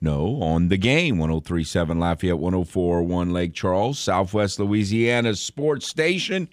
no, 0.00 0.40
on 0.42 0.68
the 0.68 0.76
game 0.76 1.18
1037 1.18 1.98
Lafayette 1.98 2.38
1041 2.38 3.32
Lake 3.32 3.52
Charles, 3.52 3.98
Southwest 3.98 4.60
Louisiana 4.60 5.34
sports 5.34 5.88
station. 5.88 6.48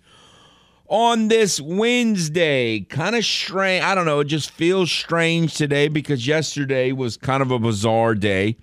On 0.87 1.29
this 1.29 1.59
Wednesday, 1.59 2.81
kind 2.81 3.15
of 3.15 3.25
strange. 3.25 3.83
I 3.83 3.95
don't 3.95 4.05
know, 4.05 4.19
it 4.19 4.25
just 4.25 4.51
feels 4.51 4.91
strange 4.91 5.55
today 5.55 5.87
because 5.87 6.27
yesterday 6.27 6.91
was 6.91 7.17
kind 7.17 7.41
of 7.41 7.51
a 7.51 7.59
bizarre 7.59 8.13
day. 8.13 8.57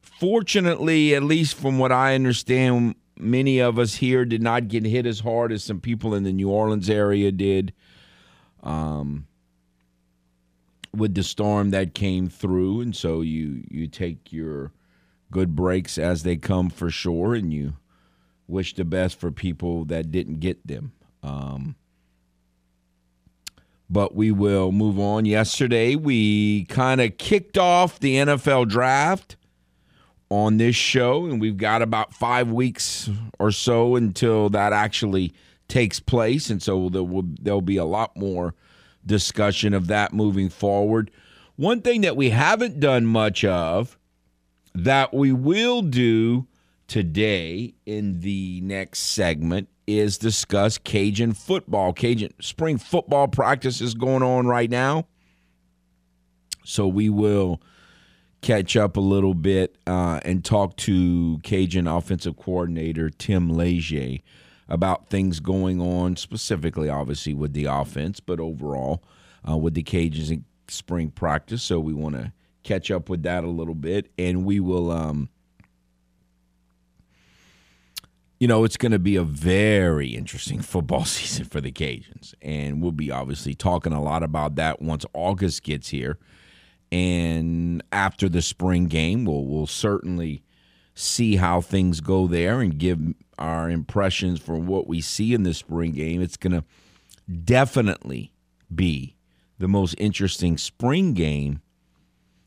Fortunately, 0.00 1.14
at 1.14 1.22
least 1.22 1.56
from 1.56 1.78
what 1.78 1.92
I 1.92 2.14
understand, 2.14 2.94
many 3.18 3.58
of 3.58 3.78
us 3.78 3.94
here 3.94 4.24
did 4.24 4.42
not 4.42 4.68
get 4.68 4.84
hit 4.84 5.06
as 5.06 5.20
hard 5.20 5.52
as 5.52 5.64
some 5.64 5.80
people 5.80 6.14
in 6.14 6.24
the 6.24 6.32
New 6.32 6.50
Orleans 6.50 6.90
area 6.90 7.30
did. 7.32 7.72
Um, 8.62 9.26
with 10.94 11.14
the 11.14 11.22
storm 11.22 11.70
that 11.70 11.94
came 11.94 12.28
through, 12.28 12.80
and 12.80 12.94
so 12.94 13.20
you 13.20 13.64
you 13.70 13.86
take 13.86 14.32
your 14.32 14.72
good 15.30 15.54
breaks 15.54 15.98
as 15.98 16.22
they 16.22 16.36
come 16.36 16.70
for 16.70 16.90
sure, 16.90 17.34
and 17.34 17.52
you 17.52 17.74
wish 18.48 18.74
the 18.74 18.84
best 18.84 19.18
for 19.18 19.30
people 19.30 19.84
that 19.86 20.10
didn't 20.10 20.40
get 20.40 20.66
them. 20.66 20.92
Um, 21.22 21.76
but 23.88 24.14
we 24.14 24.30
will 24.30 24.72
move 24.72 24.98
on. 24.98 25.24
Yesterday, 25.24 25.96
we 25.96 26.64
kind 26.66 27.00
of 27.00 27.18
kicked 27.18 27.58
off 27.58 27.98
the 27.98 28.14
NFL 28.16 28.68
draft 28.68 29.36
on 30.30 30.58
this 30.58 30.76
show, 30.76 31.26
and 31.26 31.40
we've 31.40 31.56
got 31.56 31.82
about 31.82 32.14
five 32.14 32.50
weeks 32.50 33.10
or 33.38 33.50
so 33.50 33.96
until 33.96 34.48
that 34.50 34.72
actually 34.72 35.32
takes 35.68 36.00
place, 36.00 36.50
and 36.50 36.62
so 36.62 36.88
there 36.88 37.02
will 37.02 37.24
there'll 37.40 37.60
be 37.60 37.76
a 37.76 37.84
lot 37.84 38.16
more 38.16 38.54
discussion 39.04 39.74
of 39.74 39.86
that 39.88 40.12
moving 40.12 40.48
forward. 40.48 41.10
One 41.56 41.82
thing 41.82 42.02
that 42.02 42.16
we 42.16 42.30
haven't 42.30 42.80
done 42.80 43.06
much 43.06 43.44
of 43.44 43.98
that 44.74 45.12
we 45.12 45.32
will 45.32 45.82
do 45.82 46.46
today 46.86 47.74
in 47.86 48.20
the 48.20 48.60
next 48.62 49.00
segment 49.00 49.68
is 49.86 50.18
discuss 50.18 50.78
Cajun 50.78 51.32
football. 51.32 51.92
Cajun 51.92 52.32
spring 52.40 52.78
football 52.78 53.28
practice 53.28 53.80
is 53.80 53.94
going 53.94 54.22
on 54.22 54.46
right 54.46 54.70
now. 54.70 55.06
So 56.64 56.86
we 56.86 57.08
will 57.08 57.60
catch 58.40 58.76
up 58.76 58.96
a 58.96 59.00
little 59.00 59.34
bit 59.34 59.76
uh, 59.86 60.20
and 60.24 60.44
talk 60.44 60.76
to 60.76 61.38
Cajun 61.42 61.86
offensive 61.86 62.36
coordinator 62.36 63.10
Tim 63.10 63.50
Leger 63.50 64.18
about 64.70 65.08
things 65.08 65.40
going 65.40 65.80
on, 65.80 66.16
specifically, 66.16 66.88
obviously, 66.88 67.34
with 67.34 67.52
the 67.52 67.64
offense, 67.64 68.20
but 68.20 68.40
overall 68.40 69.02
uh, 69.48 69.56
with 69.56 69.74
the 69.74 69.82
Cajuns 69.82 70.30
in 70.30 70.44
spring 70.68 71.10
practice. 71.10 71.62
So 71.62 71.80
we 71.80 71.92
want 71.92 72.14
to 72.14 72.32
catch 72.62 72.90
up 72.90 73.08
with 73.08 73.22
that 73.24 73.44
a 73.44 73.48
little 73.48 73.74
bit, 73.74 74.10
and 74.16 74.44
we 74.44 74.60
will. 74.60 74.90
Um, 74.90 75.28
you 78.38 78.48
know, 78.48 78.64
it's 78.64 78.78
going 78.78 78.92
to 78.92 78.98
be 78.98 79.16
a 79.16 79.22
very 79.22 80.14
interesting 80.14 80.60
football 80.62 81.04
season 81.04 81.44
for 81.44 81.60
the 81.60 81.70
Cajuns. 81.70 82.34
And 82.40 82.82
we'll 82.82 82.92
be 82.92 83.10
obviously 83.10 83.54
talking 83.54 83.92
a 83.92 84.02
lot 84.02 84.22
about 84.22 84.54
that 84.56 84.80
once 84.80 85.04
August 85.12 85.62
gets 85.62 85.88
here. 85.88 86.18
And 86.90 87.84
after 87.92 88.28
the 88.28 88.42
spring 88.42 88.86
game, 88.86 89.24
we'll, 89.24 89.44
we'll 89.44 89.66
certainly 89.66 90.42
see 90.94 91.36
how 91.36 91.60
things 91.60 92.00
go 92.00 92.26
there 92.26 92.60
and 92.60 92.76
give 92.78 92.98
our 93.40 93.70
impressions 93.70 94.40
from 94.40 94.66
what 94.66 94.86
we 94.86 95.00
see 95.00 95.34
in 95.34 95.42
the 95.42 95.54
spring 95.54 95.92
game. 95.92 96.20
It's 96.20 96.36
going 96.36 96.52
to 96.52 96.64
definitely 97.44 98.32
be 98.72 99.16
the 99.58 99.68
most 99.68 99.94
interesting 99.98 100.58
spring 100.58 101.14
game 101.14 101.60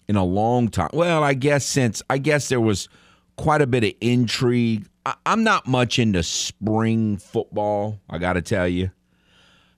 in 0.08 0.16
a 0.16 0.24
long 0.24 0.70
time. 0.70 0.90
Well, 0.94 1.24
I 1.24 1.34
guess 1.34 1.66
since 1.66 2.02
I 2.10 2.18
guess 2.18 2.50
there 2.50 2.62
was 2.62 2.90
quite 3.36 3.62
a 3.62 3.68
bit 3.68 3.84
of 3.84 3.94
intrigue. 4.02 4.88
I, 5.06 5.16
am 5.26 5.44
not 5.44 5.68
much 5.68 6.00
into 6.00 6.24
spring 6.24 7.18
football, 7.18 8.00
I 8.10 8.18
got 8.18 8.34
to 8.34 8.42
tell 8.42 8.68
you. 8.68 8.92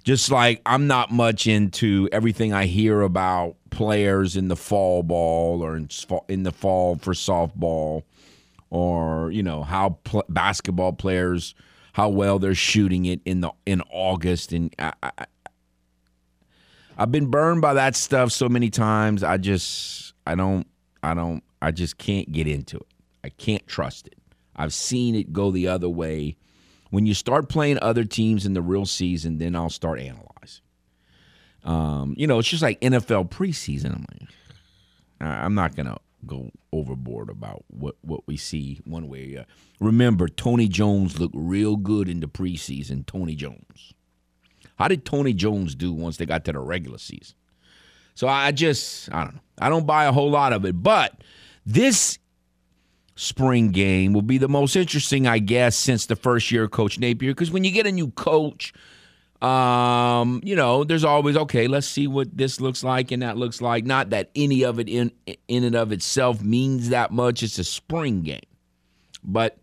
Just 0.04 0.30
like 0.30 0.62
I'm 0.68 0.86
not 0.86 1.12
much 1.12 1.48
into 1.48 2.08
everything 2.12 2.54
I 2.54 2.66
hear 2.66 3.02
about 3.02 3.56
players 3.72 4.36
in 4.36 4.50
the 4.50 4.56
fall 4.56 5.02
ball 5.02 5.64
or 5.64 5.76
in, 5.76 5.90
in 6.28 6.44
the 6.44 6.52
fall 6.52 6.98
for 6.98 7.14
softball 7.14 8.04
or 8.70 9.32
you 9.32 9.44
know 9.44 9.64
how 9.64 9.98
pl- 10.04 10.26
basketball 10.30 10.94
players 10.94 11.56
how 11.94 12.10
well 12.10 12.40
they're 12.40 12.56
shooting 12.56 13.06
it 13.06 13.22
in 13.26 13.42
the 13.42 13.52
in 13.66 13.82
August 13.90 14.52
and 14.52 14.74
I, 14.78 14.94
I, 15.02 15.26
I've 16.98 17.12
been 17.12 17.28
burned 17.28 17.62
by 17.62 17.74
that 17.74 17.96
stuff 17.96 18.32
so 18.32 18.48
many 18.48 18.70
times. 18.70 19.24
I 19.24 19.38
just 19.38 20.14
I 20.26 20.36
don't 20.36 20.68
I 21.04 21.14
don't 21.14 21.44
I 21.62 21.72
just 21.72 21.98
can't 21.98 22.32
get 22.32 22.48
into 22.48 22.78
it. 22.78 22.88
I 23.24 23.30
can't 23.30 23.66
trust 23.68 24.08
it. 24.08 24.18
I've 24.56 24.74
seen 24.74 25.16
it 25.16 25.34
go 25.34 25.52
the 25.52 25.68
other 25.68 25.90
way. 25.90 26.38
When 26.92 27.06
you 27.06 27.14
start 27.14 27.50
playing 27.50 27.80
other 27.82 28.06
teams 28.06 28.46
in 28.46 28.54
the 28.54 28.62
real 28.62 28.86
season, 28.86 29.38
then 29.38 29.56
I'll 29.56 29.70
start 29.70 30.00
analyzing. 30.00 30.62
Um, 31.64 32.14
you 32.16 32.28
know, 32.28 32.40
it's 32.40 32.48
just 32.48 32.62
like 32.62 32.80
NFL 32.80 33.30
preseason. 33.30 33.96
I'm 33.96 34.06
like, 34.12 34.30
I'm 35.20 35.56
not 35.56 35.76
gonna 35.76 35.98
go 36.26 36.52
overboard 36.72 37.30
about 37.30 37.64
what, 37.68 37.96
what 38.02 38.22
we 38.28 38.38
see 38.38 38.82
one 38.86 39.08
way. 39.08 39.38
Uh, 39.38 39.44
remember, 39.80 40.28
Tony 40.28 40.68
Jones 40.68 41.20
looked 41.20 41.36
real 41.38 41.76
good 41.76 42.10
in 42.10 42.20
the 42.20 42.28
preseason. 42.28 43.06
Tony 43.06 43.36
Jones. 43.36 43.94
How 44.78 44.88
did 44.88 45.06
Tony 45.06 45.34
Jones 45.34 45.76
do 45.76 45.94
once 45.94 46.18
they 46.18 46.26
got 46.26 46.46
to 46.46 46.52
the 46.52 46.60
regular 46.60 46.98
season? 46.98 47.36
So 48.14 48.28
I 48.28 48.52
just, 48.52 49.12
I 49.14 49.24
don't 49.24 49.36
know. 49.36 49.42
I 49.60 49.70
don't 49.70 49.86
buy 49.86 50.06
a 50.06 50.12
whole 50.12 50.30
lot 50.30 50.54
of 50.54 50.66
it. 50.66 50.82
But 50.82 51.22
this 51.66 52.18
spring 53.16 53.70
game 53.70 54.14
will 54.14 54.22
be 54.22 54.38
the 54.38 54.50
most 54.50 54.76
interesting, 54.76 55.28
I 55.28 55.40
guess, 55.40 55.76
since 55.76 56.06
the 56.06 56.16
first 56.16 56.52
year 56.52 56.64
of 56.64 56.72
Coach 56.72 57.00
Napier. 57.00 57.32
Because 57.32 57.52
when 57.52 57.64
you 57.64 57.72
get 57.72 57.88
a 57.88 57.92
new 57.92 58.12
coach, 58.12 58.74
um, 59.46 60.42
you 60.44 60.56
know, 60.56 60.84
there's 60.84 61.04
always 61.04 61.38
okay. 61.38 61.68
Let's 61.68 61.86
see 61.86 62.08
what 62.08 62.36
this 62.36 62.60
looks 62.60 62.84
like 62.84 63.12
and 63.12 63.22
that 63.22 63.38
looks 63.38 63.62
like. 63.62 63.86
Not 63.86 64.10
that 64.10 64.32
any 64.36 64.64
of 64.64 64.80
it 64.80 64.90
in 64.90 65.12
in 65.48 65.64
and 65.64 65.76
of 65.76 65.92
itself 65.92 66.42
means 66.42 66.90
that 66.90 67.12
much. 67.12 67.44
It's 67.44 67.60
a 67.60 67.64
spring 67.64 68.24
game, 68.24 68.42
but 69.24 69.58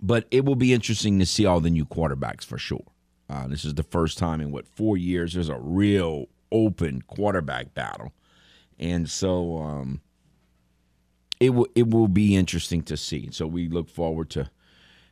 but 0.00 0.26
it 0.30 0.46
will 0.46 0.56
be 0.56 0.72
interesting 0.72 1.18
to 1.18 1.26
see 1.26 1.44
all 1.44 1.60
the 1.60 1.68
new 1.68 1.84
quarterbacks 1.84 2.44
for 2.44 2.56
sure. 2.56 2.86
Uh, 3.28 3.46
this 3.46 3.66
is 3.66 3.74
the 3.74 3.82
first 3.82 4.16
time 4.16 4.40
in 4.40 4.50
what 4.50 4.66
four 4.66 4.96
years 4.96 5.34
there's 5.34 5.50
a 5.50 5.58
real 5.58 6.26
open 6.50 7.02
quarterback 7.02 7.74
battle, 7.74 8.10
and 8.78 9.10
so 9.10 9.58
um, 9.58 10.00
it 11.40 11.50
will 11.50 11.68
it 11.74 11.90
will 11.90 12.08
be 12.08 12.36
interesting 12.36 12.80
to 12.84 12.96
see. 12.96 13.28
So 13.32 13.46
we 13.46 13.68
look 13.68 13.90
forward 13.90 14.30
to 14.30 14.50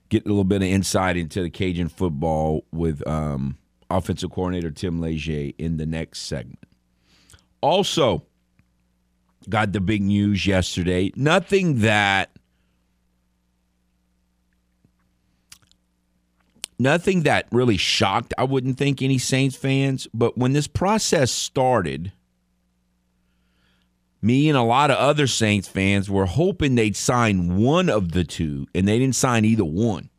get 0.08 0.24
a 0.24 0.28
little 0.28 0.44
bit 0.44 0.62
of 0.62 0.68
insight 0.68 1.16
into 1.16 1.42
the 1.42 1.50
Cajun 1.50 1.88
football 1.88 2.64
with 2.72 3.06
um, 3.06 3.56
offensive 3.90 4.30
coordinator 4.30 4.70
Tim 4.70 5.00
Leger 5.00 5.52
in 5.58 5.76
the 5.76 5.86
next 5.86 6.20
segment. 6.20 6.58
Also, 7.60 8.24
got 9.48 9.72
the 9.72 9.80
big 9.80 10.02
news 10.02 10.46
yesterday. 10.46 11.12
Nothing 11.16 11.80
that 11.80 12.30
nothing 16.78 17.22
that 17.22 17.46
really 17.50 17.76
shocked 17.76 18.32
I 18.38 18.44
wouldn't 18.44 18.78
think 18.78 19.02
any 19.02 19.18
Saints 19.18 19.56
fans, 19.56 20.06
but 20.14 20.38
when 20.38 20.52
this 20.52 20.68
process 20.68 21.30
started, 21.32 22.12
me 24.20 24.48
and 24.48 24.58
a 24.58 24.62
lot 24.62 24.90
of 24.90 24.96
other 24.96 25.26
Saints 25.26 25.68
fans 25.68 26.10
were 26.10 26.26
hoping 26.26 26.74
they'd 26.74 26.96
sign 26.96 27.56
one 27.56 27.88
of 27.88 28.12
the 28.12 28.24
two, 28.24 28.66
and 28.74 28.86
they 28.88 28.98
didn't 28.98 29.16
sign 29.16 29.44
either 29.44 29.64
one. 29.64 30.10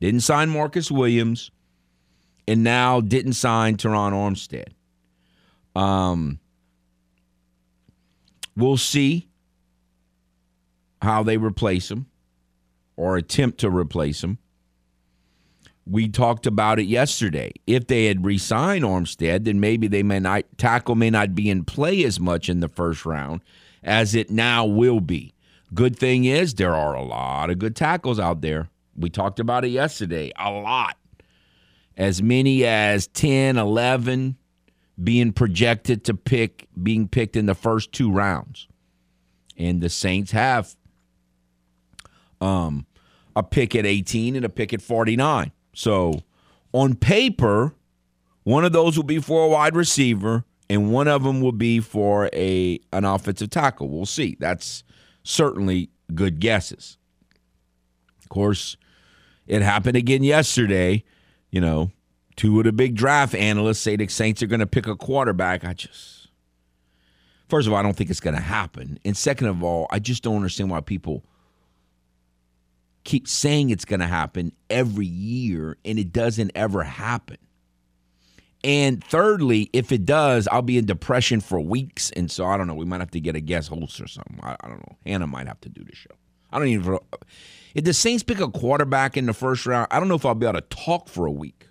Didn't 0.00 0.20
sign 0.20 0.48
Marcus 0.48 0.90
Williams, 0.90 1.50
and 2.46 2.64
now 2.64 3.00
didn't 3.00 3.34
sign 3.34 3.76
Terron 3.76 4.12
Armstead. 4.12 4.72
Um, 5.80 6.40
we'll 8.56 8.76
see 8.76 9.28
how 11.02 11.22
they 11.22 11.36
replace 11.36 11.90
him 11.90 12.06
or 12.96 13.16
attempt 13.16 13.58
to 13.60 13.70
replace 13.70 14.22
him. 14.22 14.38
We 15.90 16.08
talked 16.08 16.46
about 16.46 16.78
it 16.78 16.86
yesterday. 16.86 17.52
If 17.66 17.86
they 17.86 18.06
had 18.06 18.24
re-signed 18.24 18.84
Armstead, 18.84 19.44
then 19.44 19.58
maybe 19.58 19.88
they 19.88 20.02
may 20.02 20.20
not 20.20 20.44
tackle 20.58 20.94
may 20.94 21.08
not 21.08 21.34
be 21.34 21.48
in 21.48 21.64
play 21.64 22.04
as 22.04 22.20
much 22.20 22.48
in 22.48 22.60
the 22.60 22.68
first 22.68 23.06
round 23.06 23.40
as 23.82 24.14
it 24.14 24.30
now 24.30 24.66
will 24.66 25.00
be. 25.00 25.34
Good 25.72 25.98
thing 25.98 26.24
is 26.24 26.54
there 26.54 26.74
are 26.74 26.94
a 26.94 27.02
lot 27.02 27.50
of 27.50 27.58
good 27.58 27.76
tackles 27.76 28.18
out 28.18 28.40
there. 28.42 28.68
We 28.96 29.10
talked 29.10 29.40
about 29.40 29.64
it 29.64 29.68
yesterday. 29.68 30.32
A 30.36 30.50
lot. 30.50 30.96
As 31.96 32.22
many 32.22 32.64
as 32.64 33.06
10, 33.08 33.56
11 33.56 34.36
being 35.02 35.32
projected 35.32 36.04
to 36.04 36.14
pick 36.14 36.66
being 36.80 37.08
picked 37.08 37.36
in 37.36 37.46
the 37.46 37.54
first 37.54 37.92
two 37.92 38.10
rounds. 38.10 38.68
And 39.56 39.80
the 39.80 39.88
Saints 39.88 40.32
have 40.32 40.76
um 42.40 42.86
a 43.34 43.42
pick 43.42 43.74
at 43.74 43.86
18 43.86 44.36
and 44.36 44.44
a 44.44 44.48
pick 44.48 44.72
at 44.72 44.82
49. 44.82 45.52
So 45.78 46.22
on 46.72 46.96
paper, 46.96 47.72
one 48.42 48.64
of 48.64 48.72
those 48.72 48.96
will 48.96 49.04
be 49.04 49.20
for 49.20 49.44
a 49.44 49.48
wide 49.48 49.76
receiver 49.76 50.44
and 50.68 50.90
one 50.90 51.06
of 51.06 51.22
them 51.22 51.40
will 51.40 51.52
be 51.52 51.78
for 51.78 52.28
a 52.32 52.80
an 52.92 53.04
offensive 53.04 53.50
tackle. 53.50 53.88
We'll 53.88 54.04
see. 54.04 54.36
That's 54.40 54.82
certainly 55.22 55.90
good 56.12 56.40
guesses. 56.40 56.98
Of 58.20 58.28
course, 58.28 58.76
it 59.46 59.62
happened 59.62 59.96
again 59.96 60.24
yesterday. 60.24 61.04
You 61.52 61.60
know, 61.60 61.92
two 62.34 62.58
of 62.58 62.64
the 62.64 62.72
big 62.72 62.96
draft 62.96 63.36
analysts 63.36 63.78
say 63.78 63.94
the 63.94 64.08
Saints 64.08 64.42
are 64.42 64.48
going 64.48 64.58
to 64.58 64.66
pick 64.66 64.88
a 64.88 64.96
quarterback. 64.96 65.64
I 65.64 65.74
just, 65.74 66.26
first 67.48 67.68
of 67.68 67.72
all, 67.72 67.78
I 67.78 67.82
don't 67.82 67.96
think 67.96 68.10
it's 68.10 68.18
going 68.18 68.34
to 68.34 68.42
happen. 68.42 68.98
And 69.04 69.16
second 69.16 69.46
of 69.46 69.62
all, 69.62 69.86
I 69.90 70.00
just 70.00 70.24
don't 70.24 70.34
understand 70.34 70.70
why 70.70 70.80
people 70.80 71.22
keep 73.08 73.26
saying 73.26 73.70
it's 73.70 73.86
going 73.86 74.00
to 74.00 74.06
happen 74.06 74.52
every 74.68 75.06
year 75.06 75.78
and 75.82 75.98
it 75.98 76.12
doesn't 76.12 76.52
ever 76.54 76.82
happen. 76.82 77.38
And 78.62 79.02
thirdly, 79.02 79.70
if 79.72 79.92
it 79.92 80.04
does, 80.04 80.46
I'll 80.48 80.60
be 80.60 80.76
in 80.76 80.84
depression 80.84 81.40
for 81.40 81.58
weeks. 81.58 82.10
And 82.10 82.30
so 82.30 82.44
I 82.44 82.58
don't 82.58 82.66
know. 82.66 82.74
We 82.74 82.84
might 82.84 83.00
have 83.00 83.12
to 83.12 83.20
get 83.20 83.34
a 83.34 83.40
guest 83.40 83.70
host 83.70 83.98
or 83.98 84.08
something. 84.08 84.38
I, 84.42 84.56
I 84.60 84.68
don't 84.68 84.80
know. 84.80 84.98
Hannah 85.06 85.26
might 85.26 85.46
have 85.46 85.60
to 85.62 85.70
do 85.70 85.82
the 85.82 85.96
show. 85.96 86.10
I 86.52 86.58
don't 86.58 86.68
even. 86.68 86.98
If 87.74 87.84
the 87.84 87.94
Saints 87.94 88.22
pick 88.22 88.40
a 88.40 88.48
quarterback 88.48 89.16
in 89.16 89.24
the 89.24 89.32
first 89.32 89.64
round, 89.64 89.86
I 89.90 90.00
don't 90.00 90.08
know 90.08 90.16
if 90.16 90.26
I'll 90.26 90.34
be 90.34 90.46
able 90.46 90.60
to 90.60 90.66
talk 90.68 91.08
for 91.08 91.24
a 91.24 91.30
week. 91.30 91.66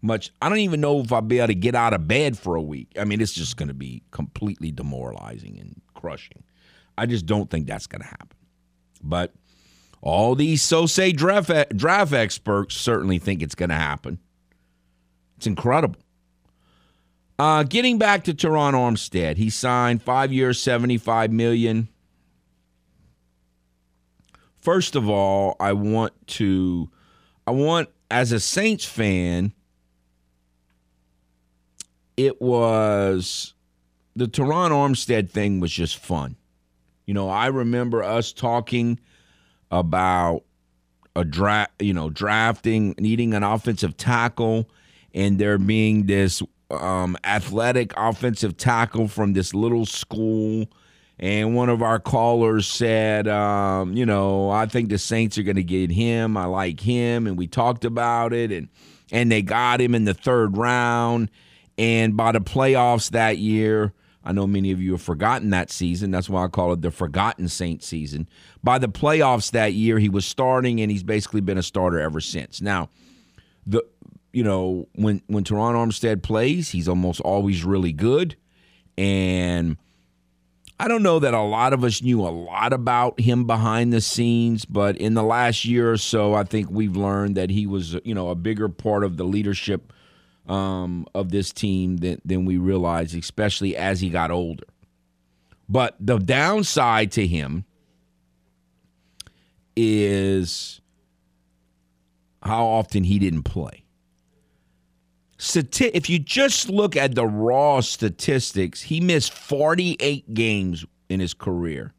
Much. 0.00 0.30
I 0.40 0.48
don't 0.48 0.58
even 0.58 0.80
know 0.80 1.00
if 1.00 1.12
I'll 1.12 1.20
be 1.20 1.40
able 1.40 1.48
to 1.48 1.54
get 1.54 1.74
out 1.74 1.92
of 1.92 2.08
bed 2.08 2.38
for 2.38 2.54
a 2.54 2.62
week. 2.62 2.92
I 2.98 3.04
mean, 3.04 3.20
it's 3.20 3.34
just 3.34 3.58
going 3.58 3.68
to 3.68 3.74
be 3.74 4.02
completely 4.12 4.72
demoralizing 4.72 5.58
and 5.58 5.82
crushing. 5.92 6.42
I 6.96 7.04
just 7.04 7.26
don't 7.26 7.50
think 7.50 7.66
that's 7.66 7.86
going 7.86 8.00
to 8.00 8.08
happen. 8.08 8.38
But 9.02 9.34
all 10.02 10.34
these 10.34 10.62
so 10.62 10.86
say 10.86 11.12
draft 11.12 11.50
draft 11.76 12.12
experts 12.12 12.76
certainly 12.76 13.18
think 13.18 13.42
it's 13.42 13.54
going 13.54 13.70
to 13.70 13.74
happen. 13.74 14.18
It's 15.36 15.46
incredible. 15.46 16.00
Uh, 17.38 17.64
getting 17.64 17.98
back 17.98 18.24
to 18.24 18.32
Terron 18.32 18.72
Armstead, 18.72 19.36
he 19.36 19.50
signed 19.50 20.02
five 20.02 20.32
years, 20.32 20.60
seventy-five 20.60 21.30
million. 21.30 21.88
First 24.60 24.96
of 24.96 25.08
all, 25.08 25.54
I 25.60 25.72
want 25.74 26.14
to, 26.28 26.90
I 27.46 27.50
want 27.50 27.88
as 28.10 28.32
a 28.32 28.40
Saints 28.40 28.84
fan, 28.84 29.52
it 32.16 32.40
was 32.40 33.54
the 34.16 34.26
Terron 34.26 34.70
Armstead 34.70 35.30
thing 35.30 35.60
was 35.60 35.70
just 35.70 35.98
fun. 35.98 36.36
You 37.04 37.12
know, 37.14 37.28
I 37.28 37.48
remember 37.48 38.02
us 38.02 38.32
talking 38.32 38.98
about 39.70 40.42
a 41.14 41.24
draft, 41.24 41.72
you 41.80 41.94
know, 41.94 42.10
drafting, 42.10 42.94
needing 42.98 43.34
an 43.34 43.42
offensive 43.42 43.96
tackle 43.96 44.68
and 45.14 45.38
there 45.38 45.58
being 45.58 46.06
this 46.06 46.42
um, 46.70 47.16
athletic 47.24 47.92
offensive 47.96 48.56
tackle 48.56 49.08
from 49.08 49.32
this 49.32 49.54
little 49.54 49.86
school. 49.86 50.66
And 51.18 51.54
one 51.54 51.70
of 51.70 51.80
our 51.80 51.98
callers 51.98 52.66
said, 52.66 53.26
um, 53.26 53.94
you 53.94 54.04
know, 54.04 54.50
I 54.50 54.66
think 54.66 54.90
the 54.90 54.98
Saints 54.98 55.38
are 55.38 55.42
going 55.42 55.56
to 55.56 55.62
get 55.64 55.90
him. 55.90 56.36
I 56.36 56.44
like 56.44 56.80
him, 56.80 57.26
and 57.26 57.38
we 57.38 57.46
talked 57.46 57.86
about 57.86 58.34
it, 58.34 58.52
and 58.52 58.68
and 59.10 59.32
they 59.32 59.40
got 59.40 59.80
him 59.80 59.94
in 59.94 60.04
the 60.04 60.12
third 60.12 60.58
round. 60.58 61.30
And 61.78 62.16
by 62.16 62.32
the 62.32 62.40
playoffs 62.40 63.10
that 63.10 63.38
year, 63.38 63.94
I 64.26 64.32
know 64.32 64.46
many 64.46 64.72
of 64.72 64.82
you 64.82 64.90
have 64.92 65.02
forgotten 65.02 65.50
that 65.50 65.70
season. 65.70 66.10
That's 66.10 66.28
why 66.28 66.44
I 66.44 66.48
call 66.48 66.72
it 66.72 66.82
the 66.82 66.90
forgotten 66.90 67.46
Saint 67.46 67.84
season. 67.84 68.28
By 68.62 68.78
the 68.78 68.88
playoffs 68.88 69.52
that 69.52 69.72
year, 69.72 70.00
he 70.00 70.08
was 70.08 70.26
starting, 70.26 70.80
and 70.80 70.90
he's 70.90 71.04
basically 71.04 71.40
been 71.40 71.58
a 71.58 71.62
starter 71.62 72.00
ever 72.00 72.20
since. 72.20 72.60
Now, 72.60 72.88
the 73.64 73.84
you 74.32 74.42
know, 74.42 74.88
when 74.96 75.22
when 75.28 75.44
Terron 75.44 75.74
Armstead 75.74 76.24
plays, 76.24 76.70
he's 76.70 76.88
almost 76.88 77.20
always 77.20 77.64
really 77.64 77.92
good. 77.92 78.36
And 78.98 79.76
I 80.80 80.88
don't 80.88 81.04
know 81.04 81.20
that 81.20 81.32
a 81.32 81.40
lot 81.40 81.72
of 81.72 81.84
us 81.84 82.02
knew 82.02 82.20
a 82.20 82.28
lot 82.28 82.72
about 82.72 83.20
him 83.20 83.46
behind 83.46 83.92
the 83.92 84.00
scenes, 84.00 84.64
but 84.64 84.96
in 84.96 85.14
the 85.14 85.22
last 85.22 85.64
year 85.64 85.92
or 85.92 85.96
so, 85.96 86.34
I 86.34 86.42
think 86.42 86.68
we've 86.68 86.96
learned 86.96 87.36
that 87.36 87.50
he 87.50 87.66
was, 87.66 87.96
you 88.04 88.14
know, 88.14 88.28
a 88.28 88.34
bigger 88.34 88.68
part 88.68 89.04
of 89.04 89.16
the 89.18 89.24
leadership 89.24 89.92
um, 90.46 91.06
of 91.14 91.30
this 91.30 91.52
team 91.52 91.98
than, 91.98 92.20
than 92.24 92.44
we 92.44 92.56
realized, 92.56 93.16
especially 93.16 93.76
as 93.76 94.00
he 94.00 94.10
got 94.10 94.30
older. 94.30 94.64
But 95.68 95.96
the 95.98 96.18
downside 96.18 97.12
to 97.12 97.26
him 97.26 97.64
is 99.74 100.80
how 102.42 102.64
often 102.64 103.04
he 103.04 103.18
didn't 103.18 103.42
play 103.42 103.86
stati- 105.38 105.90
if 105.94 106.08
you 106.08 106.18
just 106.18 106.68
look 106.68 106.96
at 106.96 107.14
the 107.14 107.26
raw 107.26 107.80
statistics, 107.80 108.82
he 108.82 109.00
missed 109.00 109.32
48 109.32 110.32
games 110.34 110.84
in 111.08 111.20
his 111.20 111.34
career 111.34 111.92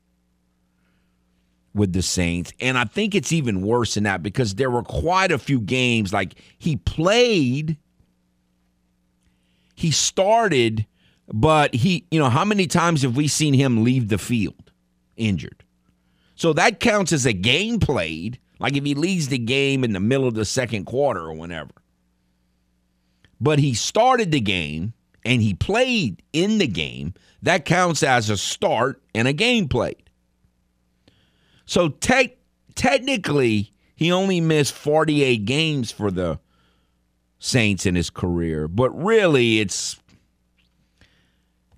with 1.73 1.93
the 1.93 2.01
Saints. 2.01 2.51
And 2.59 2.77
I 2.77 2.85
think 2.85 3.13
it's 3.13 3.31
even 3.31 3.61
worse 3.61 3.93
than 3.95 4.03
that 4.03 4.23
because 4.23 4.55
there 4.55 4.71
were 4.71 4.83
quite 4.83 5.31
a 5.31 5.37
few 5.37 5.59
games 5.59 6.11
like 6.11 6.35
he 6.57 6.75
played, 6.75 7.77
he 9.77 9.91
started, 9.91 10.85
but 11.31 11.73
he, 11.73 12.05
you 12.11 12.19
know, 12.19 12.29
how 12.29 12.43
many 12.43 12.67
times 12.67 13.03
have 13.03 13.15
we 13.15 13.29
seen 13.29 13.53
him 13.53 13.85
leave 13.85 14.09
the 14.09 14.17
field 14.17 14.71
injured? 15.15 15.63
So 16.35 16.51
that 16.53 16.81
counts 16.81 17.13
as 17.13 17.25
a 17.25 17.33
game 17.33 17.79
played, 17.79 18.39
like 18.59 18.75
if 18.75 18.83
he 18.83 18.93
leaves 18.93 19.29
the 19.29 19.37
game 19.37 19.85
in 19.85 19.93
the 19.93 20.01
middle 20.01 20.27
of 20.27 20.33
the 20.33 20.43
second 20.43 20.85
quarter 20.85 21.21
or 21.21 21.33
whenever 21.33 21.71
but 23.39 23.59
he 23.59 23.73
started 23.73 24.31
the 24.31 24.39
game 24.39 24.93
and 25.23 25.41
he 25.41 25.53
played 25.53 26.23
in 26.33 26.57
the 26.57 26.67
game, 26.67 27.13
that 27.41 27.65
counts 27.65 28.03
as 28.03 28.29
a 28.29 28.37
start 28.37 29.01
and 29.13 29.27
a 29.27 29.33
game 29.33 29.67
played. 29.67 30.09
So 31.65 31.89
te- 31.89 32.35
technically, 32.75 33.73
he 33.95 34.11
only 34.11 34.41
missed 34.41 34.73
48 34.73 35.45
games 35.45 35.91
for 35.91 36.11
the 36.11 36.39
Saints 37.39 37.85
in 37.85 37.95
his 37.95 38.09
career, 38.09 38.67
but 38.67 38.89
really 38.91 39.59
it's 39.59 39.99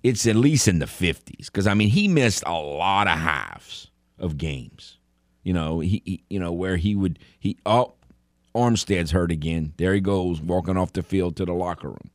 it's 0.02 0.26
at 0.26 0.36
least 0.36 0.66
in 0.66 0.78
the 0.78 0.86
50s 0.86 1.46
because 1.46 1.66
I 1.66 1.74
mean 1.74 1.88
he 1.88 2.08
missed 2.08 2.42
a 2.46 2.58
lot 2.58 3.06
of 3.06 3.18
halves 3.18 3.90
of 4.18 4.38
games. 4.38 4.98
You 5.42 5.52
know, 5.52 5.80
he, 5.80 6.02
he 6.04 6.24
you 6.30 6.40
know 6.40 6.52
where 6.52 6.76
he 6.76 6.94
would 6.94 7.18
he 7.38 7.58
oh 7.66 7.94
Armstead's 8.54 9.10
hurt 9.10 9.30
again. 9.30 9.72
There 9.76 9.94
he 9.94 10.00
goes, 10.00 10.40
walking 10.40 10.76
off 10.76 10.92
the 10.92 11.02
field 11.02 11.36
to 11.36 11.44
the 11.44 11.52
locker 11.52 11.88
room. 11.88 12.10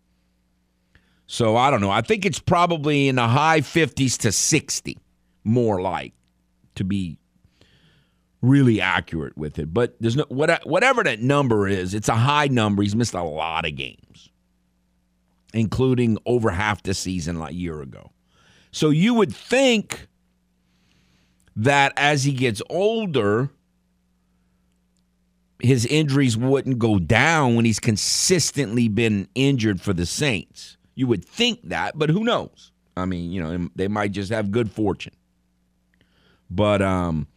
So 1.28 1.56
I 1.56 1.72
don't 1.72 1.82
know. 1.82 1.92
I 1.92 2.02
think 2.02 2.25
it's 2.25 2.40
probably 2.40 3.08
in 3.08 3.16
the 3.16 3.28
high 3.28 3.62
50s 3.62 4.18
to 4.20 4.32
60, 4.32 4.98
more 5.44 5.82
like, 5.82 6.14
to 6.75 6.84
be 6.84 7.18
really 8.46 8.82
accurate 8.82 9.38
with 9.38 9.60
it. 9.60 9.74
But 9.74 9.96
there's 10.00 10.16
no 10.16 10.25
whatever 10.30 11.04
that 11.04 11.22
number 11.22 11.68
is, 11.68 11.94
it's 11.94 12.10
a 12.10 12.16
high 12.16 12.48
number. 12.48 12.84
He's 12.84 12.96
missed 12.96 13.14
a 13.14 13.24
lot 13.24 13.66
of 13.66 13.75
games, 13.75 14.30
including 15.54 16.18
over 16.25 16.52
half 16.52 16.84
the 16.84 16.94
season 16.94 17.40
like 17.40 17.52
a 17.52 17.56
year 17.56 17.82
ago. 17.82 18.12
So 18.72 18.90
you 18.90 19.14
would 19.14 19.34
think 19.34 20.08
that 21.56 21.94
as 21.96 22.24
he 22.24 22.34
gets 22.34 22.62
older, 22.70 23.50
his 25.60 25.86
injuries 25.86 26.36
wouldn't 26.38 26.80
go 26.80 27.00
down 27.00 27.56
when 27.56 27.66
he's 27.66 27.80
consistently 27.80 28.90
been 28.90 29.28
injured 29.36 29.80
for 29.80 29.94
the 29.94 30.06
Saints. 30.06 30.78
You 30.96 31.08
would 31.08 31.24
think 31.24 31.62
that, 31.70 31.98
but 31.98 32.10
who 32.10 32.24
knows? 32.24 32.72
I 32.98 33.06
mean, 33.06 33.32
you 33.32 33.42
know, 33.42 33.70
they 33.75 33.88
might 33.88 34.12
just 34.12 34.32
have 34.32 34.52
good 34.52 34.72
fortune. 34.72 35.14
But 36.50 36.82
um 36.82 37.28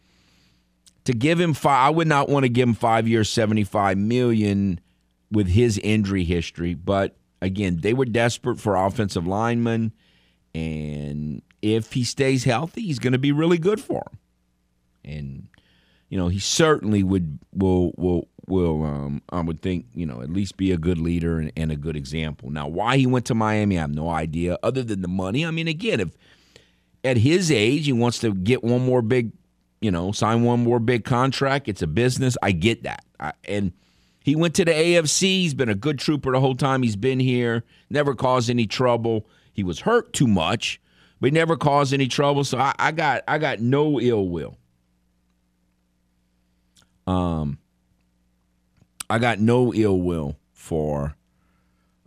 to 1.09 1.17
give 1.17 1.39
him 1.39 1.55
five, 1.55 1.87
I 1.87 1.89
would 1.89 2.07
not 2.07 2.29
want 2.29 2.43
to 2.43 2.49
give 2.49 2.69
him 2.69 2.75
five 2.75 3.07
years, 3.07 3.29
seventy-five 3.29 3.97
million 3.97 4.79
with 5.31 5.47
his 5.47 5.79
injury 5.79 6.23
history. 6.23 6.75
But 6.75 7.17
again, 7.41 7.79
they 7.81 7.95
were 7.95 8.05
desperate 8.05 8.59
for 8.59 8.75
offensive 8.75 9.25
linemen, 9.25 9.91
and 10.53 11.41
if 11.63 11.93
he 11.93 12.03
stays 12.03 12.43
healthy, 12.43 12.83
he's 12.83 12.99
going 12.99 13.13
to 13.13 13.19
be 13.19 13.31
really 13.31 13.57
good 13.57 13.81
for 13.81 14.03
them. 14.05 14.19
And 15.03 15.47
you 16.09 16.17
know, 16.19 16.27
he 16.27 16.37
certainly 16.37 17.01
would 17.01 17.39
will 17.55 17.91
will 17.97 18.27
will 18.45 18.83
um 18.83 19.23
I 19.29 19.41
would 19.41 19.63
think, 19.63 19.87
you 19.95 20.05
know, 20.05 20.21
at 20.21 20.29
least 20.29 20.57
be 20.57 20.71
a 20.71 20.77
good 20.77 20.99
leader 20.99 21.39
and, 21.39 21.51
and 21.57 21.71
a 21.71 21.75
good 21.75 21.95
example. 21.95 22.51
Now, 22.51 22.67
why 22.67 22.97
he 22.97 23.07
went 23.07 23.25
to 23.25 23.33
Miami, 23.33 23.79
I 23.79 23.81
have 23.81 23.95
no 23.95 24.11
idea, 24.11 24.59
other 24.61 24.83
than 24.83 25.01
the 25.01 25.07
money. 25.07 25.43
I 25.43 25.49
mean, 25.49 25.67
again, 25.67 26.01
if 26.01 26.15
at 27.03 27.17
his 27.17 27.49
age 27.49 27.87
he 27.87 27.93
wants 27.93 28.19
to 28.19 28.35
get 28.35 28.63
one 28.63 28.85
more 28.85 29.01
big 29.01 29.31
you 29.81 29.91
know, 29.91 30.11
sign 30.11 30.43
one 30.43 30.63
more 30.63 30.79
big 30.79 31.05
contract. 31.05 31.67
It's 31.67 31.81
a 31.81 31.87
business. 31.87 32.37
I 32.41 32.51
get 32.51 32.83
that. 32.83 33.05
I, 33.19 33.33
and 33.45 33.71
he 34.23 34.35
went 34.35 34.55
to 34.55 34.65
the 34.65 34.71
AFC. 34.71 35.21
He's 35.21 35.53
been 35.53 35.69
a 35.69 35.75
good 35.75 35.99
trooper 35.99 36.31
the 36.31 36.39
whole 36.39 36.55
time 36.55 36.83
he's 36.83 36.95
been 36.95 37.19
here. 37.19 37.63
Never 37.89 38.13
caused 38.15 38.49
any 38.49 38.67
trouble. 38.67 39.27
He 39.53 39.63
was 39.63 39.79
hurt 39.79 40.13
too 40.13 40.27
much, 40.27 40.81
but 41.19 41.27
he 41.27 41.31
never 41.31 41.55
caused 41.57 41.93
any 41.93 42.07
trouble. 42.07 42.43
So 42.43 42.57
I, 42.57 42.73
I 42.77 42.91
got 42.91 43.23
I 43.27 43.37
got 43.37 43.59
no 43.59 43.99
ill 43.99 44.27
will. 44.27 44.57
Um, 47.07 47.57
I 49.09 49.17
got 49.17 49.39
no 49.39 49.73
ill 49.73 49.99
will 49.99 50.37
for 50.53 51.15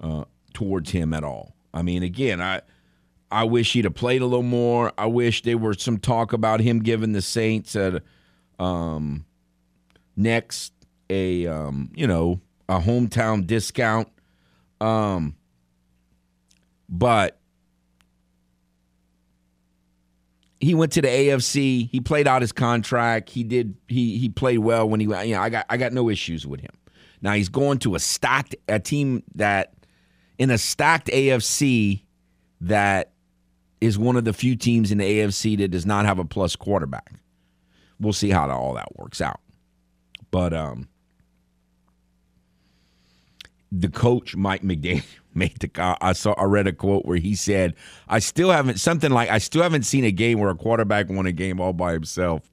uh, 0.00 0.24
towards 0.54 0.90
him 0.90 1.12
at 1.12 1.24
all. 1.24 1.54
I 1.74 1.82
mean, 1.82 2.02
again, 2.02 2.40
I 2.40 2.60
I 3.32 3.44
wish 3.44 3.72
he'd 3.72 3.84
have 3.84 3.94
played 3.94 4.20
a 4.20 4.26
little 4.26 4.42
more. 4.42 4.92
I 4.98 5.06
wish 5.06 5.42
there 5.42 5.56
were 5.56 5.74
some 5.74 5.98
talk 5.98 6.32
about 6.32 6.60
him 6.60 6.80
giving 6.80 7.12
the 7.12 7.22
Saints 7.22 7.74
a 7.74 8.02
um, 8.58 9.24
next 10.16 10.72
a 11.08 11.46
um, 11.46 11.90
you 11.94 12.06
know 12.06 12.40
a 12.68 12.78
hometown 12.78 13.46
discount. 13.46 14.08
Um, 14.80 15.34
but 16.88 17.38
he 20.60 20.74
went 20.74 20.92
to 20.92 21.02
the 21.02 21.08
AFC. 21.08 21.88
He 21.88 22.00
played 22.00 22.28
out 22.28 22.42
his 22.42 22.52
contract. 22.52 23.30
He 23.30 23.44
did. 23.44 23.76
He 23.88 24.18
he 24.18 24.28
played 24.28 24.58
well 24.58 24.88
when 24.88 25.00
he. 25.00 25.06
You 25.06 25.34
know, 25.34 25.40
I 25.40 25.48
got 25.48 25.66
I 25.70 25.78
got 25.78 25.92
no 25.92 26.10
issues 26.10 26.46
with 26.46 26.60
him. 26.60 26.72
Now 27.22 27.32
he's 27.32 27.48
going 27.48 27.78
to 27.78 27.94
a 27.94 27.98
stacked 27.98 28.54
a 28.68 28.78
team 28.78 29.22
that 29.36 29.72
in 30.38 30.50
a 30.50 30.58
stacked 30.58 31.06
AFC 31.06 32.02
that 32.60 33.11
is 33.82 33.98
one 33.98 34.16
of 34.16 34.24
the 34.24 34.32
few 34.32 34.54
teams 34.56 34.92
in 34.92 34.98
the 34.98 35.04
AFC 35.04 35.58
that 35.58 35.68
does 35.72 35.84
not 35.84 36.06
have 36.06 36.18
a 36.18 36.24
plus 36.24 36.56
quarterback. 36.56 37.12
We'll 38.00 38.12
see 38.12 38.30
how 38.30 38.48
all 38.50 38.74
that 38.74 38.96
works 38.96 39.20
out. 39.20 39.40
But 40.30 40.54
um 40.54 40.88
the 43.70 43.88
coach 43.88 44.36
Mike 44.36 44.62
McDaniel 44.62 45.04
made 45.34 45.56
the 45.58 45.96
I 46.00 46.12
saw 46.12 46.32
I 46.34 46.44
read 46.44 46.66
a 46.66 46.72
quote 46.72 47.04
where 47.04 47.16
he 47.16 47.34
said, 47.34 47.74
"I 48.08 48.18
still 48.18 48.50
haven't 48.50 48.78
something 48.78 49.10
like 49.10 49.30
I 49.30 49.38
still 49.38 49.62
haven't 49.62 49.84
seen 49.84 50.04
a 50.04 50.12
game 50.12 50.38
where 50.38 50.50
a 50.50 50.54
quarterback 50.54 51.08
won 51.08 51.26
a 51.26 51.32
game 51.32 51.60
all 51.60 51.72
by 51.72 51.92
himself." 51.92 52.50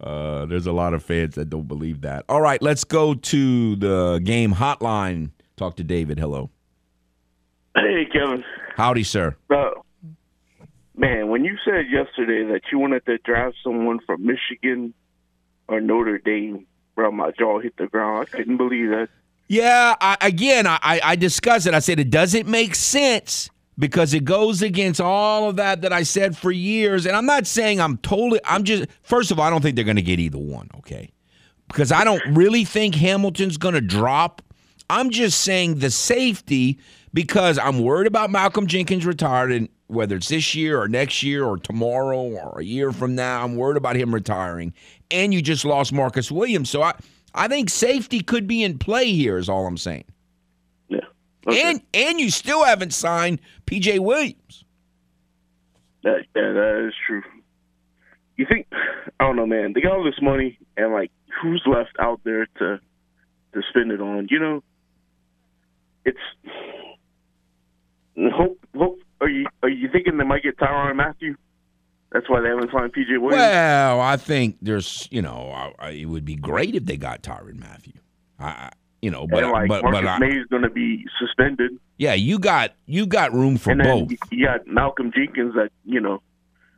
Uh, 0.00 0.46
there's 0.46 0.66
a 0.66 0.72
lot 0.72 0.94
of 0.94 1.02
fans 1.02 1.34
that 1.34 1.50
don't 1.50 1.66
believe 1.66 2.02
that. 2.02 2.24
All 2.28 2.40
right, 2.40 2.62
let's 2.62 2.84
go 2.84 3.14
to 3.14 3.74
the 3.76 4.20
game 4.22 4.54
hotline. 4.54 5.30
Talk 5.56 5.76
to 5.76 5.84
David. 5.84 6.20
Hello. 6.20 6.50
Hey, 7.74 8.06
Kevin. 8.12 8.44
Howdy, 8.76 9.02
sir. 9.02 9.34
Bro, 9.48 9.84
man, 10.98 11.28
when 11.28 11.44
you 11.44 11.56
said 11.64 11.86
yesterday 11.90 12.44
that 12.52 12.62
you 12.72 12.78
wanted 12.78 13.06
to 13.06 13.18
draft 13.18 13.56
someone 13.62 14.00
from 14.04 14.26
Michigan 14.26 14.92
or 15.68 15.80
Notre 15.80 16.18
Dame, 16.18 16.66
bro, 16.94 17.10
my 17.12 17.30
jaw 17.30 17.60
hit 17.60 17.76
the 17.76 17.86
ground. 17.86 18.26
I 18.28 18.36
couldn't 18.36 18.56
believe 18.56 18.90
that. 18.90 19.08
Yeah, 19.46 19.94
I, 20.00 20.16
again, 20.20 20.66
I, 20.66 20.78
I 20.82 21.16
discussed 21.16 21.66
it. 21.66 21.72
I 21.72 21.78
said 21.78 21.98
it 21.98 22.10
doesn't 22.10 22.46
make 22.46 22.74
sense 22.74 23.48
because 23.78 24.12
it 24.12 24.24
goes 24.24 24.60
against 24.60 25.00
all 25.00 25.48
of 25.48 25.56
that 25.56 25.82
that 25.82 25.92
I 25.92 26.02
said 26.02 26.36
for 26.36 26.50
years. 26.50 27.06
And 27.06 27.16
I'm 27.16 27.24
not 27.24 27.46
saying 27.46 27.80
I'm 27.80 27.96
totally, 27.98 28.40
I'm 28.44 28.64
just, 28.64 28.90
first 29.02 29.30
of 29.30 29.38
all, 29.38 29.46
I 29.46 29.50
don't 29.50 29.62
think 29.62 29.76
they're 29.76 29.84
going 29.84 29.96
to 29.96 30.02
get 30.02 30.18
either 30.18 30.38
one, 30.38 30.68
okay? 30.78 31.10
Because 31.68 31.92
I 31.92 32.04
don't 32.04 32.22
really 32.34 32.64
think 32.64 32.96
Hamilton's 32.96 33.56
going 33.56 33.74
to 33.74 33.80
drop. 33.80 34.42
I'm 34.90 35.10
just 35.10 35.42
saying 35.42 35.78
the 35.78 35.90
safety 35.90 36.78
because 37.14 37.58
I'm 37.58 37.78
worried 37.78 38.06
about 38.06 38.30
Malcolm 38.30 38.66
Jenkins 38.66 39.06
retiring, 39.06 39.68
whether 39.88 40.16
it's 40.16 40.28
this 40.28 40.54
year 40.54 40.80
or 40.80 40.86
next 40.86 41.22
year 41.22 41.44
or 41.44 41.56
tomorrow 41.56 42.20
or 42.20 42.60
a 42.60 42.64
year 42.64 42.92
from 42.92 43.14
now. 43.14 43.42
I'm 43.42 43.56
worried 43.56 43.76
about 43.76 43.96
him 43.96 44.14
retiring. 44.14 44.72
And 45.10 45.34
you 45.34 45.42
just 45.42 45.64
lost 45.64 45.92
Marcus 45.92 46.30
Williams. 46.30 46.70
So 46.70 46.82
I, 46.82 46.94
I 47.34 47.48
think 47.48 47.70
safety 47.70 48.20
could 48.20 48.46
be 48.46 48.62
in 48.62 48.78
play 48.78 49.12
here, 49.12 49.38
is 49.38 49.48
all 49.48 49.66
I'm 49.66 49.78
saying. 49.78 50.04
Yeah. 50.88 51.00
Okay. 51.46 51.62
And 51.62 51.80
and 51.94 52.20
you 52.20 52.30
still 52.30 52.64
haven't 52.64 52.92
signed 52.92 53.40
PJ 53.66 53.98
Williams. 53.98 54.64
That, 56.04 56.24
that 56.34 56.52
that 56.52 56.86
is 56.86 56.94
true. 57.06 57.22
You 58.36 58.46
think 58.48 58.66
I 58.72 59.24
don't 59.24 59.36
know, 59.36 59.46
man. 59.46 59.72
They 59.72 59.80
got 59.80 59.92
all 59.92 60.04
this 60.04 60.20
money, 60.22 60.58
and 60.76 60.92
like, 60.92 61.10
who's 61.42 61.62
left 61.66 61.96
out 61.98 62.20
there 62.24 62.46
to 62.58 62.80
to 63.54 63.62
spend 63.70 63.90
it 63.90 64.00
on? 64.00 64.28
You 64.30 64.38
know, 64.38 64.62
it's 66.04 66.18
hope. 68.16 68.58
Hope. 68.76 69.00
Are 69.20 69.28
you 69.28 69.46
are 69.62 69.68
you 69.68 69.88
thinking 69.90 70.16
they 70.18 70.24
might 70.24 70.42
get 70.42 70.56
Tyrann 70.58 70.96
Mathieu? 70.96 71.34
That's 72.12 72.28
why 72.28 72.40
they 72.40 72.48
haven't 72.48 72.70
signed 72.72 72.92
PJ 72.94 73.10
Williams. 73.20 73.32
Well, 73.36 74.00
I 74.00 74.16
think 74.16 74.56
there's, 74.62 75.06
you 75.10 75.20
know, 75.20 75.50
I, 75.50 75.72
I, 75.78 75.90
it 75.90 76.06
would 76.06 76.24
be 76.24 76.36
great 76.36 76.74
if 76.74 76.86
they 76.86 76.96
got 76.96 77.22
Tyrann 77.22 77.58
Mathieu. 77.60 77.92
I, 78.40 78.70
you 79.02 79.10
know, 79.10 79.26
but 79.26 79.42
and 79.42 79.52
like 79.52 79.68
but 79.68 79.82
Marcus 79.82 80.00
but 80.00 80.08
I, 80.08 80.18
Maye's 80.18 80.46
going 80.46 80.62
to 80.62 80.70
be 80.70 81.04
suspended, 81.20 81.72
yeah, 81.98 82.14
you 82.14 82.38
got 82.38 82.72
you 82.86 83.06
got 83.06 83.32
room 83.32 83.58
for 83.58 83.72
and 83.72 83.82
both. 83.82 84.10
you 84.30 84.46
got 84.46 84.66
Malcolm 84.66 85.12
Jenkins 85.14 85.54
that 85.54 85.70
you 85.84 86.00
know, 86.00 86.22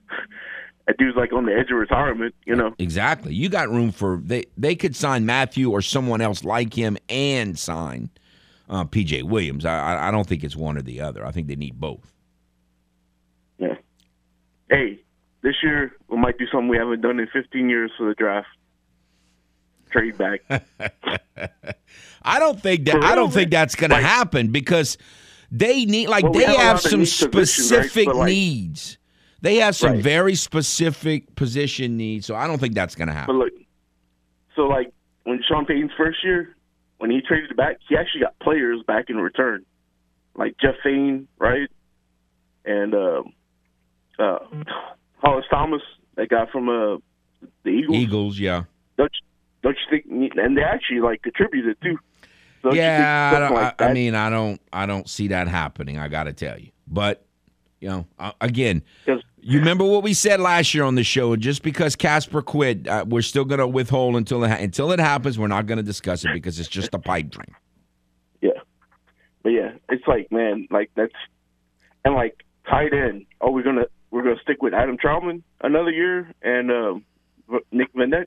that 0.87 0.97
dude's 0.99 1.16
like 1.16 1.32
on 1.32 1.47
the 1.47 1.52
edge 1.52 1.70
of 1.70 1.78
retirement. 1.78 2.35
You 2.44 2.56
know, 2.56 2.75
Exactly. 2.78 3.35
You 3.35 3.49
got 3.49 3.68
room 3.68 3.92
for 3.92 4.20
they 4.25 4.47
they 4.56 4.75
could 4.75 4.97
sign 4.97 5.26
Mathieu 5.26 5.70
or 5.70 5.80
someone 5.82 6.20
else 6.20 6.44
like 6.44 6.75
him 6.75 6.97
and 7.09 7.59
sign 7.59 8.11
uh, 8.68 8.85
PJ 8.85 9.23
Williams. 9.25 9.64
I- 9.64 10.09
I 10.09 10.11
don't 10.11 10.26
think 10.26 10.42
it's 10.44 10.56
one 10.56 10.76
or 10.76 10.82
the 10.82 11.00
other. 11.00 11.25
I 11.25 11.30
think 11.32 11.47
they 11.47 11.56
need 11.56 11.78
both. 11.80 12.12
Yeah. 13.60 13.74
Hey, 14.68 15.00
this 15.42 15.54
year 15.62 15.92
we 16.08 16.16
might 16.16 16.38
do 16.38 16.46
something 16.50 16.68
we 16.68 16.76
haven't 16.78 17.00
done 17.02 17.18
in 17.20 17.26
15 17.32 17.68
years 17.68 17.90
for 17.96 18.08
the 18.08 18.14
draft. 18.14 18.48
Trade 19.90 20.16
back. 20.18 20.40
I 22.22 22.38
don't 22.38 22.60
think 22.60 22.84
that 22.86 23.02
I 23.02 23.14
don't 23.14 23.32
think 23.32 23.50
that's 23.50 23.74
going 23.74 23.90
to 23.90 23.96
happen 23.96 24.52
because 24.52 24.98
they 25.50 25.84
need 25.84 26.08
like 26.08 26.22
Well, 26.24 26.32
they 26.32 26.44
have 26.44 26.56
have 26.56 26.80
some 26.80 27.00
niche 27.00 27.18
positions, 27.30 27.72
right? 27.72 27.84
specific 27.86 28.14
like- 28.14 28.26
needs. 28.26 28.96
They 29.42 29.56
have 29.56 29.74
some 29.74 29.92
Right. 29.94 30.02
very 30.02 30.34
specific 30.34 31.34
position 31.34 31.96
needs, 31.96 32.26
so 32.26 32.34
I 32.36 32.46
don't 32.46 32.58
think 32.58 32.74
that's 32.74 32.94
going 32.94 33.08
to 33.08 33.14
But 33.14 33.18
happen. 33.20 33.38
look, 33.38 33.52
so 34.54 34.62
like 34.68 34.92
when 35.24 35.42
Sean 35.48 35.64
Payton's 35.64 35.92
first 35.96 36.22
year, 36.22 36.54
when 36.98 37.10
he 37.10 37.22
traded 37.22 37.56
back, 37.56 37.78
he 37.88 37.96
actually 37.96 38.20
got 38.20 38.38
players 38.40 38.82
back 38.86 39.08
in 39.08 39.16
return, 39.16 39.64
like 40.36 40.56
Jeff 40.60 40.74
Faine, 40.84 41.26
right, 41.38 41.68
and 42.66 42.94
uh, 42.94 43.22
uh, 44.20 44.38
Hollis 45.18 45.44
Thomas, 45.50 45.82
that 46.16 46.28
guy 46.28 46.46
from 46.52 46.68
uh, 46.68 46.98
the 47.64 47.70
Eagles. 47.70 47.96
Eagles, 47.96 48.38
yeah. 48.38 48.64
Don't 48.96 49.10
you, 49.12 49.26
don't 49.62 49.76
you 49.90 50.02
think? 50.02 50.32
And 50.36 50.56
they 50.56 50.62
actually 50.62 51.00
like 51.00 51.22
contributed 51.22 51.76
too. 51.82 51.98
Don't 52.62 52.74
yeah, 52.74 53.32
I, 53.34 53.38
don't- 53.38 53.54
like 53.54 53.80
I, 53.82 53.86
I 53.88 53.92
mean, 53.94 54.14
I 54.14 54.28
don't, 54.28 54.60
I 54.72 54.84
don't 54.86 55.08
see 55.08 55.28
that 55.28 55.48
happening. 55.48 55.98
I 55.98 56.08
got 56.08 56.24
to 56.24 56.32
tell 56.34 56.58
you, 56.58 56.70
but 56.86 57.24
you 57.80 57.88
know, 57.88 58.06
uh, 58.18 58.32
again, 58.42 58.82
you 59.40 59.58
remember 59.58 59.84
what 59.84 60.02
we 60.02 60.12
said 60.12 60.38
last 60.38 60.74
year 60.74 60.84
on 60.84 60.94
the 60.96 61.02
show? 61.02 61.34
Just 61.36 61.62
because 61.62 61.96
Casper 61.96 62.42
quit, 62.42 62.86
uh, 62.86 63.06
we're 63.08 63.22
still 63.22 63.46
going 63.46 63.60
to 63.60 63.66
withhold 63.66 64.16
until 64.16 64.44
it 64.44 64.48
ha- 64.50 64.58
until 64.62 64.92
it 64.92 65.00
happens. 65.00 65.38
We're 65.38 65.46
not 65.46 65.64
going 65.66 65.78
to 65.78 65.82
discuss 65.82 66.22
it 66.26 66.30
because 66.34 66.60
it's 66.60 66.68
just 66.68 66.92
a 66.92 66.98
pipe 66.98 67.30
dream. 67.30 67.56
Yeah. 68.42 68.50
But 69.42 69.50
yeah, 69.50 69.70
it's 69.88 70.06
like 70.06 70.30
man, 70.30 70.68
like 70.70 70.90
that's 70.94 71.14
and 72.04 72.14
like 72.14 72.44
tight 72.68 72.92
end. 72.92 73.24
Oh, 73.40 73.50
we're 73.50 73.62
gonna 73.62 73.86
we're 74.10 74.22
gonna 74.22 74.40
stick 74.42 74.62
with 74.62 74.74
Adam 74.74 74.96
Trautman 74.98 75.42
another 75.60 75.90
year 75.90 76.32
and 76.42 76.70
um, 76.70 77.04
Nick 77.72 77.92
Vannett. 77.94 78.26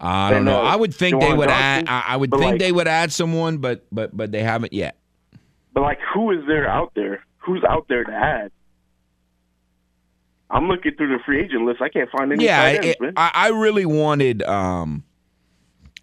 I 0.00 0.28
don't 0.30 0.36
And, 0.38 0.46
know. 0.46 0.60
uh, 0.60 0.62
I 0.62 0.76
would 0.76 0.94
think 0.94 1.20
they 1.20 1.32
would 1.32 1.48
add. 1.50 1.86
Johnson, 1.86 1.94
I, 2.08 2.14
I 2.14 2.16
would 2.16 2.30
think 2.30 2.42
like- 2.42 2.58
they 2.60 2.70
would 2.72 2.86
add 2.88 3.12
someone, 3.12 3.58
but 3.58 3.84
but 3.90 4.16
but 4.16 4.30
they 4.32 4.42
haven't 4.42 4.72
yet. 4.72 4.96
But 5.72 5.82
like, 5.82 5.98
who 6.14 6.30
is 6.30 6.46
there 6.46 6.68
out 6.68 6.92
there? 6.94 7.24
Who's 7.38 7.62
out 7.68 7.86
there 7.88 8.04
to 8.04 8.12
add? 8.12 8.52
I'm 10.50 10.66
looking 10.68 10.94
through 10.94 11.08
the 11.16 11.22
free 11.24 11.42
agent 11.44 11.64
list. 11.66 11.82
I 11.82 11.88
can't 11.90 12.08
find 12.10 12.32
any 12.32 12.44
Yeah, 12.44 12.72
tight 12.78 12.84
ends. 13.00 13.14
I, 13.16 13.30
I 13.34 13.48
really 13.48 13.84
wanted 13.84 14.42
um, 14.44 15.04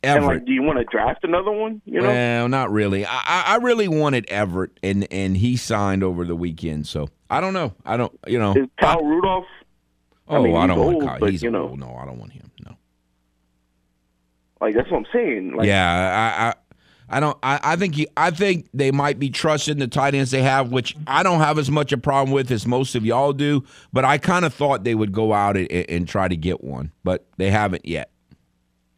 and 0.05 0.25
like, 0.25 0.45
do 0.45 0.51
you 0.53 0.63
want 0.63 0.79
to 0.79 0.85
draft 0.85 1.24
another 1.24 1.51
one? 1.51 1.81
You 1.85 2.01
know, 2.01 2.07
Well, 2.07 2.47
not 2.50 2.71
really. 2.71 3.05
I, 3.05 3.21
I 3.25 3.43
I 3.47 3.55
really 3.57 3.88
wanted 3.88 4.29
Everett, 4.29 4.79
and 4.83 5.07
and 5.12 5.38
he 5.38 5.57
signed 5.57 6.03
over 6.03 6.25
the 6.25 6.35
weekend. 6.35 6.88
So 6.88 7.09
I 7.29 7.41
don't 7.41 7.53
know. 7.53 7.74
I 7.85 7.97
don't. 7.97 8.17
You 8.27 8.39
know. 8.39 8.53
is 8.53 8.67
Kyle 8.79 9.03
Rudolph? 9.03 9.45
oh, 10.27 10.35
I, 10.35 10.39
mean, 10.39 10.55
he's 10.55 10.67
don't 10.67 10.79
want 10.79 11.07
Kyle. 11.07 11.19
but, 11.19 11.31
He's 11.31 11.43
you 11.43 11.51
know. 11.51 11.69
old. 11.69 11.79
No, 11.79 11.95
I 11.95 12.05
don't 12.05 12.19
want 12.19 12.31
him. 12.33 12.51
No. 12.65 12.75
Like 14.62 14.75
that's 14.75 14.89
what 14.89 14.97
I'm 15.00 15.05
saying. 15.13 15.55
Like, 15.55 15.67
yeah, 15.67 16.39
I. 16.39 16.47
I 16.47 16.53
I 17.07 17.19
don't. 17.19 17.38
I, 17.43 17.59
I 17.62 17.75
think. 17.75 17.97
You, 17.97 18.07
I 18.17 18.31
think 18.31 18.67
they 18.74 18.89
might 18.89 19.19
be 19.19 19.29
trusting 19.29 19.77
the 19.77 19.88
tight 19.88 20.15
ends 20.15 20.31
they 20.31 20.41
have, 20.41 20.71
which 20.71 20.95
I 21.05 21.21
don't 21.21 21.39
have 21.39 21.59
as 21.59 21.69
much 21.69 21.91
a 21.91 22.00
problem 22.00 22.33
with 22.33 22.50
as 22.50 22.65
most 22.65 22.95
of 22.95 23.05
y'all 23.05 23.31
do. 23.31 23.63
But 23.93 24.05
I 24.05 24.17
kind 24.17 24.43
of 24.43 24.53
thought 24.55 24.83
they 24.83 24.95
would 24.95 25.12
go 25.12 25.31
out 25.31 25.55
and, 25.55 25.71
and 25.71 26.07
try 26.07 26.27
to 26.27 26.35
get 26.35 26.63
one, 26.63 26.91
but 27.03 27.27
they 27.38 27.51
haven't 27.51 27.85
yet. 27.85 28.09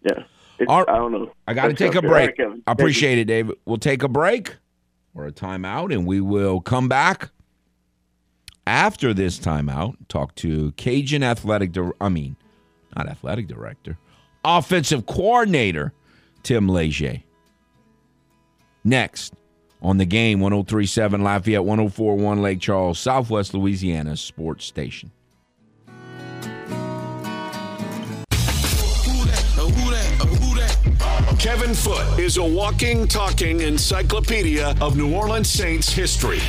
yeah. 0.03 0.23
It's, 0.59 0.69
All- 0.69 0.85
I 0.89 0.95
don't 0.97 1.11
know. 1.11 1.31
I 1.47 1.53
got 1.53 1.67
to 1.67 1.73
take 1.73 1.95
a 1.95 2.01
break. 2.01 2.37
right, 2.39 2.49
I 2.65 2.71
appreciate 2.71 3.17
it, 3.17 3.25
David. 3.25 3.57
We'll 3.65 3.77
take 3.77 4.03
a 4.03 4.07
break 4.07 4.55
or 5.13 5.25
a 5.27 5.31
timeout, 5.31 5.93
and 5.93 6.05
we 6.07 6.19
will 6.21 6.61
come 6.61 6.87
back 6.89 7.29
after 8.65 9.13
this 9.13 9.39
timeout. 9.39 9.95
Talk 10.07 10.35
to 10.35 10.71
Cajun 10.73 11.23
Athletic. 11.23 11.71
Dir- 11.71 11.93
I 12.01 12.09
mean, 12.09 12.35
not 12.95 13.07
athletic 13.07 13.47
director, 13.47 13.97
offensive 14.43 15.05
coordinator 15.05 15.93
Tim 16.43 16.67
Leger. 16.67 17.21
Next 18.83 19.33
on 19.81 19.97
the 19.97 20.05
game 20.05 20.39
1037 20.39 21.21
Lafayette 21.23 21.63
1041 21.65 22.41
Lake 22.41 22.59
Charles, 22.59 22.97
Southwest 22.99 23.53
Louisiana 23.53 24.15
Sports 24.17 24.65
Station. 24.65 25.11
Kevin 31.67 31.83
Foote 31.83 32.19
is 32.19 32.37
a 32.37 32.43
walking, 32.43 33.05
talking 33.09 33.59
encyclopedia 33.59 34.73
of 34.79 34.95
New 34.95 35.13
Orleans 35.13 35.49
Saints 35.49 35.91
history. 35.91 36.39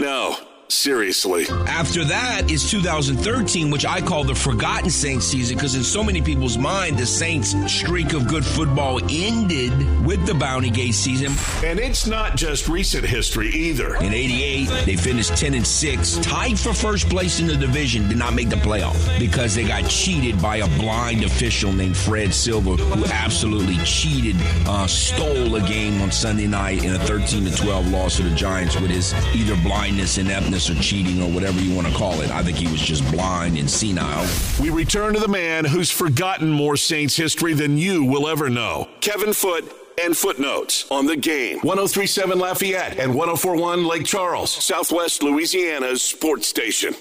No, 0.00 0.38
Seriously. 0.70 1.46
After 1.66 2.04
that 2.04 2.50
is 2.50 2.70
2013, 2.70 3.70
which 3.70 3.86
I 3.86 4.00
call 4.00 4.24
the 4.24 4.34
forgotten 4.34 4.90
Saints 4.90 5.26
season 5.26 5.56
because 5.56 5.74
in 5.74 5.82
so 5.82 6.04
many 6.04 6.20
people's 6.20 6.58
mind, 6.58 6.98
the 6.98 7.06
Saints 7.06 7.54
streak 7.72 8.12
of 8.12 8.28
good 8.28 8.44
football 8.44 9.00
ended 9.10 9.72
with 10.04 10.24
the 10.26 10.34
Bounty 10.34 10.70
Gate 10.70 10.94
season. 10.94 11.32
And 11.66 11.78
it's 11.78 12.06
not 12.06 12.36
just 12.36 12.68
recent 12.68 13.04
history 13.04 13.48
either. 13.48 13.96
In 13.96 14.12
88, 14.12 14.68
they 14.84 14.96
finished 14.96 15.36
10 15.36 15.54
and 15.54 15.66
6, 15.66 16.18
tied 16.18 16.58
for 16.58 16.72
first 16.72 17.08
place 17.08 17.40
in 17.40 17.46
the 17.46 17.56
division, 17.56 18.06
did 18.08 18.18
not 18.18 18.34
make 18.34 18.50
the 18.50 18.56
playoff 18.56 19.18
because 19.18 19.54
they 19.54 19.64
got 19.64 19.88
cheated 19.88 20.40
by 20.40 20.56
a 20.58 20.68
blind 20.78 21.24
official 21.24 21.72
named 21.72 21.96
Fred 21.96 22.32
Silver 22.32 22.76
who 22.76 23.04
absolutely 23.06 23.78
cheated, 23.84 24.36
uh, 24.66 24.86
stole 24.86 25.56
a 25.56 25.60
game 25.66 26.00
on 26.02 26.12
Sunday 26.12 26.46
night 26.46 26.84
in 26.84 26.94
a 26.94 26.98
13 27.00 27.46
to 27.46 27.56
12 27.56 27.88
loss 27.90 28.16
to 28.18 28.22
the 28.22 28.34
Giants 28.34 28.78
with 28.78 28.90
his 28.90 29.14
either 29.34 29.56
blindness 29.62 30.18
and 30.18 30.28
ineptness 30.28 30.57
or 30.66 30.74
cheating 30.82 31.22
or 31.22 31.30
whatever 31.30 31.60
you 31.60 31.74
want 31.74 31.86
to 31.86 31.94
call 31.94 32.20
it. 32.20 32.30
I 32.30 32.42
think 32.42 32.56
he 32.56 32.66
was 32.66 32.80
just 32.80 33.08
blind 33.12 33.56
and 33.56 33.70
senile. 33.70 34.26
We 34.60 34.70
return 34.70 35.14
to 35.14 35.20
the 35.20 35.28
man 35.28 35.64
who's 35.64 35.90
forgotten 35.90 36.50
more 36.50 36.76
Saints 36.76 37.14
history 37.16 37.54
than 37.54 37.78
you 37.78 38.04
will 38.04 38.26
ever 38.26 38.48
know. 38.48 38.88
Kevin 39.00 39.32
Foote 39.32 39.72
and 40.02 40.16
footnotes 40.16 40.90
on 40.90 41.06
the 41.06 41.16
game. 41.16 41.58
1037 41.60 42.38
Lafayette 42.38 42.98
and 42.98 43.14
1041 43.14 43.84
Lake 43.86 44.04
Charles, 44.04 44.50
Southwest 44.52 45.22
Louisiana's 45.22 46.02
sports 46.02 46.48
station. 46.48 46.94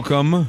Welcome 0.00 0.48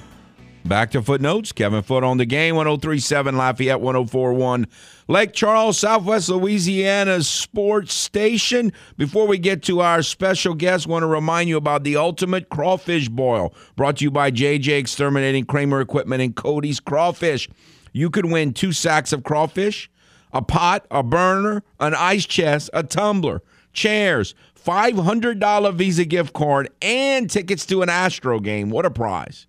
back 0.63 0.91
to 0.91 1.01
Footnotes. 1.01 1.51
Kevin 1.51 1.83
Foote 1.83 2.05
on 2.05 2.17
the 2.17 2.25
game, 2.25 2.55
1037 2.55 3.35
Lafayette, 3.35 3.81
1041 3.81 4.65
Lake 5.09 5.33
Charles, 5.33 5.77
Southwest 5.77 6.29
Louisiana 6.29 7.21
Sports 7.21 7.93
Station. 7.93 8.71
Before 8.95 9.27
we 9.27 9.37
get 9.37 9.61
to 9.63 9.81
our 9.81 10.03
special 10.03 10.53
guest, 10.53 10.87
want 10.87 11.03
to 11.03 11.07
remind 11.07 11.49
you 11.49 11.57
about 11.57 11.83
the 11.83 11.97
ultimate 11.97 12.47
crawfish 12.47 13.09
boil, 13.09 13.53
brought 13.75 13.97
to 13.97 14.05
you 14.05 14.09
by 14.09 14.31
JJ 14.31 14.79
Exterminating 14.79 15.43
Kramer 15.43 15.81
Equipment 15.81 16.21
and 16.21 16.33
Cody's 16.33 16.79
Crawfish. 16.79 17.49
You 17.91 18.09
could 18.09 18.27
win 18.27 18.53
two 18.53 18.71
sacks 18.71 19.11
of 19.11 19.23
crawfish, 19.25 19.91
a 20.31 20.41
pot, 20.41 20.87
a 20.89 21.03
burner, 21.03 21.61
an 21.81 21.93
ice 21.93 22.25
chest, 22.25 22.69
a 22.71 22.83
tumbler, 22.83 23.41
chairs, 23.73 24.33
$500 24.65 25.73
Visa 25.75 26.05
gift 26.05 26.33
card, 26.33 26.69
and 26.81 27.29
tickets 27.29 27.65
to 27.67 27.81
an 27.81 27.89
Astro 27.89 28.39
game. 28.39 28.69
What 28.69 28.85
a 28.85 28.91
prize. 28.91 29.47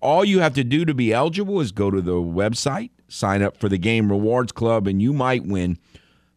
All 0.00 0.24
you 0.24 0.40
have 0.40 0.54
to 0.54 0.64
do 0.64 0.84
to 0.84 0.94
be 0.94 1.12
eligible 1.12 1.60
is 1.60 1.72
go 1.72 1.90
to 1.90 2.00
the 2.00 2.12
website, 2.12 2.90
sign 3.08 3.42
up 3.42 3.56
for 3.56 3.68
the 3.68 3.78
Game 3.78 4.10
Rewards 4.10 4.52
Club, 4.52 4.86
and 4.86 5.02
you 5.02 5.12
might 5.12 5.44
win 5.44 5.78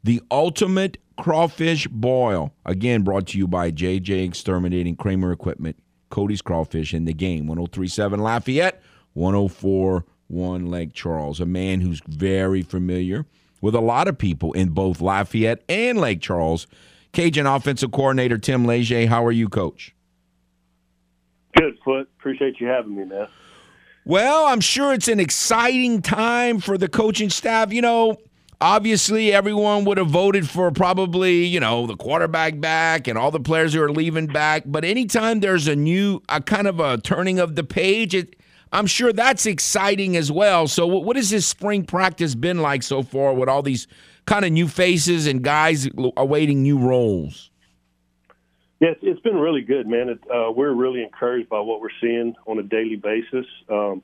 the 0.04 0.22
ultimate 0.32 0.98
crawfish 1.18 1.88
boil. 1.88 2.54
Again, 2.66 3.04
brought 3.04 3.28
to 3.28 3.38
you 3.38 3.48
by 3.48 3.72
JJ 3.72 4.26
Exterminating 4.26 4.96
Kramer 4.96 5.32
Equipment, 5.32 5.78
Cody's 6.10 6.42
Crawfish, 6.42 6.94
and 6.94 7.08
the 7.08 7.14
game 7.14 7.46
1037 7.46 8.20
Lafayette, 8.20 8.82
1041 9.14 10.66
Lake 10.66 10.94
Charles. 10.94 11.40
A 11.40 11.46
man 11.46 11.82
who's 11.82 12.02
very 12.08 12.64
familiar 12.64 13.26
with 13.62 13.76
a 13.76 13.80
lot 13.80 14.08
of 14.08 14.18
people 14.18 14.54
in 14.54 14.70
both 14.70 15.02
Lafayette 15.02 15.64
and 15.70 16.00
Lake 16.00 16.20
Charles 16.22 16.66
Cajun 17.14 17.46
offensive 17.46 17.92
coordinator 17.92 18.38
Tim 18.38 18.66
Leger. 18.66 19.08
How 19.08 19.26
are 19.26 19.32
you, 19.32 19.50
Coach? 19.50 19.94
Good, 21.56 21.78
Foot. 21.84 22.10
Appreciate 22.20 22.60
you 22.60 22.68
having 22.68 22.96
me, 22.96 23.06
man. 23.06 23.28
Well, 24.06 24.46
I'm 24.46 24.62
sure 24.62 24.94
it's 24.94 25.08
an 25.08 25.20
exciting 25.20 26.02
time 26.02 26.60
for 26.60 26.78
the 26.78 26.88
coaching 26.88 27.30
staff. 27.30 27.72
You 27.72 27.82
know, 27.82 28.18
obviously 28.60 29.34
everyone 29.34 29.86
would 29.86 29.98
have 29.98 30.08
voted 30.08 30.50
for 30.50 30.72
probably, 30.72 31.46
you 31.46 31.60
know, 31.60 31.86
the 31.86 31.96
quarterback 31.96 32.60
back 32.60 33.08
and 33.08 33.18
all 33.18 33.32
the 33.32 33.40
players 33.40 33.74
who 33.74 33.82
are 33.82 33.92
leaving 33.92 34.28
back. 34.28 34.64
But 34.66 34.86
anytime 34.86 35.40
there's 35.40 35.68
a 35.68 35.76
new, 35.76 36.22
a 36.30 36.42
kind 36.42 36.68
of 36.68 36.80
a 36.80 36.98
turning 37.00 37.40
of 37.40 37.56
the 37.56 37.64
page, 37.64 38.16
it, 38.16 38.36
I'm 38.72 38.88
sure 38.88 39.12
that's 39.12 39.46
exciting 39.46 40.16
as 40.16 40.32
well. 40.32 40.68
So, 40.68 40.88
what 40.88 41.16
has 41.16 41.30
this 41.30 41.46
spring 41.46 41.84
practice 41.84 42.36
been 42.36 42.62
like 42.62 42.84
so 42.84 43.04
far 43.04 43.34
with 43.34 43.50
all 43.50 43.62
these 43.62 43.88
kind 44.26 44.46
of 44.46 44.52
new 44.52 44.68
faces 44.68 45.28
and 45.28 45.44
guys 45.44 45.88
awaiting 46.18 46.62
new 46.62 46.78
roles? 46.78 47.52
Yes, 48.80 48.96
it's 49.04 49.20
been 49.20 49.36
really 49.36 49.62
good, 49.62 49.88
man. 49.88 50.10
It, 50.10 50.20
uh, 50.34 50.52
we're 50.52 50.74
really 50.74 51.04
encouraged 51.04 51.50
by 51.50 51.60
what 51.60 51.82
we're 51.82 51.90
seeing 52.02 52.36
on 52.48 52.58
a 52.58 52.64
daily 52.64 52.96
basis. 52.96 53.46
Um, 53.70 54.02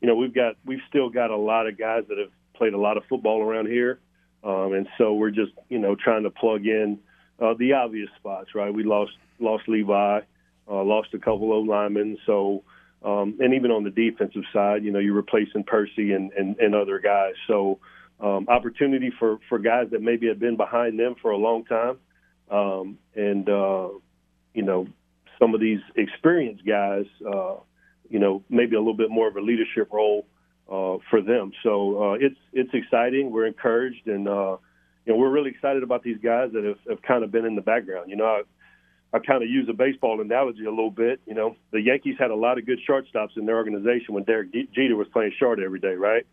you 0.00 0.08
know, 0.08 0.16
we've 0.16 0.34
got 0.34 0.56
we've 0.64 0.80
still 0.88 1.08
got 1.08 1.30
a 1.30 1.36
lot 1.36 1.68
of 1.68 1.78
guys 1.78 2.04
that 2.08 2.18
have 2.18 2.30
played 2.54 2.74
a 2.74 2.78
lot 2.78 2.96
of 2.96 3.04
football 3.08 3.40
around 3.40 3.66
here, 3.66 4.00
um, 4.42 4.72
and 4.72 4.88
so 4.98 5.14
we're 5.14 5.30
just 5.30 5.52
you 5.68 5.78
know 5.78 5.94
trying 5.94 6.24
to 6.24 6.30
plug 6.30 6.66
in 6.66 6.98
uh, 7.40 7.54
the 7.54 7.74
obvious 7.74 8.08
spots. 8.16 8.54
Right, 8.54 8.74
we 8.74 8.82
lost 8.82 9.12
lost 9.38 9.68
Levi, 9.68 10.20
uh, 10.68 10.82
lost 10.82 11.14
a 11.14 11.18
couple 11.18 11.58
of 11.58 11.64
linemen, 11.64 12.18
so 12.26 12.64
um, 13.04 13.36
and 13.38 13.54
even 13.54 13.70
on 13.70 13.84
the 13.84 13.90
defensive 13.90 14.42
side, 14.52 14.84
you 14.84 14.90
know, 14.90 14.98
you're 14.98 15.14
replacing 15.14 15.62
Percy 15.62 16.12
and 16.12 16.32
and, 16.32 16.58
and 16.58 16.74
other 16.74 16.98
guys. 16.98 17.34
So 17.46 17.78
um, 18.20 18.46
opportunity 18.48 19.12
for 19.18 19.38
for 19.48 19.58
guys 19.58 19.88
that 19.90 20.00
maybe 20.00 20.28
have 20.28 20.38
been 20.38 20.56
behind 20.56 20.98
them 20.98 21.16
for 21.20 21.30
a 21.30 21.36
long 21.36 21.64
time, 21.64 21.98
um, 22.50 22.98
and 23.14 23.48
uh, 23.48 23.88
you 24.54 24.62
know 24.62 24.86
some 25.38 25.54
of 25.54 25.60
these 25.60 25.80
experienced 25.96 26.64
guys, 26.66 27.04
uh, 27.26 27.56
you 28.08 28.18
know 28.18 28.42
maybe 28.48 28.74
a 28.74 28.78
little 28.78 28.96
bit 28.96 29.10
more 29.10 29.28
of 29.28 29.36
a 29.36 29.40
leadership 29.40 29.92
role 29.92 30.26
uh, 30.70 30.96
for 31.10 31.20
them. 31.20 31.52
So 31.62 32.12
uh, 32.12 32.14
it's 32.14 32.38
it's 32.52 32.70
exciting. 32.72 33.30
We're 33.30 33.46
encouraged, 33.46 34.06
and 34.06 34.26
uh, 34.26 34.56
you 35.04 35.12
know 35.12 35.16
we're 35.16 35.30
really 35.30 35.50
excited 35.50 35.82
about 35.82 36.02
these 36.02 36.18
guys 36.22 36.50
that 36.52 36.64
have, 36.64 36.78
have 36.88 37.02
kind 37.02 37.22
of 37.22 37.30
been 37.30 37.44
in 37.44 37.54
the 37.54 37.62
background. 37.62 38.10
You 38.10 38.16
know. 38.16 38.26
I, 38.26 38.42
I 39.12 39.20
kind 39.20 39.42
of 39.42 39.48
use 39.48 39.66
a 39.70 39.72
baseball 39.72 40.20
analogy 40.20 40.64
a 40.66 40.70
little 40.70 40.90
bit. 40.90 41.20
You 41.26 41.34
know, 41.34 41.56
the 41.70 41.80
Yankees 41.80 42.16
had 42.18 42.32
a 42.32 42.34
lot 42.34 42.58
of 42.58 42.66
good 42.66 42.80
shortstops 42.86 43.36
in 43.36 43.46
their 43.46 43.56
organization 43.56 44.14
when 44.14 44.24
Derek 44.24 44.52
Jeter 44.52 44.96
was 44.96 45.06
playing 45.12 45.32
short 45.38 45.60
every 45.60 45.78
day, 45.78 45.94
right? 45.94 46.26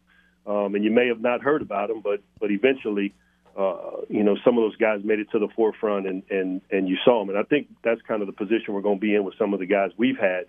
Um, 0.46 0.76
and 0.76 0.84
you 0.84 0.92
may 0.92 1.08
have 1.08 1.22
not 1.22 1.42
heard 1.42 1.62
about 1.62 1.90
them, 1.90 2.02
but 2.02 2.22
but 2.40 2.52
eventually, 2.52 3.14
uh, 3.58 4.02
you 4.10 4.24
know, 4.24 4.36
some 4.44 4.58
of 4.58 4.64
those 4.64 4.76
guys 4.76 5.02
made 5.04 5.20
it 5.20 5.28
to 5.32 5.40
the 5.40 5.48
forefront, 5.56 6.08
and 6.08 6.24
and 6.30 6.62
and 6.72 6.88
you 6.90 6.98
saw 7.06 7.20
them. 7.20 7.30
And 7.30 7.38
I 7.38 7.44
think 7.44 7.68
that's 7.84 8.02
kind 8.02 8.22
of 8.22 8.28
the 8.28 8.34
position 8.34 8.74
we're 8.74 8.82
going 8.82 8.98
to 8.98 9.02
be 9.02 9.16
in 9.16 9.24
with 9.24 9.36
some 9.38 9.54
of 9.54 9.60
the 9.60 9.66
guys 9.66 9.92
we've 9.98 10.18
had, 10.18 10.46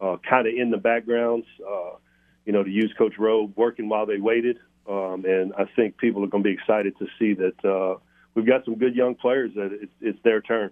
uh, 0.00 0.16
kind 0.28 0.46
of 0.46 0.54
in 0.54 0.70
the 0.70 0.76
backgrounds. 0.78 1.46
Uh, 1.60 1.96
you 2.44 2.52
know, 2.52 2.62
to 2.62 2.70
use 2.70 2.92
Coach 2.98 3.14
Rowe 3.18 3.50
working 3.56 3.88
while 3.88 4.06
they 4.06 4.18
waited, 4.18 4.58
um, 4.88 5.24
and 5.24 5.52
I 5.56 5.64
think 5.76 5.96
people 5.96 6.24
are 6.24 6.28
going 6.28 6.42
to 6.42 6.48
be 6.48 6.54
excited 6.54 6.98
to 6.98 7.06
see 7.18 7.34
that 7.34 7.64
uh, 7.64 7.98
we've 8.34 8.46
got 8.46 8.64
some 8.64 8.76
good 8.76 8.96
young 8.96 9.14
players 9.14 9.52
that 9.54 9.70
it's, 9.72 9.92
it's 10.00 10.18
their 10.24 10.40
turn. 10.40 10.70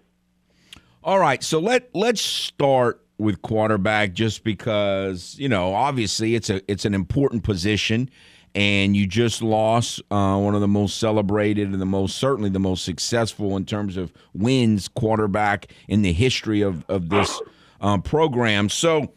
All 1.03 1.19
right, 1.19 1.41
so 1.43 1.59
let 1.59 1.89
let's 1.93 2.21
start 2.21 3.05
with 3.17 3.41
quarterback 3.41 4.13
just 4.13 4.43
because 4.43 5.35
you 5.37 5.47
know 5.47 5.73
obviously 5.73 6.35
it's 6.35 6.49
a 6.49 6.61
it's 6.71 6.85
an 6.85 6.93
important 6.93 7.43
position 7.43 8.09
and 8.53 8.95
you 8.95 9.07
just 9.07 9.41
lost 9.41 10.01
uh, 10.11 10.37
one 10.37 10.55
of 10.55 10.61
the 10.61 10.67
most 10.67 10.97
celebrated 10.97 11.69
and 11.69 11.81
the 11.81 11.85
most 11.85 12.17
certainly 12.17 12.49
the 12.49 12.59
most 12.59 12.83
successful 12.83 13.55
in 13.55 13.65
terms 13.65 13.97
of 13.97 14.11
wins 14.33 14.87
quarterback 14.87 15.67
in 15.87 16.01
the 16.01 16.13
history 16.13 16.61
of 16.61 16.83
of 16.89 17.09
this 17.09 17.41
um, 17.79 18.01
program. 18.01 18.69
So, 18.69 19.11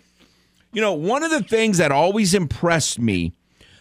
you 0.72 0.80
know, 0.80 0.92
one 0.92 1.22
of 1.22 1.30
the 1.30 1.42
things 1.42 1.78
that 1.78 1.92
always 1.92 2.34
impressed 2.34 2.98
me. 2.98 3.32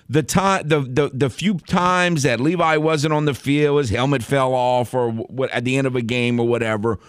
The 0.10 0.22
time, 0.22 0.68
the, 0.68 0.82
the 0.82 1.12
the 1.13 1.30
few 1.30 1.56
times 1.56 2.24
that 2.24 2.39
Levi 2.39 2.76
wasn't 2.78 3.13
on 3.13 3.24
the 3.26 3.34
field, 3.34 3.80
his 3.80 3.89
helmet 3.89 4.22
fell 4.22 4.54
off, 4.54 4.94
or 4.94 5.12
what 5.12 5.50
at 5.52 5.63
the 5.63 5.78
end 5.78 5.88
of 5.88 5.96
a 5.96 6.02
game 6.02 6.39
or 6.39 6.48
whatever. 6.48 7.00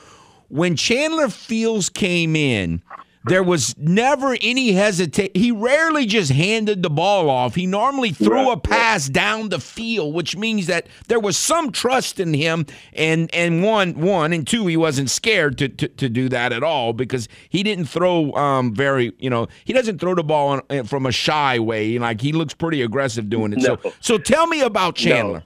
When 0.48 0.76
Chandler 0.76 1.28
Fields 1.28 1.88
came 1.88 2.36
in, 2.36 2.82
there 3.24 3.42
was 3.42 3.74
never 3.78 4.36
any 4.42 4.72
hesitation. 4.72 5.32
He 5.34 5.50
rarely 5.50 6.04
just 6.04 6.30
handed 6.30 6.82
the 6.82 6.90
ball 6.90 7.30
off. 7.30 7.54
He 7.54 7.66
normally 7.66 8.10
threw 8.10 8.50
a 8.50 8.58
pass 8.58 9.08
down 9.08 9.48
the 9.48 9.60
field, 9.60 10.14
which 10.14 10.36
means 10.36 10.66
that 10.66 10.86
there 11.08 11.20
was 11.20 11.36
some 11.36 11.72
trust 11.72 12.20
in 12.20 12.34
him. 12.34 12.66
And 12.92 13.34
and 13.34 13.62
one 13.62 13.94
one 13.94 14.32
and 14.32 14.46
two, 14.46 14.66
he 14.66 14.76
wasn't 14.76 15.10
scared 15.10 15.56
to 15.58 15.68
to, 15.68 15.88
to 15.88 16.08
do 16.08 16.28
that 16.28 16.52
at 16.52 16.62
all 16.62 16.92
because 16.92 17.28
he 17.48 17.62
didn't 17.62 17.86
throw 17.86 18.32
um 18.32 18.74
very 18.74 19.12
you 19.18 19.30
know 19.30 19.48
he 19.64 19.72
doesn't 19.72 19.98
throw 19.98 20.14
the 20.14 20.24
ball 20.24 20.60
eh, 20.68 20.82
from 20.82 21.06
a 21.06 21.12
shy 21.12 21.58
way. 21.58 21.98
Like 21.98 22.20
he 22.20 22.32
looks 22.32 22.52
pretty 22.52 22.82
aggressive 22.82 23.30
doing 23.30 23.52
it. 23.52 23.58
No. 23.58 23.78
So 23.82 23.92
so 24.00 24.18
tell 24.18 24.46
me 24.46 24.60
about 24.60 24.96
Chandler. 24.96 25.44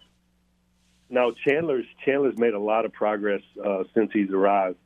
No. 1.10 1.28
Now 1.28 1.34
Chandler's 1.46 1.86
Chandler's 2.04 2.36
made 2.38 2.54
a 2.54 2.60
lot 2.60 2.84
of 2.84 2.92
progress 2.92 3.42
uh, 3.64 3.84
since 3.94 4.10
he's 4.12 4.30
arrived. 4.30 4.76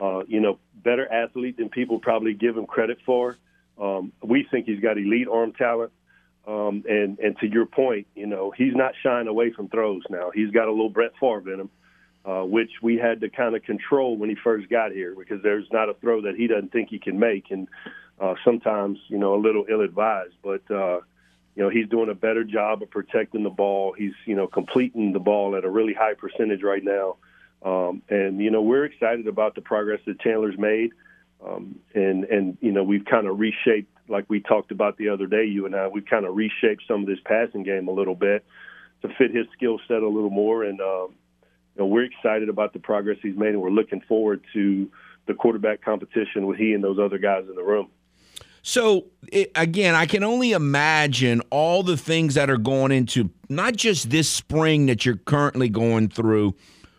Uh, 0.00 0.22
you 0.28 0.40
know, 0.40 0.58
better 0.82 1.10
athlete 1.10 1.56
than 1.56 1.68
people 1.68 1.98
probably 1.98 2.34
give 2.34 2.56
him 2.56 2.66
credit 2.66 2.98
for. 3.04 3.36
Um, 3.80 4.12
we 4.22 4.46
think 4.50 4.66
he's 4.66 4.80
got 4.80 4.98
elite 4.98 5.28
arm 5.28 5.52
talent. 5.52 5.92
Um, 6.46 6.84
and 6.88 7.18
and 7.18 7.36
to 7.40 7.46
your 7.46 7.66
point, 7.66 8.06
you 8.14 8.26
know, 8.26 8.50
he's 8.50 8.74
not 8.74 8.94
shying 9.02 9.28
away 9.28 9.52
from 9.52 9.68
throws 9.68 10.02
now. 10.08 10.30
He's 10.32 10.50
got 10.50 10.66
a 10.66 10.70
little 10.70 10.88
Brett 10.88 11.12
Favre 11.20 11.52
in 11.52 11.60
him, 11.60 11.70
uh, 12.24 12.42
which 12.42 12.70
we 12.80 12.96
had 12.96 13.20
to 13.20 13.28
kind 13.28 13.54
of 13.54 13.62
control 13.64 14.16
when 14.16 14.30
he 14.30 14.36
first 14.42 14.70
got 14.70 14.92
here 14.92 15.14
because 15.14 15.42
there's 15.42 15.66
not 15.70 15.90
a 15.90 15.94
throw 15.94 16.22
that 16.22 16.36
he 16.36 16.46
doesn't 16.46 16.72
think 16.72 16.88
he 16.88 16.98
can 16.98 17.18
make, 17.18 17.50
and 17.50 17.68
uh, 18.18 18.34
sometimes 18.46 18.98
you 19.08 19.18
know 19.18 19.34
a 19.34 19.40
little 19.40 19.66
ill-advised. 19.68 20.36
But 20.42 20.62
uh, 20.70 21.00
you 21.58 21.64
know, 21.64 21.70
he's 21.70 21.88
doing 21.88 22.08
a 22.08 22.14
better 22.14 22.44
job 22.44 22.82
of 22.82 22.90
protecting 22.90 23.42
the 23.42 23.50
ball. 23.50 23.92
He's, 23.92 24.12
you 24.26 24.36
know, 24.36 24.46
completing 24.46 25.12
the 25.12 25.18
ball 25.18 25.56
at 25.56 25.64
a 25.64 25.68
really 25.68 25.92
high 25.92 26.14
percentage 26.14 26.62
right 26.62 26.84
now. 26.84 27.16
Um, 27.62 28.02
and, 28.08 28.40
you 28.40 28.50
know, 28.50 28.62
we're 28.62 28.84
excited 28.84 29.26
about 29.26 29.54
the 29.54 29.60
progress 29.60 30.00
that 30.06 30.20
Chandler's 30.20 30.58
made. 30.58 30.92
Um, 31.44 31.78
and, 31.94 32.24
and, 32.24 32.58
you 32.60 32.72
know, 32.72 32.82
we've 32.82 33.04
kind 33.04 33.26
of 33.26 33.38
reshaped, 33.38 33.92
like 34.08 34.24
we 34.28 34.40
talked 34.40 34.70
about 34.70 34.96
the 34.96 35.08
other 35.08 35.26
day, 35.26 35.44
you 35.44 35.66
and 35.66 35.74
I, 35.74 35.88
we've 35.88 36.06
kind 36.06 36.24
of 36.24 36.34
reshaped 36.34 36.84
some 36.88 37.00
of 37.02 37.06
this 37.06 37.18
passing 37.24 37.62
game 37.62 37.88
a 37.88 37.92
little 37.92 38.14
bit 38.14 38.44
to 39.02 39.08
fit 39.18 39.34
his 39.34 39.46
skill 39.56 39.78
set 39.86 40.02
a 40.02 40.08
little 40.08 40.30
more. 40.30 40.64
And, 40.64 40.80
um, 40.80 41.14
you 41.74 41.84
know, 41.84 41.86
we're 41.86 42.04
excited 42.04 42.48
about 42.48 42.72
the 42.72 42.80
progress 42.80 43.18
he's 43.22 43.36
made, 43.36 43.50
and 43.50 43.60
we're 43.60 43.70
looking 43.70 44.00
forward 44.02 44.42
to 44.54 44.90
the 45.26 45.34
quarterback 45.34 45.82
competition 45.82 46.46
with 46.46 46.58
he 46.58 46.72
and 46.72 46.82
those 46.82 46.98
other 46.98 47.18
guys 47.18 47.44
in 47.48 47.54
the 47.54 47.62
room. 47.62 47.88
So 48.62 49.06
it, 49.30 49.52
again, 49.54 49.94
I 49.94 50.06
can 50.06 50.24
only 50.24 50.52
imagine 50.52 51.40
all 51.50 51.82
the 51.82 51.96
things 51.96 52.34
that 52.34 52.50
are 52.50 52.58
going 52.58 52.92
into 52.92 53.30
not 53.48 53.76
just 53.76 54.10
this 54.10 54.28
spring 54.28 54.86
that 54.86 55.06
you're 55.06 55.16
currently 55.16 55.68
going 55.68 56.08
through 56.08 56.54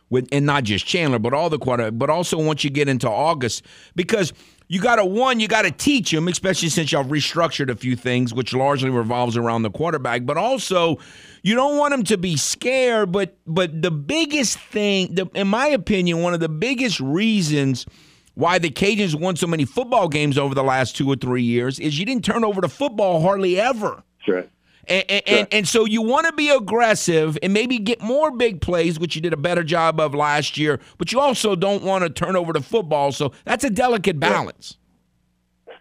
with, 0.10 0.28
and 0.32 0.46
not 0.46 0.64
just 0.64 0.86
Chandler, 0.86 1.20
but 1.20 1.34
all 1.34 1.50
the 1.50 1.60
quarter, 1.60 1.92
but 1.92 2.10
also 2.10 2.38
once 2.38 2.64
you 2.64 2.70
get 2.70 2.88
into 2.88 3.10
August, 3.10 3.64
because 3.96 4.34
you 4.68 4.80
got 4.80 4.98
to 4.98 5.06
one, 5.06 5.40
you 5.40 5.48
got 5.48 5.64
to 5.64 5.72
teach 5.72 6.12
them, 6.12 6.28
especially 6.28 6.70
since 6.70 6.92
y'all 6.92 7.04
restructured 7.04 7.70
a 7.70 7.76
few 7.76 7.96
things, 7.96 8.34
which 8.34 8.54
largely 8.54 8.92
revolves 8.92 9.36
around 9.36 9.64
the 9.64 9.72
quarterback. 9.72 10.26
But 10.26 10.38
also, 10.38 10.98
you 11.42 11.56
don't 11.56 11.78
want 11.78 11.92
them 11.92 12.04
to 12.04 12.18
be 12.18 12.38
scared. 12.38 13.12
But 13.12 13.36
but 13.48 13.82
the 13.82 13.90
biggest 13.90 14.60
thing, 14.60 15.16
the, 15.16 15.28
in 15.34 15.48
my 15.48 15.68
opinion, 15.68 16.22
one 16.22 16.36
of 16.36 16.40
the 16.40 16.50
biggest 16.50 17.00
reasons 17.00 17.88
why 18.36 18.60
the 18.60 18.70
Cajuns 18.70 19.20
won 19.20 19.36
so 19.36 19.48
many 19.48 19.66
football 19.66 20.08
games 20.08 20.38
over 20.38 20.54
the 20.54 20.64
last 20.64 20.96
two 20.96 21.10
or 21.12 21.16
three 21.16 21.44
years 21.44 21.80
is 21.80 22.00
you 22.00 22.06
didn't 22.06 22.24
turn 22.24 22.44
over 22.44 22.62
the 22.62 22.70
football 22.70 23.22
hardly 23.22 23.60
ever. 23.60 24.04
Sure. 24.20 24.46
And, 24.90 25.06
and, 25.10 25.24
sure. 25.28 25.38
and, 25.38 25.48
and, 25.52 25.68
so 25.68 25.86
you 25.86 26.02
want 26.02 26.26
to 26.26 26.34
be 26.34 26.50
aggressive 26.50 27.38
and 27.44 27.54
maybe 27.54 27.78
get 27.78 28.02
more 28.02 28.32
big 28.32 28.60
plays, 28.60 29.00
which 29.00 29.16
you 29.16 29.22
did 29.22 29.34
a 29.34 29.38
better 29.38 29.64
job 29.64 30.00
of 30.00 30.16
last 30.16 30.58
year, 30.58 30.80
but 30.98 31.12
you 31.12 31.20
also 31.20 31.56
don't 31.56 31.84
want 31.84 32.04
to 32.04 32.10
turn 32.10 32.36
over 32.36 32.54
the 32.54 32.62
football. 32.62 33.12
So 33.12 33.32
that's 33.46 33.64
a 33.64 33.70
delicate 33.70 34.20
balance. 34.20 34.78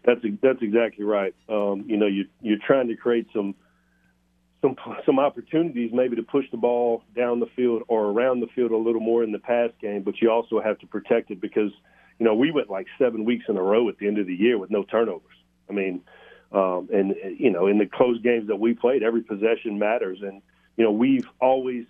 That's 0.05 0.21
that's 0.43 0.63
exactly 0.63 1.05
right. 1.05 1.35
Um, 1.49 1.85
you 1.87 1.97
know, 1.97 2.07
you 2.07 2.27
you're 2.41 2.59
trying 2.67 2.89
to 2.89 2.97
create 2.97 3.27
some 3.35 3.55
some 4.63 4.77
some 5.05 5.19
opportunities 5.19 5.91
maybe 5.93 6.17
to 6.17 6.23
push 6.23 6.45
the 6.51 6.57
ball 6.57 7.03
down 7.17 7.41
the 7.41 7.49
field 7.57 7.83
or 7.89 8.07
around 8.07 8.41
the 8.41 8.47
field 8.55 8.71
a 8.71 8.77
little 8.77 9.01
more 9.01 9.25
in 9.25 9.33
the 9.33 9.39
pass 9.39 9.71
game, 9.81 10.03
but 10.03 10.21
you 10.21 10.31
also 10.31 10.61
have 10.61 10.79
to 10.81 10.87
protect 10.87 11.31
it 11.31 11.41
because– 11.41 11.73
you 12.19 12.27
know, 12.27 12.35
we 12.35 12.51
went 12.51 12.69
like 12.69 12.87
seven 12.99 13.25
weeks 13.25 13.45
in 13.49 13.57
a 13.57 13.63
row 13.63 13.89
at 13.89 13.99
the 13.99 14.07
end 14.07 14.19
of 14.19 14.27
the 14.27 14.35
year 14.35 14.59
with 14.59 14.71
no 14.71 14.83
turnovers. 14.83 15.37
I 15.71 15.73
mean, 15.73 16.01
um, 16.53 16.89
and 16.93 17.15
you 17.39 17.51
know, 17.51 17.67
in 17.67 17.79
the 17.79 17.87
close 17.87 18.21
games 18.23 18.49
that 18.49 18.57
we 18.57 18.75
played, 18.75 19.03
every 19.03 19.23
possession 19.23 19.79
matters, 19.79 20.19
and 20.23 20.41
you 20.77 20.85
know, 20.85 20.93
we've 20.93 21.27
always 21.41 21.85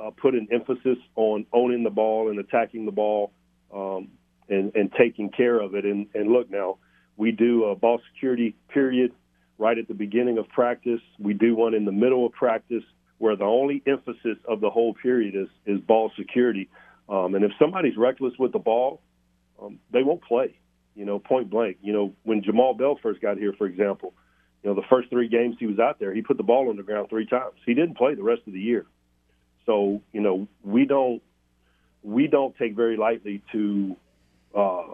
uh, 0.00 0.10
put 0.10 0.34
an 0.34 0.48
emphasis 0.50 0.98
on 1.14 1.46
owning 1.52 1.82
the 1.82 1.90
ball 1.90 2.30
and 2.30 2.38
attacking 2.38 2.86
the 2.86 2.92
ball, 2.92 3.32
um, 3.74 4.08
and 4.48 4.74
and 4.74 4.92
taking 4.98 5.28
care 5.30 5.58
of 5.58 5.74
it. 5.74 5.84
And 5.84 6.06
and 6.14 6.32
look 6.32 6.50
now, 6.50 6.78
we 7.16 7.32
do 7.32 7.64
a 7.64 7.76
ball 7.76 8.00
security 8.12 8.54
period 8.68 9.12
right 9.58 9.76
at 9.76 9.88
the 9.88 9.94
beginning 9.94 10.38
of 10.38 10.48
practice. 10.48 11.00
We 11.18 11.34
do 11.34 11.54
one 11.54 11.74
in 11.74 11.84
the 11.84 11.92
middle 11.92 12.24
of 12.24 12.32
practice, 12.32 12.84
where 13.18 13.36
the 13.36 13.44
only 13.44 13.82
emphasis 13.86 14.38
of 14.48 14.60
the 14.60 14.70
whole 14.70 14.94
period 14.94 15.34
is 15.34 15.48
is 15.66 15.80
ball 15.80 16.10
security. 16.16 16.70
Um, 17.10 17.34
and 17.34 17.44
if 17.44 17.52
somebody's 17.58 17.96
reckless 17.98 18.32
with 18.38 18.52
the 18.52 18.58
ball, 18.58 19.02
um, 19.62 19.78
they 19.92 20.02
won't 20.02 20.22
play. 20.22 20.58
You 20.96 21.04
know, 21.04 21.18
point 21.18 21.50
blank. 21.50 21.76
You 21.82 21.92
know, 21.92 22.14
when 22.24 22.42
Jamal 22.42 22.74
Bell 22.74 22.98
first 23.00 23.20
got 23.20 23.36
here, 23.36 23.52
for 23.52 23.66
example, 23.66 24.14
you 24.62 24.70
know, 24.70 24.74
the 24.74 24.86
first 24.88 25.10
three 25.10 25.28
games 25.28 25.56
he 25.60 25.66
was 25.66 25.78
out 25.78 26.00
there, 26.00 26.12
he 26.12 26.22
put 26.22 26.38
the 26.38 26.42
ball 26.42 26.70
on 26.70 26.76
the 26.76 26.82
ground 26.82 27.08
three 27.08 27.26
times. 27.26 27.54
He 27.64 27.74
didn't 27.74 27.96
play 27.96 28.14
the 28.14 28.22
rest 28.22 28.42
of 28.46 28.52
the 28.52 28.60
year. 28.60 28.86
So, 29.66 30.00
you 30.12 30.20
know, 30.20 30.48
we 30.64 30.86
don't 30.86 31.22
we 32.02 32.28
don't 32.28 32.56
take 32.56 32.74
very 32.74 32.96
lightly 32.96 33.42
to 33.52 33.96
uh, 34.54 34.84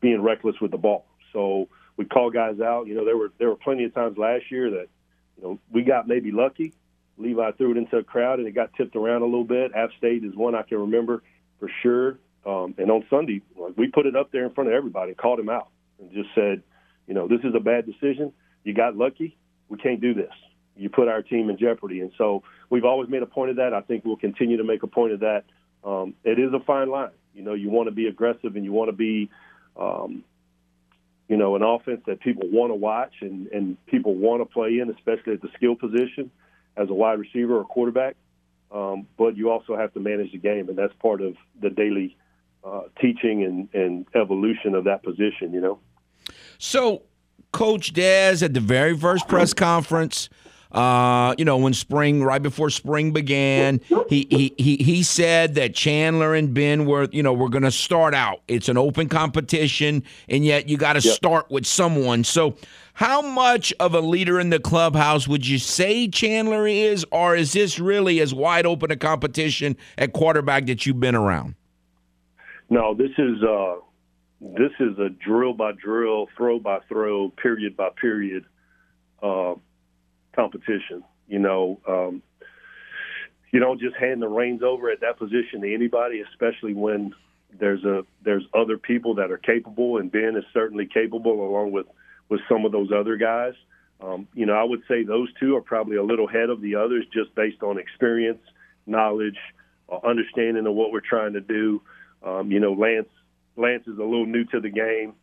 being 0.00 0.20
reckless 0.20 0.56
with 0.60 0.72
the 0.72 0.78
ball. 0.78 1.06
So 1.32 1.68
we 1.96 2.04
call 2.04 2.30
guys 2.30 2.60
out. 2.60 2.86
You 2.86 2.94
know, 2.94 3.04
there 3.04 3.16
were 3.16 3.32
there 3.38 3.48
were 3.48 3.56
plenty 3.56 3.84
of 3.84 3.94
times 3.94 4.18
last 4.18 4.50
year 4.50 4.70
that 4.70 4.88
you 5.36 5.42
know 5.42 5.58
we 5.72 5.82
got 5.82 6.08
maybe 6.08 6.32
lucky. 6.32 6.74
Levi 7.16 7.52
threw 7.52 7.72
it 7.72 7.76
into 7.76 7.98
a 7.98 8.02
crowd 8.02 8.38
and 8.38 8.48
it 8.48 8.52
got 8.52 8.72
tipped 8.74 8.96
around 8.96 9.22
a 9.22 9.26
little 9.26 9.44
bit. 9.44 9.72
App 9.74 9.90
State 9.98 10.24
is 10.24 10.34
one 10.34 10.54
I 10.54 10.62
can 10.62 10.78
remember 10.78 11.22
for 11.58 11.70
sure. 11.82 12.18
Um, 12.46 12.74
and 12.78 12.90
on 12.90 13.04
Sunday, 13.10 13.42
we 13.76 13.88
put 13.88 14.06
it 14.06 14.16
up 14.16 14.32
there 14.32 14.44
in 14.44 14.52
front 14.52 14.68
of 14.68 14.74
everybody 14.74 15.14
called 15.14 15.38
him 15.38 15.48
out 15.48 15.68
and 15.98 16.10
just 16.12 16.30
said, 16.34 16.62
you 17.06 17.14
know, 17.14 17.28
this 17.28 17.40
is 17.44 17.54
a 17.54 17.60
bad 17.60 17.86
decision. 17.86 18.32
You 18.64 18.74
got 18.74 18.96
lucky. 18.96 19.36
We 19.68 19.78
can't 19.78 20.00
do 20.00 20.14
this. 20.14 20.32
You 20.76 20.88
put 20.88 21.08
our 21.08 21.22
team 21.22 21.50
in 21.50 21.58
jeopardy. 21.58 22.00
And 22.00 22.12
so 22.16 22.42
we've 22.70 22.84
always 22.84 23.10
made 23.10 23.22
a 23.22 23.26
point 23.26 23.50
of 23.50 23.56
that. 23.56 23.74
I 23.74 23.82
think 23.82 24.04
we'll 24.04 24.16
continue 24.16 24.56
to 24.56 24.64
make 24.64 24.82
a 24.82 24.86
point 24.86 25.12
of 25.12 25.20
that. 25.20 25.44
Um, 25.84 26.14
it 26.24 26.38
is 26.38 26.52
a 26.54 26.60
fine 26.60 26.90
line. 26.90 27.10
You 27.34 27.42
know, 27.42 27.54
you 27.54 27.70
want 27.70 27.88
to 27.88 27.94
be 27.94 28.06
aggressive 28.06 28.56
and 28.56 28.64
you 28.64 28.72
want 28.72 28.88
to 28.88 28.96
be, 28.96 29.30
um, 29.78 30.24
you 31.28 31.36
know, 31.36 31.56
an 31.56 31.62
offense 31.62 32.00
that 32.06 32.20
people 32.20 32.48
want 32.50 32.70
to 32.70 32.74
watch 32.74 33.12
and, 33.20 33.46
and 33.48 33.86
people 33.86 34.14
want 34.14 34.40
to 34.40 34.46
play 34.46 34.78
in, 34.78 34.90
especially 34.90 35.34
at 35.34 35.42
the 35.42 35.50
skill 35.56 35.76
position 35.76 36.30
as 36.76 36.88
a 36.88 36.94
wide 36.94 37.18
receiver 37.18 37.58
or 37.58 37.64
quarterback. 37.64 38.16
Um, 38.72 39.06
but 39.18 39.36
you 39.36 39.50
also 39.50 39.76
have 39.76 39.92
to 39.94 40.00
manage 40.00 40.32
the 40.32 40.38
game, 40.38 40.68
and 40.68 40.78
that's 40.78 40.92
part 41.00 41.20
of 41.20 41.34
the 41.60 41.70
daily 41.70 42.16
uh, 42.64 42.82
teaching 43.00 43.44
and, 43.44 43.68
and 43.74 44.06
evolution 44.14 44.74
of 44.74 44.84
that 44.84 45.02
position, 45.02 45.52
you 45.52 45.60
know. 45.60 45.78
So, 46.58 47.02
Coach 47.52 47.92
Des 47.92 48.38
at 48.42 48.54
the 48.54 48.60
very 48.60 48.96
first 48.96 49.26
press 49.26 49.52
conference, 49.54 50.28
uh, 50.72 51.34
you 51.36 51.44
know, 51.44 51.56
when 51.56 51.74
spring, 51.74 52.22
right 52.22 52.42
before 52.42 52.70
spring 52.70 53.12
began, 53.12 53.80
he 54.08 54.26
he 54.30 54.54
he, 54.56 54.76
he 54.76 55.02
said 55.02 55.56
that 55.56 55.74
Chandler 55.74 56.34
and 56.34 56.54
Ben 56.54 56.86
were, 56.86 57.08
you 57.10 57.24
know, 57.24 57.32
we're 57.32 57.48
going 57.48 57.64
to 57.64 57.72
start 57.72 58.14
out. 58.14 58.42
It's 58.46 58.68
an 58.68 58.76
open 58.76 59.08
competition, 59.08 60.04
and 60.28 60.44
yet 60.44 60.68
you 60.68 60.76
got 60.76 60.92
to 60.92 61.00
yep. 61.00 61.14
start 61.14 61.50
with 61.50 61.66
someone. 61.66 62.22
So, 62.22 62.56
how 62.92 63.20
much 63.20 63.72
of 63.80 63.94
a 63.94 64.00
leader 64.00 64.38
in 64.38 64.50
the 64.50 64.60
clubhouse 64.60 65.26
would 65.26 65.46
you 65.46 65.58
say 65.58 66.06
Chandler 66.06 66.68
is, 66.68 67.04
or 67.10 67.34
is 67.34 67.52
this 67.52 67.80
really 67.80 68.20
as 68.20 68.32
wide 68.32 68.66
open 68.66 68.92
a 68.92 68.96
competition 68.96 69.76
at 69.98 70.12
quarterback 70.12 70.66
that 70.66 70.86
you've 70.86 71.00
been 71.00 71.16
around? 71.16 71.56
No, 72.70 72.94
this 72.94 73.10
is 73.18 73.42
uh, 73.42 73.76
this 74.40 74.70
is 74.78 74.96
a 74.98 75.08
drill 75.08 75.52
by 75.52 75.72
drill, 75.72 76.28
throw 76.36 76.60
by 76.60 76.78
throw, 76.88 77.30
period 77.30 77.76
by 77.76 77.90
period 78.00 78.44
uh, 79.22 79.54
competition. 80.34 81.02
You 81.26 81.40
know, 81.40 81.80
um, 81.86 82.22
you 83.52 83.58
don't 83.58 83.80
just 83.80 83.96
hand 83.96 84.22
the 84.22 84.28
reins 84.28 84.62
over 84.62 84.88
at 84.90 85.00
that 85.00 85.18
position 85.18 85.62
to 85.62 85.74
anybody, 85.74 86.20
especially 86.20 86.72
when 86.74 87.12
there's 87.58 87.84
a 87.84 88.04
there's 88.24 88.44
other 88.54 88.78
people 88.78 89.16
that 89.16 89.32
are 89.32 89.38
capable, 89.38 89.98
and 89.98 90.10
Ben 90.10 90.36
is 90.36 90.44
certainly 90.54 90.86
capable, 90.86 91.44
along 91.44 91.72
with 91.72 91.86
with 92.28 92.40
some 92.48 92.64
of 92.64 92.70
those 92.70 92.90
other 92.96 93.16
guys. 93.16 93.54
Um, 94.00 94.28
you 94.32 94.46
know, 94.46 94.54
I 94.54 94.62
would 94.62 94.82
say 94.88 95.02
those 95.02 95.28
two 95.40 95.56
are 95.56 95.60
probably 95.60 95.96
a 95.96 96.04
little 96.04 96.28
ahead 96.28 96.50
of 96.50 96.60
the 96.60 96.76
others 96.76 97.04
just 97.12 97.34
based 97.34 97.62
on 97.62 97.78
experience, 97.78 98.40
knowledge, 98.86 99.36
uh, 99.90 99.98
understanding 100.06 100.66
of 100.66 100.74
what 100.74 100.92
we're 100.92 101.00
trying 101.00 101.32
to 101.32 101.40
do. 101.40 101.82
Um, 102.22 102.50
you 102.50 102.60
know, 102.60 102.72
Lance 102.72 103.08
Lance 103.56 103.86
is 103.86 103.98
a 103.98 104.02
little 104.02 104.26
new 104.26 104.44
to 104.46 104.60
the 104.60 104.70
game. 104.70 105.14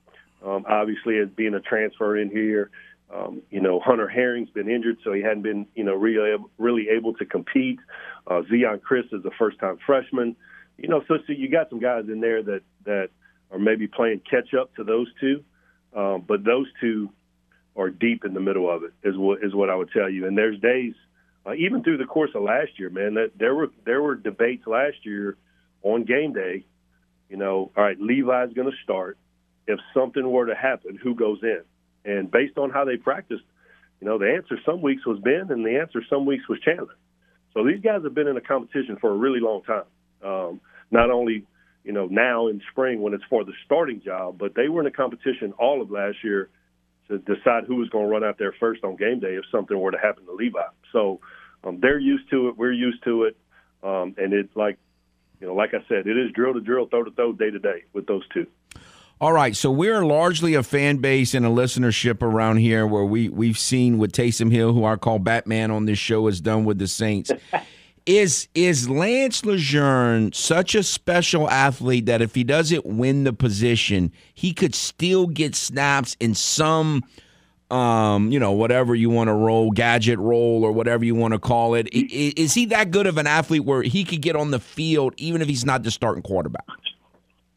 Um, 0.45 0.65
obviously, 0.67 1.17
as 1.19 1.29
being 1.29 1.53
a 1.55 1.59
transfer 1.59 2.17
in 2.17 2.29
here, 2.29 2.69
um, 3.13 3.41
you 3.49 3.61
know, 3.61 3.79
Hunter 3.79 4.07
Herring's 4.07 4.49
been 4.51 4.69
injured, 4.69 4.97
so 5.03 5.13
he 5.13 5.21
hadn't 5.21 5.43
been, 5.43 5.67
you 5.75 5.83
know, 5.83 5.95
really 5.95 6.35
really 6.57 6.89
able 6.89 7.13
to 7.15 7.25
compete. 7.25 7.79
Uh, 8.27 8.41
Zeon 8.51 8.79
Chriss 8.81 9.13
is 9.13 9.25
a 9.25 9.31
first-time 9.39 9.77
freshman. 9.85 10.35
You 10.77 10.89
know, 10.89 11.01
so, 11.07 11.17
so 11.25 11.33
you 11.33 11.49
got 11.49 11.69
some 11.69 11.79
guys 11.79 12.05
in 12.07 12.19
there 12.19 12.43
that 12.43 12.61
that 12.85 13.09
are 13.51 13.59
maybe 13.59 13.87
playing 13.87 14.21
catch 14.29 14.53
up 14.53 14.75
to 14.75 14.83
those 14.83 15.07
two. 15.19 15.43
um, 15.95 16.23
but 16.27 16.43
those 16.43 16.67
two 16.79 17.09
are 17.75 17.89
deep 17.89 18.25
in 18.25 18.33
the 18.33 18.39
middle 18.39 18.69
of 18.69 18.83
it. 18.83 18.93
Is 19.03 19.17
what 19.17 19.43
is 19.43 19.53
what 19.53 19.69
I 19.69 19.75
would 19.75 19.91
tell 19.91 20.09
you. 20.09 20.27
And 20.27 20.37
there's 20.37 20.59
days, 20.59 20.93
uh, 21.45 21.53
even 21.53 21.83
through 21.83 21.97
the 21.97 22.05
course 22.05 22.31
of 22.35 22.43
last 22.43 22.77
year, 22.77 22.89
man, 22.89 23.15
that 23.15 23.31
there 23.37 23.55
were 23.55 23.69
there 23.85 24.01
were 24.01 24.15
debates 24.15 24.67
last 24.67 24.97
year 25.03 25.37
on 25.83 26.03
game 26.03 26.33
day. 26.33 26.65
You 27.29 27.37
know, 27.37 27.71
all 27.75 27.83
right, 27.83 27.99
Levi's 27.99 28.53
going 28.53 28.69
to 28.69 28.77
start. 28.83 29.17
If 29.67 29.79
something 29.93 30.29
were 30.29 30.45
to 30.45 30.55
happen, 30.55 30.97
who 31.01 31.13
goes 31.13 31.39
in? 31.43 31.61
And 32.05 32.31
based 32.31 32.57
on 32.57 32.69
how 32.69 32.85
they 32.85 32.95
practiced, 32.95 33.43
you 33.99 34.07
know, 34.07 34.17
the 34.17 34.33
answer 34.33 34.57
some 34.65 34.81
weeks 34.81 35.05
was 35.05 35.19
Ben, 35.19 35.47
and 35.49 35.65
the 35.65 35.79
answer 35.79 36.01
some 36.09 36.25
weeks 36.25 36.47
was 36.47 36.59
Chandler. 36.61 36.95
So 37.53 37.65
these 37.65 37.81
guys 37.81 38.03
have 38.03 38.13
been 38.13 38.27
in 38.27 38.37
a 38.37 38.41
competition 38.41 38.97
for 39.01 39.09
a 39.09 39.17
really 39.17 39.39
long 39.39 39.63
time. 39.63 39.83
Um, 40.23 40.61
not 40.91 41.09
only, 41.09 41.43
you 41.83 41.91
know, 41.91 42.05
now 42.05 42.47
in 42.47 42.61
spring 42.71 43.01
when 43.01 43.13
it's 43.13 43.23
for 43.29 43.43
the 43.43 43.53
starting 43.65 44.01
job, 44.01 44.37
but 44.37 44.55
they 44.55 44.69
were 44.69 44.81
in 44.81 44.87
a 44.87 44.91
competition 44.91 45.53
all 45.59 45.81
of 45.81 45.91
last 45.91 46.17
year 46.23 46.49
to 47.09 47.17
decide 47.17 47.65
who 47.65 47.75
was 47.75 47.89
going 47.89 48.05
to 48.05 48.11
run 48.11 48.23
out 48.23 48.37
there 48.37 48.53
first 48.59 48.83
on 48.83 48.95
game 48.95 49.19
day 49.19 49.35
if 49.35 49.43
something 49.51 49.77
were 49.79 49.91
to 49.91 49.97
happen 49.97 50.25
to 50.25 50.33
Levi. 50.33 50.59
So 50.93 51.19
um, 51.63 51.79
they're 51.81 51.99
used 51.99 52.29
to 52.29 52.49
it. 52.49 52.57
We're 52.57 52.73
used 52.73 53.03
to 53.05 53.23
it. 53.23 53.37
Um, 53.83 54.15
and 54.17 54.33
it's 54.33 54.55
like, 54.55 54.77
you 55.39 55.47
know, 55.47 55.53
like 55.53 55.73
I 55.73 55.83
said, 55.87 56.07
it 56.07 56.17
is 56.17 56.31
drill 56.31 56.53
to 56.53 56.61
drill, 56.61 56.87
throw 56.87 57.03
to 57.03 57.11
throw, 57.11 57.33
day 57.33 57.51
to 57.51 57.59
day 57.59 57.83
with 57.93 58.07
those 58.07 58.27
two. 58.29 58.47
All 59.19 59.33
right, 59.33 59.55
so 59.55 59.71
we're 59.71 60.05
largely 60.05 60.53
a 60.53 60.61
fan 60.61 60.97
base 60.97 61.33
and 61.33 61.43
a 61.43 61.49
listenership 61.49 62.21
around 62.21 62.57
here 62.57 62.85
where 62.85 63.03
we 63.03 63.29
we've 63.29 63.57
seen 63.57 63.97
with 63.97 64.11
Taysom 64.11 64.51
Hill, 64.51 64.73
who 64.73 64.85
I 64.85 64.95
call 64.95 65.17
Batman 65.17 65.71
on 65.71 65.85
this 65.85 65.97
show, 65.97 66.27
has 66.27 66.39
done 66.39 66.65
with 66.65 66.77
the 66.77 66.87
Saints. 66.87 67.31
is 68.07 68.47
is 68.55 68.89
Lance 68.89 69.43
Lejeune 69.43 70.31
such 70.31 70.75
a 70.75 70.81
special 70.81 71.49
athlete 71.49 72.05
that 72.05 72.21
if 72.21 72.35
he 72.35 72.43
doesn't 72.43 72.85
win 72.85 73.25
the 73.25 73.33
position, 73.33 74.11
he 74.33 74.53
could 74.53 74.73
still 74.73 75.27
get 75.27 75.55
snaps 75.55 76.15
in 76.19 76.33
some 76.33 77.03
um, 77.69 78.31
you 78.31 78.39
know, 78.39 78.53
whatever 78.53 78.95
you 78.95 79.09
want 79.09 79.27
to 79.27 79.33
roll, 79.33 79.71
gadget 79.71 80.19
roll 80.19 80.63
or 80.63 80.71
whatever 80.71 81.03
you 81.03 81.15
want 81.15 81.33
to 81.33 81.39
call 81.39 81.75
it. 81.75 81.87
Is 81.91 82.53
he 82.53 82.65
that 82.67 82.91
good 82.91 83.07
of 83.07 83.17
an 83.17 83.27
athlete 83.27 83.65
where 83.65 83.81
he 83.81 84.03
could 84.03 84.21
get 84.21 84.35
on 84.35 84.51
the 84.51 84.59
field 84.59 85.13
even 85.17 85.41
if 85.41 85.47
he's 85.47 85.65
not 85.65 85.83
the 85.83 85.91
starting 85.91 86.23
quarterback? 86.23 86.65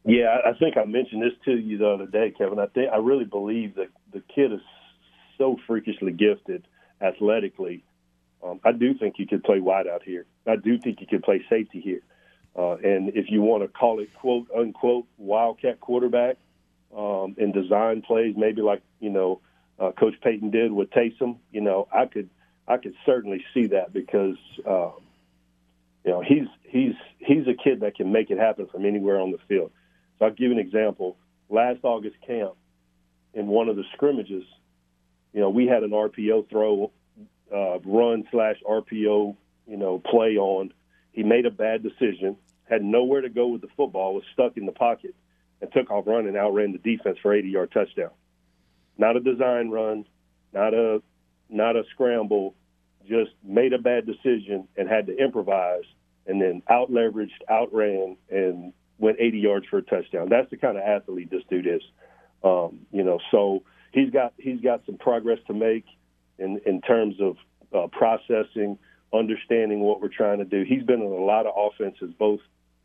Yeah, 0.03 0.37
I 0.45 0.53
think 0.57 0.77
I 0.77 0.85
mentioned 0.85 1.21
this 1.21 1.33
to 1.45 1.55
you 1.55 1.77
the 1.77 1.87
other 1.87 2.07
day, 2.07 2.33
Kevin. 2.35 2.59
I 2.59 2.65
think 2.67 2.91
I 2.91 2.97
really 2.97 3.25
believe 3.25 3.75
that 3.75 3.89
the 4.11 4.21
kid 4.33 4.51
is 4.51 4.61
so 5.37 5.57
freakishly 5.67 6.11
gifted 6.11 6.67
athletically. 6.99 7.83
Um, 8.43 8.59
I 8.63 8.71
do 8.71 8.95
think 8.95 9.15
he 9.17 9.27
could 9.27 9.43
play 9.43 9.59
wide 9.59 9.87
out 9.87 10.01
here. 10.03 10.25
I 10.47 10.55
do 10.55 10.79
think 10.79 10.99
he 10.99 11.05
could 11.05 11.23
play 11.23 11.43
safety 11.49 11.79
here. 11.79 12.01
Uh, 12.57 12.73
and 12.77 13.09
if 13.15 13.29
you 13.29 13.41
want 13.41 13.63
to 13.63 13.67
call 13.69 13.99
it 13.99 14.13
quote 14.15 14.47
unquote 14.57 15.05
wildcat 15.17 15.79
quarterback 15.79 16.37
um, 16.95 17.35
and 17.37 17.53
design 17.53 18.01
plays, 18.01 18.35
maybe 18.35 18.61
like 18.61 18.81
you 18.99 19.09
know 19.09 19.39
uh, 19.79 19.91
Coach 19.91 20.15
Payton 20.21 20.51
did 20.51 20.71
with 20.71 20.89
Taysom, 20.91 21.37
you 21.51 21.61
know, 21.61 21.87
I 21.91 22.05
could 22.05 22.29
I 22.67 22.77
could 22.77 22.93
certainly 23.05 23.43
see 23.53 23.67
that 23.67 23.91
because 23.91 24.37
um, 24.67 24.93
you 26.05 26.11
know 26.11 26.21
he's 26.21 26.47
he's 26.63 26.93
he's 27.19 27.47
a 27.47 27.53
kid 27.53 27.81
that 27.81 27.95
can 27.95 28.11
make 28.11 28.29
it 28.29 28.37
happen 28.37 28.67
from 28.67 28.85
anywhere 28.85 29.19
on 29.19 29.31
the 29.31 29.39
field. 29.47 29.71
So 30.19 30.25
I'll 30.25 30.31
give 30.31 30.51
you 30.51 30.51
an 30.51 30.59
example. 30.59 31.17
Last 31.49 31.79
August 31.83 32.15
camp, 32.25 32.53
in 33.33 33.47
one 33.47 33.69
of 33.69 33.75
the 33.75 33.83
scrimmages, 33.93 34.43
you 35.33 35.41
know, 35.41 35.49
we 35.49 35.67
had 35.67 35.83
an 35.83 35.91
RPO 35.91 36.49
throw, 36.49 36.91
uh, 37.53 37.79
run 37.79 38.25
slash 38.31 38.57
RPO, 38.67 39.35
you 39.67 39.77
know, 39.77 39.99
play 39.99 40.37
on. 40.37 40.73
He 41.11 41.23
made 41.23 41.45
a 41.45 41.51
bad 41.51 41.83
decision, 41.83 42.37
had 42.69 42.83
nowhere 42.83 43.21
to 43.21 43.29
go 43.29 43.47
with 43.47 43.61
the 43.61 43.67
football, 43.75 44.13
was 44.13 44.23
stuck 44.33 44.55
in 44.55 44.65
the 44.65 44.71
pocket, 44.71 45.13
and 45.61 45.71
took 45.71 45.91
off 45.91 46.07
running, 46.07 46.37
outran 46.37 46.71
the 46.71 46.77
defense 46.77 47.17
for 47.21 47.33
80 47.33 47.49
yard 47.49 47.71
touchdown. 47.73 48.11
Not 49.01 49.17
a 49.17 49.19
design 49.19 49.71
run, 49.71 50.05
not 50.53 50.75
a 50.75 51.01
not 51.49 51.75
a 51.75 51.81
scramble, 51.91 52.53
just 53.09 53.31
made 53.43 53.73
a 53.73 53.79
bad 53.79 54.05
decision 54.05 54.67
and 54.77 54.87
had 54.87 55.07
to 55.07 55.17
improvise, 55.17 55.85
and 56.27 56.39
then 56.39 56.61
out 56.69 56.91
leveraged, 56.91 57.41
outran, 57.49 58.15
and 58.29 58.73
went 58.99 59.17
80 59.19 59.39
yards 59.39 59.65
for 59.71 59.79
a 59.79 59.81
touchdown. 59.81 60.29
That's 60.29 60.51
the 60.51 60.57
kind 60.57 60.77
of 60.77 60.83
athlete 60.83 61.31
this 61.31 61.41
dude 61.49 61.65
is. 61.65 61.81
Um, 62.43 62.81
you 62.91 63.03
know, 63.03 63.17
so 63.31 63.63
he's 63.91 64.11
got 64.11 64.33
he's 64.37 64.61
got 64.61 64.85
some 64.85 64.99
progress 64.99 65.39
to 65.47 65.53
make 65.55 65.85
in 66.37 66.61
in 66.67 66.79
terms 66.81 67.15
of 67.19 67.37
uh, 67.73 67.87
processing, 67.87 68.77
understanding 69.11 69.79
what 69.79 69.99
we're 69.99 70.09
trying 70.09 70.37
to 70.37 70.45
do. 70.45 70.61
He's 70.61 70.83
been 70.83 71.01
in 71.01 71.11
a 71.11 71.25
lot 71.25 71.47
of 71.47 71.53
offenses, 71.57 72.13
both 72.19 72.39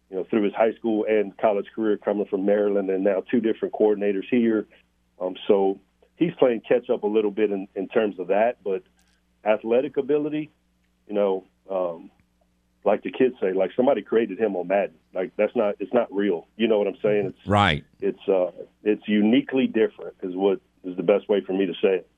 you 0.09 0.17
know 0.17 0.25
through 0.31 0.45
his 0.45 0.55
high 0.55 0.73
school 0.79 1.05
and 1.07 1.37
college 1.37 1.67
career, 1.75 1.99
coming 1.99 2.25
from 2.25 2.47
Maryland, 2.47 2.89
and 2.89 3.05
now 3.05 3.23
two 3.31 3.43
different 3.43 3.75
coordinators 3.75 4.25
here. 4.31 4.67
Um, 5.21 5.35
so 5.47 5.79
he's 6.17 6.33
playing 6.39 6.63
catch 6.67 6.91
up 6.91 7.03
a 7.03 7.07
little 7.07 7.31
bit 7.31 7.51
in, 7.51 7.69
in 7.75 7.89
terms 7.89 8.19
of 8.19 8.29
that, 8.29 8.57
but 8.65 8.83
athletic 9.45 9.97
ability, 9.97 10.51
you 11.07 11.15
know, 11.15 11.45
um, 11.71 12.11
like 12.85 13.03
the 13.03 13.11
kids 13.11 13.35
say, 13.41 13.53
like 13.53 13.73
somebody 13.77 14.01
created 14.01 14.39
him 14.39 14.57
on 14.57 14.69
Madden. 14.69 14.95
Like 15.13 15.33
that's 15.37 15.55
not 15.57 15.75
it's 15.81 15.93
not 15.93 16.13
real. 16.13 16.47
You 16.57 16.69
know 16.69 16.79
what 16.79 16.87
I'm 16.87 16.97
saying? 17.03 17.35
It's 17.37 17.47
right. 17.47 17.85
It's 18.01 18.29
uh 18.29 18.53
it's 18.85 19.03
uniquely 19.09 19.67
different 19.67 20.15
is 20.23 20.35
what 20.35 20.61
is 20.85 20.97
the 20.97 21.03
best 21.03 21.29
way 21.29 21.41
for 21.41 21.53
me 21.53 21.67
to 21.67 21.73
say 21.75 21.97
it. 21.97 22.11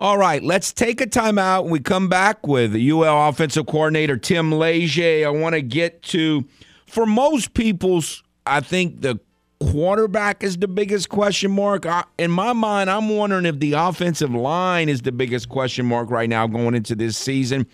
All 0.00 0.18
right, 0.18 0.42
let's 0.42 0.72
take 0.72 1.00
a 1.00 1.06
timeout. 1.06 1.64
When 1.64 1.72
we 1.72 1.80
come 1.80 2.08
back 2.08 2.46
with 2.46 2.74
UL 2.74 3.28
offensive 3.28 3.66
coordinator 3.66 4.16
Tim 4.16 4.52
Leger. 4.52 5.26
I 5.26 5.30
want 5.30 5.54
to 5.54 5.62
get 5.62 6.02
to 6.04 6.44
for 6.86 7.06
most 7.06 7.54
people's 7.54 8.22
I 8.46 8.60
think 8.60 9.02
the 9.02 9.20
quarterback 9.60 10.42
is 10.42 10.56
the 10.56 10.68
biggest 10.68 11.08
question 11.08 11.50
mark. 11.50 11.86
in 12.18 12.30
my 12.30 12.52
mind, 12.52 12.90
I'm 12.90 13.08
wondering 13.08 13.46
if 13.46 13.58
the 13.58 13.74
offensive 13.74 14.34
line 14.34 14.88
is 14.88 15.02
the 15.02 15.12
biggest 15.12 15.48
question 15.48 15.86
mark 15.86 16.10
right 16.10 16.28
now 16.28 16.46
going 16.46 16.74
into 16.74 16.94
this 16.94 17.16
season 17.16 17.66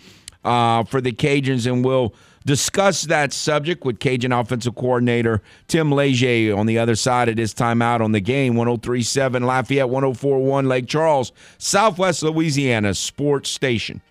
uh, 0.43 0.83
for 0.83 1.01
the 1.01 1.11
Cajuns, 1.11 1.71
and 1.71 1.83
we'll 1.83 2.13
discuss 2.45 3.03
that 3.03 3.33
subject 3.33 3.83
with 3.83 3.99
Cajun 3.99 4.31
offensive 4.31 4.75
coordinator 4.75 5.41
Tim 5.67 5.91
Leger 5.91 6.55
on 6.55 6.67
the 6.67 6.77
other 6.77 6.95
side 6.95 7.27
of 7.29 7.35
this 7.35 7.53
timeout 7.53 8.01
on 8.01 8.11
the 8.11 8.21
game. 8.21 8.55
1037 8.55 9.43
Lafayette, 9.43 9.89
1041 9.89 10.67
Lake 10.67 10.87
Charles, 10.87 11.31
Southwest 11.57 12.21
Louisiana 12.23 12.93
Sports 12.93 13.49
Station. 13.49 14.01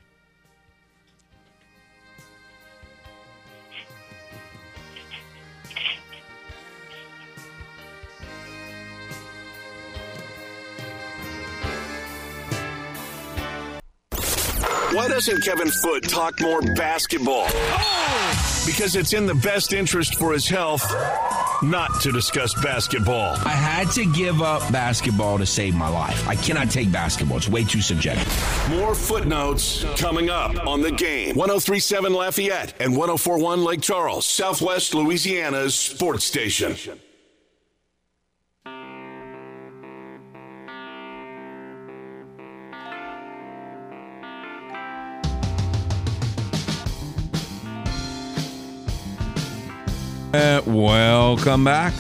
Why 14.95 15.09
doesn't 15.09 15.43
Kevin 15.43 15.69
Foote 15.69 16.05
talk 16.05 16.41
more 16.41 16.63
basketball? 16.63 17.47
Because 18.65 18.95
it's 18.95 19.13
in 19.13 19.27
the 19.27 19.35
best 19.35 19.73
interest 19.73 20.15
for 20.15 20.33
his 20.33 20.47
health 20.49 20.85
not 21.65 22.01
to 22.03 22.13
discuss 22.13 22.55
basketball. 22.63 23.35
I 23.45 23.49
had 23.51 23.91
to 23.95 24.07
give 24.13 24.41
up 24.41 24.71
basketball 24.71 25.39
to 25.39 25.47
save 25.47 25.75
my 25.75 25.89
life. 25.89 26.29
I 26.29 26.37
cannot 26.37 26.71
take 26.71 26.93
basketball, 26.93 27.39
it's 27.39 27.49
way 27.49 27.65
too 27.65 27.81
subjective. 27.81 28.29
More 28.71 28.95
footnotes 28.95 29.85
coming 29.97 30.31
up 30.31 30.65
on 30.65 30.81
the 30.81 30.93
game. 30.93 31.35
1037 31.35 32.13
Lafayette 32.13 32.75
and 32.79 32.93
1041 32.97 33.65
Lake 33.65 33.81
Charles, 33.81 34.25
Southwest 34.27 34.95
Louisiana's 34.95 35.75
sports 35.75 36.25
station. 36.25 36.77
Welcome 50.85 51.65
back 51.65 51.95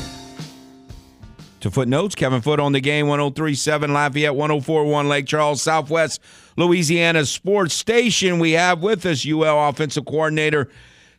to 1.61 1.71
Footnotes. 1.71 2.15
Kevin 2.15 2.43
Foote 2.43 2.61
on 2.61 2.73
the 2.73 2.83
game, 2.83 3.09
1037 3.09 3.95
Lafayette, 3.95 4.35
1041 4.35 5.09
Lake 5.09 5.27
Charles, 5.27 5.63
Southwest 5.63 6.21
Louisiana 6.59 7.25
Sports 7.25 7.73
Station. 7.73 8.39
We 8.39 8.53
have 8.53 8.83
with 8.83 9.07
us 9.07 9.27
UL 9.27 9.71
offensive 9.71 10.05
coordinator 10.05 10.69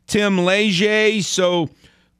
Tim 0.06 0.46
Leger. 0.46 1.24
So, 1.24 1.72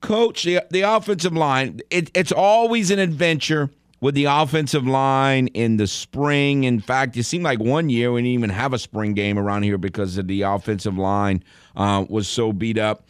coach, 0.02 0.46
the, 0.46 0.66
the 0.72 0.82
offensive 0.82 1.34
line, 1.34 1.80
it, 1.92 2.10
it's 2.16 2.32
always 2.32 2.90
an 2.90 2.98
adventure 2.98 3.70
with 4.02 4.16
the 4.16 4.26
offensive 4.26 4.88
line 4.88 5.46
in 5.50 5.78
the 5.78 5.86
spring. 5.86 6.64
In 6.64 6.80
fact, 6.80 7.16
it 7.18 7.24
seemed 7.24 7.44
like 7.44 7.60
one 7.60 7.90
year 7.90 8.12
we 8.12 8.22
didn't 8.22 8.32
even 8.32 8.50
have 8.50 8.74
a 8.74 8.80
spring 8.80 9.14
game 9.14 9.38
around 9.38 9.62
here 9.62 9.78
because 9.78 10.18
of 10.18 10.28
the 10.28 10.42
offensive 10.42 10.98
line 10.98 11.44
uh, 11.76 12.04
was 12.10 12.28
so 12.28 12.52
beat 12.52 12.80
up. 12.80 13.06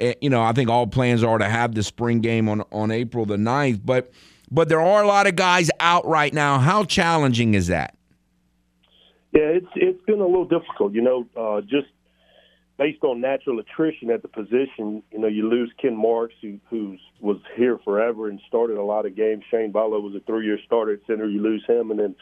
Eh, 0.00 0.14
you 0.20 0.30
know, 0.30 0.42
I 0.42 0.52
think 0.52 0.70
all 0.70 0.86
plans 0.86 1.22
are 1.22 1.38
to 1.38 1.48
have 1.48 1.74
the 1.74 1.82
spring 1.82 2.20
game 2.20 2.48
on 2.48 2.62
on 2.72 2.90
April 2.90 3.26
the 3.26 3.36
9th, 3.36 3.80
but 3.84 4.10
but 4.50 4.68
there 4.68 4.80
are 4.80 5.02
a 5.02 5.06
lot 5.06 5.26
of 5.26 5.36
guys 5.36 5.70
out 5.78 6.06
right 6.06 6.32
now. 6.32 6.58
How 6.58 6.84
challenging 6.84 7.54
is 7.54 7.68
that? 7.68 7.94
Yeah, 9.32 9.42
it's 9.42 9.66
it's 9.76 10.02
been 10.06 10.20
a 10.20 10.26
little 10.26 10.46
difficult. 10.46 10.94
You 10.94 11.02
know, 11.02 11.26
uh, 11.36 11.60
just 11.60 11.88
based 12.78 13.04
on 13.04 13.20
natural 13.20 13.58
attrition 13.60 14.10
at 14.10 14.22
the 14.22 14.28
position, 14.28 15.02
you 15.12 15.18
know, 15.18 15.28
you 15.28 15.48
lose 15.48 15.70
Ken 15.80 15.94
Marks, 15.94 16.34
who 16.40 16.58
who's 16.70 17.00
was 17.20 17.36
here 17.54 17.78
forever 17.84 18.28
and 18.28 18.40
started 18.48 18.78
a 18.78 18.82
lot 18.82 19.06
of 19.06 19.14
games. 19.14 19.44
Shane 19.50 19.72
Vallot 19.72 20.02
was 20.02 20.14
a 20.14 20.20
three-year 20.20 20.58
starter 20.64 20.94
at 20.94 21.00
center. 21.06 21.28
You 21.28 21.42
lose 21.42 21.64
him, 21.68 21.90
and 21.90 22.00
then 22.00 22.16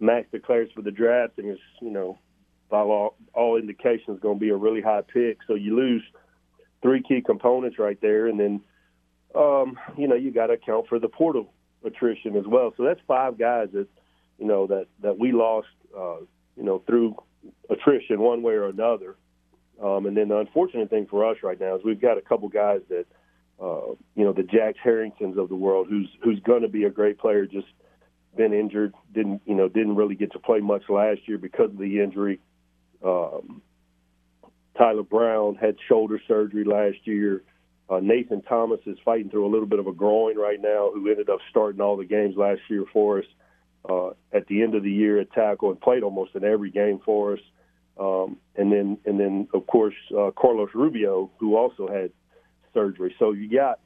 Max 0.00 0.26
declares 0.32 0.70
for 0.74 0.82
the 0.82 0.90
draft, 0.90 1.38
and 1.38 1.48
it's 1.48 1.60
you 1.80 1.90
know, 1.90 2.18
by 2.70 2.78
all, 2.78 3.16
all 3.34 3.56
indications, 3.56 4.18
going 4.20 4.38
to 4.38 4.40
be 4.40 4.48
a 4.48 4.56
really 4.56 4.80
high 4.80 5.02
pick. 5.02 5.38
So 5.46 5.54
you 5.54 5.76
lose 5.76 6.02
three 6.82 7.02
key 7.02 7.22
components 7.22 7.78
right 7.78 8.00
there, 8.00 8.26
and 8.26 8.38
then 8.38 8.60
um, 9.34 9.78
you 9.96 10.08
know 10.08 10.14
you 10.14 10.30
got 10.30 10.48
to 10.48 10.54
account 10.54 10.88
for 10.88 10.98
the 10.98 11.08
portal 11.08 11.52
attrition 11.84 12.36
as 12.36 12.46
well. 12.46 12.72
So 12.76 12.84
that's 12.84 13.00
five 13.06 13.38
guys 13.38 13.68
that 13.72 13.88
you 14.38 14.46
know 14.46 14.66
that 14.66 14.86
that 15.00 15.18
we 15.18 15.32
lost, 15.32 15.68
uh, 15.96 16.18
you 16.56 16.64
know, 16.64 16.82
through 16.86 17.16
attrition 17.70 18.20
one 18.20 18.42
way 18.42 18.54
or 18.54 18.66
another. 18.66 19.16
Um, 19.82 20.06
and 20.06 20.16
then 20.16 20.28
the 20.28 20.38
unfortunate 20.38 20.90
thing 20.90 21.06
for 21.06 21.28
us 21.28 21.38
right 21.42 21.58
now 21.58 21.76
is 21.76 21.82
we've 21.84 22.00
got 22.00 22.16
a 22.16 22.20
couple 22.20 22.48
guys 22.48 22.80
that, 22.88 23.06
uh, 23.60 23.94
you 24.14 24.24
know, 24.24 24.32
the 24.32 24.44
Jacks 24.44 24.78
Harringtons 24.82 25.36
of 25.36 25.48
the 25.48 25.56
world, 25.56 25.88
who's 25.88 26.08
who's 26.22 26.40
going 26.40 26.62
to 26.62 26.68
be 26.68 26.84
a 26.84 26.90
great 26.90 27.18
player, 27.18 27.46
just 27.46 27.66
been 28.36 28.52
injured, 28.52 28.94
didn't 29.12 29.42
you 29.44 29.54
know, 29.54 29.68
didn't 29.68 29.96
really 29.96 30.14
get 30.14 30.32
to 30.32 30.38
play 30.38 30.60
much 30.60 30.82
last 30.88 31.20
year 31.26 31.38
because 31.38 31.70
of 31.70 31.78
the 31.78 32.00
injury. 32.00 32.40
Um, 33.04 33.62
Tyler 34.76 35.02
Brown 35.02 35.54
had 35.56 35.76
shoulder 35.88 36.20
surgery 36.26 36.64
last 36.64 36.98
year. 37.04 37.42
Uh, 37.90 38.00
Nathan 38.00 38.42
Thomas 38.42 38.80
is 38.86 38.96
fighting 39.04 39.30
through 39.30 39.46
a 39.46 39.52
little 39.52 39.66
bit 39.66 39.78
of 39.78 39.86
a 39.86 39.92
groin 39.92 40.36
right 40.36 40.60
now, 40.60 40.90
who 40.94 41.10
ended 41.10 41.28
up 41.28 41.40
starting 41.50 41.80
all 41.80 41.96
the 41.96 42.04
games 42.04 42.36
last 42.36 42.60
year 42.68 42.84
for 42.92 43.18
us 43.18 43.24
uh, 43.88 44.10
at 44.32 44.46
the 44.46 44.62
end 44.62 44.74
of 44.74 44.82
the 44.82 44.90
year 44.90 45.20
at 45.20 45.32
tackle 45.32 45.70
and 45.70 45.80
played 45.80 46.02
almost 46.02 46.34
in 46.34 46.44
every 46.44 46.70
game 46.70 47.00
for 47.04 47.34
us. 47.34 47.40
Um, 48.00 48.38
and 48.56 48.72
then, 48.72 48.98
and 49.04 49.20
then 49.20 49.48
of 49.52 49.66
course, 49.66 49.94
uh, 50.16 50.30
Carlos 50.30 50.70
Rubio, 50.74 51.30
who 51.38 51.56
also 51.56 51.86
had 51.86 52.10
surgery. 52.72 53.14
So 53.18 53.32
you 53.32 53.50
got 53.50 53.80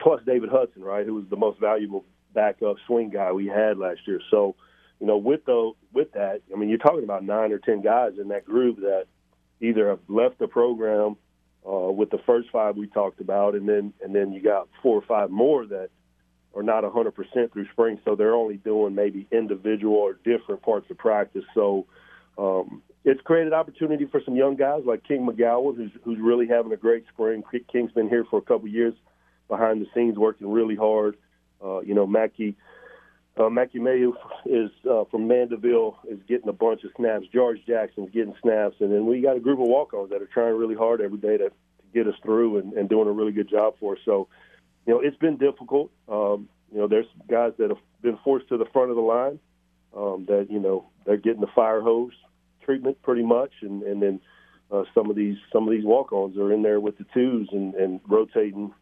plus 0.00 0.20
David 0.26 0.50
Hudson, 0.50 0.82
right, 0.82 1.06
who 1.06 1.14
was 1.14 1.24
the 1.30 1.36
most 1.36 1.58
valuable 1.58 2.04
backup 2.34 2.76
swing 2.86 3.10
guy 3.10 3.32
we 3.32 3.46
had 3.46 3.78
last 3.78 4.00
year. 4.06 4.20
So, 4.30 4.54
you 5.00 5.06
know, 5.06 5.16
with 5.16 5.44
the 5.46 5.72
with 5.92 6.12
that, 6.12 6.42
I 6.52 6.58
mean, 6.58 6.68
you're 6.68 6.78
talking 6.78 7.04
about 7.04 7.24
nine 7.24 7.52
or 7.52 7.58
ten 7.58 7.80
guys 7.80 8.12
in 8.20 8.28
that 8.28 8.44
group 8.44 8.76
that 8.80 9.06
either 9.60 9.88
have 9.88 10.00
left 10.08 10.38
the 10.38 10.48
program 10.48 11.16
uh, 11.66 11.90
with 11.90 12.10
the 12.10 12.18
first 12.26 12.48
five 12.50 12.76
we 12.76 12.86
talked 12.86 13.20
about, 13.20 13.54
and 13.54 13.68
then 13.68 13.92
and 14.02 14.14
then 14.14 14.32
you 14.32 14.42
got 14.42 14.68
four 14.82 14.96
or 14.96 15.02
five 15.02 15.30
more 15.30 15.66
that 15.66 15.90
are 16.54 16.62
not 16.62 16.82
100% 16.82 17.52
through 17.52 17.68
spring, 17.72 18.00
so 18.04 18.16
they're 18.16 18.34
only 18.34 18.56
doing 18.56 18.94
maybe 18.94 19.26
individual 19.30 19.96
or 19.96 20.14
different 20.24 20.62
parts 20.62 20.90
of 20.90 20.96
practice. 20.96 21.44
So 21.54 21.86
um, 22.38 22.82
it's 23.04 23.20
created 23.22 23.52
opportunity 23.52 24.06
for 24.06 24.20
some 24.24 24.34
young 24.34 24.56
guys 24.56 24.82
like 24.86 25.04
King 25.04 25.26
McGowan, 25.26 25.76
who's 25.76 25.90
who's 26.04 26.18
really 26.20 26.46
having 26.46 26.72
a 26.72 26.76
great 26.76 27.04
spring. 27.12 27.42
King's 27.70 27.92
been 27.92 28.08
here 28.08 28.24
for 28.30 28.38
a 28.38 28.42
couple 28.42 28.68
years 28.68 28.94
behind 29.48 29.80
the 29.80 29.86
scenes, 29.94 30.16
working 30.16 30.50
really 30.50 30.76
hard. 30.76 31.16
Uh, 31.62 31.80
you 31.80 31.94
know, 31.94 32.06
Mackie 32.06 32.56
uh, 33.38 33.48
Mackie 33.48 33.78
Maillho 33.78 34.14
is 34.46 34.70
uh, 34.90 35.04
from 35.10 35.28
Mandeville 35.28 35.98
is 36.08 36.18
getting 36.28 36.48
a 36.48 36.52
bunch 36.52 36.82
of 36.84 36.90
snaps. 36.96 37.26
George 37.32 37.58
Jackson's 37.66 38.10
getting 38.10 38.34
snaps, 38.42 38.76
and 38.80 38.92
then 38.92 39.06
we 39.06 39.20
got 39.20 39.36
a 39.36 39.40
group 39.40 39.60
of 39.60 39.68
walk-ons 39.68 40.10
that 40.10 40.20
are 40.20 40.26
trying 40.26 40.56
really 40.56 40.74
hard 40.74 41.00
every 41.00 41.18
day 41.18 41.36
to, 41.36 41.48
to 41.48 41.54
get 41.94 42.06
us 42.06 42.14
through 42.22 42.58
and, 42.58 42.72
and 42.72 42.88
doing 42.88 43.08
a 43.08 43.12
really 43.12 43.32
good 43.32 43.48
job 43.48 43.74
for 43.78 43.94
us. 43.94 44.00
So, 44.04 44.28
you 44.86 44.94
know, 44.94 45.00
it's 45.00 45.16
been 45.16 45.36
difficult. 45.36 45.90
Um, 46.08 46.48
you 46.72 46.78
know, 46.78 46.88
there's 46.88 47.06
guys 47.28 47.52
that 47.58 47.70
have 47.70 47.78
been 48.02 48.18
forced 48.24 48.48
to 48.48 48.56
the 48.56 48.66
front 48.72 48.90
of 48.90 48.96
the 48.96 49.02
line 49.02 49.38
um, 49.96 50.26
that 50.28 50.48
you 50.50 50.58
know 50.58 50.88
they're 51.06 51.16
getting 51.16 51.40
the 51.40 51.48
fire 51.54 51.80
hose 51.80 52.12
treatment 52.64 53.00
pretty 53.02 53.22
much, 53.22 53.52
and 53.62 53.82
and 53.82 54.02
then 54.02 54.20
uh, 54.70 54.82
some 54.94 55.10
of 55.10 55.16
these 55.16 55.36
some 55.52 55.68
of 55.68 55.70
these 55.70 55.84
walk-ons 55.84 56.36
are 56.36 56.52
in 56.52 56.62
there 56.62 56.80
with 56.80 56.98
the 56.98 57.06
twos 57.14 57.48
and, 57.52 57.74
and 57.74 58.00
rotating, 58.08 58.72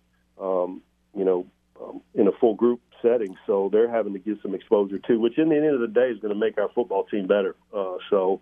um, 0.41 0.83
you 1.15 1.25
know, 1.25 1.47
um, 1.81 2.01
in 2.15 2.27
a 2.27 2.33
full 2.41 2.55
group 2.55 2.81
setting. 3.03 3.37
So 3.47 3.69
they're 3.73 3.91
having 3.91 4.13
to 4.13 4.19
get 4.19 4.39
some 4.43 4.55
exposure 4.55 4.99
too, 4.99 5.21
which 5.21 5.39
in 5.39 5.49
the 5.49 5.57
end 5.57 5.67
of 5.67 5.81
the 5.81 5.89
day 5.89 6.09
is 6.09 6.19
going 6.21 6.35
to 6.35 6.39
make 6.39 6.59
our 6.59 6.69
football 6.75 7.05
team 7.05 7.27
better. 7.27 7.57
Uh, 7.75 7.97
so, 8.11 8.41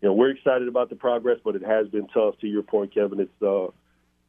you 0.00 0.08
know, 0.08 0.12
we're 0.12 0.30
excited 0.30 0.68
about 0.68 0.90
the 0.90 0.96
progress, 0.96 1.38
but 1.44 1.56
it 1.56 1.62
has 1.62 1.88
been 1.88 2.06
tough. 2.08 2.38
To 2.40 2.46
your 2.46 2.62
point, 2.62 2.94
Kevin, 2.94 3.20
it's 3.20 3.42
uh, 3.42 3.46
you 3.46 3.72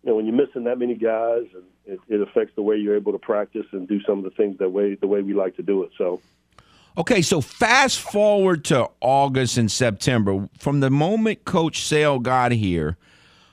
know 0.04 0.16
when 0.16 0.26
you're 0.26 0.36
missing 0.36 0.66
that 0.66 0.80
many 0.80 0.96
guys, 0.96 1.46
and 1.54 1.64
it, 1.86 2.00
it 2.08 2.22
affects 2.22 2.54
the 2.56 2.62
way 2.62 2.76
you're 2.76 2.96
able 2.96 3.12
to 3.12 3.20
practice 3.20 3.66
and 3.72 3.88
do 3.88 4.02
some 4.02 4.18
of 4.18 4.24
the 4.24 4.32
things 4.32 4.58
that 4.60 4.70
way 4.70 4.96
the 4.96 5.08
way 5.08 5.22
we 5.22 5.34
like 5.34 5.56
to 5.58 5.64
do 5.64 5.84
it. 5.84 5.92
So. 5.98 6.22
Okay, 6.98 7.22
so 7.22 7.40
fast 7.40 8.02
forward 8.02 8.66
to 8.66 8.90
August 9.00 9.58
and 9.58 9.72
September. 9.72 10.50
From 10.58 10.82
the 10.82 10.90
moment 10.90 11.46
Coach 11.46 11.86
Sale 11.86 12.20
got 12.20 12.52
here 12.52 12.98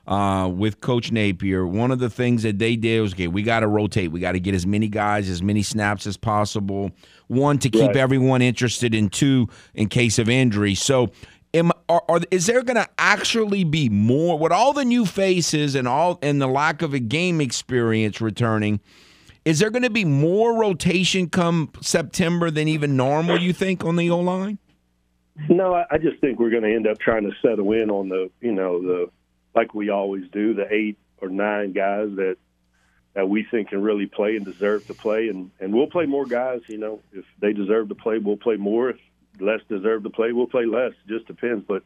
uh, 0.09 0.49
with 0.49 0.81
Coach 0.81 1.13
Napier, 1.13 1.67
one 1.67 1.91
of 1.91 1.99
the 1.99 2.09
things 2.09 2.43
that 2.43 2.59
they 2.59 2.77
did 2.77 3.03
was, 3.03 3.13
okay, 3.13 3.29
we 3.29 3.43
got 3.43 3.61
to 3.61 3.69
rotate. 3.69 4.11
We 4.11 4.21
got 4.21 4.33
to 4.33 4.41
get 4.41 4.55
as 4.55 4.67
many 4.67 4.89
guys, 4.89 5.29
as 5.29 5.43
many 5.43 5.63
snaps 5.63 6.07
as 6.07 6.17
possible. 6.17 6.91
One, 7.27 7.59
to 7.59 7.69
keep 7.69 7.89
right. 7.89 7.97
everyone 7.97 8.41
interested, 8.41 8.95
and 8.95 9.13
two, 9.13 9.49
in 9.75 9.89
case 9.89 10.19
of 10.19 10.31
injury. 10.31 10.75
So, 10.75 11.11
am, 11.53 11.73
are, 11.91 12.03
are, 12.09 12.21
is 12.31 12.47
there 12.47 12.63
going 12.63 12.77
to 12.77 12.89
actually 12.97 13.65
be 13.65 13.91
more 13.91 14.39
with 14.39 14.51
all 14.51 14.73
the 14.73 14.85
new 14.85 15.05
faces 15.05 15.75
and 15.75 15.87
all 15.87 16.19
and 16.23 16.41
the 16.41 16.47
lack 16.49 16.81
of 16.81 16.95
a 16.95 17.01
game 17.01 17.43
experience 17.43 18.19
returning? 18.23 18.81
Is 19.45 19.59
there 19.59 19.69
going 19.69 19.83
to 19.83 19.91
be 19.91 20.07
more 20.07 20.59
rotation 20.59 21.29
come 21.29 21.71
September 21.83 22.51
than 22.51 22.67
even 22.67 22.97
normal? 22.97 23.39
You 23.39 23.53
think 23.53 23.85
on 23.85 23.97
the 23.97 24.09
O 24.09 24.21
line? 24.21 24.59
No, 25.51 25.75
I 25.75 25.99
just 25.99 26.19
think 26.21 26.41
we're 26.41 26.51
going 26.51 26.65
to 26.65 26.75
end 26.75 26.87
up 26.87 26.99
trying 26.99 27.25
to 27.25 27.33
settle 27.43 27.73
in 27.73 27.91
on 27.91 28.09
the 28.09 28.31
you 28.41 28.53
know 28.53 28.81
the 28.81 29.11
like 29.59 29.75
we 29.75 29.91
always 29.91 30.25
do 30.31 30.55
the 30.55 30.73
eight 30.73 30.97
or 31.21 31.29
nine 31.29 31.73
guys 31.73 32.11
that 32.15 32.37
that 33.15 33.29
we 33.29 33.45
think 33.51 33.71
can 33.71 33.83
really 33.83 34.07
play 34.07 34.37
and 34.37 34.45
deserve 34.45 34.87
to 34.87 34.95
play, 34.95 35.29
and 35.29 35.51
and 35.59 35.75
we'll 35.75 35.89
play 35.89 36.07
more 36.07 36.27
guys. 36.27 36.61
You 36.69 36.79
know, 36.79 37.01
if 37.13 37.25
they 37.41 37.53
deserve 37.53 37.89
to 37.89 37.97
play, 37.97 38.19
we'll 38.19 38.37
play 38.37 38.57
more. 38.57 38.91
If 38.91 38.99
less 39.41 39.61
deserve 39.69 40.05
to 40.05 40.11
play, 40.11 40.31
we'll 40.33 40.47
play 40.47 40.65
less. 40.65 40.93
It 40.93 41.09
just 41.09 41.27
depends, 41.27 41.65
but 41.67 41.83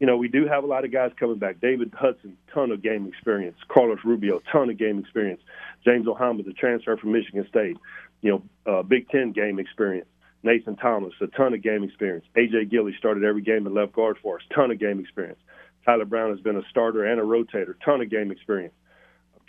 you 0.00 0.06
know, 0.06 0.16
we 0.16 0.28
do 0.28 0.46
have 0.46 0.64
a 0.64 0.66
lot 0.66 0.84
of 0.84 0.90
guys 0.92 1.12
coming 1.18 1.38
back. 1.38 1.60
David 1.60 1.92
Hudson, 1.94 2.36
ton 2.52 2.70
of 2.70 2.82
game 2.82 3.06
experience. 3.06 3.56
Carlos 3.68 4.00
Rubio, 4.04 4.42
ton 4.52 4.68
of 4.68 4.76
game 4.76 4.98
experience. 4.98 5.40
James 5.84 6.06
Ohama, 6.06 6.44
the 6.44 6.52
transfer 6.52 6.96
from 6.96 7.12
Michigan 7.12 7.46
State, 7.48 7.76
you 8.20 8.30
know, 8.32 8.42
uh, 8.70 8.82
Big 8.82 9.08
Ten 9.08 9.30
game 9.30 9.58
experience. 9.60 10.08
Nathan 10.42 10.76
Thomas, 10.76 11.14
a 11.20 11.28
ton 11.28 11.54
of 11.54 11.62
game 11.62 11.82
experience. 11.84 12.26
AJ 12.36 12.70
Gilly 12.70 12.94
started 12.98 13.24
every 13.24 13.42
game 13.42 13.66
at 13.66 13.72
left 13.72 13.92
guard 13.92 14.16
for 14.22 14.36
us, 14.36 14.42
ton 14.54 14.70
of 14.70 14.78
game 14.78 15.00
experience. 15.00 15.38
Tyler 15.86 16.04
Brown 16.04 16.30
has 16.30 16.40
been 16.40 16.56
a 16.56 16.62
starter 16.68 17.04
and 17.04 17.20
a 17.20 17.24
rotator, 17.24 17.74
ton 17.84 18.02
of 18.02 18.10
game 18.10 18.30
experience. 18.32 18.74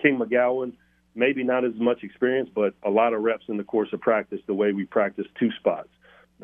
King 0.02 0.20
McGowan, 0.20 0.74
maybe 1.16 1.44
not 1.44 1.66
as 1.66 1.74
much 1.76 2.04
experience, 2.04 2.50
but 2.54 2.76
a 2.86 2.90
lot 2.92 3.14
of 3.14 3.22
reps 3.24 3.46
in 3.50 3.58
the 3.58 3.64
course 3.64 3.90
of 3.92 4.00
practice, 4.00 4.40
the 4.46 4.54
way 4.54 4.72
we 4.72 4.86
practice 4.86 5.26
two 5.40 5.50
spots. 5.60 5.90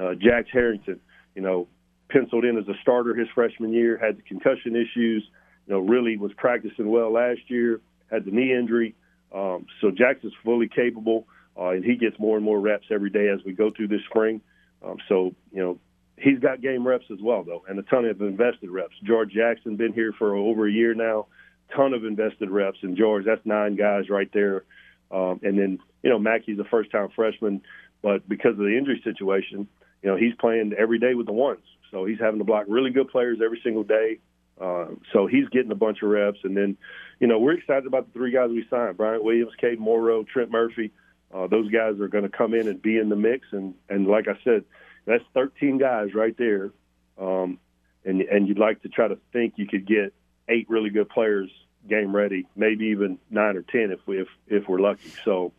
Uh, 0.02 0.16
Jax 0.16 0.50
Harrington, 0.52 1.00
you 1.36 1.44
know, 1.44 1.68
penciled 2.10 2.44
in 2.44 2.58
as 2.58 2.68
a 2.68 2.74
starter 2.82 3.14
his 3.14 3.28
freshman 3.36 3.72
year, 3.72 3.98
had 3.98 4.18
the 4.18 4.24
concussion 4.24 4.76
issues, 4.76 5.24
you 5.68 5.74
know, 5.74 5.80
really 5.80 6.18
was 6.18 6.32
practicing 6.38 6.90
well 6.90 7.14
last 7.14 7.42
year, 7.48 7.80
had 8.12 8.26
the 8.26 8.32
knee 8.32 8.52
injury. 8.52 8.96
Um, 9.34 9.66
so 9.82 9.90
is 9.90 10.34
fully 10.44 10.68
capable, 10.68 11.28
uh, 11.58 11.70
and 11.70 11.84
he 11.84 11.96
gets 11.96 12.18
more 12.20 12.36
and 12.36 12.46
more 12.46 12.60
reps 12.60 12.86
every 12.92 13.10
day 13.10 13.30
as 13.30 13.40
we 13.46 13.54
go 13.54 13.72
through 13.72 13.88
this 13.88 14.02
spring. 14.10 14.42
Um, 14.84 14.98
so, 15.08 15.34
you 15.52 15.62
know, 15.62 15.80
he's 16.18 16.40
got 16.40 16.62
game 16.62 16.88
reps 16.88 17.06
as 17.12 17.20
well, 17.22 17.44
though, 17.44 17.64
and 17.68 17.78
a 17.80 17.84
ton 17.84 18.06
of 18.06 18.22
invested 18.22 18.70
reps. 18.70 18.96
George 19.04 19.32
Jackson 19.32 19.76
been 19.76 19.94
here 19.94 20.14
for 20.18 20.36
over 20.36 20.68
a 20.68 20.72
year 20.72 20.94
now, 20.94 21.28
ton 21.76 21.94
of 21.94 22.06
invested 22.06 22.50
reps. 22.50 22.80
And 22.82 22.98
George, 22.98 23.26
that's 23.26 23.46
nine 23.46 23.76
guys 23.76 24.10
right 24.10 24.30
there. 24.34 24.64
Um, 25.12 25.40
and 25.44 25.58
then, 25.58 25.80
you 26.02 26.10
know, 26.10 26.20
Mackey's 26.20 26.60
a 26.60 26.64
first-time 26.64 27.10
freshman, 27.16 27.62
but 28.02 28.28
because 28.28 28.52
of 28.52 28.58
the 28.58 28.78
injury 28.78 29.02
situation, 29.04 29.68
you 30.02 30.10
know, 30.10 30.18
he's 30.18 30.34
playing 30.36 30.74
every 30.78 31.00
day 31.00 31.14
with 31.14 31.28
the 31.28 31.34
ones. 31.34 31.64
So 31.92 32.06
he's 32.06 32.20
having 32.20 32.40
to 32.40 32.46
block 32.46 32.66
really 32.68 32.90
good 32.90 33.10
players 33.10 33.40
every 33.44 33.62
single 33.64 33.84
day. 33.84 34.20
Uh, 34.60 34.88
so 35.12 35.28
he's 35.28 35.48
getting 35.50 35.72
a 35.72 35.76
bunch 35.76 36.02
of 36.02 36.10
reps. 36.10 36.40
And 36.44 36.58
then, 36.58 36.78
you 37.20 37.28
know, 37.28 37.40
we're 37.40 37.54
excited 37.54 37.86
about 37.86 38.08
the 38.08 38.14
three 38.14 38.32
guys 38.32 38.50
we 38.50 38.66
signed 38.70 38.98
Bryant 38.98 39.24
Williams, 39.24 39.54
Cade 39.60 39.80
Morrow, 39.80 40.24
Trent 40.24 40.52
Murphy. 40.52 40.92
Uh, 41.34 41.48
those 41.48 41.72
guys 41.72 42.00
are 42.00 42.08
going 42.08 42.24
to 42.24 42.30
come 42.30 42.54
in 42.54 42.68
and 42.68 42.82
be 42.82 42.98
in 42.98 43.10
the 43.10 43.16
mix. 43.16 43.48
And, 43.52 43.76
and 43.90 44.08
like 44.08 44.28
I 44.28 44.38
said, 44.44 44.64
that's 45.06 45.24
13 45.34 45.78
guys 45.78 46.14
right 46.14 46.36
there. 46.38 46.72
Um, 47.18 47.60
and, 48.06 48.22
and 48.22 48.48
you'd 48.48 48.60
like 48.60 48.82
to 48.84 48.90
try 48.90 49.08
to 49.08 49.18
think 49.32 49.54
you 49.58 49.68
could 49.68 49.86
get 49.86 50.14
eight 50.50 50.70
really 50.70 50.90
good 50.90 51.10
players 51.10 51.50
game 51.88 52.16
ready, 52.16 52.48
maybe 52.56 52.86
even 52.88 53.18
nine 53.30 53.58
or 53.58 53.62
10 53.62 53.92
if, 53.92 54.00
we, 54.06 54.22
if, 54.22 54.28
if 54.48 54.68
we're 54.68 54.80
lucky. 54.80 55.12
So 55.26 55.52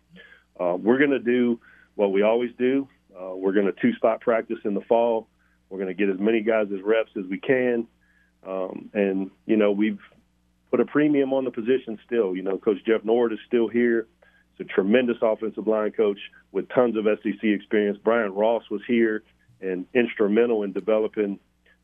uh, 0.58 0.76
we're 0.78 0.98
going 0.98 1.10
to 1.10 1.18
do 1.18 1.60
what 1.94 2.12
we 2.12 2.22
always 2.22 2.50
do. 2.58 2.88
Uh, 3.14 3.34
we're 3.34 3.52
going 3.52 3.66
to 3.66 3.74
two 3.80 3.94
spot 3.94 4.20
practice 4.20 4.58
in 4.64 4.74
the 4.74 4.80
fall. 4.82 5.28
We're 5.68 5.78
going 5.78 5.88
to 5.88 5.94
get 5.94 6.12
as 6.12 6.18
many 6.18 6.40
guys 6.40 6.68
as 6.74 6.82
reps 6.82 7.10
as 7.16 7.24
we 7.26 7.38
can. 7.38 7.86
Um, 8.46 8.90
and, 8.92 9.30
you 9.46 9.56
know, 9.56 9.72
we've 9.72 10.00
put 10.70 10.80
a 10.80 10.84
premium 10.84 11.32
on 11.32 11.44
the 11.44 11.50
position 11.50 11.98
still. 12.06 12.34
You 12.34 12.42
know, 12.42 12.58
Coach 12.58 12.78
Jeff 12.86 13.04
Nord 13.04 13.32
is 13.32 13.38
still 13.46 13.68
here. 13.68 14.06
He's 14.56 14.66
a 14.66 14.68
tremendous 14.68 15.16
offensive 15.22 15.66
line 15.66 15.92
coach 15.92 16.18
with 16.52 16.68
tons 16.68 16.96
of 16.96 17.04
SEC 17.22 17.42
experience. 17.42 17.98
Brian 18.02 18.32
Ross 18.32 18.62
was 18.70 18.82
here 18.86 19.22
and 19.64 19.86
instrumental 19.94 20.62
in 20.62 20.72
developing 20.72 21.38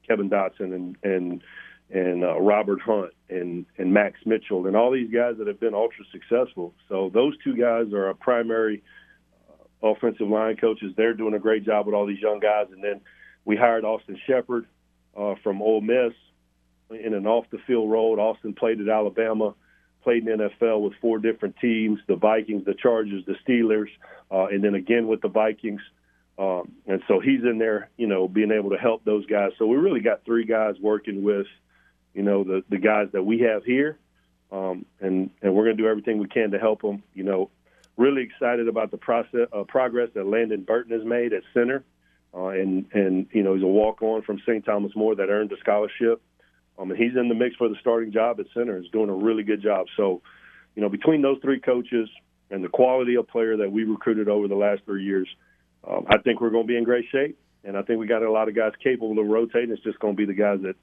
Kevin 0.06 0.30
Dotson 0.30 0.74
and, 0.74 0.96
and 1.02 1.42
and 1.92 2.22
uh, 2.22 2.40
Robert 2.40 2.80
Hunt 2.80 3.12
and 3.28 3.66
and 3.78 3.92
Max 3.92 4.20
Mitchell 4.24 4.66
and 4.66 4.76
all 4.76 4.90
these 4.90 5.10
guys 5.10 5.36
that 5.38 5.46
have 5.46 5.60
been 5.60 5.74
ultra 5.74 6.04
successful. 6.12 6.74
So 6.88 7.10
those 7.12 7.34
two 7.42 7.56
guys 7.56 7.92
are 7.92 8.06
our 8.06 8.14
primary 8.14 8.82
uh, 9.48 9.88
offensive 9.88 10.28
line 10.28 10.56
coaches. 10.56 10.92
They're 10.96 11.14
doing 11.14 11.34
a 11.34 11.38
great 11.38 11.64
job 11.64 11.86
with 11.86 11.94
all 11.94 12.06
these 12.06 12.20
young 12.20 12.38
guys. 12.38 12.66
And 12.70 12.82
then 12.82 13.00
we 13.44 13.56
hired 13.56 13.84
Austin 13.84 14.18
Shepherd 14.26 14.66
uh, 15.16 15.34
from 15.42 15.62
Ole 15.62 15.80
Miss 15.80 16.12
in 16.90 17.14
an 17.14 17.26
off 17.26 17.46
the 17.50 17.58
field 17.66 17.90
role. 17.90 18.18
Austin 18.20 18.54
played 18.54 18.80
at 18.80 18.88
Alabama, 18.88 19.54
played 20.02 20.26
in 20.26 20.38
NFL 20.38 20.82
with 20.82 20.92
four 21.00 21.18
different 21.18 21.56
teams: 21.60 21.98
the 22.06 22.16
Vikings, 22.16 22.64
the 22.64 22.74
Chargers, 22.74 23.24
the 23.26 23.36
Steelers, 23.46 23.88
uh, 24.30 24.46
and 24.46 24.62
then 24.62 24.74
again 24.74 25.08
with 25.08 25.22
the 25.22 25.28
Vikings. 25.28 25.80
Um, 26.40 26.72
and 26.86 27.02
so 27.06 27.20
he's 27.20 27.42
in 27.42 27.58
there, 27.58 27.90
you 27.98 28.06
know, 28.06 28.26
being 28.26 28.50
able 28.50 28.70
to 28.70 28.78
help 28.78 29.04
those 29.04 29.26
guys. 29.26 29.52
So 29.58 29.66
we 29.66 29.76
really 29.76 30.00
got 30.00 30.24
three 30.24 30.46
guys 30.46 30.74
working 30.80 31.22
with 31.22 31.46
you 32.14 32.22
know, 32.22 32.44
the 32.44 32.64
the 32.68 32.78
guys 32.78 33.08
that 33.12 33.22
we 33.22 33.40
have 33.40 33.64
here, 33.64 33.98
um, 34.50 34.84
and 35.00 35.30
and 35.42 35.54
we're 35.54 35.64
going 35.64 35.76
to 35.76 35.82
do 35.82 35.88
everything 35.88 36.18
we 36.18 36.28
can 36.28 36.50
to 36.50 36.58
help 36.58 36.82
them. 36.82 37.02
You 37.14 37.24
know, 37.24 37.50
really 37.96 38.22
excited 38.22 38.68
about 38.68 38.90
the 38.90 38.96
process 38.96 39.48
uh, 39.52 39.64
progress 39.64 40.10
that 40.14 40.26
Landon 40.26 40.62
Burton 40.62 40.98
has 40.98 41.06
made 41.06 41.32
at 41.32 41.42
center, 41.54 41.84
uh, 42.34 42.48
and 42.48 42.86
and 42.92 43.26
you 43.32 43.42
know 43.42 43.54
he's 43.54 43.62
a 43.62 43.68
walk 43.68 44.02
on 44.02 44.22
from 44.22 44.40
St. 44.40 44.64
Thomas 44.64 44.92
More 44.96 45.14
that 45.14 45.28
earned 45.28 45.52
a 45.52 45.58
scholarship. 45.58 46.20
Um, 46.78 46.90
and 46.90 46.98
he's 46.98 47.14
in 47.14 47.28
the 47.28 47.34
mix 47.34 47.56
for 47.56 47.68
the 47.68 47.76
starting 47.80 48.10
job 48.10 48.40
at 48.40 48.46
center. 48.54 48.80
He's 48.80 48.90
doing 48.90 49.10
a 49.10 49.14
really 49.14 49.42
good 49.42 49.62
job. 49.62 49.86
So, 49.98 50.22
you 50.74 50.80
know, 50.80 50.88
between 50.88 51.20
those 51.20 51.38
three 51.42 51.60
coaches 51.60 52.08
and 52.50 52.64
the 52.64 52.68
quality 52.68 53.16
of 53.16 53.28
player 53.28 53.58
that 53.58 53.70
we 53.70 53.84
recruited 53.84 54.30
over 54.30 54.48
the 54.48 54.54
last 54.54 54.80
three 54.86 55.04
years, 55.04 55.28
um, 55.88 56.06
I 56.08 56.18
think 56.18 56.40
we're 56.40 56.50
going 56.50 56.64
to 56.64 56.68
be 56.68 56.76
in 56.76 56.84
great 56.84 57.06
shape. 57.10 57.38
And 57.62 57.76
I 57.76 57.82
think 57.82 58.00
we 58.00 58.06
got 58.06 58.22
a 58.22 58.30
lot 58.30 58.48
of 58.48 58.54
guys 58.54 58.72
capable 58.82 59.18
of 59.18 59.26
rotating. 59.26 59.70
It's 59.70 59.82
just 59.82 59.98
going 59.98 60.14
to 60.14 60.16
be 60.16 60.24
the 60.24 60.34
guys 60.34 60.60
that 60.62 60.76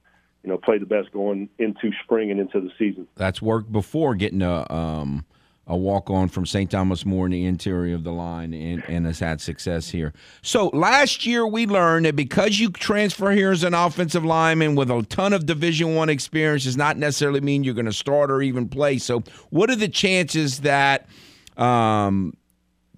you 0.43 0.49
know, 0.49 0.57
play 0.57 0.77
the 0.77 0.85
best 0.85 1.11
going 1.11 1.49
into 1.57 1.91
spring 2.03 2.31
and 2.31 2.39
into 2.39 2.61
the 2.61 2.69
season. 2.77 3.07
That's 3.15 3.41
worked 3.41 3.71
before 3.71 4.15
getting 4.15 4.41
a 4.41 4.71
um, 4.71 5.25
a 5.69 5.75
walk 5.75 6.09
on 6.09 6.29
from 6.29 6.45
St. 6.45 6.71
Thomas 6.71 7.05
More 7.05 7.25
in 7.25 7.33
the 7.33 7.45
interior 7.45 7.93
of 7.95 8.05
the 8.05 8.13
line 8.13 8.53
and, 8.53 8.81
and 8.87 9.05
has 9.05 9.19
had 9.19 9.41
success 9.41 9.89
here. 9.89 10.13
So 10.41 10.67
last 10.67 11.25
year 11.25 11.45
we 11.45 11.67
learned 11.67 12.05
that 12.05 12.15
because 12.15 12.57
you 12.57 12.69
transfer 12.69 13.31
here 13.31 13.51
as 13.51 13.65
an 13.65 13.73
offensive 13.73 14.23
lineman 14.23 14.75
with 14.75 14.89
a 14.89 15.03
ton 15.09 15.33
of 15.33 15.45
Division 15.45 15.95
One 15.95 16.07
experience 16.07 16.63
does 16.63 16.77
not 16.77 16.95
necessarily 16.95 17.41
mean 17.41 17.65
you're 17.65 17.73
going 17.73 17.85
to 17.85 17.91
start 17.91 18.31
or 18.31 18.41
even 18.41 18.69
play. 18.69 18.97
So 18.97 19.23
what 19.49 19.69
are 19.69 19.75
the 19.75 19.89
chances 19.89 20.59
that 20.59 21.09
um, 21.57 22.33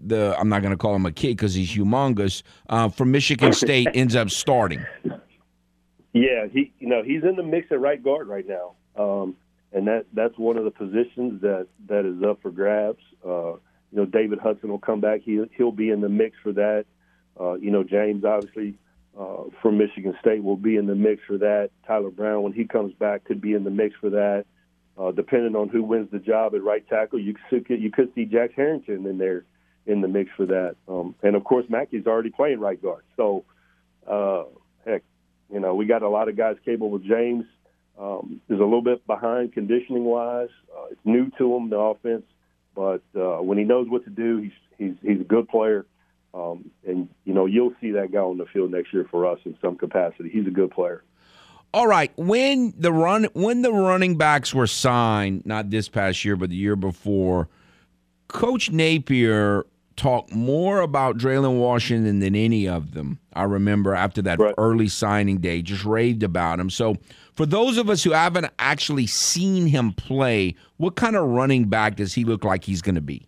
the 0.06 0.36
I'm 0.39 0.50
not 0.50 0.62
going 0.62 0.72
to 0.72 0.78
call 0.78 0.95
him 0.95 1.06
a 1.06 1.12
kid 1.12 1.38
because 1.38 1.54
he's 1.54 1.72
humongous 1.72 2.43
uh, 2.70 2.89
from 2.89 3.12
Michigan 3.12 3.54
State 3.66 3.88
ends 3.93 4.16
up 4.16 4.30
starting? 4.30 4.86
Yeah, 6.14 6.47
he 6.52 6.72
you 6.80 6.88
know 6.88 7.04
he's 7.04 7.24
in 7.24 7.36
the 7.36 7.43
mix 7.43 7.72
at 7.72 7.80
right 7.80 8.04
guard 8.04 8.28
right 8.28 8.45
now, 8.47 8.74
um, 8.95 9.36
and 9.72 9.88
that 9.88 10.06
that's 10.14 10.38
one 10.38 10.58
of 10.58 10.64
the 10.64 10.72
positions 10.72 11.41
that 11.41 11.68
that 11.88 12.06
is 12.06 12.24
up 12.24 12.41
for 12.41 12.52
grabs. 12.52 13.04
Uh, 13.26 13.54
you 13.91 13.97
know, 13.97 14.06
David 14.06 14.39
Hudson 14.39 14.70
will 14.70 14.80
come 14.80 15.02
back; 15.02 15.22
he 15.24 15.43
he'll 15.56 15.72
be 15.72 15.89
in 15.89 16.02
the 16.02 16.10
mix 16.10 16.36
for 16.41 16.54
that. 16.54 16.86
Uh, 17.39 17.54
you 17.54 17.72
know, 17.72 17.84
James 17.84 18.26
obviously 18.26 18.76
uh, 19.18 19.43
from 19.62 19.78
Michigan 19.78 20.16
State 20.20 20.43
will 20.43 20.58
be 20.58 20.78
in 20.78 20.88
the 20.88 20.95
mix 20.95 21.22
for 21.28 21.38
that. 21.38 21.70
Tyler 21.86 22.10
Brown, 22.10 22.41
when 22.43 22.54
he 22.54 22.66
comes 22.66 22.93
back, 22.93 23.24
could 23.26 23.41
be 23.41 23.54
in 23.54 23.64
the 23.64 23.70
mix 23.70 23.95
for 24.00 24.10
that. 24.10 24.45
Uh, 24.97 25.12
depending 25.12 25.56
on 25.56 25.70
who 25.70 25.82
wins 25.82 26.10
the 26.12 26.20
job 26.20 26.54
at 26.56 26.64
right 26.64 26.88
tackle, 26.89 27.20
you 27.20 27.36
could 27.50 27.66
you 27.70 27.91
could 27.91 28.14
see 28.16 28.26
Jax 28.26 28.54
Harrington 28.56 29.06
in 29.06 29.18
there 29.18 29.45
in 29.90 30.02
the 30.02 30.08
mix 30.08 30.30
for 30.38 30.46
that. 30.46 30.76
Um, 30.88 31.16
and 31.24 31.36
of 31.36 31.44
course, 31.44 31.66
Mackey's 31.68 32.06
already 32.06 32.30
playing 32.30 32.60
right 32.60 32.82
guard. 32.82 33.04
So, 33.18 33.44
uh, 34.08 34.44
heck, 34.86 35.04
you 35.52 35.60
know, 35.60 35.74
we 35.74 35.86
got 35.86 36.04
a 36.04 36.10
lot 36.10 36.30
of 36.30 36.38
guys 36.38 36.58
capable. 36.64 37.00
James 37.00 37.46
um, 38.00 38.40
is 38.50 38.60
a 38.60 38.64
little 38.64 38.84
bit 38.84 39.06
behind 39.08 39.54
conditioning 39.54 40.04
wise. 40.06 40.50
Uh, 40.72 40.86
it's 40.92 41.02
new 41.04 41.32
to 41.40 41.56
him 41.56 41.70
the 41.70 41.78
offense, 41.78 42.26
but 42.76 43.02
uh, 43.16 43.42
when 43.42 43.58
he 43.58 43.64
knows 43.64 43.90
what 43.90 44.04
to 44.04 44.12
do, 44.12 44.38
he's 44.38 44.52
he's 44.78 44.96
he's 45.02 45.22
a 45.22 45.26
good 45.26 45.50
player. 45.50 45.86
Um, 46.34 46.70
and 46.88 47.10
you 47.26 47.34
know, 47.34 47.48
you'll 47.48 47.74
see 47.82 47.92
that 47.92 48.12
guy 48.12 48.20
on 48.20 48.38
the 48.38 48.46
field 48.46 48.72
next 48.72 48.94
year 48.94 49.08
for 49.10 49.26
us 49.26 49.40
in 49.44 49.58
some 49.60 49.76
capacity. 49.76 50.30
He's 50.30 50.46
a 50.46 50.52
good 50.52 50.70
player. 50.70 51.04
All 51.74 51.88
right, 51.88 52.12
when 52.16 52.74
the 52.78 52.92
run 52.92 53.26
when 53.34 53.64
the 53.64 53.72
running 53.72 54.18
backs 54.18 54.54
were 54.54 54.68
signed, 54.68 55.46
not 55.46 55.72
this 55.72 55.90
past 55.90 56.24
year, 56.24 56.36
but 56.36 56.50
the 56.50 56.56
year 56.56 56.76
before, 56.76 57.48
Coach 58.28 58.72
Napier 58.72 59.66
talked 60.00 60.34
more 60.34 60.80
about 60.80 61.18
Dre'lyn 61.18 61.60
Washington 61.60 62.20
than 62.20 62.34
any 62.34 62.68
of 62.68 62.93
them. 62.93 63.20
I 63.34 63.43
remember 63.43 63.93
after 63.93 64.22
that 64.24 64.39
right. 64.39 64.56
early 64.58 64.88
signing 64.88 65.39
day, 65.39 65.62
just 65.62 65.84
raved 65.84 66.24
about 66.24 66.60
him. 66.60 66.70
So, 66.70 66.95
for 67.34 67.45
those 67.45 67.78
of 67.78 67.89
us 67.89 68.04
who 68.04 68.12
haven't 68.12 68.47
actually 68.58 69.08
seen 69.08 69.68
him 69.68 69.91
play, 69.91 70.56
what 70.78 70.95
kind 70.95 71.16
of 71.16 71.28
running 71.28 71.66
back 71.66 71.97
does 71.97 72.14
he 72.14 72.24
look 72.24 72.43
like 72.43 72.64
he's 72.64 72.82
going 72.82 72.95
to 72.95 73.02
be? 73.02 73.28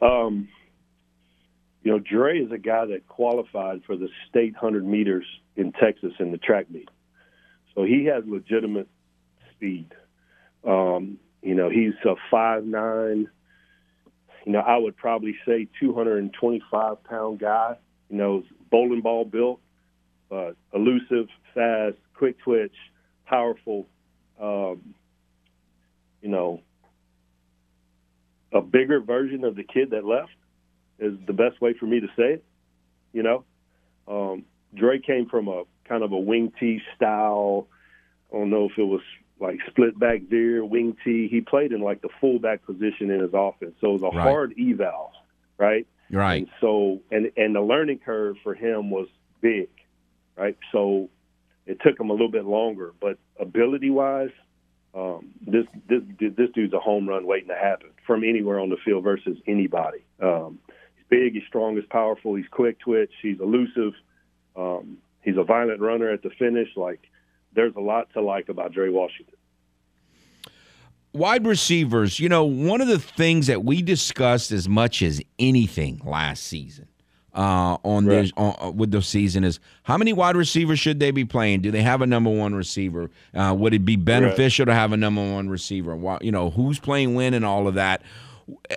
Um, 0.00 0.48
you 1.82 1.92
know, 1.92 1.98
Dre 1.98 2.38
is 2.38 2.52
a 2.52 2.58
guy 2.58 2.86
that 2.86 3.06
qualified 3.08 3.82
for 3.84 3.96
the 3.96 4.08
state 4.28 4.52
100 4.52 4.84
meters 4.86 5.26
in 5.56 5.72
Texas 5.72 6.12
in 6.18 6.30
the 6.30 6.38
track 6.38 6.70
meet. 6.70 6.88
So 7.74 7.84
he 7.84 8.04
has 8.06 8.24
legitimate 8.26 8.88
speed. 9.50 9.92
Um, 10.64 11.18
you 11.42 11.54
know, 11.54 11.68
he's 11.68 11.94
a 12.04 12.14
five 12.30 12.64
nine 12.64 13.28
you 14.44 14.52
know, 14.52 14.60
I 14.60 14.76
would 14.76 14.96
probably 14.96 15.36
say 15.46 15.68
225 15.80 17.04
pound 17.04 17.38
guy. 17.38 17.76
You 18.08 18.16
know, 18.16 18.42
bowling 18.70 19.00
ball 19.00 19.24
built, 19.24 19.60
uh, 20.30 20.50
elusive, 20.74 21.28
fast, 21.54 21.96
quick 22.14 22.38
twitch, 22.40 22.74
powerful. 23.26 23.86
Um, 24.40 24.94
you 26.20 26.28
know, 26.28 26.60
a 28.52 28.60
bigger 28.60 29.00
version 29.00 29.44
of 29.44 29.56
the 29.56 29.64
kid 29.64 29.90
that 29.90 30.04
left 30.04 30.32
is 30.98 31.14
the 31.26 31.32
best 31.32 31.60
way 31.60 31.74
for 31.78 31.86
me 31.86 32.00
to 32.00 32.06
say 32.16 32.34
it. 32.34 32.44
You 33.12 33.22
know, 33.22 33.44
um, 34.08 34.44
Dre 34.74 34.98
came 34.98 35.28
from 35.28 35.48
a 35.48 35.64
kind 35.88 36.02
of 36.02 36.12
a 36.12 36.18
wing 36.18 36.52
tee 36.58 36.80
style. 36.96 37.66
I 38.32 38.38
don't 38.38 38.50
know 38.50 38.66
if 38.66 38.78
it 38.78 38.84
was 38.84 39.02
like 39.42 39.58
split 39.68 39.98
back 39.98 40.22
veer, 40.30 40.64
wing 40.64 40.96
T. 41.04 41.28
He 41.28 41.40
played 41.40 41.72
in 41.72 41.80
like 41.80 42.00
the 42.00 42.08
fullback 42.20 42.64
position 42.64 43.10
in 43.10 43.20
his 43.20 43.32
offense, 43.34 43.74
so 43.80 43.90
it 43.90 44.00
was 44.00 44.02
a 44.02 44.16
right. 44.16 44.22
hard 44.22 44.54
eval, 44.58 45.10
right? 45.58 45.86
Right. 46.10 46.42
And 46.42 46.48
so, 46.60 47.00
and 47.10 47.32
and 47.36 47.54
the 47.54 47.60
learning 47.60 48.00
curve 48.04 48.36
for 48.42 48.54
him 48.54 48.90
was 48.90 49.08
big, 49.40 49.68
right? 50.36 50.56
So 50.70 51.10
it 51.66 51.78
took 51.82 51.98
him 51.98 52.10
a 52.10 52.12
little 52.12 52.30
bit 52.30 52.44
longer, 52.44 52.92
but 53.00 53.18
ability 53.38 53.90
wise, 53.90 54.30
um, 54.94 55.30
this 55.46 55.66
this 55.88 56.02
this 56.18 56.50
dude's 56.54 56.72
a 56.72 56.78
home 56.78 57.08
run 57.08 57.26
waiting 57.26 57.48
to 57.48 57.56
happen 57.56 57.90
from 58.06 58.24
anywhere 58.24 58.60
on 58.60 58.70
the 58.70 58.76
field 58.84 59.02
versus 59.02 59.36
anybody. 59.46 60.04
Um, 60.20 60.60
he's 60.94 61.06
big, 61.08 61.32
he's 61.32 61.42
strong, 61.48 61.76
he's 61.76 61.86
powerful, 61.86 62.36
he's 62.36 62.48
quick 62.50 62.78
twitch, 62.78 63.12
he's 63.20 63.40
elusive. 63.40 63.94
Um, 64.54 64.98
he's 65.22 65.36
a 65.36 65.44
violent 65.44 65.80
runner 65.80 66.10
at 66.10 66.22
the 66.22 66.30
finish. 66.38 66.68
Like 66.76 67.00
there's 67.54 67.74
a 67.76 67.80
lot 67.80 68.12
to 68.14 68.22
like 68.22 68.48
about 68.48 68.72
Dre 68.72 68.88
Washington. 68.88 69.34
Wide 71.14 71.46
receivers, 71.46 72.18
you 72.18 72.28
know, 72.28 72.44
one 72.44 72.80
of 72.80 72.88
the 72.88 72.98
things 72.98 73.46
that 73.48 73.64
we 73.64 73.82
discussed 73.82 74.50
as 74.50 74.66
much 74.66 75.02
as 75.02 75.20
anything 75.38 76.00
last 76.04 76.44
season 76.44 76.88
uh, 77.34 77.76
on 77.84 78.06
right. 78.06 78.22
this 78.22 78.32
on, 78.36 78.54
uh, 78.60 78.70
with 78.70 78.90
the 78.90 79.02
season 79.02 79.44
is 79.44 79.60
how 79.82 79.96
many 79.96 80.12
wide 80.12 80.36
receivers 80.36 80.78
should 80.78 81.00
they 81.00 81.10
be 81.10 81.24
playing? 81.24 81.60
Do 81.60 81.70
they 81.70 81.82
have 81.82 82.02
a 82.02 82.06
number 82.06 82.30
one 82.30 82.54
receiver? 82.54 83.10
Uh, 83.34 83.54
would 83.58 83.74
it 83.74 83.84
be 83.84 83.96
beneficial 83.96 84.64
right. 84.64 84.72
to 84.72 84.78
have 84.78 84.92
a 84.92 84.96
number 84.96 85.20
one 85.32 85.48
receiver? 85.48 85.98
You 86.22 86.32
know, 86.32 86.50
who's 86.50 86.78
playing 86.78 87.14
when 87.14 87.34
and 87.34 87.44
all 87.44 87.68
of 87.68 87.74
that. 87.74 88.02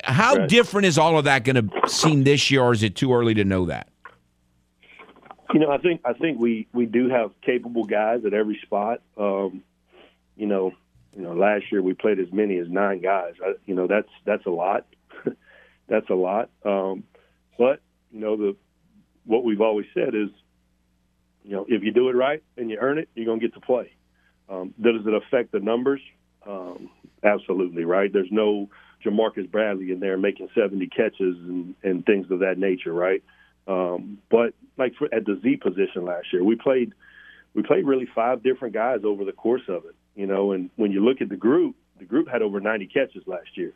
How 0.03 0.35
right. 0.35 0.49
different 0.49 0.85
is 0.85 0.97
all 0.97 1.17
of 1.17 1.25
that 1.25 1.43
going 1.43 1.69
to 1.69 1.89
seem 1.89 2.23
this 2.23 2.51
year, 2.51 2.61
or 2.61 2.73
is 2.73 2.83
it 2.83 2.95
too 2.95 3.13
early 3.13 3.33
to 3.33 3.43
know 3.43 3.65
that? 3.65 3.89
You 5.53 5.59
know, 5.59 5.71
I 5.71 5.77
think 5.77 6.01
I 6.05 6.13
think 6.13 6.39
we 6.39 6.67
we 6.73 6.85
do 6.85 7.09
have 7.09 7.31
capable 7.41 7.83
guys 7.83 8.25
at 8.25 8.33
every 8.33 8.59
spot. 8.63 9.01
Um, 9.17 9.63
you 10.35 10.47
know, 10.47 10.71
you 11.15 11.21
know, 11.21 11.33
last 11.33 11.65
year 11.71 11.81
we 11.81 11.93
played 11.93 12.19
as 12.19 12.31
many 12.31 12.57
as 12.57 12.67
nine 12.69 13.01
guys. 13.01 13.33
I, 13.43 13.53
you 13.65 13.75
know, 13.75 13.87
that's 13.87 14.09
that's 14.25 14.45
a 14.45 14.49
lot. 14.49 14.85
that's 15.87 16.09
a 16.09 16.15
lot. 16.15 16.49
Um, 16.65 17.03
but 17.57 17.81
you 18.11 18.19
know, 18.19 18.35
the 18.35 18.55
what 19.25 19.43
we've 19.43 19.61
always 19.61 19.85
said 19.93 20.15
is, 20.15 20.29
you 21.43 21.51
know, 21.51 21.65
if 21.67 21.83
you 21.83 21.91
do 21.91 22.09
it 22.09 22.13
right 22.15 22.43
and 22.57 22.69
you 22.69 22.77
earn 22.79 22.97
it, 22.97 23.09
you're 23.15 23.25
gonna 23.25 23.39
get 23.39 23.53
to 23.53 23.61
play. 23.61 23.91
Um, 24.49 24.73
does 24.79 25.05
it 25.05 25.13
affect 25.13 25.51
the 25.51 25.59
numbers? 25.59 26.01
Um, 26.45 26.89
absolutely, 27.23 27.85
right. 27.85 28.11
There's 28.11 28.31
no 28.31 28.69
Ja'Marcus 29.03 29.49
Bradley 29.49 29.91
in 29.91 29.99
there 29.99 30.17
making 30.17 30.49
70 30.55 30.87
catches 30.87 31.37
and, 31.37 31.75
and 31.83 32.05
things 32.05 32.29
of 32.29 32.39
that 32.39 32.57
nature, 32.57 32.93
right? 32.93 33.23
Um, 33.67 34.19
but 34.29 34.53
like 34.77 34.95
for, 34.95 35.13
at 35.13 35.25
the 35.25 35.39
Z 35.41 35.57
position 35.57 36.05
last 36.05 36.31
year, 36.31 36.43
we 36.43 36.55
played 36.55 36.93
we 37.53 37.63
played 37.63 37.85
really 37.85 38.07
five 38.13 38.43
different 38.43 38.73
guys 38.73 38.99
over 39.03 39.23
the 39.23 39.31
course 39.31 39.63
of 39.67 39.85
it. 39.85 39.95
You 40.15 40.27
know, 40.27 40.51
and 40.51 40.69
when 40.75 40.91
you 40.91 41.03
look 41.03 41.21
at 41.21 41.29
the 41.29 41.37
group, 41.37 41.75
the 41.99 42.05
group 42.05 42.27
had 42.27 42.41
over 42.41 42.59
90 42.59 42.87
catches 42.87 43.23
last 43.25 43.55
year. 43.55 43.73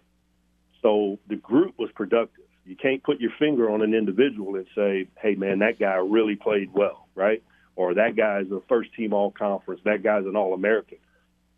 So 0.82 1.20
the 1.28 1.36
group 1.36 1.78
was 1.78 1.90
productive. 1.94 2.46
You 2.66 2.76
can't 2.76 3.04
put 3.04 3.20
your 3.20 3.32
finger 3.40 3.70
on 3.70 3.82
an 3.82 3.94
individual 3.94 4.56
and 4.56 4.68
say, 4.76 5.08
"Hey, 5.20 5.36
man, 5.36 5.60
that 5.60 5.80
guy 5.80 5.96
really 5.96 6.36
played 6.36 6.72
well," 6.74 7.08
right? 7.16 7.42
or 7.80 7.94
that 7.94 8.14
guy's 8.14 8.52
a 8.52 8.60
first 8.68 8.94
team 8.94 9.14
all 9.14 9.32
conference, 9.32 9.80
that 9.86 10.04
guy's 10.04 10.26
an 10.26 10.36
all 10.36 10.54
American. 10.54 10.98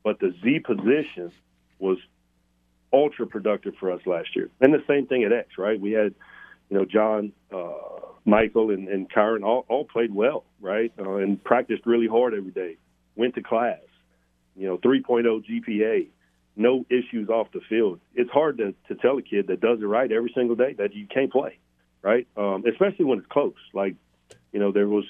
But 0.04 0.20
the 0.20 0.36
Z 0.44 0.60
position 0.60 1.32
was 1.80 1.98
ultra 2.94 3.26
productive 3.26 3.74
for 3.80 3.92
us 3.92 4.02
last 4.06 4.36
year. 4.36 4.52
And 4.60 4.72
the 4.72 4.84
same 4.88 5.08
thing 5.08 5.24
at 5.24 5.34
X, 5.34 5.58
right? 5.58 5.82
We 5.82 5.94
had, 5.94 6.14
you 6.72 6.78
know, 6.78 6.86
John, 6.86 7.34
uh, 7.54 7.74
Michael, 8.26 8.72
and, 8.72 8.88
and 8.88 9.12
Kyren 9.12 9.44
all, 9.44 9.66
all 9.68 9.84
played 9.84 10.16
well, 10.16 10.46
right? 10.62 10.92
Uh, 10.98 11.16
and 11.18 11.44
practiced 11.44 11.86
really 11.86 12.08
hard 12.08 12.34
every 12.34 12.52
day, 12.52 12.78
went 13.18 13.36
to 13.36 13.44
class, 13.44 13.82
you 14.56 14.68
know, 14.68 14.78
3.0 14.78 15.26
GPA, 15.26 16.08
no 16.56 16.86
issues 16.90 17.28
off 17.28 17.48
the 17.54 17.60
field. 17.68 18.00
It's 18.16 18.32
hard 18.32 18.60
to, 18.60 18.74
to 18.88 18.96
tell 19.02 19.18
a 19.18 19.22
kid 19.22 19.48
that 19.48 19.60
does 19.60 19.80
it 19.82 19.86
right 19.86 20.10
every 20.10 20.32
single 20.34 20.56
day 20.56 20.74
that 20.78 20.96
you 20.96 21.08
can't 21.08 21.30
play, 21.30 21.60
right? 22.02 22.26
Um, 22.38 22.64
especially 22.66 23.04
when 23.04 23.20
it's 23.20 23.28
close. 23.28 23.54
Like, 23.74 23.96
you 24.54 24.60
know, 24.62 24.72
there 24.72 24.88
was, 24.88 25.06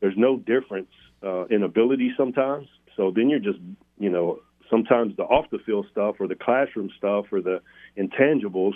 there's 0.00 0.18
no 0.18 0.36
difference 0.36 0.90
uh, 1.22 1.46
in 1.46 1.62
ability 1.62 2.12
sometimes. 2.14 2.68
So 2.94 3.10
then 3.10 3.30
you're 3.30 3.38
just, 3.38 3.58
you 3.98 4.10
know, 4.10 4.40
sometimes 4.68 5.16
the 5.16 5.22
off 5.22 5.46
the 5.50 5.60
field 5.64 5.86
stuff 5.90 6.16
or 6.20 6.28
the 6.28 6.34
classroom 6.34 6.90
stuff 6.98 7.26
or 7.32 7.40
the 7.40 7.62
intangibles 7.96 8.74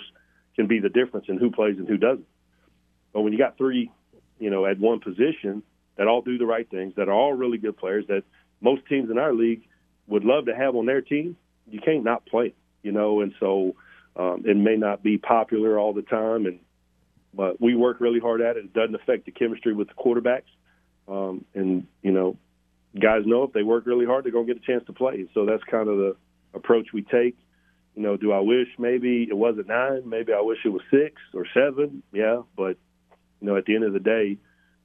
can 0.55 0.67
be 0.67 0.79
the 0.79 0.89
difference 0.89 1.27
in 1.29 1.37
who 1.37 1.51
plays 1.51 1.77
and 1.77 1.87
who 1.87 1.97
doesn't. 1.97 2.27
But 3.13 3.21
when 3.21 3.33
you 3.33 3.39
got 3.39 3.57
three, 3.57 3.91
you 4.39 4.49
know, 4.49 4.65
at 4.65 4.79
one 4.79 4.99
position 4.99 5.63
that 5.97 6.07
all 6.07 6.21
do 6.21 6.37
the 6.37 6.45
right 6.45 6.69
things, 6.69 6.93
that 6.97 7.07
are 7.07 7.13
all 7.13 7.33
really 7.33 7.57
good 7.57 7.77
players, 7.77 8.05
that 8.07 8.23
most 8.61 8.85
teams 8.87 9.09
in 9.09 9.17
our 9.17 9.33
league 9.33 9.63
would 10.07 10.23
love 10.23 10.45
to 10.45 10.55
have 10.55 10.75
on 10.75 10.85
their 10.85 11.01
team, 11.01 11.37
you 11.67 11.79
can't 11.79 12.03
not 12.03 12.25
play, 12.25 12.53
you 12.83 12.91
know. 12.91 13.21
And 13.21 13.33
so 13.39 13.75
um, 14.15 14.43
it 14.45 14.57
may 14.57 14.75
not 14.75 15.03
be 15.03 15.17
popular 15.17 15.79
all 15.79 15.93
the 15.93 16.01
time, 16.01 16.45
and 16.45 16.59
but 17.33 17.59
we 17.59 17.75
work 17.75 17.99
really 17.99 18.19
hard 18.19 18.41
at 18.41 18.57
it. 18.57 18.65
It 18.65 18.73
doesn't 18.73 18.95
affect 18.95 19.25
the 19.25 19.31
chemistry 19.31 19.73
with 19.73 19.89
the 19.89 19.93
quarterbacks, 19.93 20.43
um, 21.07 21.45
and 21.53 21.87
you 22.01 22.11
know, 22.11 22.37
guys 22.99 23.23
know 23.25 23.43
if 23.43 23.53
they 23.53 23.63
work 23.63 23.85
really 23.85 24.05
hard, 24.05 24.25
they're 24.25 24.31
to 24.31 24.45
get 24.45 24.57
a 24.57 24.65
chance 24.65 24.85
to 24.87 24.93
play. 24.93 25.27
So 25.33 25.45
that's 25.45 25.63
kind 25.63 25.89
of 25.89 25.97
the 25.97 26.15
approach 26.53 26.87
we 26.93 27.01
take. 27.01 27.37
You 27.95 28.01
know, 28.01 28.17
do 28.17 28.33
I 28.33 28.39
wish 28.39 28.67
maybe 28.77 29.25
it 29.29 29.35
wasn't 29.35 29.67
nine? 29.67 30.07
Maybe 30.07 30.33
I 30.33 30.41
wish 30.41 30.59
it 30.65 30.69
was 30.69 30.81
six 30.91 31.15
or 31.33 31.45
seven. 31.53 32.03
Yeah, 32.11 32.41
but 32.55 32.77
you 33.39 33.47
know, 33.47 33.55
at 33.55 33.65
the 33.65 33.75
end 33.75 33.85
of 33.85 33.93
the 33.93 33.99
day, 33.99 34.37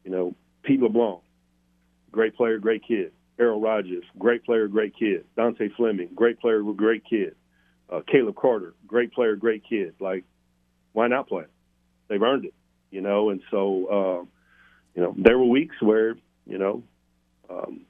you 0.05 0.11
know, 0.11 0.37
Pete 0.63 0.81
LeBlanc, 0.81 1.21
great 2.13 2.37
player, 2.37 2.59
great 2.59 2.83
kid. 2.87 3.13
Errol 3.39 3.61
Rogers, 3.61 4.05
great 4.19 4.45
player, 4.45 4.69
great 4.69 4.95
kid. 4.97 5.25
Dontae 5.37 5.75
Fleming, 5.75 6.11
great 6.15 6.39
player, 6.39 6.63
great 6.63 7.03
kid. 7.09 7.35
Uh, 7.91 8.01
Caleb 8.07 8.37
Carter, 8.37 8.75
great 8.87 9.13
player, 9.13 9.35
great 9.35 9.65
kid. 9.69 9.95
Like, 9.99 10.25
why 10.93 11.09
not 11.09 11.27
play? 11.27 11.45
They've 12.09 12.23
earned 12.23 12.45
it, 12.45 12.55
you 12.91 13.01
know. 13.01 13.31
And 13.31 13.41
so, 13.51 13.87
uh, 13.87 14.25
you 14.95 15.03
know, 15.03 15.15
there 15.17 15.39
were 15.39 15.47
weeks 15.47 15.77
where, 15.81 16.15
you 16.47 16.59
know, 16.59 16.83
um, 17.49 17.87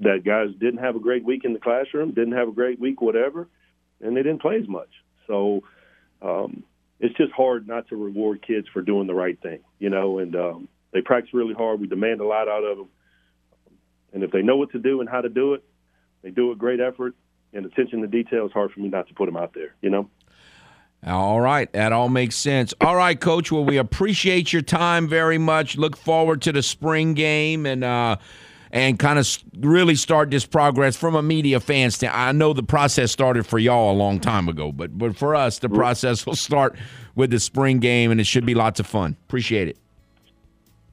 that 0.00 0.24
guys 0.24 0.48
didn't 0.58 0.82
have 0.82 0.96
a 0.96 1.00
great 1.00 1.24
week 1.24 1.44
in 1.44 1.52
the 1.52 1.58
classroom, 1.58 2.12
didn't 2.12 2.32
have 2.32 2.48
a 2.48 2.52
great 2.52 2.80
week, 2.80 3.00
whatever, 3.00 3.48
and 4.00 4.16
they 4.16 4.22
didn't 4.22 4.40
play 4.40 4.56
as 4.56 4.68
much. 4.68 4.88
So 5.26 5.62
um, 6.22 6.64
it's 6.98 7.16
just 7.16 7.32
hard 7.32 7.68
not 7.68 7.88
to 7.88 7.96
reward 7.96 8.44
kids 8.46 8.66
for 8.72 8.82
doing 8.82 9.06
the 9.06 9.14
right 9.14 9.40
thing, 9.40 9.60
you 9.78 9.90
know. 9.90 10.18
And 10.18 10.34
um, 10.36 10.68
they 10.92 11.00
practice 11.00 11.32
really 11.32 11.54
hard. 11.54 11.80
We 11.80 11.86
demand 11.86 12.20
a 12.20 12.26
lot 12.26 12.48
out 12.48 12.64
of 12.64 12.78
them, 12.78 12.88
and 14.12 14.22
if 14.22 14.30
they 14.30 14.42
know 14.42 14.56
what 14.56 14.72
to 14.72 14.78
do 14.78 15.00
and 15.00 15.08
how 15.08 15.20
to 15.20 15.28
do 15.28 15.54
it, 15.54 15.64
they 16.22 16.30
do 16.30 16.52
a 16.52 16.56
great 16.56 16.80
effort 16.80 17.14
and 17.52 17.66
attention 17.66 18.00
to 18.02 18.06
detail. 18.06 18.44
It's 18.46 18.54
hard 18.54 18.72
for 18.72 18.80
me 18.80 18.88
not 18.88 19.08
to 19.08 19.14
put 19.14 19.26
them 19.26 19.36
out 19.36 19.54
there, 19.54 19.74
you 19.80 19.90
know. 19.90 20.08
All 21.06 21.40
right, 21.40 21.72
that 21.72 21.92
all 21.92 22.10
makes 22.10 22.36
sense. 22.36 22.74
All 22.80 22.94
right, 22.94 23.18
coach. 23.18 23.50
Well, 23.50 23.64
we 23.64 23.78
appreciate 23.78 24.52
your 24.52 24.60
time 24.62 25.08
very 25.08 25.38
much. 25.38 25.78
Look 25.78 25.96
forward 25.96 26.42
to 26.42 26.52
the 26.52 26.62
spring 26.62 27.14
game 27.14 27.66
and. 27.66 27.84
uh 27.84 28.16
and 28.72 28.98
kind 28.98 29.18
of 29.18 29.28
really 29.58 29.94
start 29.94 30.30
this 30.30 30.46
progress 30.46 30.96
from 30.96 31.14
a 31.14 31.22
media 31.22 31.60
fan 31.60 31.90
stand. 31.90 32.14
I 32.14 32.32
know 32.32 32.52
the 32.52 32.62
process 32.62 33.10
started 33.10 33.46
for 33.46 33.58
y'all 33.58 33.92
a 33.92 33.96
long 33.96 34.20
time 34.20 34.48
ago, 34.48 34.72
but 34.72 34.96
but 34.96 35.16
for 35.16 35.34
us, 35.34 35.58
the 35.58 35.68
process 35.68 36.26
will 36.26 36.36
start 36.36 36.76
with 37.14 37.30
the 37.30 37.40
spring 37.40 37.78
game, 37.80 38.10
and 38.10 38.20
it 38.20 38.24
should 38.24 38.46
be 38.46 38.54
lots 38.54 38.80
of 38.80 38.86
fun. 38.86 39.16
Appreciate 39.26 39.68
it. 39.68 39.76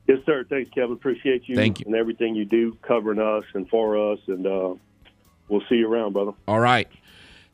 Yes, 0.07 0.19
sir. 0.25 0.45
Thanks, 0.49 0.69
Kevin. 0.71 0.93
Appreciate 0.93 1.49
you, 1.49 1.55
Thank 1.55 1.79
you. 1.79 1.85
and 1.85 1.95
everything 1.95 2.33
you 2.33 2.45
do 2.45 2.77
covering 2.81 3.19
us 3.19 3.43
and 3.53 3.67
for 3.69 4.13
us, 4.13 4.19
and 4.27 4.47
uh, 4.47 4.73
we'll 5.49 5.63
see 5.67 5.75
you 5.75 5.91
around, 5.91 6.13
brother. 6.13 6.31
All 6.47 6.59
right. 6.59 6.87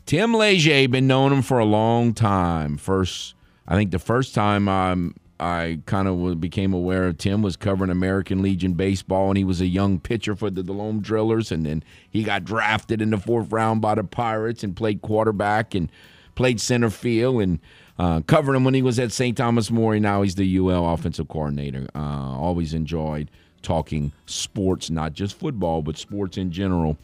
Tim 0.06 0.34
Leger, 0.34 0.88
been 0.90 1.08
knowing 1.08 1.34
him 1.34 1.42
for 1.42 1.60
a 1.60 1.66
long 1.66 2.14
time. 2.14 2.78
First, 2.78 3.36
I 3.68 3.76
think 3.76 3.92
the 3.92 4.00
first 4.00 4.36
time 4.36 4.68
um, 4.68 5.16
I 5.44 5.80
kind 5.86 6.08
of 6.08 6.40
became 6.40 6.74
aware 6.74 7.08
of 7.08 7.18
Tim 7.18 7.42
was 7.42 7.58
covering 7.58 7.92
American 7.92 8.42
Legion 8.42 8.74
baseball, 8.74 9.28
and 9.28 9.38
he 9.38 9.44
was 9.44 9.60
a 9.60 9.68
young 9.68 10.00
pitcher 10.00 10.36
for 10.36 10.50
the 10.50 10.64
Delome 10.64 11.02
Drillers, 11.02 11.52
and 11.52 11.66
then 11.66 11.84
he 12.10 12.24
got 12.24 12.46
drafted 12.46 13.02
in 13.02 13.10
the 13.10 13.18
fourth 13.18 13.52
round 13.52 13.82
by 13.82 13.96
the 13.96 14.04
Pirates 14.04 14.64
and 14.64 14.76
played 14.76 15.02
quarterback 15.02 15.76
and 15.76 15.92
played 16.36 16.62
center 16.62 16.90
field 16.90 17.42
and 17.42 17.60
uh, 18.00 18.22
covered 18.22 18.56
him 18.56 18.64
when 18.64 18.74
he 18.74 18.82
was 18.82 18.98
at 19.00 19.12
St. 19.12 19.38
Thomas 19.38 19.70
More. 19.70 20.00
Now 20.00 20.22
he's 20.22 20.36
the 20.36 20.58
UL 20.58 20.94
offensive 20.94 21.28
coordinator. 21.28 21.88
Uh, 21.94 22.00
always 22.00 22.74
enjoyed 22.74 23.30
talking 23.62 24.12
sports, 24.26 24.90
not 24.90 25.14
just 25.14 25.38
football, 25.38 25.82
but 25.82 25.98
sports 25.98 26.38
in 26.38 26.52
general 26.52 26.98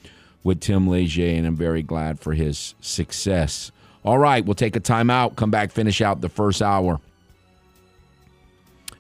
with 0.44 0.62
Tim 0.62 0.88
Leger, 0.88 1.26
and 1.26 1.46
I'm 1.46 1.56
very 1.56 1.84
glad 1.84 2.20
for 2.20 2.34
his 2.34 2.74
success. 2.80 3.72
All 4.06 4.18
right, 4.18 4.46
we'll 4.46 4.56
take 4.56 4.78
a 4.78 4.80
timeout, 4.80 5.36
come 5.36 5.52
back, 5.52 5.72
finish 5.72 6.02
out 6.02 6.22
the 6.22 6.30
first 6.30 6.62
hour. 6.62 7.02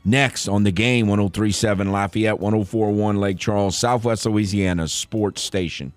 Next 0.09 0.47
on 0.47 0.63
the 0.63 0.71
game, 0.71 1.05
1037 1.05 1.91
Lafayette, 1.91 2.39
1041 2.39 3.17
Lake 3.17 3.37
Charles, 3.37 3.77
Southwest 3.77 4.25
Louisiana 4.25 4.87
Sports 4.87 5.43
Station. 5.43 5.93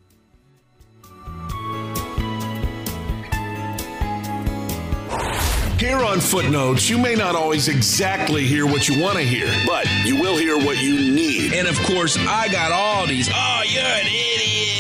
Here 5.79 5.97
on 5.97 6.21
Footnotes, 6.21 6.91
you 6.91 6.99
may 6.99 7.15
not 7.15 7.35
always 7.35 7.69
exactly 7.69 8.45
hear 8.45 8.67
what 8.67 8.87
you 8.87 9.03
want 9.03 9.17
to 9.17 9.25
hear, 9.25 9.47
but 9.67 9.87
you 10.05 10.21
will 10.21 10.37
hear 10.37 10.59
what 10.59 10.77
you 10.83 10.95
need. 10.95 11.55
And 11.55 11.67
of 11.67 11.79
course, 11.85 12.19
I 12.19 12.49
got 12.53 12.71
all 12.71 13.07
these. 13.07 13.31
Oh, 13.33 13.63
you're 13.67 13.83
an 13.83 14.07
idiot. 14.07 14.72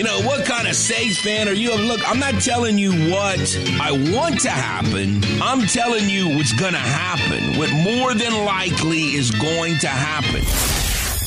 You 0.00 0.06
know, 0.06 0.22
what 0.22 0.46
kind 0.46 0.66
of 0.66 0.74
Saints 0.74 1.18
fan 1.18 1.46
are 1.46 1.52
you? 1.52 1.76
Look, 1.76 2.00
I'm 2.08 2.18
not 2.18 2.40
telling 2.40 2.78
you 2.78 2.90
what 3.12 3.38
I 3.78 3.92
want 4.14 4.40
to 4.40 4.48
happen. 4.48 5.22
I'm 5.42 5.66
telling 5.66 6.08
you 6.08 6.38
what's 6.38 6.54
going 6.54 6.72
to 6.72 6.78
happen. 6.78 7.58
What 7.58 7.70
more 7.70 8.14
than 8.14 8.46
likely 8.46 9.12
is 9.14 9.30
going 9.30 9.76
to 9.80 9.88
happen. 9.88 10.40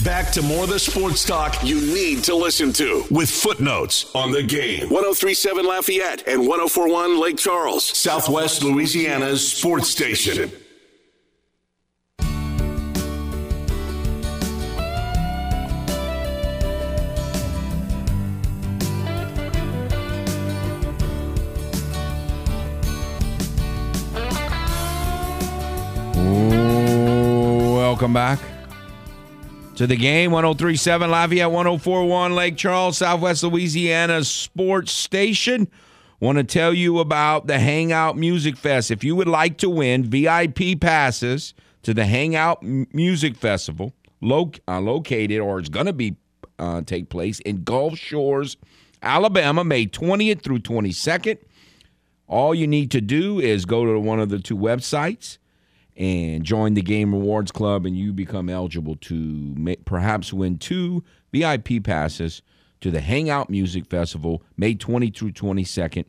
Back 0.04 0.32
to 0.32 0.42
more 0.42 0.64
of 0.64 0.72
the 0.72 0.80
sports 0.80 1.24
talk 1.24 1.64
you 1.64 1.82
need 1.82 2.24
to 2.24 2.36
listen 2.36 2.74
to 2.74 3.06
with 3.12 3.30
footnotes 3.30 4.10
on 4.16 4.32
the 4.32 4.42
game. 4.42 4.90
1037 4.90 5.68
Lafayette 5.68 6.28
and 6.28 6.40
1041 6.40 7.20
Lake 7.20 7.38
Charles, 7.38 7.86
Southwest 7.86 8.64
Louisiana's 8.64 9.48
sports 9.48 9.88
station. 9.88 10.52
Welcome 28.14 28.38
back 28.38 29.76
to 29.76 29.88
the 29.88 29.96
game 29.96 30.32
1037 30.32 31.10
Lafayette 31.10 31.50
1041 31.50 32.36
Lake 32.36 32.58
Charles, 32.58 33.00
Southwest 33.00 33.42
Louisiana 33.42 34.24
Sports 34.24 34.92
Station. 34.92 35.68
Want 36.20 36.38
to 36.38 36.44
tell 36.44 36.76
you 36.76 37.00
about 37.00 37.48
the 37.48 37.58
Hangout 37.58 38.16
Music 38.16 38.56
Fest. 38.56 38.92
If 38.92 39.04
you 39.04 39.16
would 39.16 39.28
like 39.28 39.58
to 39.60 39.70
win 39.70 40.04
VIP 40.04 40.80
passes 40.80 41.56
to 41.82 41.96
the 41.96 42.06
Hangout 42.06 42.62
Music 42.62 43.36
Festival, 43.36 43.94
lo- 44.22 44.52
uh, 44.68 44.80
located 44.80 45.40
or 45.40 45.58
it's 45.58 45.70
going 45.70 45.88
to 45.88 45.94
be 45.94 46.16
uh, 46.60 46.84
take 46.84 47.10
place 47.10 47.40
in 47.40 47.64
Gulf 47.64 47.98
Shores, 47.98 48.58
Alabama, 49.02 49.64
May 49.64 49.88
20th 49.88 50.44
through 50.44 50.60
22nd. 50.60 51.40
All 52.28 52.54
you 52.54 52.68
need 52.68 52.92
to 52.92 53.02
do 53.02 53.40
is 53.40 53.66
go 53.66 53.86
to 53.86 54.00
one 54.00 54.20
of 54.20 54.30
the 54.30 54.38
two 54.38 54.58
websites 54.58 55.40
and 55.96 56.44
join 56.44 56.74
the 56.74 56.82
Game 56.82 57.14
Rewards 57.14 57.52
Club, 57.52 57.86
and 57.86 57.98
you 57.98 58.14
become 58.14 58.50
eligible 58.50 58.96
to 58.98 59.76
perhaps 59.86 60.34
win 60.34 60.58
two 60.58 61.04
VIP 61.32 61.84
passes 61.84 62.42
to 62.82 62.92
the 62.92 63.02
Hangout 63.02 63.50
Music 63.50 63.86
Festival, 63.88 64.44
May 64.58 64.76
20 64.76 65.10
through 65.12 65.32
22nd. 65.32 66.06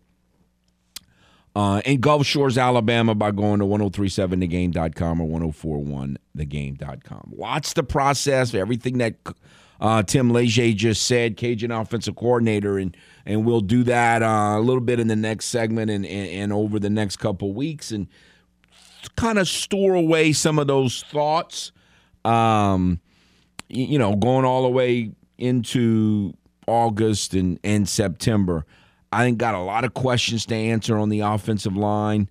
Uh, 1.56 1.80
in 1.84 2.00
Gulf 2.00 2.26
Shores, 2.26 2.58
Alabama, 2.58 3.14
by 3.14 3.30
going 3.30 3.60
to 3.60 3.66
1037thegame.com 3.66 5.20
or 5.20 5.40
1041thegame.com. 5.40 7.30
Watch 7.30 7.74
the 7.74 7.84
process, 7.84 8.54
everything 8.54 8.98
that 8.98 9.14
uh, 9.80 10.02
Tim 10.02 10.30
Leger 10.30 10.72
just 10.72 11.02
said, 11.02 11.36
Cajun 11.36 11.70
offensive 11.70 12.16
coordinator, 12.16 12.78
and 12.78 12.96
and 13.24 13.44
we'll 13.44 13.60
do 13.60 13.84
that 13.84 14.22
uh, 14.22 14.58
a 14.58 14.60
little 14.60 14.80
bit 14.80 14.98
in 14.98 15.06
the 15.06 15.16
next 15.16 15.46
segment 15.46 15.90
and, 15.90 16.04
and, 16.04 16.28
and 16.30 16.52
over 16.52 16.80
the 16.80 16.90
next 16.90 17.16
couple 17.16 17.52
weeks. 17.52 17.92
And 17.92 18.08
kind 19.16 19.38
of 19.38 19.48
store 19.48 19.94
away 19.94 20.32
some 20.32 20.58
of 20.58 20.66
those 20.66 21.02
thoughts. 21.04 21.72
Um, 22.24 23.00
you 23.68 23.98
know, 23.98 24.14
going 24.16 24.44
all 24.44 24.62
the 24.62 24.68
way 24.68 25.12
into 25.38 26.32
August 26.66 27.34
and, 27.34 27.58
and 27.64 27.88
September. 27.88 28.64
I 29.12 29.24
think 29.24 29.38
got 29.38 29.54
a 29.54 29.60
lot 29.60 29.84
of 29.84 29.94
questions 29.94 30.46
to 30.46 30.54
answer 30.54 30.96
on 30.96 31.08
the 31.08 31.20
offensive 31.20 31.76
line. 31.76 32.28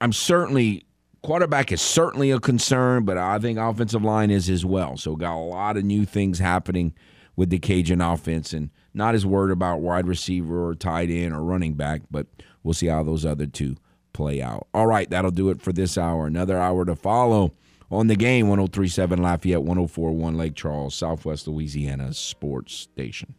I'm 0.00 0.12
certainly 0.12 0.84
quarterback 1.22 1.72
is 1.72 1.80
certainly 1.80 2.30
a 2.30 2.40
concern, 2.40 3.04
but 3.04 3.16
I 3.16 3.38
think 3.38 3.58
offensive 3.58 4.02
line 4.02 4.30
is 4.30 4.50
as 4.50 4.64
well. 4.64 4.96
So 4.96 5.16
got 5.16 5.36
a 5.36 5.38
lot 5.38 5.76
of 5.76 5.84
new 5.84 6.04
things 6.04 6.38
happening 6.38 6.94
with 7.36 7.48
the 7.48 7.58
Cajun 7.58 8.02
offense, 8.02 8.52
and 8.52 8.70
not 8.92 9.14
as 9.14 9.24
worried 9.24 9.52
about 9.52 9.80
wide 9.80 10.06
receiver 10.06 10.68
or 10.68 10.74
tight 10.74 11.08
end 11.08 11.32
or 11.32 11.42
running 11.42 11.74
back, 11.74 12.02
but 12.10 12.26
we'll 12.62 12.74
see 12.74 12.88
how 12.88 13.02
those 13.02 13.24
other 13.24 13.46
two 13.46 13.76
play 14.12 14.42
out. 14.42 14.66
All 14.74 14.86
right, 14.86 15.08
that'll 15.08 15.30
do 15.30 15.50
it 15.50 15.62
for 15.62 15.72
this 15.72 15.96
hour. 15.96 16.26
Another 16.26 16.58
hour 16.58 16.84
to 16.84 16.94
follow 16.94 17.52
on 17.90 18.06
the 18.06 18.16
game 18.16 18.48
1037 18.48 19.20
Lafayette, 19.22 19.62
1041 19.62 20.36
Lake 20.36 20.54
Charles, 20.54 20.94
Southwest 20.94 21.46
Louisiana 21.46 22.14
Sports 22.14 22.74
Station. 22.74 23.34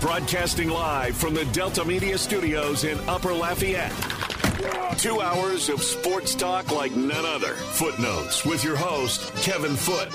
Broadcasting 0.00 0.70
live 0.70 1.16
from 1.16 1.34
the 1.34 1.44
Delta 1.46 1.84
Media 1.84 2.16
Studios 2.16 2.84
in 2.84 2.98
Upper 3.08 3.32
Lafayette. 3.32 4.23
Two 4.98 5.20
hours 5.20 5.68
of 5.68 5.82
sports 5.82 6.34
talk 6.34 6.70
like 6.72 6.96
none 6.96 7.26
other. 7.26 7.54
Footnotes 7.54 8.46
with 8.46 8.64
your 8.64 8.76
host, 8.76 9.34
Kevin 9.36 9.76
Foote. 9.76 10.08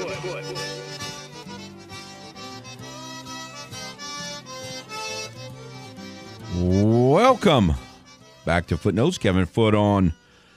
Welcome 6.56 7.74
back 8.46 8.66
to 8.68 8.78
Footnotes. 8.78 9.18
Kevin 9.18 9.46
Foote 9.46 9.76
on 9.76 10.14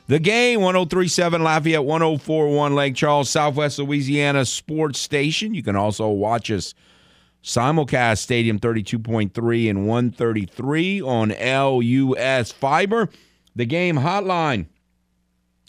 the 0.07 0.19
game 0.19 0.61
1037 0.63 1.43
Lafayette, 1.43 1.85
1041 1.85 2.75
Lake 2.75 2.95
Charles, 2.95 3.29
Southwest 3.29 3.79
Louisiana 3.79 4.45
Sports 4.47 4.99
Station. 4.99 5.55
You 5.55 5.63
can 5.63 5.77
also 5.77 6.09
watch 6.09 6.51
us 6.51 6.75
simulcast 7.45 8.19
Stadium 8.19 8.59
32.3 8.59 9.69
and 9.69 9.87
133 9.87 11.03
on 11.03 11.29
LUS 11.29 12.53
Fiber. 12.53 13.11
The 13.55 13.67
game 13.67 13.97
hotline 13.97 14.67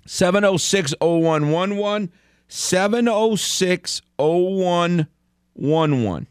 706 0.06 0.94
0111 1.02 2.12
706 2.48 4.02
0111. 4.18 6.28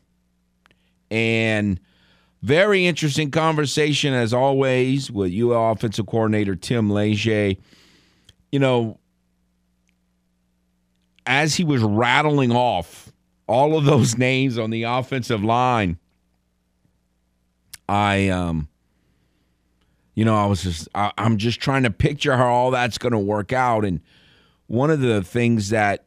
And 1.10 1.80
very 2.42 2.86
interesting 2.86 3.30
conversation 3.30 4.14
as 4.14 4.34
always 4.34 5.10
with 5.10 5.32
UL 5.32 5.72
offensive 5.72 6.06
coordinator 6.06 6.56
Tim 6.56 6.90
Leger. 6.90 7.54
You 8.50 8.58
know, 8.58 8.98
as 11.26 11.54
he 11.54 11.64
was 11.64 11.82
rattling 11.82 12.52
off 12.52 13.12
all 13.46 13.76
of 13.76 13.84
those 13.84 14.16
names 14.18 14.58
on 14.58 14.70
the 14.70 14.84
offensive 14.84 15.44
line, 15.44 15.98
I 17.88 18.28
um 18.28 18.68
you 20.14 20.24
know, 20.24 20.36
I 20.36 20.46
was 20.46 20.62
just 20.62 20.88
I, 20.94 21.12
I'm 21.18 21.38
just 21.38 21.60
trying 21.60 21.84
to 21.84 21.90
picture 21.90 22.36
how 22.36 22.46
all 22.46 22.70
that's 22.70 22.98
going 22.98 23.12
to 23.12 23.18
work 23.18 23.52
out 23.52 23.84
and 23.84 24.00
one 24.66 24.90
of 24.90 25.00
the 25.00 25.22
things 25.22 25.70
that 25.70 26.04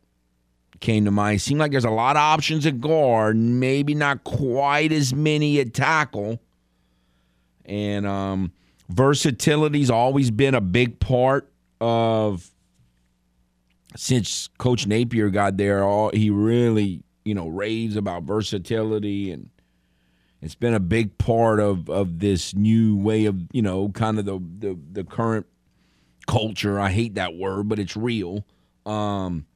came 0.79 1.05
to 1.05 1.11
mind 1.11 1.41
seemed 1.41 1.59
like 1.59 1.71
there's 1.71 1.85
a 1.85 1.89
lot 1.89 2.15
of 2.15 2.21
options 2.21 2.65
at 2.65 2.81
guard, 2.81 3.37
maybe 3.37 3.93
not 3.93 4.23
quite 4.23 4.91
as 4.91 5.13
many 5.13 5.59
at 5.59 5.73
tackle. 5.73 6.39
And 7.65 8.05
um 8.05 8.51
versatility's 8.89 9.89
always 9.89 10.29
been 10.29 10.53
a 10.53 10.61
big 10.61 10.99
part 10.99 11.51
of 11.81 12.51
since 13.95 14.49
Coach 14.57 14.85
Napier 14.85 15.29
got 15.29 15.57
there, 15.57 15.83
all 15.83 16.11
he 16.13 16.29
really 16.29 17.01
you 17.23 17.33
know 17.33 17.47
raves 17.47 17.95
about 17.95 18.23
versatility 18.23 19.31
and 19.31 19.49
it's 20.45 20.53
been 20.53 20.75
a 20.75 20.79
big 20.79 21.17
part 21.17 21.59
of 21.59 21.89
of 21.89 22.19
this 22.19 22.53
new 22.53 22.95
way 22.95 23.25
of 23.25 23.35
you 23.51 23.63
know 23.63 23.89
kind 23.89 24.19
of 24.19 24.25
the 24.25 24.39
the, 24.59 24.79
the 24.91 25.03
current 25.03 25.47
culture. 26.27 26.79
I 26.79 26.91
hate 26.91 27.15
that 27.15 27.35
word 27.35 27.67
but 27.67 27.79
it's 27.79 27.97
real. 27.97 28.45
Um, 28.85 29.47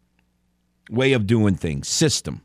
way 0.89 1.13
of 1.13 1.27
doing 1.27 1.53
things 1.53 1.87
system 1.87 2.41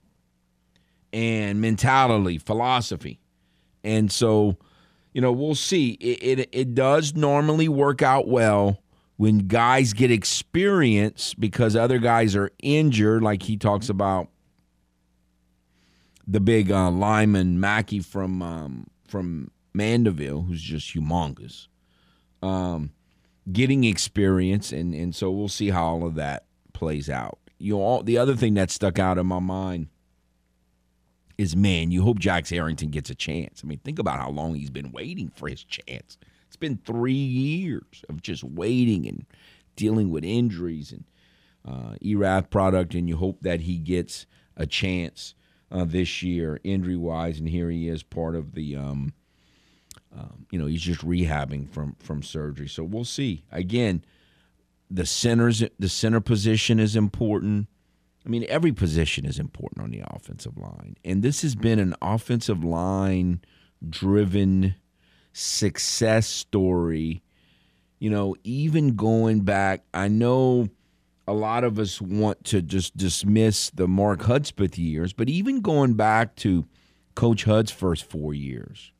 and 1.11 1.63
mentality 1.63 2.37
philosophy. 2.37 3.19
And 3.83 4.13
so 4.13 4.59
you 5.15 5.23
know 5.23 5.33
we'll 5.33 5.55
see. 5.55 5.93
It, 5.93 6.41
it, 6.41 6.49
it 6.53 6.75
does 6.75 7.15
normally 7.15 7.71
work 7.71 8.03
out 8.03 8.29
well 8.29 8.79
when 9.17 9.39
guys 9.47 9.95
get 9.95 10.11
experience 10.11 11.33
because 11.33 11.75
other 11.75 11.99
guys 11.99 12.37
are 12.37 12.51
injured 12.63 13.23
like 13.23 13.45
he 13.45 13.57
talks 13.57 13.89
about 13.89 14.29
the 16.27 16.41
big 16.41 16.70
uh, 16.70 16.91
lineman 16.91 17.61
Mackey 17.61 18.01
from 18.01 18.43
um, 18.43 18.87
from 19.07 19.51
Mandeville, 19.72 20.43
who's 20.43 20.62
just 20.62 20.95
humongous, 20.95 21.68
um, 22.43 22.93
getting 23.53 23.85
experience, 23.85 24.72
and 24.72 24.95
and 24.95 25.14
so 25.14 25.31
we'll 25.31 25.49
see 25.49 25.70
how 25.70 25.85
all 25.85 26.07
of 26.07 26.14
that 26.14 26.45
plays 26.72 27.11
out. 27.11 27.39
You 27.59 27.75
know, 27.75 27.83
all, 27.83 28.03
the 28.03 28.18
other 28.18 28.37
thing 28.37 28.55
that 28.55 28.70
stuck 28.70 28.99
out 28.99 29.18
in 29.18 29.27
my 29.27 29.39
mind 29.39 29.89
is, 31.39 31.57
man, 31.57 31.91
you 31.91 32.03
hope 32.03 32.18
Jax 32.18 32.51
Harrington 32.51 32.91
gets 32.91 33.11
a 33.11 33.14
chance. 33.14 33.62
I 33.62 33.66
mean, 33.66 33.81
think 33.85 33.99
about 33.99 34.20
how 34.20 34.31
long 34.31 34.55
he's 34.55 34.70
been 34.70 34.93
waiting 34.93 35.31
for 35.35 35.49
his 35.49 35.64
chance. 35.64 36.18
It's 36.47 36.57
been 36.57 36.79
three 36.85 37.12
years 37.12 38.05
of 38.09 38.22
just 38.22 38.45
waiting 38.45 39.07
and 39.07 39.27
dealing 39.77 40.11
with 40.11 40.25
injuries 40.25 40.93
and 40.93 41.05
uh, 41.66 41.97
ERAF 42.03 42.51
product, 42.51 42.95
and 42.95 43.09
you 43.09 43.16
hope 43.16 43.41
that 43.41 43.62
he 43.62 43.79
gets 43.79 44.27
a 44.57 44.66
chance 44.66 45.35
uh, 45.75 45.85
this 45.85 46.22
year, 46.22 46.61
injury 46.62 46.97
wise, 46.97 47.41
and 47.41 47.49
here 47.49 47.68
he 47.68 47.89
is, 47.89 48.03
part 48.03 48.37
of 48.37 48.55
the. 48.55 48.77
Um, 48.77 49.12
um, 50.16 50.47
you 50.53 50.61
know, 50.61 50.66
he's 50.66 50.83
just 50.83 51.01
rehabbing 51.01 51.68
from 51.68 51.97
from 51.99 52.22
surgery, 52.22 52.68
so 52.68 52.85
we'll 52.85 53.05
see. 53.05 53.43
Again, 53.51 54.05
the 54.89 55.05
centers, 55.05 55.64
the 55.77 55.89
center 55.89 56.20
position 56.20 56.79
is 56.79 56.95
important. 56.95 57.66
I 58.25 58.29
mean, 58.29 58.47
every 58.49 58.72
position 58.72 59.27
is 59.27 59.41
important 59.41 59.83
on 59.83 59.91
the 59.91 60.03
offensive 60.07 60.57
line, 60.57 60.97
and 61.05 61.22
this 61.25 61.43
has 61.43 61.57
been 61.57 61.81
an 61.81 61.97
offensive 62.01 62.62
line 62.62 63.41
driven 63.87 64.77
success 65.33 66.29
story. 66.29 67.25
You 67.99 68.11
know, 68.11 68.37
even 68.45 68.95
going 68.95 69.41
back, 69.41 69.85
I 69.93 70.07
know 70.07 70.68
a 71.27 71.33
lot 71.33 71.64
of 71.64 71.79
us 71.79 72.01
want 72.01 72.45
to 72.45 72.61
just 72.61 72.97
dismiss 72.97 73.70
the 73.70 73.89
Mark 73.89 74.22
Hudspeth 74.22 74.77
years, 74.77 75.12
but 75.12 75.29
even 75.29 75.61
going 75.61 75.95
back 75.95 76.37
to 76.37 76.66
Coach 77.14 77.45
Hud's 77.45 77.70
first 77.70 78.05
four 78.05 78.35
years, 78.35 78.93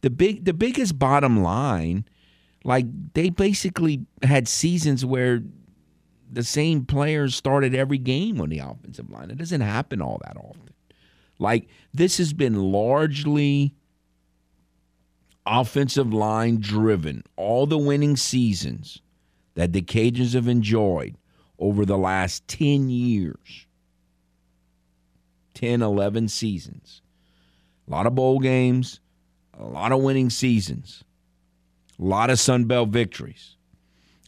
the 0.00 0.10
big 0.10 0.44
the 0.44 0.52
biggest 0.52 0.98
bottom 0.98 1.42
line, 1.42 2.04
like 2.64 2.86
they 3.14 3.30
basically 3.30 4.06
had 4.22 4.48
seasons 4.48 5.04
where 5.04 5.42
the 6.30 6.42
same 6.42 6.84
players 6.84 7.34
started 7.36 7.74
every 7.74 7.98
game 7.98 8.40
on 8.40 8.48
the 8.48 8.58
offensive 8.58 9.10
line. 9.10 9.30
It 9.30 9.38
doesn't 9.38 9.60
happen 9.60 10.00
all 10.00 10.20
that 10.24 10.36
often. 10.36 10.70
Like 11.38 11.68
this 11.94 12.18
has 12.18 12.32
been 12.32 12.72
largely 12.72 13.74
offensive 15.46 16.12
line 16.12 16.58
driven. 16.60 17.22
All 17.36 17.66
the 17.66 17.78
winning 17.78 18.16
seasons 18.16 19.00
that 19.54 19.72
the 19.72 19.82
Cajuns 19.82 20.34
have 20.34 20.48
enjoyed 20.48 21.16
over 21.62 21.86
the 21.86 21.96
last 21.96 22.46
10 22.48 22.90
years 22.90 23.66
10, 25.54 25.80
11 25.80 26.26
seasons. 26.26 27.02
A 27.86 27.90
lot 27.90 28.06
of 28.06 28.16
bowl 28.16 28.40
games, 28.40 28.98
a 29.56 29.64
lot 29.64 29.92
of 29.92 30.02
winning 30.02 30.28
seasons, 30.28 31.04
a 32.00 32.02
lot 32.02 32.30
of 32.30 32.40
Sun 32.40 32.64
Belt 32.64 32.88
victories. 32.88 33.56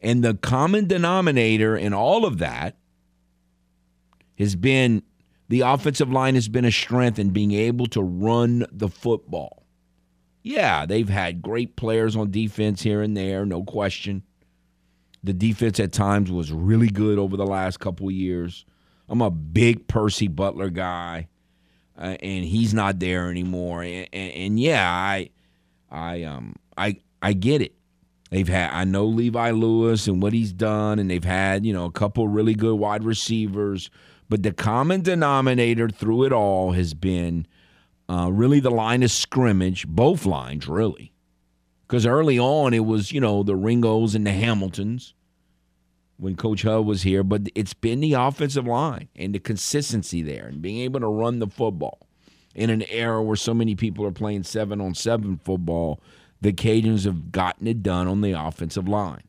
And 0.01 0.22
the 0.22 0.35
common 0.35 0.87
denominator 0.87 1.76
in 1.76 1.93
all 1.93 2.24
of 2.24 2.39
that 2.39 2.76
has 4.39 4.55
been 4.55 5.03
the 5.49 5.62
offensive 5.62 6.12
line 6.12 6.37
has 6.37 6.49
been 6.49 6.64
a 6.64 6.70
strength 6.70 7.18
in 7.18 7.30
being 7.30 7.53
able 7.53 7.87
to 7.87 8.03
run 8.03 8.64
the 8.70 8.89
football. 8.89 9.64
Yeah, 10.43 10.87
they've 10.87 11.09
had 11.09 11.43
great 11.43 11.74
players 11.74 12.14
on 12.14 12.30
defense 12.30 12.82
here 12.82 13.03
and 13.03 13.16
there, 13.16 13.45
no 13.45 13.64
question. 13.64 14.22
The 15.25 15.33
defense 15.33 15.81
at 15.81 15.91
times 15.91 16.31
was 16.31 16.53
really 16.53 16.89
good 16.89 17.18
over 17.18 17.37
the 17.37 17.47
last 17.47 17.81
couple 17.81 18.11
years. 18.11 18.64
I'm 19.09 19.20
a 19.20 19.31
big 19.31 19.89
Percy 19.89 20.29
Butler 20.29 20.70
guy, 20.70 21.29
uh, 21.99 22.16
and 22.22 22.45
he's 22.45 22.72
not 22.72 23.01
there 23.01 23.31
anymore. 23.31 23.83
And, 23.83 24.09
and, 24.12 24.33
and, 24.33 24.61
yeah, 24.61 24.89
I, 24.89 25.31
I, 25.91 26.22
um, 26.25 26.55
I, 26.77 26.99
I 27.22 27.33
get 27.33 27.62
it. 27.62 27.75
They've 28.31 28.49
had 28.49 28.70
I 28.72 28.83
know 28.83 29.07
Levi 29.07 29.53
Lewis 29.53 30.09
and 30.09 30.20
what 30.20 30.33
he's 30.33 30.53
done, 30.53 30.99
and 30.99 31.09
they've 31.09 31.22
had 31.22 31.64
you 31.64 31.72
know 31.72 31.85
a 31.85 31.93
couple 31.93 32.27
really 32.27 32.55
good 32.55 32.75
wide 32.75 33.05
receivers, 33.05 33.91
but 34.29 34.43
the 34.43 34.53
common 34.53 35.03
denominator 35.03 35.89
through 35.89 36.25
it 36.25 36.33
all 36.33 36.72
has 36.72 36.95
been 36.95 37.47
uh, 38.09 38.31
really 38.33 38.59
the 38.59 38.72
line 38.72 39.05
of 39.05 39.12
scrimmage, 39.12 39.87
both 39.87 40.27
lines 40.27 40.66
really, 40.66 41.12
because 41.95 42.07
early 42.07 42.40
on 42.40 42.74
it 42.74 42.84
was 42.84 43.12
you 43.12 43.20
know 43.20 43.45
the 43.45 43.55
Ringos 43.55 44.16
and 44.16 44.26
the 44.26 44.32
Hamiltons 44.32 45.14
when 46.16 46.34
Coach 46.34 46.62
Hud 46.62 46.84
was 46.84 47.03
here, 47.03 47.22
but 47.22 47.42
it's 47.55 47.72
been 47.72 48.01
the 48.01 48.14
offensive 48.14 48.66
line 48.66 49.09
and 49.14 49.32
the 49.32 49.38
consistency 49.38 50.20
there 50.20 50.47
and 50.47 50.61
being 50.61 50.78
able 50.78 50.99
to 50.99 51.07
run 51.07 51.38
the 51.38 51.47
football 51.47 52.09
in 52.53 52.68
an 52.68 52.82
era 52.90 53.22
where 53.22 53.36
so 53.36 53.55
many 53.55 53.76
people 53.76 54.05
are 54.05 54.11
playing 54.11 54.42
seven 54.42 54.80
on 54.80 54.92
seven 54.92 55.38
football. 55.45 56.01
The 56.40 56.53
Cajuns 56.53 57.05
have 57.05 57.30
gotten 57.30 57.68
it 57.68 57.84
done 57.84 58.09
on 58.09 58.22
the 58.22 58.32
offensive 58.32 58.88
line. 58.88 59.22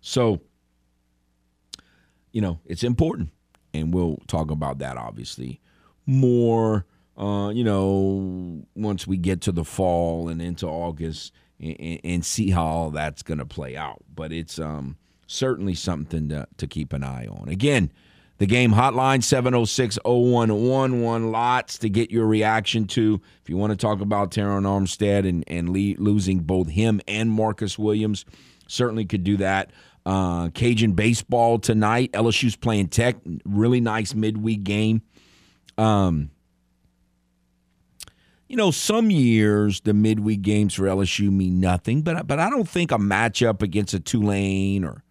So, 0.00 0.40
you 2.30 2.40
know, 2.40 2.60
it's 2.66 2.84
important. 2.84 3.30
And 3.74 3.92
we'll 3.92 4.18
talk 4.28 4.52
about 4.52 4.78
that 4.78 4.96
obviously 4.96 5.60
more, 6.06 6.86
uh, 7.16 7.50
you 7.52 7.64
know, 7.64 8.62
once 8.76 9.08
we 9.08 9.16
get 9.16 9.40
to 9.40 9.50
the 9.50 9.64
fall 9.64 10.28
and 10.28 10.40
into 10.40 10.68
August 10.68 11.32
and, 11.60 12.00
and 12.02 12.24
see 12.24 12.50
how 12.50 12.64
all 12.64 12.90
that's 12.90 13.22
going 13.22 13.38
to 13.38 13.46
play 13.46 13.76
out. 13.76 14.02
But 14.14 14.32
it's 14.32 14.58
um, 14.58 14.96
certainly 15.26 15.74
something 15.74 16.28
to, 16.30 16.46
to 16.56 16.66
keep 16.66 16.92
an 16.92 17.04
eye 17.04 17.26
on. 17.26 17.48
Again, 17.48 17.92
the 18.38 18.46
game 18.46 18.72
hotline 18.72 19.22
706 19.22 19.98
0111. 20.04 21.30
Lots 21.30 21.78
to 21.78 21.90
get 21.90 22.10
your 22.10 22.26
reaction 22.26 22.86
to. 22.88 23.20
If 23.42 23.50
you 23.50 23.56
want 23.56 23.70
to 23.72 23.76
talk 23.76 24.00
about 24.00 24.30
Terron 24.30 24.62
Armstead 24.62 25.28
and, 25.28 25.44
and 25.46 25.68
losing 25.68 26.40
both 26.40 26.70
him 26.70 27.00
and 27.06 27.30
Marcus 27.30 27.78
Williams, 27.78 28.24
certainly 28.66 29.04
could 29.04 29.24
do 29.24 29.36
that. 29.36 29.70
Uh, 30.06 30.48
Cajun 30.48 30.92
baseball 30.92 31.58
tonight. 31.58 32.12
LSU's 32.12 32.56
playing 32.56 32.88
Tech. 32.88 33.16
Really 33.44 33.80
nice 33.80 34.14
midweek 34.14 34.64
game. 34.64 35.02
Um, 35.76 36.30
you 38.50 38.56
know, 38.56 38.72
some 38.72 39.12
years 39.12 39.80
the 39.82 39.94
midweek 39.94 40.42
games 40.42 40.74
for 40.74 40.82
LSU 40.82 41.30
mean 41.30 41.60
nothing, 41.60 42.02
but 42.02 42.26
but 42.26 42.40
I 42.40 42.50
don't 42.50 42.68
think 42.68 42.90
a 42.90 42.96
matchup 42.96 43.62
against 43.62 43.94
a 43.94 44.00
Tulane 44.00 44.82
or 44.82 45.04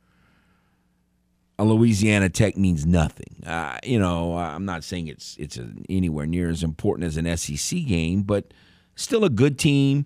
a 1.57 1.63
Louisiana 1.63 2.27
Tech 2.27 2.57
means 2.57 2.85
nothing. 2.85 3.41
Uh, 3.45 3.77
you 3.81 3.97
know, 3.97 4.37
I'm 4.37 4.65
not 4.65 4.83
saying 4.83 5.07
it's 5.07 5.37
it's 5.39 5.57
anywhere 5.87 6.25
near 6.25 6.49
as 6.49 6.63
important 6.63 7.07
as 7.07 7.15
an 7.15 7.37
SEC 7.37 7.85
game, 7.85 8.23
but 8.23 8.53
still 8.95 9.23
a 9.23 9.29
good 9.29 9.57
team. 9.57 10.05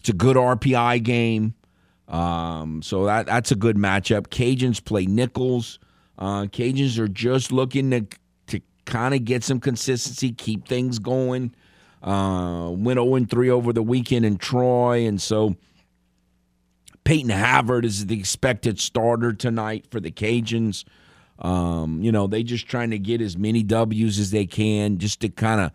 It's 0.00 0.08
a 0.08 0.12
good 0.12 0.34
RPI 0.34 1.04
game. 1.04 1.54
Um, 2.08 2.82
so 2.82 3.04
that 3.04 3.26
that's 3.26 3.52
a 3.52 3.56
good 3.56 3.76
matchup. 3.76 4.26
Cajuns 4.26 4.84
play 4.84 5.06
Nicholls. 5.06 5.78
Uh, 6.18 6.46
Cajuns 6.46 6.98
are 6.98 7.06
just 7.06 7.52
looking 7.52 7.92
to 7.92 8.06
to 8.48 8.60
kind 8.86 9.14
of 9.14 9.24
get 9.24 9.44
some 9.44 9.60
consistency, 9.60 10.32
keep 10.32 10.66
things 10.66 10.98
going. 10.98 11.54
Uh, 12.02 12.70
went 12.70 12.98
0 12.98 13.24
3 13.26 13.50
over 13.50 13.72
the 13.72 13.82
weekend 13.82 14.24
in 14.24 14.36
Troy, 14.36 15.06
and 15.06 15.22
so 15.22 15.56
Peyton 17.04 17.30
Havard 17.30 17.84
is 17.84 18.06
the 18.06 18.18
expected 18.18 18.80
starter 18.80 19.32
tonight 19.32 19.86
for 19.90 20.00
the 20.00 20.10
Cajuns. 20.10 20.84
Um, 21.38 22.02
you 22.02 22.12
know, 22.12 22.26
they 22.26 22.42
just 22.42 22.66
trying 22.66 22.90
to 22.90 22.98
get 22.98 23.20
as 23.20 23.36
many 23.36 23.62
W's 23.62 24.18
as 24.18 24.30
they 24.30 24.46
can, 24.46 24.98
just 24.98 25.20
to 25.20 25.28
kind 25.28 25.60
of 25.60 25.72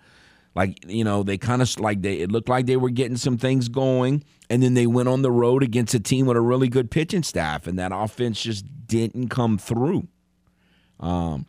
like 0.56 0.84
you 0.88 1.04
know 1.04 1.24
they 1.24 1.38
kind 1.38 1.62
of 1.62 1.80
like 1.80 2.02
they 2.02 2.16
it 2.20 2.32
looked 2.32 2.50
like 2.50 2.66
they 2.66 2.78
were 2.78 2.90
getting 2.90 3.18
some 3.18 3.38
things 3.38 3.70
going, 3.70 4.24
and 4.50 4.64
then 4.64 4.74
they 4.74 4.88
went 4.88 5.10
on 5.10 5.22
the 5.22 5.32
road 5.32 5.64
against 5.64 5.94
a 5.94 6.00
team 6.00 6.26
with 6.26 6.38
a 6.38 6.42
really 6.42 6.70
good 6.70 6.90
pitching 6.90 7.24
staff, 7.24 7.68
and 7.68 7.78
that 7.80 7.92
offense 7.94 8.42
just 8.42 8.66
didn't 8.88 9.30
come 9.30 9.58
through. 9.58 10.08
Um, 11.00 11.46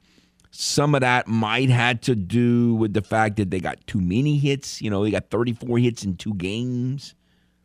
some 0.60 0.96
of 0.96 1.02
that 1.02 1.28
might 1.28 1.70
had 1.70 2.02
to 2.02 2.16
do 2.16 2.74
with 2.74 2.92
the 2.92 3.00
fact 3.00 3.36
that 3.36 3.48
they 3.48 3.60
got 3.60 3.86
too 3.86 4.00
many 4.00 4.38
hits. 4.38 4.82
You 4.82 4.90
know, 4.90 5.04
they 5.04 5.12
got 5.12 5.30
34 5.30 5.78
hits 5.78 6.02
in 6.02 6.16
two 6.16 6.34
games 6.34 7.14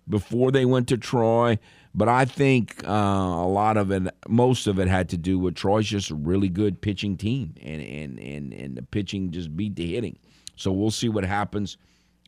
before 0.08 0.52
they 0.52 0.64
went 0.64 0.89
to 0.89 0.98
Troy. 0.98 1.58
But 1.96 2.08
I 2.08 2.26
think 2.26 2.88
uh, 2.88 2.91
a 2.91 3.50
lot 3.50 3.78
of 3.78 3.89
it, 3.89 4.04
most 4.28 4.68
of 4.68 4.78
it, 4.78 4.88
had 4.88 5.10
to 5.10 5.18
do 5.18 5.39
with 5.39 5.56
Troy's 5.56 5.88
just 5.88 6.12
a 6.12 6.16
really 6.16 6.50
good 6.50 6.82
pitching 6.82 7.18
team, 7.18 7.56
and 7.64 7.82
and 7.82 8.20
and 8.20 8.54
and 8.54 8.76
the 8.76 8.84
pitching 8.84 9.32
just 9.32 9.58
beat 9.58 9.76
the 9.76 9.96
hitting. 9.96 10.20
So 10.56 10.72
we'll 10.72 10.91
see 10.91 11.10
what 11.10 11.26
happens 11.26 11.78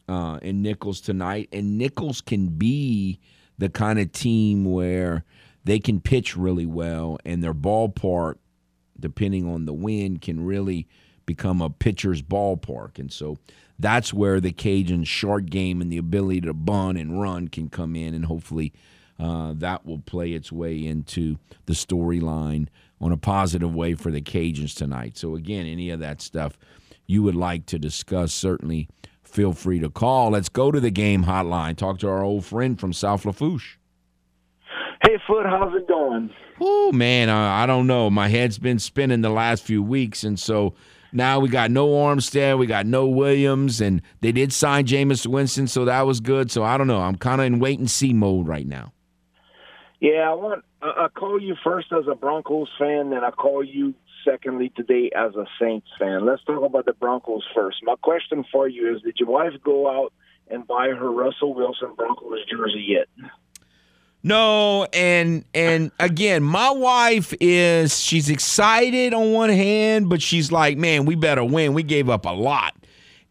uh, 0.10 0.40
in 0.42 0.64
Nicholls 0.64 1.00
tonight. 1.00 1.48
And 1.54 1.78
Nicholls 1.78 2.22
can 2.22 2.48
be 2.48 3.20
the 3.60 3.70
kind 3.70 4.00
of 4.00 4.12
team 4.14 4.66
where 4.66 5.26
they 5.64 5.78
can 5.78 6.02
pitch 6.02 6.36
really 6.36 6.66
well, 6.66 7.20
and 7.24 7.44
their 7.44 7.54
ballpark, 7.54 8.38
depending 9.00 9.48
on 9.48 9.66
the 9.66 9.74
wind, 9.74 10.22
can 10.22 10.46
really 10.46 10.88
become 11.26 11.62
a 11.62 11.70
pitcher's 11.70 12.22
ballpark. 12.22 13.00
And 13.00 13.12
so 13.12 13.38
that's 13.80 14.14
where 14.14 14.40
the 14.40 14.52
Cajun 14.52 15.04
short 15.04 15.48
game 15.48 15.82
and 15.82 15.92
the 15.92 15.98
ability 15.98 16.42
to 16.42 16.54
bunt 16.54 16.98
and 16.98 17.20
run 17.20 17.48
can 17.48 17.70
come 17.70 17.96
in, 17.96 18.14
and 18.14 18.26
hopefully 18.26 18.74
uh, 19.20 19.54
that 19.56 19.86
will 19.86 20.00
play 20.00 20.34
its 20.34 20.52
way 20.52 20.86
into 20.86 21.38
the 21.66 21.74
storyline 21.74 22.68
on 23.02 23.12
a 23.12 23.18
positive 23.18 23.74
way 23.74 23.94
for 23.94 24.12
the 24.12 24.22
Cajuns 24.22 24.76
tonight. 24.76 25.18
So, 25.18 25.36
again, 25.36 25.66
any 25.66 25.90
of 25.90 26.00
that 26.00 26.22
stuff 26.22 26.58
you 27.08 27.24
would 27.24 27.36
like 27.36 27.66
to 27.68 27.80
discuss, 27.80 28.34
certainly 28.34 28.88
feel 29.24 29.54
free 29.54 29.80
to 29.80 29.90
call. 29.90 30.32
Let's 30.32 30.50
go 30.50 30.72
to 30.72 30.80
the 30.80 30.92
game 30.92 31.26
hotline. 31.26 31.76
Talk 31.76 32.00
to 32.00 32.10
our 32.10 32.24
old 32.24 32.46
friend 32.46 32.80
from 32.80 32.94
South 32.94 33.26
Lafourche. 33.26 33.78
Hey, 35.04 35.18
Foote, 35.28 35.46
how's 35.46 35.76
it 35.76 35.88
going? 35.88 36.30
Oh, 36.60 36.92
man, 36.92 37.30
I, 37.30 37.64
I 37.64 37.66
don't 37.66 37.88
know. 37.88 38.10
My 38.10 38.30
head's 38.30 38.58
been 38.58 38.80
spinning 38.80 39.22
the 39.22 39.30
last 39.30 39.64
few 39.64 39.84
weeks, 39.84 40.24
and 40.24 40.40
so 40.40 40.74
now 41.12 41.40
we 41.40 41.50
got 41.50 41.72
no 41.72 41.88
Armstead, 41.88 42.58
we 42.58 42.68
got 42.68 42.86
no 42.86 43.08
Williams, 43.08 43.82
and 43.82 44.02
they 44.22 44.32
did 44.32 44.54
sign 44.54 44.86
Jameis 44.86 45.26
Winston, 45.28 45.68
so 45.68 45.86
that 45.86 46.06
was 46.06 46.20
good. 46.20 46.52
So 46.52 46.64
I 46.64 46.78
don't 46.78 46.88
know. 46.88 47.02
I'm 47.02 47.16
kind 47.16 47.42
of 47.42 47.48
in 47.48 47.60
wait 47.60 47.80
and 47.80 47.90
see 47.90 48.14
mode 48.14 48.48
right 48.48 48.68
now. 48.68 48.94
Yeah, 50.00 50.30
I 50.30 50.34
want. 50.34 50.66
I 50.82 51.08
call 51.08 51.42
you 51.42 51.56
first 51.64 51.88
as 51.92 52.06
a 52.12 52.16
Broncos 52.16 52.70
fan, 52.78 53.10
then 53.10 53.24
I 53.24 53.32
call 53.32 53.64
you 53.64 53.96
secondly 54.24 54.72
today 54.76 55.10
as 55.16 55.34
a 55.36 55.46
Saints 55.60 55.88
fan. 55.98 56.26
Let's 56.26 56.44
talk 56.44 56.64
about 56.64 56.86
the 56.86 56.94
Broncos 56.94 57.44
first. 57.56 57.78
My 57.84 57.96
question 58.02 58.44
for 58.52 58.68
you 58.68 58.94
is: 58.96 59.02
Did 59.02 59.16
your 59.20 59.30
wife 59.30 59.54
go 59.64 59.90
out 59.90 60.14
and 60.50 60.68
buy 60.68 60.90
her 60.90 61.12
Russell 61.12 61.54
Wilson 61.54 61.94
Broncos 61.96 62.40
jersey 62.50 62.86
yet? 62.88 63.08
No, 64.26 64.86
and 64.92 65.46
and 65.54 65.92
again, 66.00 66.42
my 66.42 66.72
wife 66.72 67.32
is 67.40 68.00
she's 68.00 68.28
excited 68.28 69.14
on 69.14 69.34
one 69.34 69.52
hand, 69.52 70.10
but 70.10 70.20
she's 70.20 70.52
like, 70.52 70.80
"Man, 70.80 71.06
we 71.06 71.14
better 71.14 71.44
win. 71.44 71.74
We 71.74 71.84
gave 71.84 72.10
up 72.10 72.26
a 72.26 72.32
lot." 72.32 72.74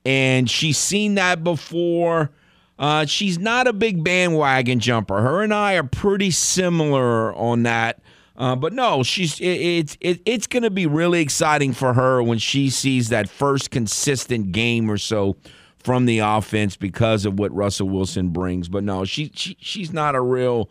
And 0.05 0.49
she's 0.49 0.78
seen 0.78 1.16
that 1.16 1.42
before 1.42 2.30
uh, 2.78 3.07
she's 3.07 3.40
not 3.40 3.66
a 3.66 3.72
big 3.72 4.05
bandwagon 4.05 4.78
jumper. 4.78 5.20
Her 5.20 5.42
and 5.42 5.53
I 5.53 5.74
are 5.74 5.82
pretty 5.82 6.30
similar 6.30 7.34
on 7.34 7.64
that. 7.64 8.01
Uh, 8.36 8.55
but 8.55 8.72
no, 8.72 9.03
she's 9.03 9.40
it, 9.40 9.47
it's 9.47 9.97
it, 10.01 10.22
it's 10.24 10.47
going 10.47 10.62
to 10.62 10.70
be 10.70 10.86
really 10.86 11.20
exciting 11.20 11.72
for 11.72 11.95
her 11.95 12.22
when 12.22 12.38
she 12.38 12.70
sees 12.70 13.09
that 13.09 13.28
first 13.28 13.72
consistent 13.72 14.53
game 14.53 14.88
or 14.88 14.99
so 14.99 15.36
from 15.78 16.07
the 16.07 16.20
offense 16.20 16.76
because 16.76 17.24
of 17.24 17.36
what 17.38 17.53
Russell 17.53 17.88
Wilson 17.88 18.28
brings. 18.28 18.68
But 18.68 18.84
no, 18.84 19.05
she, 19.05 19.32
she 19.34 19.57
she's 19.61 19.92
not 19.92 20.14
a 20.14 20.20
real 20.20 20.70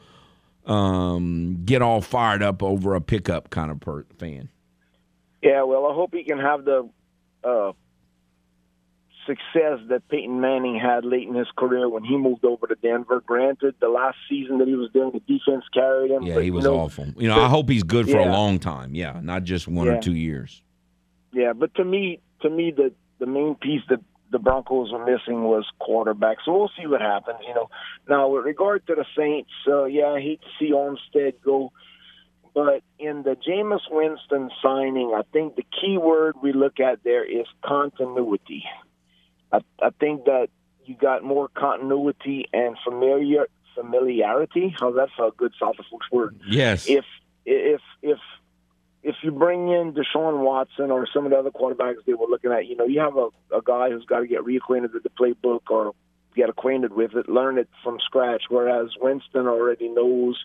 um, 0.65 1.61
get 1.65 1.81
all 1.81 2.01
fired 2.01 2.41
up 2.43 2.63
over 2.63 2.95
a 2.95 3.01
pickup 3.01 3.49
kind 3.49 3.71
of 3.71 3.79
per- 3.79 4.05
fan. 4.17 4.49
Yeah, 5.41 5.63
well, 5.63 5.85
I 5.87 5.93
hope 5.93 6.13
he 6.13 6.23
can 6.23 6.39
have 6.39 6.63
the 6.63 6.89
uh, 7.43 7.73
success 9.25 9.79
that 9.89 10.03
Peyton 10.09 10.39
Manning 10.39 10.79
had 10.79 11.03
late 11.05 11.27
in 11.27 11.35
his 11.35 11.47
career 11.57 11.89
when 11.89 12.03
he 12.03 12.17
moved 12.17 12.45
over 12.45 12.67
to 12.67 12.75
Denver. 12.75 13.21
Granted, 13.25 13.75
the 13.79 13.89
last 13.89 14.17
season 14.29 14.59
that 14.59 14.67
he 14.67 14.75
was 14.75 14.89
there, 14.93 15.11
the 15.11 15.19
defense 15.19 15.65
carried 15.73 16.11
him. 16.11 16.23
Yeah, 16.23 16.35
but, 16.35 16.43
he 16.43 16.51
was 16.51 16.63
you 16.63 16.71
know, 16.71 16.79
awful. 16.79 17.07
You 17.17 17.27
know, 17.27 17.41
I 17.41 17.49
hope 17.49 17.69
he's 17.69 17.83
good 17.83 18.05
for 18.05 18.19
yeah. 18.19 18.29
a 18.29 18.31
long 18.31 18.59
time. 18.59 18.95
Yeah, 18.95 19.19
not 19.21 19.43
just 19.43 19.67
one 19.67 19.87
Yeah. 19.87 19.93
or 19.93 20.01
two 20.01 20.15
years. 20.15 20.61
Yeah, 21.33 21.53
but 21.53 21.73
to 21.75 21.83
me, 21.83 22.19
to 22.41 22.49
me, 22.49 22.71
the 22.71 22.93
the 23.19 23.25
main 23.25 23.55
piece 23.55 23.81
that 23.89 23.99
the 24.33 24.39
Broncos 24.39 24.91
were 24.91 25.05
missing 25.05 25.43
was 25.43 25.65
quarterback. 25.79 26.39
So 26.43 26.51
we'll 26.51 26.71
see 26.77 26.87
what 26.87 26.99
happens. 26.99 27.37
You 27.47 27.53
know, 27.53 27.69
now 28.09 28.27
with 28.27 28.43
regard 28.43 28.85
to 28.87 28.95
the 28.95 29.05
Saints, 29.17 29.51
uh, 29.67 29.85
yeah, 29.85 30.07
I 30.07 30.19
hate 30.19 30.41
to 30.41 30.47
see 30.59 30.73
Armstead 30.73 31.35
go. 31.45 31.71
But 32.53 32.83
in 32.99 33.23
the 33.23 33.35
Jameis 33.35 33.81
Winston 33.89 34.51
signing, 34.61 35.13
I 35.15 35.21
think 35.31 35.55
the 35.55 35.65
key 35.81 35.97
word 35.97 36.35
we 36.41 36.51
look 36.51 36.79
at 36.79 37.03
there 37.03 37.23
is 37.23 37.47
continuity. 37.63 38.63
I, 39.51 39.59
I 39.81 39.89
think 39.99 40.25
that 40.25 40.49
you 40.85 40.95
got 40.95 41.23
more 41.23 41.47
continuity 41.47 42.47
and 42.51 42.75
familiar 42.83 43.47
familiarity. 43.75 44.75
How's 44.79 44.95
that 44.95 45.09
for 45.15 45.27
a 45.27 45.31
good 45.31 45.53
South 45.59 45.75
Lafourche 45.77 46.11
word? 46.11 46.39
Yes. 46.47 46.87
If 46.87 47.05
if 47.45 47.81
if 48.01 48.19
if 49.03 49.15
you 49.21 49.31
bring 49.31 49.67
in 49.69 49.93
Deshaun 49.93 50.43
Watson 50.43 50.89
or 50.89 51.07
some 51.13 51.25
of 51.25 51.31
the 51.31 51.37
other 51.37 51.51
quarterbacks 51.51 52.05
they 52.07 52.13
were 52.13 52.27
looking 52.27 52.51
at, 52.51 52.65
you 52.67 52.75
know, 52.75 52.85
you 52.85 53.01
have 53.01 53.17
a, 53.17 53.27
a 53.55 53.61
guy 53.63 53.89
who's 53.89 54.05
got 54.05 54.21
to 54.21 54.27
get 54.27 54.41
reacquainted 54.41 54.93
with 54.93 55.03
the 55.03 55.09
playbook 55.09 55.69
or 55.69 55.93
get 56.35 56.49
acquainted 56.49 56.93
with 56.93 57.13
it, 57.15 57.27
learn 57.27 57.57
it 57.57 57.69
from 57.83 57.99
scratch. 57.99 58.43
Whereas 58.49 58.89
Winston 58.99 59.45
already 59.45 59.89
knows. 59.89 60.41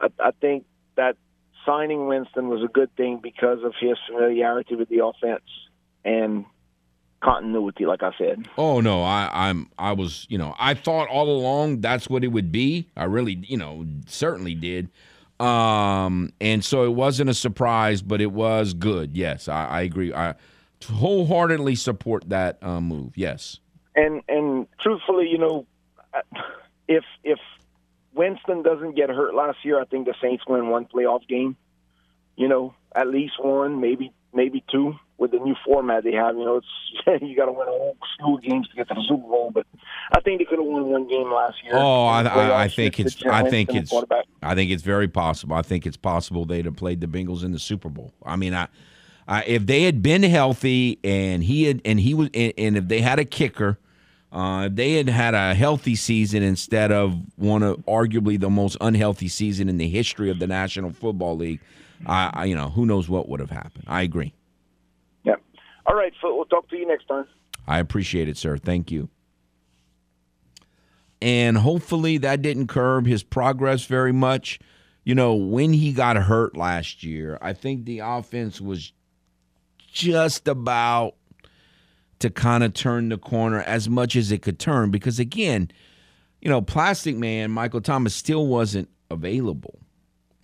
I, 0.00 0.08
I 0.18 0.32
think 0.40 0.64
that 0.96 1.16
signing 1.64 2.06
Winston 2.08 2.48
was 2.48 2.62
a 2.62 2.68
good 2.68 2.94
thing 2.96 3.20
because 3.22 3.62
of 3.62 3.74
his 3.80 3.96
familiarity 4.08 4.74
with 4.74 4.88
the 4.88 5.04
offense 5.04 5.44
and 6.04 6.44
continuity, 7.22 7.86
like 7.86 8.02
I 8.02 8.10
said. 8.18 8.48
Oh 8.58 8.80
no, 8.80 9.02
I, 9.02 9.30
I'm 9.32 9.70
I 9.78 9.92
was 9.92 10.26
you 10.28 10.36
know 10.36 10.54
I 10.58 10.74
thought 10.74 11.08
all 11.08 11.30
along 11.30 11.80
that's 11.80 12.08
what 12.08 12.24
it 12.24 12.28
would 12.28 12.52
be. 12.52 12.88
I 12.96 13.04
really 13.04 13.34
you 13.46 13.56
know 13.56 13.86
certainly 14.06 14.54
did, 14.54 14.90
um, 15.44 16.32
and 16.40 16.64
so 16.64 16.84
it 16.84 16.92
wasn't 16.94 17.28
a 17.28 17.34
surprise, 17.34 18.02
but 18.02 18.20
it 18.20 18.32
was 18.32 18.72
good. 18.72 19.16
Yes, 19.16 19.48
I, 19.48 19.66
I 19.66 19.80
agree. 19.82 20.12
I 20.12 20.34
wholeheartedly 20.84 21.74
support 21.74 22.28
that 22.28 22.58
uh, 22.62 22.80
move. 22.80 23.16
Yes, 23.16 23.60
and 23.94 24.22
and 24.28 24.66
truthfully, 24.80 25.28
you 25.28 25.38
know, 25.38 25.66
if 26.88 27.04
if 27.22 27.38
Winston 28.14 28.62
doesn't 28.62 28.94
get 28.96 29.10
hurt 29.10 29.34
last 29.34 29.58
year, 29.64 29.80
I 29.80 29.84
think 29.84 30.06
the 30.06 30.14
Saints 30.22 30.44
win 30.46 30.68
one 30.68 30.86
playoff 30.86 31.26
game. 31.28 31.56
You 32.36 32.48
know, 32.48 32.74
at 32.94 33.08
least 33.08 33.34
one, 33.38 33.80
maybe 33.80 34.12
maybe 34.32 34.64
two 34.70 34.94
with 35.18 35.30
the 35.30 35.38
new 35.38 35.54
format 35.64 36.04
they 36.04 36.12
have. 36.12 36.36
You 36.36 36.44
know, 36.44 36.56
it's 36.56 37.22
you 37.22 37.36
got 37.36 37.46
to 37.46 37.52
win 37.52 37.68
a 37.68 37.70
whole 37.70 37.96
slew 38.18 38.36
of 38.36 38.42
games 38.42 38.68
to 38.68 38.76
get 38.76 38.88
to 38.88 38.94
the 38.94 39.04
Super 39.08 39.22
Bowl. 39.22 39.50
But 39.52 39.66
I 40.12 40.20
think 40.20 40.38
they 40.38 40.44
could 40.44 40.58
have 40.58 40.66
won 40.66 40.86
one 40.86 41.08
game 41.08 41.30
last 41.30 41.56
year. 41.62 41.72
Oh, 41.74 42.06
I, 42.06 42.22
I, 42.22 42.62
I 42.64 42.68
think 42.68 42.98
it's 42.98 43.24
I 43.24 43.48
think 43.48 43.74
it's 43.74 43.92
I 44.42 44.54
think 44.54 44.70
it's 44.70 44.82
very 44.82 45.08
possible. 45.08 45.56
I 45.56 45.62
think 45.62 45.86
it's 45.86 45.96
possible 45.96 46.44
they'd 46.44 46.64
have 46.64 46.76
played 46.76 47.00
the 47.00 47.06
Bengals 47.06 47.44
in 47.44 47.52
the 47.52 47.58
Super 47.58 47.88
Bowl. 47.88 48.12
I 48.24 48.36
mean, 48.36 48.54
I, 48.54 48.68
I 49.28 49.44
if 49.44 49.66
they 49.66 49.82
had 49.82 50.02
been 50.02 50.22
healthy 50.22 50.98
and 51.04 51.44
he 51.44 51.64
had 51.64 51.80
and 51.84 52.00
he 52.00 52.14
was 52.14 52.28
and, 52.34 52.52
and 52.58 52.76
if 52.76 52.88
they 52.88 53.00
had 53.00 53.18
a 53.18 53.24
kicker. 53.24 53.78
Uh, 54.32 54.66
if 54.66 54.74
they 54.74 54.94
had 54.94 55.08
had 55.08 55.32
a 55.32 55.54
healthy 55.54 55.94
season 55.94 56.42
instead 56.42 56.90
of 56.90 57.16
one 57.36 57.62
of 57.62 57.76
arguably 57.86 58.36
the 58.36 58.50
most 58.50 58.76
unhealthy 58.80 59.28
season 59.28 59.68
in 59.68 59.76
the 59.76 59.88
history 59.88 60.28
of 60.28 60.40
the 60.40 60.46
National 60.48 60.90
Football 60.90 61.36
League, 61.36 61.60
I, 62.04 62.30
I 62.34 62.44
you 62.46 62.56
know 62.56 62.68
who 62.70 62.84
knows 62.84 63.08
what 63.08 63.28
would 63.28 63.38
have 63.38 63.50
happened. 63.50 63.84
I 63.86 64.02
agree. 64.02 64.34
All 65.86 65.94
right, 65.94 66.12
so 66.20 66.34
we'll 66.34 66.46
talk 66.46 66.68
to 66.70 66.76
you 66.76 66.86
next 66.86 67.06
time. 67.06 67.26
I 67.66 67.78
appreciate 67.78 68.28
it, 68.28 68.36
sir. 68.36 68.56
Thank 68.56 68.90
you. 68.90 69.08
And 71.20 71.56
hopefully 71.56 72.18
that 72.18 72.42
didn't 72.42 72.66
curb 72.66 73.06
his 73.06 73.22
progress 73.22 73.84
very 73.84 74.12
much. 74.12 74.58
You 75.04 75.14
know, 75.14 75.34
when 75.34 75.72
he 75.72 75.92
got 75.92 76.16
hurt 76.16 76.56
last 76.56 77.02
year, 77.02 77.38
I 77.40 77.52
think 77.52 77.84
the 77.84 78.00
offense 78.00 78.60
was 78.60 78.92
just 79.90 80.48
about 80.48 81.14
to 82.18 82.30
kind 82.30 82.64
of 82.64 82.74
turn 82.74 83.10
the 83.10 83.18
corner 83.18 83.60
as 83.62 83.88
much 83.88 84.16
as 84.16 84.32
it 84.32 84.42
could 84.42 84.58
turn 84.58 84.90
because, 84.90 85.18
again, 85.18 85.70
you 86.40 86.50
know, 86.50 86.60
Plastic 86.60 87.16
Man, 87.16 87.50
Michael 87.50 87.80
Thomas 87.80 88.14
still 88.14 88.46
wasn't 88.46 88.88
available. 89.10 89.78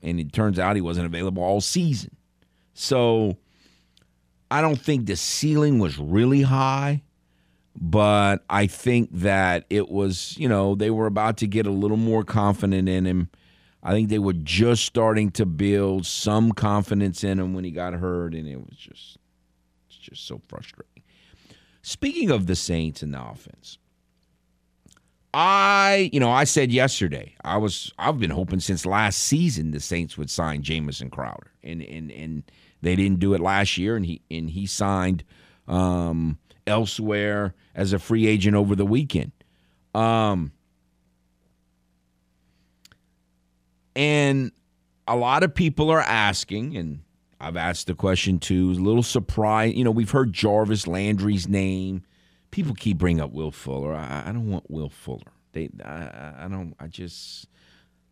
And 0.03 0.19
it 0.19 0.33
turns 0.33 0.59
out 0.59 0.77
he 0.77 0.83
wasn't 0.83 1.07
available 1.07 1.43
all 1.43 1.61
season. 1.61 2.17
So 2.73 3.37
I 4.51 4.61
don't 4.61 4.81
think 4.81 5.07
the 5.07 5.17
ceiling 5.17 5.79
was 5.79 5.99
really 5.99 6.43
high, 6.43 7.03
but 7.81 8.45
I 8.51 8.67
think 8.67 9.11
that 9.13 9.65
it 9.71 9.89
was, 9.89 10.37
you 10.39 10.49
know, 10.49 10.75
they 10.75 10.91
were 10.91 11.07
about 11.07 11.37
to 11.39 11.47
get 11.47 11.67
a 11.67 11.71
little 11.71 11.97
more 11.97 12.25
confident 12.25 12.89
in 12.89 13.05
him. 13.05 13.31
I 13.83 13.93
think 13.93 14.09
they 14.09 14.19
were 14.19 14.35
just 14.35 14.85
starting 14.85 15.31
to 15.33 15.47
build 15.47 16.05
some 16.05 16.53
confidence 16.53 17.25
in 17.25 17.39
him 17.39 17.55
when 17.55 17.65
he 17.65 17.71
got 17.71 17.95
hurt, 17.95 18.35
and 18.35 18.47
it 18.47 18.59
was 18.59 18.77
just, 18.77 19.19
it's 19.89 19.97
just 19.97 20.27
so 20.27 20.41
frustrating. 20.49 21.03
Speaking 21.83 22.31
of 22.31 22.47
the 22.47 22.57
Saints 22.57 23.03
and 23.03 23.15
the 23.15 23.23
offense, 23.23 23.79
I, 25.33 26.11
you 26.13 26.21
know, 26.21 26.31
I 26.31 26.45
said 26.45 26.73
yesterday, 26.73 27.37
I 27.45 27.57
was, 27.57 27.93
I've 27.99 28.19
been 28.19 28.31
hoping 28.31 28.61
since 28.61 28.85
last 28.85 29.19
season 29.19 29.71
the 29.71 29.81
Saints 29.81 30.19
would 30.19 30.29
sign 30.29 30.63
Jamison 30.63 31.09
Crowder, 31.09 31.53
and 31.63 31.81
and 31.83 32.11
and 32.11 32.43
they 32.83 32.97
didn't 32.97 33.21
do 33.21 33.35
it 33.35 33.41
last 33.41 33.77
year, 33.79 33.97
and 33.97 34.07
he 34.07 34.23
and 34.31 34.51
he 34.51 34.67
signed 34.67 35.25
um, 35.69 36.39
elsewhere 36.67 37.55
as 37.75 37.93
a 37.93 37.99
free 37.99 38.27
agent 38.27 38.57
over 38.57 38.75
the 38.75 38.87
weekend. 38.87 39.33
Um, 39.95 40.53
and 43.95 44.53
a 45.07 45.17
lot 45.17 45.43
of 45.43 45.55
people 45.55 45.91
are 45.91 46.01
asking, 46.01 46.77
and 46.77 47.01
I've 47.41 47.57
asked 47.57 47.87
the 47.87 47.95
question 47.95 48.39
too. 48.39 48.71
A 48.71 48.75
little 48.75 49.03
surprised, 49.03 49.77
you 49.77 49.85
know. 49.85 49.91
We've 49.91 50.11
heard 50.11 50.33
Jarvis 50.33 50.87
Landry's 50.87 51.49
name. 51.49 52.05
People 52.51 52.75
keep 52.75 52.99
bringing 52.99 53.21
up 53.21 53.33
Will 53.33 53.51
Fuller. 53.51 53.95
I, 53.95 54.25
I 54.27 54.33
don't 54.33 54.51
want 54.51 54.71
Will 54.71 54.91
Fuller. 54.91 55.33
They, 55.53 55.71
I, 55.85 56.45
I 56.45 56.49
don't. 56.49 56.75
I 56.79 56.87
just 56.87 57.47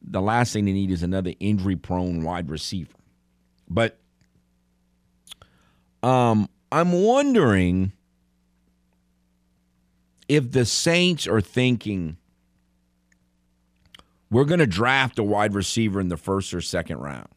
the 0.03 0.21
last 0.21 0.53
thing 0.53 0.65
they 0.65 0.73
need 0.73 0.91
is 0.91 1.03
another 1.03 1.33
injury-prone 1.41 2.23
wide 2.23 2.51
receiver. 2.51 2.93
But 3.69 3.99
um, 6.03 6.49
I'm 6.71 6.93
wondering 6.93 7.93
if 10.29 10.53
the 10.53 10.65
Saints 10.65 11.27
are 11.27 11.41
thinking 11.41 12.19
we're 14.31 14.45
going 14.45 14.61
to 14.61 14.67
draft 14.67 15.19
a 15.19 15.25
wide 15.25 15.55
receiver 15.55 16.01
in 16.01 16.09
the 16.09 16.17
first 16.17 16.53
or 16.53 16.61
second 16.61 16.99
round. 16.99 17.29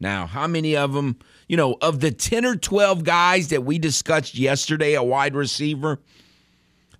Now, 0.00 0.26
how 0.26 0.48
many 0.48 0.76
of 0.76 0.94
them, 0.94 1.16
you 1.46 1.56
know, 1.56 1.76
of 1.80 2.00
the 2.00 2.10
10 2.10 2.44
or 2.44 2.56
12 2.56 3.04
guys 3.04 3.48
that 3.48 3.64
we 3.64 3.78
discussed 3.78 4.36
yesterday, 4.36 4.94
a 4.94 5.02
wide 5.02 5.36
receiver 5.36 6.00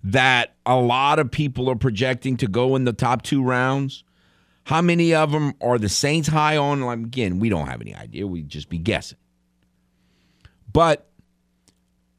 that 0.05 0.55
a 0.65 0.77
lot 0.77 1.19
of 1.19 1.29
people 1.29 1.69
are 1.69 1.75
projecting 1.75 2.37
to 2.37 2.47
go 2.47 2.77
in 2.77 2.85
the 2.85 2.93
top 2.93 3.21
two 3.21 3.43
rounds? 3.43 4.05
How 4.63 4.81
many 4.81 5.13
of 5.13 5.33
them 5.33 5.53
are 5.59 5.77
the 5.77 5.89
Saints 5.89 6.29
high 6.29 6.55
on? 6.55 6.81
Again, 6.81 7.39
we 7.39 7.49
don't 7.49 7.67
have 7.67 7.81
any 7.81 7.93
idea. 7.93 8.25
We'd 8.25 8.47
just 8.47 8.69
be 8.69 8.77
guessing. 8.77 9.17
But 10.73 11.07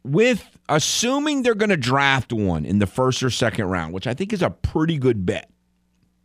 with 0.05 0.49
assuming 0.69 1.43
they're 1.43 1.55
going 1.55 1.71
to 1.71 1.77
draft 1.77 2.33
one 2.33 2.65
in 2.65 2.79
the 2.79 2.87
first 2.87 3.23
or 3.23 3.31
second 3.31 3.67
round, 3.67 3.93
which 3.93 4.07
I 4.07 4.15
think 4.15 4.33
is 4.33 4.43
a 4.43 4.51
pretty 4.51 4.99
good 4.99 5.27
bet. 5.27 5.51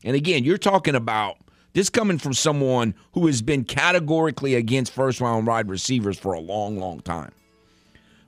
And 0.04 0.16
again, 0.16 0.44
you're 0.44 0.58
talking 0.58 0.96
about 0.96 1.38
this 1.74 1.90
coming 1.90 2.18
from 2.18 2.34
someone 2.34 2.96
who 3.14 3.28
has 3.28 3.42
been 3.42 3.64
categorically 3.64 4.56
against 4.56 4.94
first 4.94 5.20
round 5.20 5.48
wide 5.48 5.70
receivers 5.70 6.18
for 6.18 6.34
a 6.34 6.40
long, 6.40 6.78
long 6.78 7.02
time. 7.02 7.32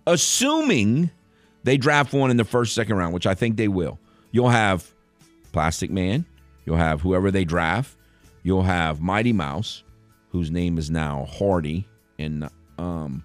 Assuming 0.08 1.12
they 1.64 1.78
draft 1.78 2.14
one 2.14 2.32
in 2.32 2.38
the 2.38 2.44
first, 2.44 2.74
second 2.74 2.98
round, 2.98 3.14
which 3.14 3.28
I 3.28 3.36
think 3.36 3.58
they 3.58 3.68
will, 3.68 4.00
you'll 4.32 4.50
have 4.50 4.92
Plastic 5.52 5.92
Man, 5.92 6.26
you'll 6.66 6.78
have 6.78 7.02
whoever 7.02 7.30
they 7.30 7.46
draft, 7.46 7.96
you'll 8.44 8.64
have 8.64 9.02
Mighty 9.02 9.34
Mouse, 9.34 9.84
whose 10.30 10.50
name 10.50 10.78
is 10.78 10.90
now 10.90 11.26
Harty, 11.26 11.88
and 12.18 12.50
um, 12.78 13.24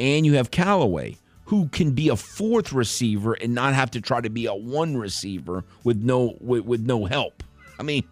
and 0.00 0.24
you 0.24 0.34
have 0.34 0.50
Callaway, 0.50 1.18
who 1.44 1.68
can 1.68 1.92
be 1.92 2.08
a 2.08 2.16
fourth 2.16 2.72
receiver 2.72 3.34
and 3.34 3.54
not 3.54 3.74
have 3.74 3.90
to 3.92 4.00
try 4.00 4.20
to 4.20 4.30
be 4.30 4.46
a 4.46 4.54
one 4.54 4.96
receiver 4.96 5.64
with 5.84 5.98
no 5.98 6.36
with, 6.40 6.64
with 6.64 6.80
no 6.80 7.04
help. 7.04 7.42
I 7.78 7.82
mean, 7.82 8.04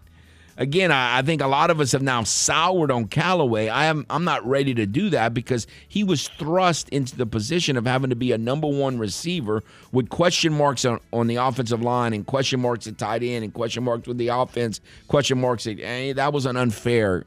again, 0.58 0.92
I, 0.92 1.18
I, 1.18 1.22
think 1.22 1.40
a 1.40 1.46
lot 1.46 1.70
of 1.70 1.80
us 1.80 1.92
have 1.92 2.02
now 2.02 2.24
soured 2.24 2.90
on 2.90 3.06
Callaway. 3.06 3.68
I 3.68 3.86
am 3.86 4.04
I'm 4.10 4.24
not 4.24 4.46
ready 4.46 4.74
to 4.74 4.84
do 4.84 5.08
that 5.10 5.32
because 5.32 5.66
he 5.88 6.04
was 6.04 6.28
thrust 6.28 6.90
into 6.90 7.16
the 7.16 7.26
position 7.26 7.78
of 7.78 7.86
having 7.86 8.10
to 8.10 8.16
be 8.16 8.32
a 8.32 8.38
number 8.38 8.68
one 8.68 8.98
receiver 8.98 9.62
with 9.92 10.10
question 10.10 10.52
marks 10.52 10.84
on, 10.84 11.00
on 11.12 11.26
the 11.26 11.36
offensive 11.36 11.80
line 11.80 12.12
and 12.12 12.26
question 12.26 12.60
marks 12.60 12.86
at 12.86 12.98
tight 12.98 13.22
end 13.22 13.44
and 13.44 13.54
question 13.54 13.82
marks 13.82 14.06
with 14.06 14.18
the 14.18 14.28
offense, 14.28 14.80
question 15.06 15.40
marks 15.40 15.66
at 15.66 15.80
eh, 15.80 16.12
that 16.12 16.34
was 16.34 16.44
an 16.44 16.56
unfair 16.58 17.24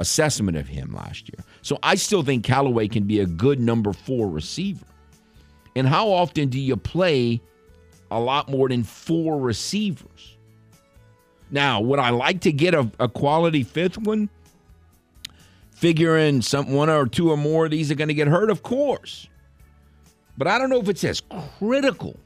assessment 0.00 0.56
of 0.56 0.66
him 0.66 0.92
last 0.94 1.28
year. 1.28 1.44
So 1.62 1.78
I 1.82 1.94
still 1.94 2.22
think 2.22 2.42
Callaway 2.42 2.88
can 2.88 3.04
be 3.04 3.20
a 3.20 3.26
good 3.26 3.60
number 3.60 3.92
four 3.92 4.28
receiver. 4.28 4.86
And 5.76 5.86
how 5.86 6.08
often 6.08 6.48
do 6.48 6.58
you 6.58 6.76
play 6.76 7.40
a 8.10 8.18
lot 8.18 8.48
more 8.48 8.68
than 8.68 8.82
four 8.82 9.38
receivers? 9.38 10.36
Now, 11.50 11.80
would 11.80 11.98
I 11.98 12.10
like 12.10 12.40
to 12.40 12.52
get 12.52 12.74
a, 12.74 12.90
a 12.98 13.08
quality 13.08 13.62
fifth 13.62 13.98
one? 13.98 14.30
Figuring 15.70 16.42
some 16.42 16.72
one 16.72 16.90
or 16.90 17.06
two 17.06 17.30
or 17.30 17.36
more 17.36 17.66
of 17.66 17.70
these 17.70 17.90
are 17.90 17.94
going 17.94 18.08
to 18.08 18.14
get 18.14 18.26
hurt, 18.26 18.50
of 18.50 18.62
course. 18.62 19.28
But 20.36 20.46
I 20.46 20.58
don't 20.58 20.70
know 20.70 20.80
if 20.80 20.88
it's 20.88 21.04
as 21.04 21.22
critical 21.58 22.16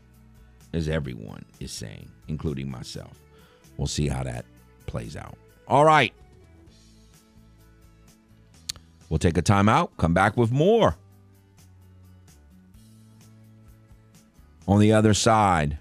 as 0.73 0.89
everyone 0.89 1.45
is 1.59 1.73
saying, 1.73 2.09
including 2.29 2.71
myself. 2.71 3.21
We'll 3.77 3.89
see 3.89 4.09
how 4.09 4.23
that 4.23 4.45
plays 4.87 5.17
out. 5.17 5.37
All 5.67 5.85
right. 5.85 6.13
We'll 9.15 9.21
take 9.21 9.39
a 9.39 9.43
timeout, 9.43 9.91
come 9.97 10.13
back 10.13 10.37
with 10.37 10.51
more. 10.51 10.97
On 14.67 14.81
the 14.81 14.93
other 14.93 15.15
side, 15.15 15.79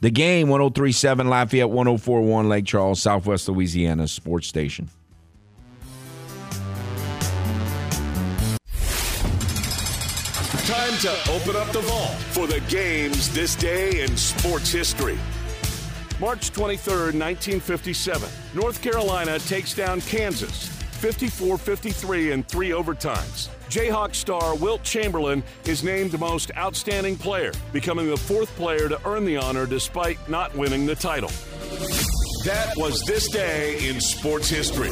the 0.00 0.08
game 0.08 0.48
1037 0.48 1.28
Lafayette 1.28 1.68
1041 1.68 2.48
Lake 2.48 2.64
Charles, 2.64 3.02
Southwest 3.02 3.50
Louisiana 3.50 4.08
Sports 4.08 4.46
Station. 4.46 4.88
Time 10.64 10.96
to 11.00 11.12
open 11.32 11.56
up 11.56 11.70
the 11.70 11.82
vault 11.84 12.14
for 12.32 12.46
the 12.46 12.60
games 12.70 13.30
this 13.34 13.54
day 13.56 14.00
in 14.00 14.16
sports 14.16 14.72
history. 14.72 15.18
March 16.18 16.50
23rd, 16.50 17.12
1957, 17.12 18.30
North 18.54 18.80
Carolina 18.80 19.38
takes 19.40 19.74
down 19.74 20.00
Kansas 20.00 20.74
54 20.94 21.58
53 21.58 22.32
in 22.32 22.42
three 22.42 22.70
overtimes. 22.70 23.48
Jayhawk 23.68 24.14
star 24.14 24.54
Wilt 24.56 24.82
Chamberlain 24.82 25.42
is 25.66 25.82
named 25.82 26.10
the 26.10 26.18
most 26.18 26.50
outstanding 26.56 27.16
player, 27.16 27.52
becoming 27.72 28.08
the 28.08 28.16
fourth 28.16 28.54
player 28.56 28.88
to 28.88 29.00
earn 29.06 29.24
the 29.24 29.36
honor 29.36 29.66
despite 29.66 30.28
not 30.28 30.54
winning 30.54 30.86
the 30.86 30.94
title. 30.94 31.30
That 32.44 32.74
was 32.76 33.00
this 33.06 33.28
day 33.28 33.88
in 33.88 34.00
sports 34.00 34.50
history. 34.50 34.90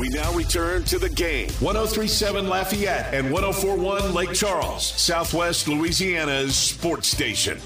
We 0.00 0.10
now 0.10 0.32
return 0.34 0.84
to 0.84 0.98
the 0.98 1.08
game. 1.08 1.48
1037 1.60 2.46
Lafayette 2.46 3.14
and 3.14 3.32
1041 3.32 4.12
Lake 4.12 4.34
Charles, 4.34 4.84
Southwest 4.84 5.66
Louisiana's 5.66 6.54
sports 6.54 7.08
station. 7.08 7.58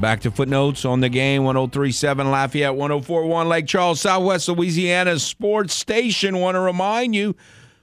Back 0.00 0.20
to 0.20 0.30
Footnotes 0.30 0.84
on 0.84 1.00
the 1.00 1.08
game 1.08 1.44
1037 1.44 2.30
Lafayette, 2.30 2.74
1041 2.74 3.48
Lake 3.48 3.66
Charles, 3.66 4.00
Southwest 4.00 4.48
Louisiana 4.48 5.18
Sports 5.18 5.74
Station. 5.74 6.38
Want 6.38 6.54
to 6.54 6.60
remind 6.60 7.14
you, 7.14 7.34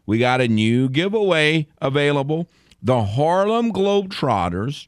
we 0.06 0.18
got 0.18 0.40
a 0.40 0.48
new 0.48 0.88
giveaway 0.88 1.68
available. 1.82 2.48
The 2.82 3.04
Harlem 3.04 3.74
Globetrotters 3.74 4.88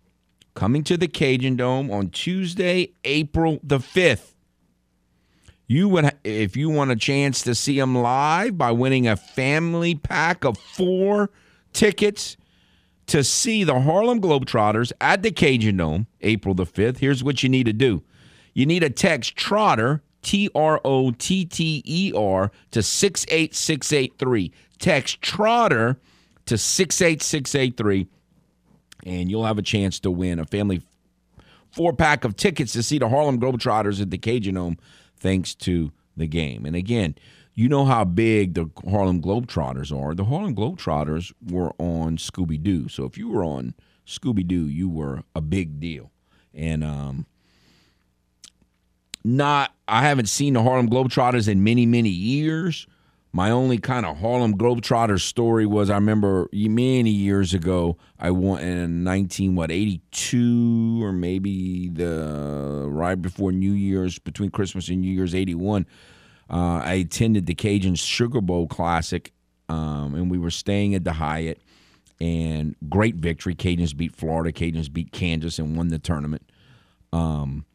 coming 0.55 0.83
to 0.85 0.95
the 0.95 1.07
Cajun 1.07 1.57
Dome 1.57 1.91
on 1.91 2.09
Tuesday, 2.09 2.93
April 3.03 3.59
the 3.61 3.79
5th. 3.79 4.33
You 5.67 5.89
would, 5.89 6.13
if 6.23 6.55
you 6.55 6.69
want 6.69 6.91
a 6.91 6.95
chance 6.95 7.41
to 7.43 7.55
see 7.55 7.77
them 7.77 7.95
live 7.95 8.57
by 8.57 8.71
winning 8.71 9.07
a 9.07 9.17
family 9.17 9.95
pack 9.95 10.45
of 10.45 10.57
four 10.57 11.29
tickets 11.73 12.37
to 13.07 13.23
see 13.23 13.63
the 13.63 13.81
Harlem 13.81 14.21
Globetrotters 14.21 14.91
at 15.01 15.23
the 15.23 15.31
Cajun 15.31 15.77
Dome 15.77 16.07
April 16.21 16.53
the 16.53 16.65
5th, 16.65 16.97
here's 16.97 17.23
what 17.23 17.41
you 17.41 17.49
need 17.49 17.65
to 17.65 17.73
do. 17.73 18.03
You 18.53 18.65
need 18.65 18.79
to 18.79 18.89
text 18.89 19.35
Trotter, 19.35 20.01
T 20.21 20.49
R 20.53 20.81
O 20.83 21.11
T 21.11 21.45
T 21.45 21.81
E 21.85 22.13
R, 22.15 22.51
to 22.71 22.83
68683. 22.83 24.51
Text 24.79 25.21
Trotter 25.21 25.99
to 26.45 26.57
68683, 26.57 28.07
and 29.05 29.29
you'll 29.29 29.45
have 29.45 29.57
a 29.57 29.63
chance 29.63 29.99
to 29.99 30.11
win 30.11 30.39
a 30.39 30.45
family 30.45 30.81
four 31.71 31.93
pack 31.93 32.23
of 32.23 32.35
tickets 32.35 32.73
to 32.73 32.81
see 32.81 32.97
the 32.97 33.09
Harlem 33.09 33.39
Globetrotters 33.39 34.01
at 34.01 34.09
the 34.09 34.17
Cajun 34.17 34.55
Dome 34.55 34.77
thanks 35.19 35.53
to 35.55 35.91
the 36.15 36.27
game. 36.27 36.65
And 36.65 36.75
again, 36.75 37.15
you 37.57 37.67
know 37.67 37.85
how 37.85 38.05
big 38.05 38.53
the 38.53 38.69
Harlem 38.87 39.19
Globetrotters 39.19 39.91
are. 39.91 40.13
The 40.13 40.25
Harlem 40.25 40.55
Globetrotters 40.55 41.33
were 41.49 41.73
on 41.79 42.17
Scooby 42.17 42.61
Doo. 42.61 42.87
So 42.87 43.03
if 43.05 43.17
you 43.17 43.29
were 43.29 43.43
on 43.43 43.73
Scooby 44.05 44.47
Doo, 44.47 44.67
you 44.67 44.87
were 44.87 45.23
a 45.35 45.41
big 45.41 45.79
deal. 45.79 46.11
And 46.53 46.83
um, 46.83 47.25
not, 49.23 49.73
I 49.87 50.03
haven't 50.03 50.27
seen 50.27 50.53
the 50.53 50.61
Harlem 50.61 50.87
Globetrotters 50.87 51.47
in 51.47 51.63
many, 51.63 51.87
many 51.87 52.09
years. 52.09 52.85
My 53.33 53.49
only 53.49 53.79
kind 53.79 54.05
of 54.05 54.19
Harlem 54.19 54.55
Globetrotters 54.55 55.21
story 55.21 55.65
was 55.65 55.89
I 55.89 55.95
remember 55.95 56.47
many 56.53 57.09
years 57.09 57.55
ago 57.55 57.97
I 58.19 58.29
went 58.29 58.61
in 58.61 59.03
19 59.03 59.55
what 59.55 59.71
82 59.71 61.03
or 61.03 61.11
maybe 61.11 61.89
the 61.89 62.85
right 62.87 63.19
before 63.19 63.51
New 63.51 63.73
Year's 63.73 64.19
between 64.19 64.51
Christmas 64.51 64.89
and 64.89 65.01
New 65.01 65.11
Year's 65.11 65.33
81 65.33 65.87
uh, 66.49 66.81
I 66.83 66.93
attended 66.93 67.45
the 67.45 67.55
Cajuns 67.55 67.99
Sugar 67.99 68.41
Bowl 68.41 68.67
Classic, 68.67 69.33
um, 69.69 70.15
and 70.15 70.31
we 70.31 70.37
were 70.37 70.51
staying 70.51 70.95
at 70.95 71.03
the 71.03 71.13
Hyatt. 71.13 71.61
And 72.19 72.75
great 72.89 73.13
victory. 73.13 73.53
Cajuns 73.53 73.95
beat 73.95 74.15
Florida. 74.15 74.51
Cajuns 74.51 74.91
beat 74.91 75.11
Kansas 75.11 75.59
and 75.59 75.77
won 75.77 75.89
the 75.89 75.99
tournament. 75.99 76.49
Um, 77.13 77.65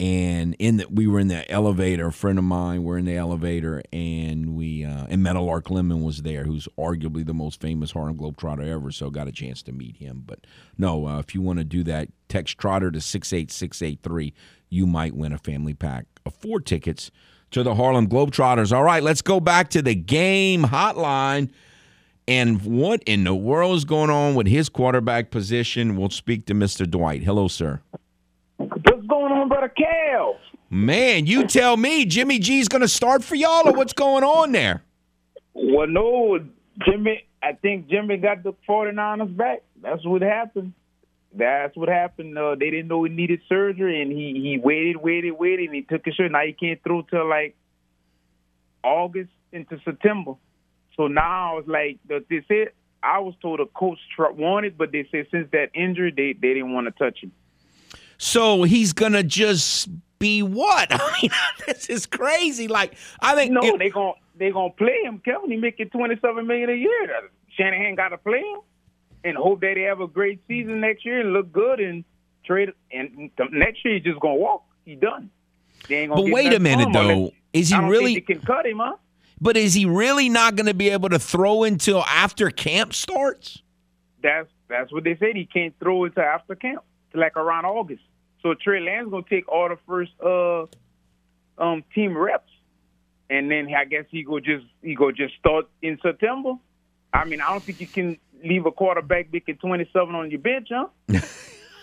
and 0.00 0.54
in 0.58 0.78
the, 0.78 0.88
we 0.88 1.06
were 1.06 1.18
in 1.18 1.28
the 1.28 1.48
elevator. 1.50 2.08
A 2.08 2.12
friend 2.12 2.38
of 2.38 2.44
mine 2.44 2.84
were 2.84 2.98
in 2.98 3.04
the 3.04 3.16
elevator, 3.16 3.82
and 3.92 4.54
we 4.56 4.84
uh, 4.84 5.06
and 5.08 5.22
Meadowlark 5.22 5.70
Lemon 5.70 6.02
was 6.02 6.22
there, 6.22 6.44
who's 6.44 6.68
arguably 6.78 7.26
the 7.26 7.34
most 7.34 7.60
famous 7.60 7.90
Harlem 7.90 8.16
Globetrotter 8.16 8.66
ever. 8.66 8.92
So 8.92 9.10
got 9.10 9.28
a 9.28 9.32
chance 9.32 9.62
to 9.64 9.72
meet 9.72 9.96
him. 9.96 10.22
But 10.24 10.46
no, 10.76 11.06
uh, 11.06 11.18
if 11.18 11.34
you 11.34 11.42
want 11.42 11.58
to 11.58 11.64
do 11.64 11.82
that, 11.84 12.08
text 12.28 12.58
Trotter 12.58 12.90
to 12.92 13.00
six 13.00 13.32
eight 13.32 13.50
six 13.50 13.82
eight 13.82 14.00
three. 14.02 14.34
You 14.70 14.86
might 14.86 15.16
win 15.16 15.32
a 15.32 15.38
family 15.38 15.74
pack 15.74 16.06
of 16.28 16.34
four 16.34 16.60
tickets 16.60 17.10
to 17.50 17.62
the 17.62 17.74
Harlem 17.74 18.08
Globetrotters. 18.08 18.72
All 18.72 18.84
right, 18.84 19.02
let's 19.02 19.22
go 19.22 19.40
back 19.40 19.70
to 19.70 19.82
the 19.82 19.94
game 19.94 20.64
hotline. 20.64 21.50
And 22.26 22.62
what 22.62 23.02
in 23.04 23.24
the 23.24 23.34
world 23.34 23.76
is 23.76 23.84
going 23.86 24.10
on 24.10 24.34
with 24.34 24.46
his 24.46 24.68
quarterback 24.68 25.30
position? 25.30 25.96
We'll 25.96 26.10
speak 26.10 26.44
to 26.46 26.54
Mr. 26.54 26.88
Dwight. 26.88 27.22
Hello, 27.22 27.48
sir. 27.48 27.80
What's 28.58 29.06
going 29.06 29.32
on, 29.32 29.48
brother 29.48 29.68
Cal? 29.70 30.36
Man, 30.68 31.24
you 31.24 31.46
tell 31.46 31.78
me. 31.78 32.04
Jimmy 32.04 32.38
G's 32.38 32.68
going 32.68 32.82
to 32.82 32.88
start 32.88 33.24
for 33.24 33.34
y'all, 33.34 33.66
or 33.66 33.72
what's 33.72 33.94
going 33.94 34.24
on 34.24 34.52
there? 34.52 34.82
Well, 35.54 35.86
no, 35.86 36.38
Jimmy. 36.84 37.24
I 37.42 37.52
think 37.52 37.88
Jimmy 37.88 38.18
got 38.18 38.42
the 38.42 38.52
49ers 38.68 39.34
back. 39.34 39.62
That's 39.80 40.04
what 40.04 40.20
happened. 40.22 40.74
That's 41.34 41.76
what 41.76 41.88
happened. 41.88 42.36
Uh, 42.38 42.54
they 42.54 42.70
didn't 42.70 42.88
know 42.88 43.04
he 43.04 43.10
needed 43.10 43.40
surgery, 43.48 44.00
and 44.00 44.10
he 44.10 44.32
he 44.40 44.58
waited, 44.58 44.96
waited, 44.96 45.32
waited, 45.32 45.66
and 45.66 45.74
he 45.74 45.82
took 45.82 46.04
his 46.04 46.14
shirt. 46.14 46.32
Now 46.32 46.40
he 46.44 46.52
can't 46.52 46.82
throw 46.82 47.02
till 47.02 47.28
like 47.28 47.54
August 48.82 49.30
into 49.52 49.78
September. 49.84 50.34
So 50.96 51.06
now 51.06 51.58
it's 51.58 51.68
like 51.68 51.98
they 52.08 52.44
said. 52.48 52.68
I 53.00 53.20
was 53.20 53.34
told 53.40 53.60
a 53.60 53.66
coach 53.66 54.00
wanted, 54.18 54.76
but 54.76 54.90
they 54.90 55.06
said 55.12 55.28
since 55.30 55.48
that 55.52 55.70
injury, 55.72 56.10
they 56.10 56.32
they 56.32 56.54
didn't 56.54 56.72
want 56.72 56.86
to 56.86 56.90
touch 56.90 57.22
him. 57.22 57.30
So 58.16 58.64
he's 58.64 58.92
gonna 58.92 59.22
just 59.22 59.88
be 60.18 60.42
what? 60.42 60.88
I 60.90 61.18
mean, 61.22 61.30
this 61.66 61.86
is 61.86 62.06
crazy. 62.06 62.66
Like 62.66 62.96
I 63.20 63.36
think 63.36 63.52
no, 63.52 63.60
it, 63.62 63.78
they 63.78 63.90
gonna 63.90 64.14
they 64.36 64.50
gonna 64.50 64.72
play 64.72 65.02
him. 65.04 65.20
Kevin, 65.24 65.50
he 65.50 65.56
making 65.56 65.90
twenty 65.90 66.16
seven 66.20 66.48
million 66.48 66.70
a 66.70 66.74
year. 66.74 67.30
Shanahan 67.56 67.94
got 67.94 68.08
to 68.08 68.18
play 68.18 68.40
him 68.40 68.60
and 69.24 69.36
hope 69.36 69.60
that 69.60 69.74
they 69.74 69.82
have 69.82 70.00
a 70.00 70.06
great 70.06 70.40
season 70.48 70.80
next 70.80 71.04
year 71.04 71.20
and 71.20 71.32
look 71.32 71.52
good 71.52 71.80
and 71.80 72.04
trade. 72.44 72.72
And 72.92 73.30
next 73.50 73.84
year 73.84 73.94
he's 73.94 74.04
just 74.04 74.20
gonna 74.20 74.34
walk. 74.34 74.64
He's 74.84 74.98
done. 74.98 75.30
but 75.88 76.24
wait 76.30 76.52
a 76.52 76.60
minute 76.60 76.88
though. 76.92 77.32
Is 77.52 77.70
he 77.70 77.78
really? 77.78 78.20
can 78.20 78.40
cut 78.40 78.66
him, 78.66 78.78
huh? 78.78 78.96
But 79.40 79.56
is 79.56 79.74
he 79.74 79.84
really 79.84 80.28
not 80.28 80.56
going 80.56 80.66
to 80.66 80.74
be 80.74 80.90
able 80.90 81.08
to 81.10 81.18
throw 81.18 81.62
until 81.62 82.02
after 82.02 82.50
camp 82.50 82.92
starts? 82.92 83.62
That's 84.22 84.48
that's 84.68 84.92
what 84.92 85.04
they 85.04 85.16
said. 85.16 85.36
He 85.36 85.46
can't 85.46 85.74
throw 85.78 86.04
until 86.04 86.24
after 86.24 86.54
camp, 86.54 86.82
like 87.14 87.36
around 87.36 87.64
August. 87.64 88.02
So 88.42 88.54
Trey 88.54 88.80
Lance 88.80 89.08
gonna 89.10 89.22
take 89.28 89.48
all 89.48 89.68
the 89.68 89.78
first 89.86 90.10
uh 90.20 90.66
um 91.62 91.84
team 91.94 92.16
reps, 92.16 92.50
and 93.30 93.50
then 93.50 93.72
I 93.74 93.84
guess 93.84 94.04
he 94.10 94.24
go 94.24 94.40
just 94.40 94.66
he 94.82 94.94
go 94.94 95.12
just 95.12 95.34
start 95.38 95.66
in 95.82 95.98
September. 96.02 96.54
I 97.12 97.24
mean, 97.24 97.40
I 97.40 97.50
don't 97.50 97.62
think 97.62 97.80
you 97.80 97.86
can 97.86 98.18
leave 98.44 98.66
a 98.66 98.72
quarterback 98.72 99.32
making 99.32 99.56
27 99.56 100.14
on 100.14 100.30
your 100.30 100.40
bench, 100.40 100.68
huh? 100.70 100.88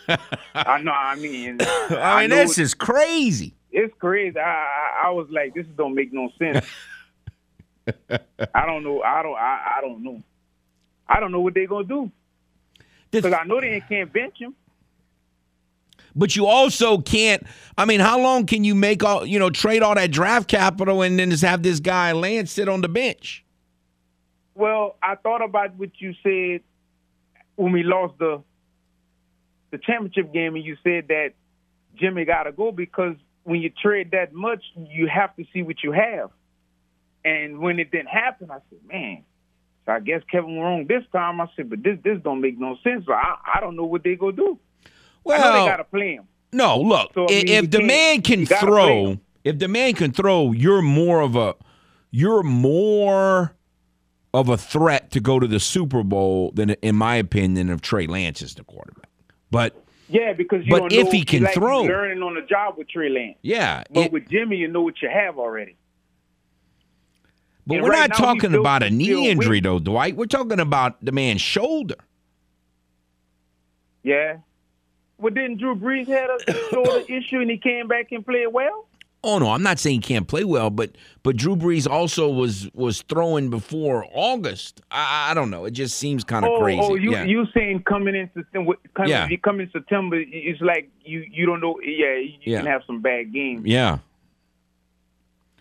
I 0.54 0.82
know. 0.82 0.92
I 0.92 1.16
mean, 1.16 1.58
I, 1.62 1.98
I 2.00 2.22
mean, 2.22 2.30
this 2.30 2.58
is 2.58 2.74
crazy. 2.74 3.54
It's 3.72 3.94
crazy. 4.00 4.38
I, 4.38 4.42
I, 4.42 5.08
I 5.08 5.10
was 5.12 5.28
like, 5.30 5.54
this 5.54 5.66
don't 5.76 5.96
make 5.96 6.14
no 6.14 6.30
sense. 6.38 6.66
I 8.54 8.66
don't 8.66 8.84
know. 8.84 9.02
I 9.02 9.22
don't. 9.24 9.36
I, 9.36 9.76
I 9.78 9.82
don't 9.82 10.04
know. 10.04 10.22
I 11.08 11.20
don't 11.20 11.32
know 11.32 11.42
what 11.42 11.54
they're 11.54 11.68
gonna 11.68 11.86
do 11.86 12.12
because 13.12 13.34
I 13.34 13.44
know 13.44 13.62
they 13.62 13.82
can't 13.88 14.12
bench 14.12 14.38
him. 14.40 14.56
But 16.16 16.36
you 16.36 16.46
also 16.48 17.00
can't. 17.00 17.46
I 17.78 17.86
mean, 17.86 18.00
how 18.00 18.20
long 18.20 18.46
can 18.46 18.64
you 18.64 18.74
make 18.74 19.04
all 19.04 19.26
you 19.26 19.38
know 19.38 19.50
trade 19.50 19.84
all 19.84 19.96
that 19.96 20.12
draft 20.12 20.48
capital 20.48 21.02
and 21.02 21.20
then 21.20 21.30
just 21.30 21.44
have 21.44 21.62
this 21.62 21.80
guy 21.80 22.12
Lance 22.14 22.52
sit 22.52 22.70
on 22.70 22.82
the 22.82 22.90
bench? 22.90 23.45
Well, 24.56 24.96
I 25.04 25.16
thought 25.16 25.44
about 25.44 25.76
what 25.76 25.92
you 26.00 26.14
said 26.24 26.62
when 27.56 27.72
we 27.74 27.84
lost 27.84 28.18
the 28.18 28.42
the 29.72 29.78
championship 29.78 30.34
game, 30.34 30.56
and 30.56 30.64
you 30.64 30.78
said 30.84 31.10
that 31.10 31.34
Jimmy 31.96 32.26
got 32.26 32.44
to 32.44 32.52
go 32.52 32.72
because 32.72 33.16
when 33.44 33.62
you 33.62 33.70
trade 33.70 34.12
that 34.12 34.34
much, 34.34 34.64
you 34.76 35.08
have 35.08 35.36
to 35.36 35.46
see 35.54 35.62
what 35.62 35.84
you 35.84 35.92
have. 35.92 36.32
And 37.24 37.60
when 37.60 37.80
it 37.80 37.92
didn't 37.92 38.08
happen, 38.08 38.50
I 38.52 38.60
said, 38.70 38.80
man. 38.88 39.24
So 39.86 39.92
I 39.92 40.00
guess 40.00 40.22
Kevin 40.32 40.58
wrong 40.58 40.86
this 40.88 41.04
time. 41.12 41.42
I 41.42 41.48
said, 41.56 41.70
but 41.70 41.84
this 41.84 41.98
this 42.04 42.20
don't 42.24 42.42
make 42.42 42.58
no 42.58 42.78
sense. 42.84 43.06
So 43.06 43.14
I 43.14 43.36
I 43.56 43.60
don't 43.60 43.76
know 43.76 43.86
what 43.86 44.04
they 44.04 44.16
gonna 44.16 44.32
do. 44.32 44.60
Well, 45.24 45.54
they 45.54 45.70
got 45.70 45.78
to 45.78 45.84
play 45.84 46.14
him. 46.14 46.28
No, 46.54 46.80
look, 46.80 47.12
so, 47.14 47.26
I 47.26 47.32
mean, 47.32 47.48
if 47.50 47.72
the 47.72 47.82
man 47.82 48.22
can 48.22 48.46
throw, 48.46 49.18
if 49.44 49.60
the 49.60 49.68
man 49.68 49.94
can 49.94 50.12
throw, 50.12 50.52
you're 50.54 50.82
more 50.82 51.20
of 51.20 51.36
a, 51.36 51.56
you're 52.12 52.44
more 52.44 53.54
of 54.36 54.50
a 54.50 54.58
threat 54.58 55.12
to 55.12 55.20
go 55.20 55.40
to 55.40 55.48
the 55.48 55.60
Super 55.60 56.04
Bowl 56.04 56.52
than, 56.54 56.72
in 56.82 56.96
my 56.96 57.16
opinion, 57.16 57.70
of 57.70 57.82
Trey 57.82 58.08
Lance 58.08 58.42
is 58.42 58.56
the 58.56 58.64
quarterback. 58.64 59.10
But 59.52 59.82
Yeah, 60.10 60.34
because 60.34 60.66
you 60.66 60.72
But 60.72 60.92
if 60.92 61.12
he 61.12 61.24
can 61.24 61.44
like 61.44 61.54
throw. 61.54 61.84
learning 61.84 62.22
on 62.22 62.36
the 62.36 62.42
job 62.42 62.76
with 62.78 62.90
Trey 62.90 63.10
Lance. 63.10 63.38
Yeah, 63.42 63.84
But 63.92 64.06
it- 64.08 64.12
with 64.12 64.30
Jimmy, 64.30 64.58
you 64.58 64.68
know 64.68 64.82
what 64.82 65.02
you 65.02 65.10
have 65.10 65.40
already. 65.40 65.76
but 67.66 67.76
and 67.76 67.84
we're 67.84 67.90
right 67.92 68.10
not 68.10 68.18
talking 68.18 68.54
about 68.54 68.84
a 68.84 68.90
knee 68.90 69.30
injury 69.32 69.60
though, 69.62 69.80
Dwight. 69.80 70.16
We're 70.16 70.26
talking 70.26 70.60
about 70.60 71.04
the 71.04 71.12
man's 71.12 71.42
shoulder. 71.42 71.96
Yeah. 74.04 74.38
Well, 75.18 75.34
didn't 75.34 75.58
Drew 75.58 75.76
Brees 75.76 76.08
had 76.08 76.30
a 76.30 76.54
shoulder 76.70 77.00
issue 77.08 77.40
and 77.40 77.50
he 77.50 77.58
came 77.58 77.88
back 77.88 78.12
and 78.12 78.24
played 78.26 78.48
well? 78.52 78.88
Oh 79.28 79.40
no, 79.40 79.50
I'm 79.50 79.64
not 79.64 79.80
saying 79.80 79.96
he 79.96 80.08
can't 80.08 80.28
play 80.28 80.44
well, 80.44 80.70
but 80.70 80.92
but 81.24 81.36
Drew 81.36 81.56
Brees 81.56 81.90
also 81.90 82.30
was 82.30 82.70
was 82.76 83.02
throwing 83.02 83.50
before 83.50 84.06
August. 84.14 84.82
I, 84.92 85.32
I 85.32 85.34
don't 85.34 85.50
know. 85.50 85.66
It 85.66 85.72
just 85.72 85.98
seems 85.98 86.24
kind 86.24 86.46
of 86.46 86.52
oh, 86.52 86.58
oh, 86.58 86.62
crazy. 86.62 86.80
oh, 86.84 86.94
you 86.94 87.12
yeah. 87.12 87.24
you 87.24 87.46
saying 87.52 87.84
coming 87.88 88.14
in 88.14 88.30
September? 88.36 88.74
Coming, 88.96 89.10
Yeah. 89.10 89.26
If 89.26 89.32
you 89.32 89.40
come 89.40 89.60
in 89.60 89.72
September, 89.72 90.18
it's 90.20 90.62
like 90.62 90.92
you 91.04 91.26
you 91.32 91.48
don't 91.48 91.60
know. 91.60 91.80
Yeah, 91.82 92.18
you 92.18 92.38
Yeah. 92.44 92.58
can 92.60 92.68
have 92.68 92.84
some 92.86 93.02
bad 93.02 93.34
games. 93.34 93.66
yeah. 93.66 93.98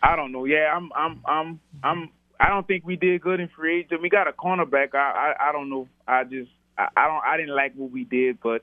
I 0.02 0.14
don't 0.16 0.32
know. 0.32 0.44
Yeah, 0.44 0.70
I'm 0.76 0.90
I'm 0.94 1.20
I'm 1.24 1.60
I'm. 1.82 2.10
I 2.38 2.50
don't 2.50 2.66
think 2.66 2.84
we 2.84 2.96
did 2.96 3.22
good 3.22 3.40
in 3.40 3.48
free 3.56 3.80
agent. 3.80 4.02
We 4.02 4.10
got 4.10 4.28
a 4.28 4.32
cornerback. 4.32 4.94
I 4.94 4.98
I, 5.38 5.48
I 5.48 5.52
don't 5.52 5.70
know. 5.70 5.88
I 6.06 6.24
just 6.24 6.50
I, 6.76 6.88
I 6.94 7.06
don't 7.06 7.24
I 7.24 7.38
didn't 7.38 7.56
like 7.56 7.72
what 7.74 7.90
we 7.90 8.04
did, 8.04 8.38
but 8.42 8.62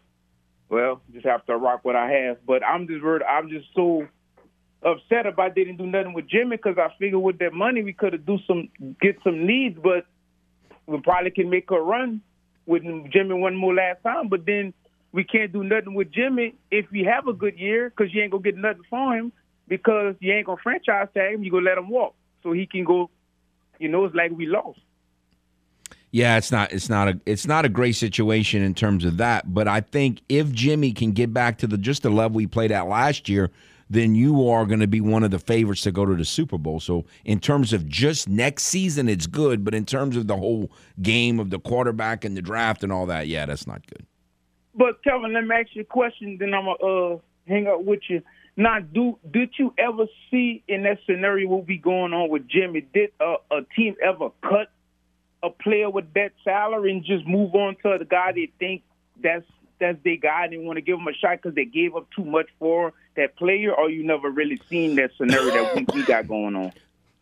well, 0.70 1.02
just 1.12 1.26
have 1.26 1.44
to 1.48 1.58
rock 1.58 1.80
what 1.84 1.96
I 1.96 2.12
have. 2.12 2.38
But 2.46 2.64
I'm 2.64 2.88
just 2.88 3.04
worried. 3.04 3.24
I'm 3.24 3.50
just 3.50 3.66
so 3.76 4.08
upset 4.84 5.26
about 5.26 5.56
didn't 5.56 5.78
do 5.78 5.86
nothing 5.86 6.14
with 6.14 6.28
Jimmy 6.28 6.58
because 6.58 6.78
I 6.78 6.94
figured 6.98 7.22
with 7.22 7.40
that 7.40 7.54
money 7.54 7.84
we 7.84 7.94
could 7.94 8.14
have 8.14 8.26
do 8.26 8.38
some 8.48 8.70
get 9.02 9.18
some 9.24 9.46
needs, 9.46 9.78
but 9.82 10.06
we 10.88 11.00
probably 11.02 11.32
can 11.32 11.50
make 11.50 11.70
a 11.72 11.80
run 11.80 12.22
with 12.66 12.84
Jimmy 13.12 13.36
one 13.36 13.56
more 13.56 13.74
last 13.74 14.04
time. 14.04 14.28
But 14.28 14.46
then 14.46 14.74
we 15.12 15.24
can't 15.24 15.52
do 15.52 15.64
nothing 15.64 15.94
with 15.94 16.12
Jimmy 16.12 16.56
if 16.70 16.90
we 16.92 17.04
have 17.04 17.28
a 17.28 17.34
good 17.34 17.58
year 17.58 17.90
because 17.90 18.14
you 18.14 18.22
ain't 18.22 18.32
gonna 18.32 18.44
get 18.44 18.58
nothing 18.58 18.84
for 18.90 19.16
him 19.16 19.32
because 19.68 20.16
you 20.20 20.34
ain't 20.34 20.46
gonna 20.46 20.62
franchise 20.62 21.08
tag 21.14 21.36
him. 21.36 21.44
You 21.44 21.52
gonna 21.52 21.66
let 21.66 21.78
him 21.78 21.90
walk 21.90 22.16
so 22.44 22.52
he 22.52 22.66
can 22.66 22.84
go. 22.84 23.10
You 23.80 23.90
know, 23.90 24.06
it's 24.06 24.16
like 24.16 24.32
we 24.32 24.46
lost. 24.46 24.80
Yeah, 26.12 26.38
it's 26.38 26.52
not 26.52 26.74
it's 26.74 26.90
not 26.90 27.08
a 27.08 27.20
it's 27.26 27.48
not 27.48 27.66
a 27.66 27.70
great 27.70 27.96
situation 27.96 28.62
in 28.62 28.74
terms 28.74 29.06
of 29.06 29.18
that, 29.18 29.54
but 29.54 29.68
I 29.68 29.80
think 29.80 30.22
if 30.28 30.52
Jimmy 30.52 30.92
can 30.92 31.14
get 31.14 31.34
back 31.34 31.58
to 31.60 31.68
the 31.68 31.78
just 31.78 32.04
the 32.04 32.10
level 32.10 32.40
he 32.40 32.48
played 32.48 32.72
at 32.72 32.88
last 32.88 33.30
year, 33.30 33.50
then 33.92 34.16
you 34.16 34.48
are 34.48 34.66
going 34.66 34.80
to 34.80 34.88
be 34.88 35.02
one 35.02 35.24
of 35.24 35.32
the 35.32 35.40
favorites 35.40 35.82
to 35.82 35.92
go 35.92 36.06
to 36.06 36.16
the 36.16 36.26
Super 36.26 36.58
Bowl. 36.58 36.80
So, 36.80 37.06
in 37.26 37.40
terms 37.40 37.74
of 37.74 37.88
just 37.88 38.30
next 38.30 38.64
season 38.64 39.10
it's 39.10 39.28
good, 39.28 39.64
but 39.66 39.76
in 39.76 39.86
terms 39.86 40.16
of 40.16 40.28
the 40.28 40.38
whole 40.38 40.72
game 41.02 41.40
of 41.40 41.50
the 41.50 41.60
quarterback 41.60 42.24
and 42.24 42.36
the 42.36 42.42
draft 42.42 42.84
and 42.84 42.92
all 42.92 43.06
that, 43.08 43.28
yeah, 43.28 43.46
that's 43.46 43.68
not 43.68 43.86
good. 43.88 44.06
But 44.74 45.04
Kevin, 45.04 45.34
let 45.34 45.46
me 45.46 45.56
ask 45.56 45.70
you 45.74 45.82
a 45.82 45.86
question. 45.86 46.38
Then 46.40 46.54
I'm 46.54 46.66
gonna 46.66 47.16
uh, 47.16 47.18
hang 47.48 47.68
up 47.68 47.84
with 47.84 48.00
you. 48.08 48.22
Now, 48.56 48.80
do 48.80 49.18
did 49.30 49.50
you 49.60 49.74
ever 49.78 50.06
see 50.30 50.64
in 50.68 50.84
that 50.84 51.00
scenario 51.06 51.50
what 51.50 51.66
be 51.66 51.78
going 51.78 52.14
on 52.14 52.30
with 52.30 52.48
Jimmy? 52.48 52.88
Did 52.94 53.12
a 53.20 53.62
team 53.76 53.96
ever 54.02 54.30
cut 54.42 54.72
a 55.44 55.50
player 55.50 55.90
with 55.90 56.14
that 56.14 56.32
salary 56.44 56.92
and 56.92 57.04
just 57.04 57.26
move 57.28 57.54
on 57.56 57.76
to 57.84 57.98
the 57.98 58.06
guy 58.06 58.32
they 58.32 58.52
think 58.60 58.84
that's 59.22 59.46
that's 59.82 60.02
their 60.04 60.16
guy? 60.16 60.46
And 60.46 60.54
they 60.54 60.58
want 60.58 60.78
to 60.78 60.82
give 60.82 60.98
him 60.98 61.08
a 61.08 61.14
shot 61.14 61.42
because 61.42 61.56
they 61.56 61.66
gave 61.66 61.96
up 61.96 62.08
too 62.16 62.24
much 62.24 62.48
for 62.58 62.94
that 63.18 63.36
player, 63.36 63.74
or 63.74 63.90
you 63.90 64.06
never 64.06 64.30
really 64.30 64.62
seen 64.70 64.96
that 64.96 65.12
scenario 65.18 65.52
that 65.52 65.76
we, 65.76 65.86
we 65.94 66.06
got 66.06 66.28
going 66.28 66.56
on? 66.56 66.72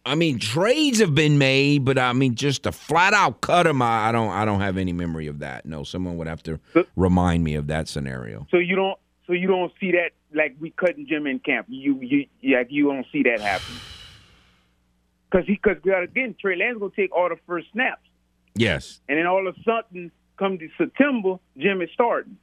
I 0.05 0.15
mean, 0.15 0.39
trades 0.39 0.99
have 0.99 1.13
been 1.13 1.37
made, 1.37 1.85
but 1.85 1.97
I 1.97 2.13
mean, 2.13 2.35
just 2.35 2.65
a 2.65 2.71
flat 2.71 3.13
out 3.13 3.41
cut 3.41 3.67
him, 3.67 3.81
I 3.81 4.09
I 4.09 4.11
don't, 4.11 4.29
I 4.29 4.45
don't 4.45 4.61
have 4.61 4.77
any 4.77 4.93
memory 4.93 5.27
of 5.27 5.39
that. 5.39 5.65
No, 5.65 5.83
someone 5.83 6.17
would 6.17 6.27
have 6.27 6.43
to 6.43 6.59
remind 6.95 7.43
me 7.43 7.55
of 7.55 7.67
that 7.67 7.87
scenario. 7.87 8.47
So 8.51 8.57
you 8.57 8.75
don't 8.75 8.97
so 9.27 9.33
you 9.33 9.47
don't 9.47 9.71
see 9.79 9.91
that 9.91 10.11
like 10.33 10.55
we 10.59 10.71
cutting 10.71 11.05
Jim 11.07 11.27
in 11.27 11.39
camp. 11.39 11.67
You 11.69 11.99
you 12.01 12.55
like 12.55 12.67
you 12.71 12.85
don't 12.85 13.05
see 13.11 13.23
that 13.23 13.39
happen. 13.39 13.75
Cause 15.31 15.43
he 15.45 15.57
cause 15.57 15.75
again 15.85 16.35
Trey 16.41 16.55
Lance 16.55 16.79
gonna 16.79 16.91
take 16.95 17.15
all 17.15 17.29
the 17.29 17.37
first 17.45 17.67
snaps, 17.71 18.01
Yes, 18.55 18.99
and 19.07 19.19
then 19.19 19.27
all 19.27 19.47
of 19.47 19.55
a 19.55 19.63
sudden 19.63 20.11
come 20.39 20.57
to 20.57 20.67
September, 20.75 21.37
Jim 21.55 21.83
is 21.83 21.89
starting. 21.93 22.37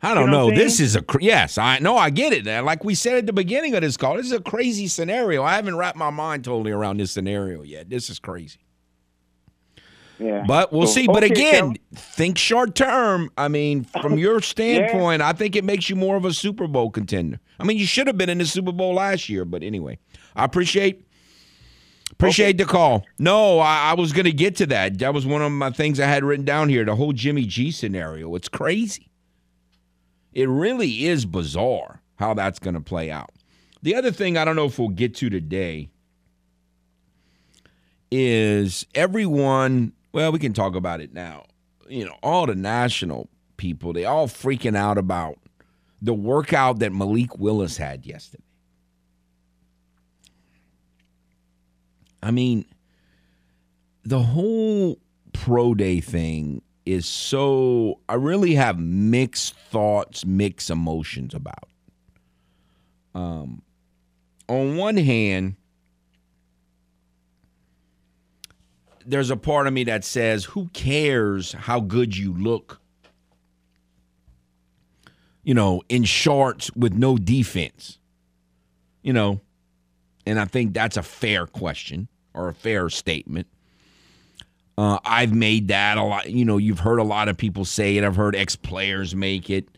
I 0.00 0.14
don't 0.14 0.26
You 0.26 0.30
know 0.30 0.48
know. 0.50 0.54
This 0.54 0.78
is 0.80 0.94
a 0.94 1.02
cr- 1.02 1.18
yes. 1.20 1.58
I 1.58 1.78
know. 1.80 1.96
I 1.96 2.10
get 2.10 2.32
it. 2.32 2.46
Like 2.64 2.84
we 2.84 2.94
said 2.94 3.16
at 3.18 3.26
the 3.26 3.32
beginning 3.32 3.74
of 3.74 3.80
this 3.82 3.96
call, 3.96 4.16
this 4.16 4.26
is 4.26 4.32
a 4.32 4.40
crazy 4.40 4.86
scenario. 4.86 5.42
I 5.42 5.56
haven't 5.56 5.76
wrapped 5.76 5.96
my 5.98 6.10
mind 6.10 6.44
totally 6.44 6.70
around 6.70 6.98
this 7.00 7.10
scenario 7.10 7.62
yet. 7.62 7.90
This 7.90 8.08
is 8.08 8.18
crazy. 8.20 8.60
Yeah, 10.20 10.44
But 10.46 10.72
we'll 10.72 10.86
So, 10.88 10.94
see. 10.94 11.06
But 11.06 11.22
okay, 11.24 11.26
again, 11.32 11.52
Kevin. 11.52 11.76
think 11.94 12.38
short 12.38 12.74
term. 12.74 13.30
I 13.38 13.46
mean, 13.48 13.84
from 14.02 14.18
your 14.18 14.40
standpoint, 14.40 15.22
I 15.22 15.32
think 15.32 15.54
it 15.54 15.62
makes 15.64 15.88
you 15.88 15.94
more 15.96 16.16
of 16.16 16.24
a 16.24 16.32
Super 16.32 16.66
Bowl 16.66 16.90
contender. 16.90 17.38
I 17.60 17.64
mean, 17.64 17.76
you 17.78 17.86
should 17.86 18.06
have 18.08 18.18
been 18.18 18.28
in 18.28 18.38
the 18.38 18.46
Super 18.46 18.72
Bowl 18.72 18.94
last 18.94 19.28
year. 19.28 19.44
But 19.44 19.62
anyway, 19.62 19.98
I 20.34 20.44
appreciate 20.44 21.04
appreciate 22.12 22.58
the 22.58 22.64
call. 22.64 23.04
No, 23.18 23.60
I, 23.60 23.90
I 23.90 23.94
was 23.94 24.12
going 24.12 24.24
to 24.24 24.32
get 24.32 24.56
to 24.56 24.66
that. 24.66 24.98
That 24.98 25.14
was 25.14 25.24
one 25.24 25.40
of 25.42 25.52
my 25.52 25.70
things 25.70 26.00
I 26.00 26.06
had 26.06 26.24
written 26.24 26.44
down 26.44 26.68
here. 26.68 26.84
The 26.84 26.96
whole 26.96 27.12
Jimmy 27.12 27.44
G 27.46 27.70
scenario. 27.70 28.34
It's 28.34 28.48
crazy. 28.48 29.10
It 30.32 30.48
really 30.48 31.06
is 31.06 31.24
bizarre 31.24 32.02
how 32.16 32.34
that's 32.34 32.58
going 32.58 32.74
to 32.74 32.80
play 32.80 33.10
out. 33.10 33.30
The 33.82 33.94
other 33.94 34.10
thing 34.10 34.36
I 34.36 34.44
don't 34.44 34.56
know 34.56 34.66
if 34.66 34.78
we'll 34.78 34.88
get 34.88 35.14
to 35.16 35.30
today 35.30 35.90
is 38.10 38.86
everyone, 38.94 39.92
well, 40.12 40.32
we 40.32 40.38
can 40.38 40.52
talk 40.52 40.74
about 40.74 41.00
it 41.00 41.12
now. 41.12 41.44
You 41.88 42.06
know, 42.06 42.16
all 42.22 42.46
the 42.46 42.54
national 42.54 43.28
people, 43.56 43.92
they 43.92 44.04
all 44.04 44.26
freaking 44.26 44.76
out 44.76 44.98
about 44.98 45.38
the 46.02 46.14
workout 46.14 46.78
that 46.80 46.92
Malik 46.92 47.38
Willis 47.38 47.76
had 47.76 48.06
yesterday. 48.06 48.42
I 52.22 52.30
mean, 52.30 52.64
the 54.04 54.20
whole 54.20 54.98
pro 55.32 55.74
day 55.74 56.00
thing 56.00 56.62
is 56.88 57.04
so 57.04 58.00
I 58.08 58.14
really 58.14 58.54
have 58.54 58.78
mixed 58.78 59.54
thoughts, 59.70 60.24
mixed 60.24 60.70
emotions 60.70 61.34
about. 61.34 61.68
Um 63.14 63.62
on 64.48 64.76
one 64.78 64.96
hand, 64.96 65.56
there's 69.04 69.30
a 69.30 69.36
part 69.36 69.66
of 69.66 69.74
me 69.74 69.84
that 69.84 70.04
says, 70.04 70.46
who 70.46 70.68
cares 70.68 71.52
how 71.52 71.80
good 71.80 72.16
you 72.16 72.32
look? 72.32 72.80
You 75.42 75.52
know, 75.52 75.82
in 75.90 76.04
shorts 76.04 76.70
with 76.74 76.94
no 76.94 77.18
defense. 77.18 77.98
You 79.02 79.12
know, 79.12 79.40
and 80.26 80.40
I 80.40 80.46
think 80.46 80.72
that's 80.72 80.96
a 80.96 81.02
fair 81.02 81.46
question 81.46 82.08
or 82.32 82.48
a 82.48 82.54
fair 82.54 82.88
statement. 82.88 83.46
Uh, 84.78 85.00
I've 85.04 85.34
made 85.34 85.66
that 85.68 85.98
a 85.98 86.04
lot. 86.04 86.30
You 86.30 86.44
know, 86.44 86.56
you've 86.56 86.78
heard 86.78 86.98
a 86.98 87.04
lot 87.04 87.26
of 87.26 87.36
people 87.36 87.64
say 87.64 87.96
it. 87.96 88.04
I've 88.04 88.14
heard 88.14 88.36
ex 88.36 88.54
players 88.54 89.12
make 89.16 89.50
it. 89.50 89.68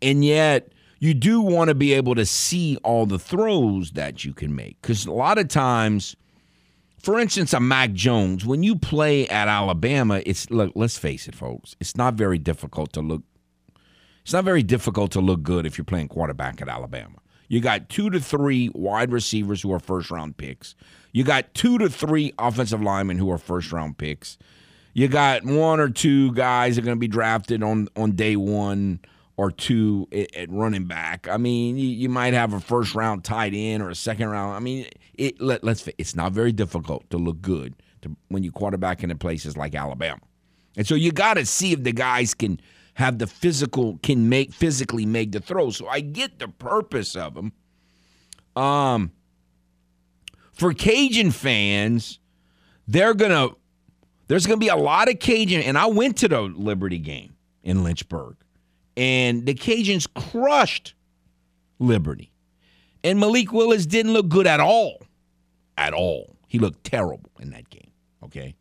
And 0.00 0.24
yet, 0.24 0.68
you 1.00 1.12
do 1.12 1.40
want 1.40 1.70
to 1.70 1.74
be 1.74 1.92
able 1.92 2.14
to 2.14 2.24
see 2.24 2.76
all 2.84 3.04
the 3.04 3.18
throws 3.18 3.90
that 3.92 4.24
you 4.24 4.32
can 4.32 4.54
make. 4.54 4.80
Because 4.80 5.06
a 5.06 5.12
lot 5.12 5.38
of 5.38 5.48
times, 5.48 6.14
for 7.00 7.18
instance, 7.18 7.52
a 7.52 7.58
Mac 7.58 7.94
Jones, 7.94 8.46
when 8.46 8.62
you 8.62 8.76
play 8.76 9.26
at 9.26 9.48
Alabama, 9.48 10.22
it's 10.24 10.48
look, 10.50 10.70
let's 10.76 10.96
face 10.96 11.26
it, 11.26 11.34
folks, 11.34 11.74
it's 11.80 11.96
not 11.96 12.14
very 12.14 12.38
difficult 12.38 12.92
to 12.92 13.00
look 13.00 13.24
it's 14.22 14.32
not 14.32 14.44
very 14.44 14.62
difficult 14.62 15.10
to 15.12 15.20
look 15.20 15.42
good 15.42 15.66
if 15.66 15.76
you're 15.76 15.84
playing 15.84 16.08
quarterback 16.08 16.62
at 16.62 16.68
Alabama. 16.68 17.18
You 17.48 17.60
got 17.60 17.88
two 17.88 18.08
to 18.08 18.20
three 18.20 18.70
wide 18.72 19.12
receivers 19.12 19.60
who 19.60 19.72
are 19.72 19.80
first 19.80 20.12
round 20.12 20.36
picks. 20.36 20.74
You 21.14 21.22
got 21.22 21.54
two 21.54 21.78
to 21.78 21.88
three 21.88 22.34
offensive 22.40 22.82
linemen 22.82 23.18
who 23.18 23.30
are 23.30 23.38
first 23.38 23.70
round 23.70 23.96
picks. 23.96 24.36
You 24.94 25.06
got 25.06 25.44
one 25.44 25.78
or 25.78 25.88
two 25.88 26.32
guys 26.32 26.74
that 26.74 26.82
are 26.82 26.84
going 26.84 26.96
to 26.96 27.00
be 27.00 27.08
drafted 27.08 27.62
on, 27.62 27.88
on 27.94 28.12
day 28.12 28.34
one 28.34 28.98
or 29.36 29.52
two 29.52 30.08
at, 30.12 30.34
at 30.34 30.50
running 30.50 30.86
back. 30.86 31.28
I 31.28 31.36
mean, 31.36 31.78
you, 31.78 31.86
you 31.86 32.08
might 32.08 32.34
have 32.34 32.52
a 32.52 32.58
first 32.58 32.96
round 32.96 33.22
tight 33.22 33.52
end 33.54 33.80
or 33.80 33.90
a 33.90 33.94
second 33.94 34.28
round. 34.28 34.56
I 34.56 34.58
mean, 34.58 34.86
it 35.14 35.40
let, 35.40 35.62
fa- 35.78 35.92
it's 35.98 36.16
not 36.16 36.32
very 36.32 36.50
difficult 36.50 37.08
to 37.10 37.16
look 37.16 37.40
good 37.40 37.76
to, 38.02 38.16
when 38.26 38.42
you 38.42 38.50
quarterback 38.50 39.04
in 39.04 39.16
places 39.16 39.56
like 39.56 39.76
Alabama. 39.76 40.20
And 40.76 40.84
so 40.84 40.96
you 40.96 41.12
got 41.12 41.34
to 41.34 41.46
see 41.46 41.72
if 41.72 41.84
the 41.84 41.92
guys 41.92 42.34
can 42.34 42.60
have 42.94 43.18
the 43.18 43.28
physical 43.28 43.98
can 44.02 44.28
make 44.28 44.52
physically 44.52 45.06
make 45.06 45.30
the 45.30 45.40
throw. 45.40 45.70
So 45.70 45.86
I 45.86 46.00
get 46.00 46.40
the 46.40 46.48
purpose 46.48 47.14
of 47.14 47.34
them. 47.34 47.52
Um 48.56 49.12
for 50.54 50.72
Cajun 50.72 51.30
fans, 51.30 52.18
they're 52.88 53.14
to 53.30 53.56
there's 54.26 54.46
to 54.58 54.64
be 54.64 54.68
a 54.68 54.76
lot 54.76 55.10
of 55.10 55.18
Cajun 55.18 55.60
and 55.62 55.76
I 55.76 55.86
went 55.86 56.16
to 56.18 56.28
the 56.28 56.40
Liberty 56.40 56.98
game 56.98 57.36
in 57.62 57.84
Lynchburg 57.84 58.36
and 58.96 59.44
the 59.46 59.54
Cajuns 59.54 60.06
crushed 60.14 60.94
Liberty. 61.78 62.32
And 63.02 63.20
Malik 63.20 63.52
Willis 63.52 63.86
didn't 63.86 64.12
look 64.12 64.28
good 64.28 64.46
at 64.46 64.60
all. 64.60 65.02
At 65.76 65.92
all. 65.92 66.36
He 66.48 66.58
looked 66.58 66.84
terrible 66.84 67.30
in 67.40 67.50
that 67.50 67.68
game, 67.68 67.90
okay? 68.22 68.54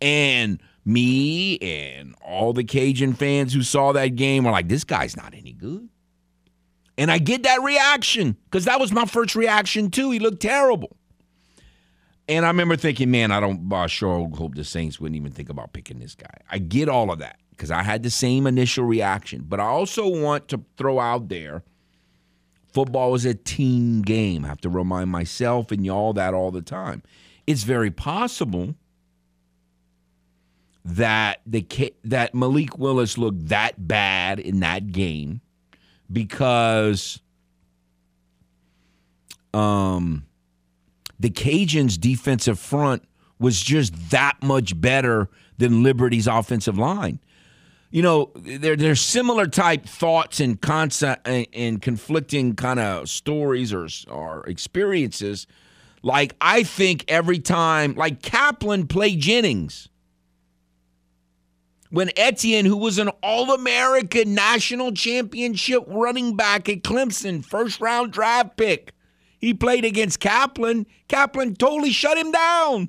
And 0.00 0.62
me 0.84 1.58
and 1.58 2.14
all 2.22 2.52
the 2.52 2.64
Cajun 2.64 3.14
fans 3.14 3.52
who 3.52 3.62
saw 3.62 3.92
that 3.92 4.08
game 4.16 4.44
were 4.44 4.52
like, 4.52 4.68
this 4.68 4.84
guy's 4.84 5.16
not 5.16 5.34
any 5.34 5.52
good. 5.52 5.88
And 6.96 7.10
I 7.10 7.18
get 7.18 7.42
that 7.42 7.60
reaction 7.62 8.36
because 8.44 8.66
that 8.66 8.78
was 8.78 8.92
my 8.92 9.04
first 9.04 9.34
reaction 9.34 9.90
too. 9.90 10.12
He 10.12 10.20
looked 10.20 10.40
terrible. 10.40 10.96
And 12.28 12.44
I 12.44 12.48
remember 12.48 12.76
thinking, 12.76 13.10
man, 13.10 13.30
I 13.30 13.40
don't 13.40 13.70
uh, 13.72 13.86
sure 13.86 14.28
hope 14.34 14.54
the 14.54 14.64
Saints 14.64 14.98
wouldn't 14.98 15.16
even 15.16 15.32
think 15.32 15.50
about 15.50 15.72
picking 15.72 15.98
this 15.98 16.14
guy. 16.14 16.34
I 16.50 16.58
get 16.58 16.88
all 16.88 17.12
of 17.12 17.18
that 17.18 17.38
because 17.50 17.70
I 17.70 17.82
had 17.82 18.02
the 18.02 18.10
same 18.10 18.46
initial 18.46 18.84
reaction. 18.84 19.44
But 19.46 19.60
I 19.60 19.64
also 19.64 20.08
want 20.08 20.48
to 20.48 20.64
throw 20.76 20.98
out 20.98 21.28
there 21.28 21.62
football 22.74 23.14
is 23.14 23.24
a 23.24 23.34
team 23.34 24.02
game. 24.02 24.44
I 24.44 24.48
have 24.48 24.60
to 24.62 24.68
remind 24.68 25.08
myself 25.08 25.70
and 25.70 25.86
y'all 25.86 26.12
that 26.14 26.34
all 26.34 26.50
the 26.50 26.60
time. 26.60 27.02
It's 27.46 27.62
very 27.62 27.90
possible 27.90 28.74
that 30.84 31.40
the 31.46 31.64
that 32.02 32.34
Malik 32.34 32.76
Willis 32.76 33.16
looked 33.16 33.48
that 33.48 33.86
bad 33.88 34.40
in 34.40 34.60
that 34.60 34.92
game 34.92 35.40
because 36.12 37.20
um 39.54 40.26
the 41.18 41.30
Cajuns 41.30 41.98
defensive 41.98 42.58
front 42.58 43.02
was 43.38 43.60
just 43.62 44.10
that 44.10 44.42
much 44.42 44.80
better 44.80 45.28
than 45.58 45.82
Liberty's 45.82 46.26
offensive 46.26 46.78
line. 46.78 47.20
You 47.90 48.02
know, 48.02 48.32
there 48.34 48.74
there's 48.74 49.00
similar 49.00 49.46
type 49.46 49.86
thoughts 49.86 50.40
and 50.40 50.60
concept 50.60 51.28
and, 51.28 51.46
and 51.52 51.80
conflicting 51.80 52.56
kind 52.56 52.80
of 52.80 53.08
stories 53.08 53.72
or 53.72 53.88
or 54.10 54.44
experiences. 54.46 55.46
Like 56.02 56.34
I 56.40 56.64
think 56.64 57.04
every 57.06 57.38
time, 57.38 57.94
like 57.94 58.20
Kaplan 58.20 58.88
played 58.88 59.20
Jennings 59.20 59.88
when 61.94 62.10
Etienne, 62.16 62.64
who 62.64 62.76
was 62.76 62.98
an 62.98 63.08
All 63.22 63.54
American 63.54 64.34
national 64.34 64.92
championship 64.94 65.84
running 65.86 66.34
back 66.34 66.68
at 66.68 66.82
Clemson, 66.82 67.44
first 67.44 67.80
round 67.80 68.12
draft 68.12 68.56
pick, 68.56 68.93
he 69.44 69.52
played 69.52 69.84
against 69.84 70.20
Kaplan. 70.20 70.86
Kaplan 71.06 71.54
totally 71.54 71.90
shut 71.90 72.16
him 72.16 72.32
down. 72.32 72.88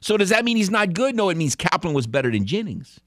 So 0.00 0.16
does 0.16 0.30
that 0.30 0.46
mean 0.46 0.56
he's 0.56 0.70
not 0.70 0.94
good? 0.94 1.14
No, 1.14 1.28
it 1.28 1.36
means 1.36 1.54
Kaplan 1.54 1.92
was 1.92 2.06
better 2.06 2.30
than 2.30 2.46
Jennings. 2.46 3.00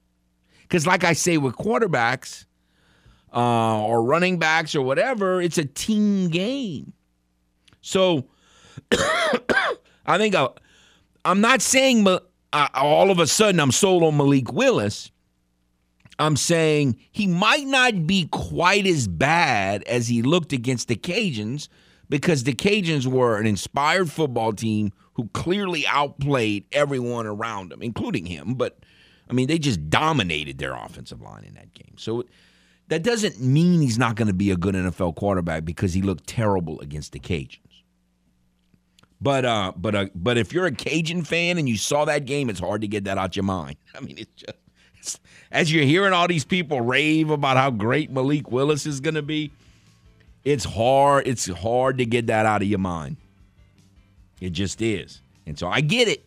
Because, 0.62 0.86
like 0.86 1.02
I 1.02 1.14
say 1.14 1.36
with 1.36 1.56
quarterbacks 1.56 2.44
uh, 3.34 3.82
or 3.82 4.04
running 4.04 4.38
backs 4.38 4.76
or 4.76 4.82
whatever, 4.82 5.42
it's 5.42 5.58
a 5.58 5.64
team 5.64 6.28
game. 6.28 6.92
So 7.80 8.26
I 10.06 10.18
think 10.18 10.36
I, 10.36 10.48
I'm 11.24 11.40
not 11.40 11.62
saying 11.62 12.06
uh, 12.06 12.20
all 12.74 13.10
of 13.10 13.18
a 13.18 13.26
sudden 13.26 13.58
I'm 13.58 13.72
sold 13.72 14.04
on 14.04 14.16
Malik 14.16 14.52
Willis. 14.52 15.10
I'm 16.18 16.36
saying 16.36 16.98
he 17.12 17.26
might 17.26 17.66
not 17.66 18.06
be 18.06 18.26
quite 18.26 18.86
as 18.86 19.06
bad 19.06 19.84
as 19.84 20.08
he 20.08 20.22
looked 20.22 20.52
against 20.52 20.88
the 20.88 20.96
Cajuns 20.96 21.68
because 22.08 22.44
the 22.44 22.54
Cajuns 22.54 23.06
were 23.06 23.38
an 23.38 23.46
inspired 23.46 24.10
football 24.10 24.52
team 24.52 24.92
who 25.14 25.28
clearly 25.32 25.86
outplayed 25.86 26.64
everyone 26.72 27.26
around 27.26 27.70
them, 27.70 27.82
including 27.82 28.26
him. 28.26 28.54
But 28.54 28.78
I 29.28 29.32
mean, 29.32 29.46
they 29.46 29.58
just 29.58 29.90
dominated 29.90 30.58
their 30.58 30.74
offensive 30.74 31.20
line 31.20 31.44
in 31.44 31.54
that 31.54 31.72
game. 31.74 31.94
So 31.98 32.24
that 32.88 33.02
doesn't 33.02 33.40
mean 33.40 33.80
he's 33.80 33.98
not 33.98 34.16
going 34.16 34.28
to 34.28 34.34
be 34.34 34.50
a 34.50 34.56
good 34.56 34.74
NFL 34.74 35.16
quarterback 35.16 35.64
because 35.64 35.94
he 35.94 36.02
looked 36.02 36.26
terrible 36.26 36.80
against 36.80 37.12
the 37.12 37.20
Cajuns. 37.20 37.60
But 39.20 39.44
uh, 39.44 39.72
but 39.76 39.94
uh, 39.94 40.06
but 40.14 40.38
if 40.38 40.52
you're 40.52 40.66
a 40.66 40.72
Cajun 40.72 41.24
fan 41.24 41.58
and 41.58 41.68
you 41.68 41.76
saw 41.76 42.04
that 42.04 42.24
game, 42.24 42.48
it's 42.48 42.60
hard 42.60 42.82
to 42.82 42.88
get 42.88 43.04
that 43.04 43.18
out 43.18 43.34
your 43.34 43.42
mind. 43.42 43.76
I 43.94 44.00
mean, 44.00 44.16
it's 44.18 44.32
just 44.34 44.56
as 45.50 45.72
you're 45.72 45.84
hearing 45.84 46.12
all 46.12 46.28
these 46.28 46.44
people 46.44 46.80
rave 46.80 47.30
about 47.30 47.56
how 47.56 47.70
great 47.70 48.10
Malik 48.10 48.50
Willis 48.50 48.86
is 48.86 49.00
going 49.00 49.14
to 49.14 49.22
be. 49.22 49.50
It's 50.44 50.64
hard. 50.64 51.26
It's 51.26 51.46
hard 51.46 51.98
to 51.98 52.06
get 52.06 52.26
that 52.28 52.46
out 52.46 52.62
of 52.62 52.68
your 52.68 52.78
mind. 52.78 53.16
It 54.40 54.50
just 54.50 54.80
is, 54.80 55.20
and 55.46 55.58
so 55.58 55.68
I 55.68 55.80
get 55.80 56.08
it. 56.08 56.24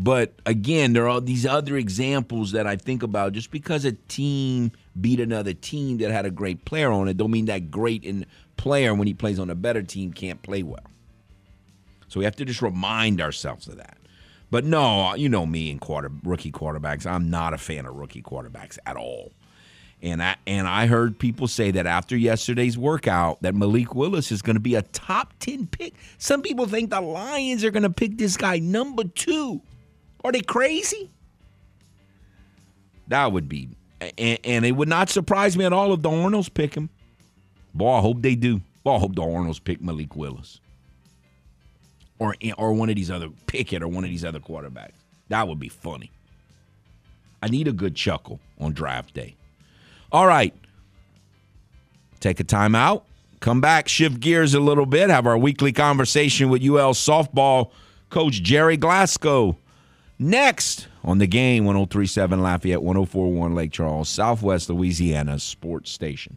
But 0.00 0.32
again, 0.46 0.92
there 0.92 1.08
are 1.08 1.20
these 1.20 1.44
other 1.44 1.76
examples 1.76 2.52
that 2.52 2.66
I 2.68 2.76
think 2.76 3.02
about. 3.02 3.32
Just 3.32 3.50
because 3.50 3.84
a 3.84 3.92
team 3.92 4.70
beat 5.00 5.18
another 5.18 5.54
team 5.54 5.98
that 5.98 6.12
had 6.12 6.24
a 6.24 6.30
great 6.30 6.64
player 6.64 6.92
on 6.92 7.08
it, 7.08 7.16
don't 7.16 7.32
mean 7.32 7.46
that 7.46 7.70
great 7.70 8.04
in 8.04 8.24
player 8.56 8.94
when 8.94 9.08
he 9.08 9.14
plays 9.14 9.40
on 9.40 9.50
a 9.50 9.56
better 9.56 9.82
team 9.82 10.12
can't 10.12 10.40
play 10.42 10.62
well. 10.62 10.84
So 12.06 12.20
we 12.20 12.24
have 12.24 12.36
to 12.36 12.44
just 12.44 12.62
remind 12.62 13.20
ourselves 13.20 13.66
of 13.66 13.76
that. 13.76 13.97
But 14.50 14.64
no, 14.64 15.14
you 15.14 15.28
know 15.28 15.44
me 15.46 15.70
and 15.70 15.80
quarter 15.80 16.10
rookie 16.24 16.52
quarterbacks. 16.52 17.06
I'm 17.06 17.30
not 17.30 17.52
a 17.52 17.58
fan 17.58 17.86
of 17.86 17.94
rookie 17.94 18.22
quarterbacks 18.22 18.78
at 18.86 18.96
all. 18.96 19.32
And 20.00 20.22
I 20.22 20.36
and 20.46 20.66
I 20.68 20.86
heard 20.86 21.18
people 21.18 21.48
say 21.48 21.70
that 21.72 21.86
after 21.86 22.16
yesterday's 22.16 22.78
workout 22.78 23.42
that 23.42 23.54
Malik 23.54 23.94
Willis 23.94 24.30
is 24.30 24.42
going 24.42 24.54
to 24.54 24.60
be 24.60 24.76
a 24.76 24.82
top 24.82 25.34
10 25.40 25.66
pick. 25.66 25.94
Some 26.18 26.40
people 26.40 26.66
think 26.66 26.90
the 26.90 27.00
Lions 27.00 27.64
are 27.64 27.72
going 27.72 27.82
to 27.82 27.90
pick 27.90 28.16
this 28.16 28.36
guy 28.36 28.58
number 28.60 29.04
2. 29.04 29.60
Are 30.24 30.32
they 30.32 30.40
crazy? 30.40 31.10
That 33.08 33.32
would 33.32 33.48
be 33.48 33.70
and, 34.00 34.38
and 34.44 34.64
it 34.64 34.72
would 34.72 34.88
not 34.88 35.10
surprise 35.10 35.56
me 35.56 35.64
at 35.64 35.72
all 35.72 35.92
if 35.92 36.02
the 36.02 36.10
Arnolds 36.10 36.48
pick 36.48 36.74
him. 36.74 36.90
Boy, 37.74 37.98
I 37.98 38.00
hope 38.00 38.22
they 38.22 38.34
do. 38.34 38.60
Boy, 38.84 38.96
I 38.96 38.98
hope 38.98 39.14
the 39.14 39.22
Arnolds 39.22 39.58
pick 39.58 39.80
Malik 39.82 40.16
Willis 40.16 40.60
or 42.18 42.34
or 42.56 42.72
one 42.72 42.88
of 42.88 42.96
these 42.96 43.10
other 43.10 43.28
Pickett 43.46 43.82
or 43.82 43.88
one 43.88 44.04
of 44.04 44.10
these 44.10 44.24
other 44.24 44.40
quarterbacks. 44.40 44.92
That 45.28 45.46
would 45.48 45.58
be 45.58 45.68
funny. 45.68 46.10
I 47.42 47.48
need 47.48 47.68
a 47.68 47.72
good 47.72 47.94
chuckle 47.94 48.40
on 48.58 48.72
draft 48.72 49.14
day. 49.14 49.36
All 50.10 50.26
right. 50.26 50.54
Take 52.20 52.40
a 52.40 52.44
time 52.44 52.74
out. 52.74 53.04
Come 53.40 53.60
back, 53.60 53.86
shift 53.86 54.18
gears 54.18 54.54
a 54.54 54.60
little 54.60 54.86
bit, 54.86 55.10
have 55.10 55.24
our 55.26 55.38
weekly 55.38 55.72
conversation 55.72 56.48
with 56.50 56.60
UL 56.62 56.92
softball 56.92 57.70
coach 58.10 58.42
Gerry 58.42 58.76
Glasgow. 58.76 59.56
Next 60.18 60.88
on 61.04 61.18
the 61.18 61.28
game 61.28 61.64
1037 61.64 62.42
Lafayette 62.42 62.82
1041 62.82 63.54
Lake 63.54 63.70
Charles, 63.70 64.08
Southwest 64.08 64.68
Louisiana 64.68 65.38
Sports 65.38 65.92
Station. 65.92 66.36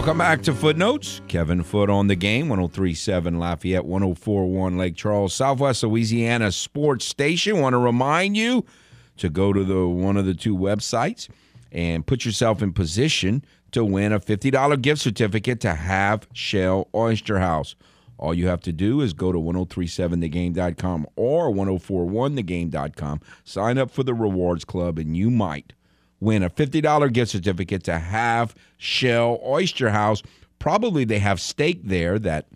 Welcome 0.00 0.16
back 0.16 0.40
to 0.44 0.54
Footnotes. 0.54 1.20
Kevin 1.28 1.62
Foote 1.62 1.90
on 1.90 2.06
the 2.06 2.16
game, 2.16 2.48
1037 2.48 3.38
Lafayette, 3.38 3.84
1041 3.84 4.78
Lake 4.78 4.96
Charles, 4.96 5.34
Southwest 5.34 5.82
Louisiana 5.82 6.52
Sports 6.52 7.04
Station. 7.04 7.60
Want 7.60 7.74
to 7.74 7.78
remind 7.78 8.34
you 8.34 8.64
to 9.18 9.28
go 9.28 9.52
to 9.52 9.62
the 9.62 9.86
one 9.86 10.16
of 10.16 10.24
the 10.24 10.32
two 10.32 10.56
websites 10.56 11.28
and 11.70 12.06
put 12.06 12.24
yourself 12.24 12.62
in 12.62 12.72
position 12.72 13.44
to 13.72 13.84
win 13.84 14.14
a 14.14 14.18
$50 14.18 14.80
gift 14.80 15.02
certificate 15.02 15.60
to 15.60 15.74
Half 15.74 16.28
Shell 16.32 16.88
Oyster 16.94 17.38
House. 17.38 17.76
All 18.16 18.32
you 18.32 18.46
have 18.46 18.62
to 18.62 18.72
do 18.72 19.02
is 19.02 19.12
go 19.12 19.32
to 19.32 19.38
1037thegame.com 19.38 21.08
or 21.16 21.52
1041thegame.com, 21.52 23.20
sign 23.44 23.76
up 23.76 23.90
for 23.90 24.02
the 24.02 24.14
rewards 24.14 24.64
club, 24.64 24.98
and 24.98 25.14
you 25.14 25.30
might 25.30 25.74
win 26.20 26.42
a 26.42 26.50
$50 26.50 27.12
gift 27.12 27.32
certificate 27.32 27.84
to 27.84 27.98
Half 27.98 28.54
Shell 28.76 29.40
Oyster 29.44 29.90
House. 29.90 30.22
Probably 30.58 31.04
they 31.04 31.18
have 31.18 31.40
steak 31.40 31.80
there 31.84 32.18
that 32.18 32.46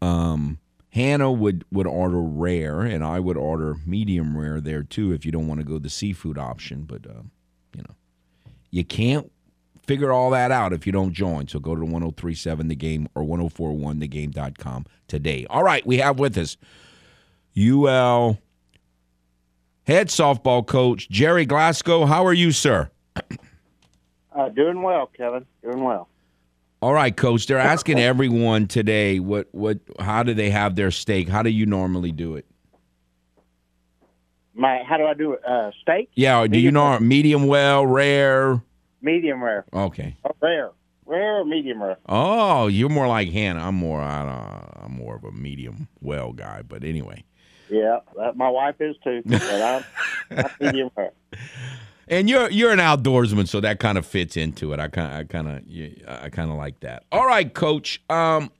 um, 0.00 0.58
Hannah 0.90 1.32
would, 1.32 1.64
would 1.70 1.86
order 1.86 2.20
rare, 2.20 2.80
and 2.80 3.04
I 3.04 3.20
would 3.20 3.36
order 3.36 3.76
medium 3.86 4.36
rare 4.36 4.60
there 4.60 4.82
too 4.82 5.12
if 5.12 5.26
you 5.26 5.32
don't 5.32 5.46
want 5.46 5.60
to 5.60 5.66
go 5.66 5.78
the 5.78 5.90
seafood 5.90 6.38
option. 6.38 6.84
But, 6.84 7.06
uh, 7.06 7.22
you 7.74 7.82
know, 7.82 7.94
you 8.70 8.84
can't 8.84 9.30
figure 9.86 10.12
all 10.12 10.30
that 10.30 10.50
out 10.50 10.72
if 10.72 10.86
you 10.86 10.92
don't 10.92 11.12
join. 11.12 11.48
So 11.48 11.58
go 11.58 11.74
to 11.74 11.84
1037 11.84 12.68
The 12.68 12.74
Game 12.74 13.08
or 13.14 13.22
1041thegame.com 13.22 14.86
today. 15.08 15.46
All 15.50 15.62
right, 15.62 15.86
we 15.86 15.98
have 15.98 16.18
with 16.18 16.38
us 16.38 16.56
UL 17.56 18.38
head 19.84 20.08
softball 20.08 20.66
coach 20.66 21.08
Gerry 21.08 21.46
Glasgow. 21.46 22.04
How 22.04 22.26
are 22.26 22.32
you, 22.32 22.52
sir? 22.52 22.90
Uh, 24.32 24.48
doing 24.48 24.82
well, 24.82 25.06
Kevin. 25.06 25.46
Doing 25.62 25.84
well. 25.84 26.08
All 26.82 26.92
right, 26.92 27.16
coach. 27.16 27.46
They're 27.46 27.58
asking 27.58 27.98
everyone 27.98 28.66
today 28.66 29.18
what 29.18 29.48
what 29.52 29.78
how 29.98 30.22
do 30.22 30.34
they 30.34 30.50
have 30.50 30.76
their 30.76 30.90
steak? 30.90 31.28
How 31.28 31.42
do 31.42 31.48
you 31.50 31.64
normally 31.64 32.12
do 32.12 32.36
it? 32.36 32.44
My 34.54 34.82
how 34.86 34.98
do 34.98 35.06
I 35.06 35.14
do 35.14 35.32
it? 35.32 35.44
Uh, 35.46 35.70
steak? 35.80 36.10
Yeah, 36.14 36.46
do 36.46 36.58
you 36.58 36.70
Medium 36.70 36.74
know 36.74 36.98
medium 37.00 37.46
well, 37.46 37.86
rare? 37.86 38.62
Medium 39.00 39.42
rare. 39.42 39.64
Okay. 39.72 40.16
Oh, 40.24 40.32
rare. 40.42 40.70
Rare 41.06 41.40
or 41.40 41.44
medium 41.44 41.82
rare? 41.82 41.98
Oh, 42.06 42.66
you're 42.66 42.88
more 42.88 43.06
like 43.08 43.30
Hannah. 43.30 43.66
I'm 43.66 43.74
more 43.76 44.00
I 44.00 44.24
don't, 44.24 44.84
I'm 44.84 44.92
more 44.92 45.16
of 45.16 45.24
a 45.24 45.32
medium 45.32 45.88
well 46.00 46.32
guy, 46.32 46.62
but 46.62 46.84
anyway. 46.84 47.24
Yeah, 47.74 47.98
that, 48.16 48.36
my 48.36 48.48
wife 48.48 48.76
is 48.78 48.94
too. 49.02 49.20
But 49.26 49.42
I'm, 49.42 49.84
I'm 50.60 50.90
rare. 50.96 51.10
And 52.06 52.30
you're 52.30 52.48
you're 52.50 52.70
an 52.70 52.78
outdoorsman, 52.78 53.48
so 53.48 53.60
that 53.60 53.80
kind 53.80 53.98
of 53.98 54.06
fits 54.06 54.36
into 54.36 54.72
it. 54.72 54.78
I 54.78 54.86
kind 54.88 55.12
I 55.12 55.24
kind 55.24 55.48
of 55.48 56.22
I 56.22 56.28
kind 56.28 56.50
of 56.50 56.56
like 56.56 56.80
that. 56.80 57.02
All 57.10 57.26
right, 57.26 57.52
coach. 57.52 58.00
Um, 58.08 58.52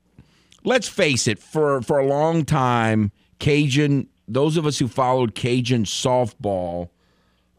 let's 0.65 0.89
face 0.89 1.28
it. 1.28 1.39
For 1.39 1.81
for 1.82 1.99
a 1.99 2.07
long 2.07 2.45
time, 2.45 3.12
Cajun. 3.39 4.09
Those 4.27 4.57
of 4.57 4.66
us 4.66 4.78
who 4.78 4.89
followed 4.89 5.35
Cajun 5.35 5.85
softball, 5.85 6.89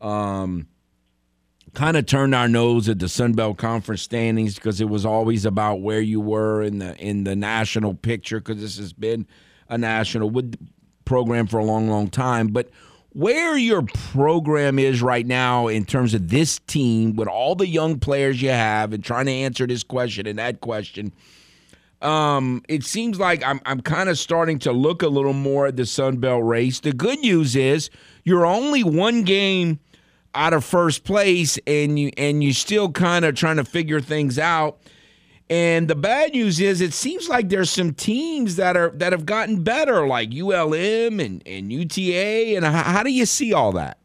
um, 0.02 0.68
kind 1.74 1.96
of 1.96 2.08
turned 2.08 2.36
our 2.36 2.50
nose 2.50 2.90
at 2.90 3.00
the 3.00 3.08
Sun 3.08 3.34
Belt 3.34 3.58
Conference 3.58 4.02
standings 4.02 4.56
because 4.56 4.82
it 4.82 4.90
was 4.90 5.06
always 5.06 5.46
about 5.46 5.82
where 5.82 6.02
you 6.02 6.20
were 6.20 6.64
in 6.64 6.80
the 6.80 6.98
in 6.98 7.24
the 7.24 7.36
national 7.36 7.94
picture. 7.94 8.40
Because 8.40 8.60
this 8.60 8.78
has 8.78 8.92
been 8.92 9.28
a 9.70 9.78
national 9.78 10.32
program 11.06 11.48
for 11.48 11.60
a 11.60 11.64
long, 11.64 11.88
long 11.90 12.10
time, 12.10 12.48
but 12.48 12.70
where 13.14 13.58
your 13.58 13.84
program 14.12 14.78
is 14.78 15.02
right 15.02 15.26
now 15.26 15.68
in 15.68 15.86
terms 15.86 16.14
of 16.14 16.30
this 16.30 16.60
team 16.68 17.16
with 17.16 17.30
all 17.30 17.56
the 17.56 17.68
young 17.68 17.98
players 17.98 18.42
you 18.42 18.50
have 18.50 18.92
and 18.92 19.04
trying 19.04 19.26
to 19.26 19.32
answer 19.32 19.66
this 19.66 19.84
question 19.84 20.28
and 20.28 20.38
that 20.38 20.60
question 20.60 21.14
um, 22.02 22.62
it 22.68 22.84
seems 22.84 23.20
like 23.20 23.44
I'm, 23.44 23.60
I'm 23.66 23.82
kind 23.82 24.10
of 24.10 24.20
starting 24.20 24.60
to 24.60 24.72
look 24.72 25.02
a 25.02 25.08
little 25.08 25.34
more 25.34 25.68
at 25.68 25.76
the 25.76 25.86
Sun 25.86 26.18
Belt 26.18 26.44
race. 26.44 26.80
The 26.80 26.94
good 26.94 27.20
news 27.20 27.56
is 27.56 27.90
you're 28.24 28.46
only 28.46 28.84
one 28.84 29.24
game 29.24 29.80
out 30.36 30.54
of 30.54 30.64
first 30.64 31.04
place, 31.04 31.58
and 31.66 31.98
you 31.98 32.12
and 32.18 32.44
you 32.44 32.54
still 32.54 32.92
kind 32.92 33.26
of 33.26 33.36
trying 33.36 33.56
to 33.56 33.64
figure 33.64 34.02
things 34.02 34.38
out. 34.38 34.78
And 35.50 35.88
the 35.88 35.96
bad 35.96 36.34
news 36.34 36.60
is, 36.60 36.82
it 36.82 36.94
seems 36.94 37.30
like 37.30 37.50
there's 37.50 37.70
some 37.70 37.94
teams 37.94 38.56
that 38.56 38.76
are 38.76 38.90
that 38.96 39.12
have 39.12 39.28
gotten 39.28 39.64
better, 39.64 40.08
like 40.08 40.34
ULM 40.34 41.20
and, 41.20 41.44
and 41.46 41.72
UTA. 41.72 42.56
And 42.56 42.66
how, 42.66 42.84
how 42.84 43.04
do 43.04 43.12
you 43.12 43.28
see 43.28 43.54
all 43.54 43.72
that? 43.74 44.00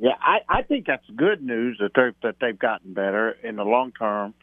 Yeah, 0.00 0.14
I, 0.20 0.38
I 0.48 0.62
think 0.62 0.86
that's 0.86 1.04
good 1.14 1.42
news 1.42 1.78
that 1.80 1.92
they 1.94 2.10
that 2.22 2.36
they've 2.40 2.58
gotten 2.58 2.92
better 2.92 3.36
in 3.44 3.56
the 3.56 3.64
long 3.64 3.92
term 3.92 4.34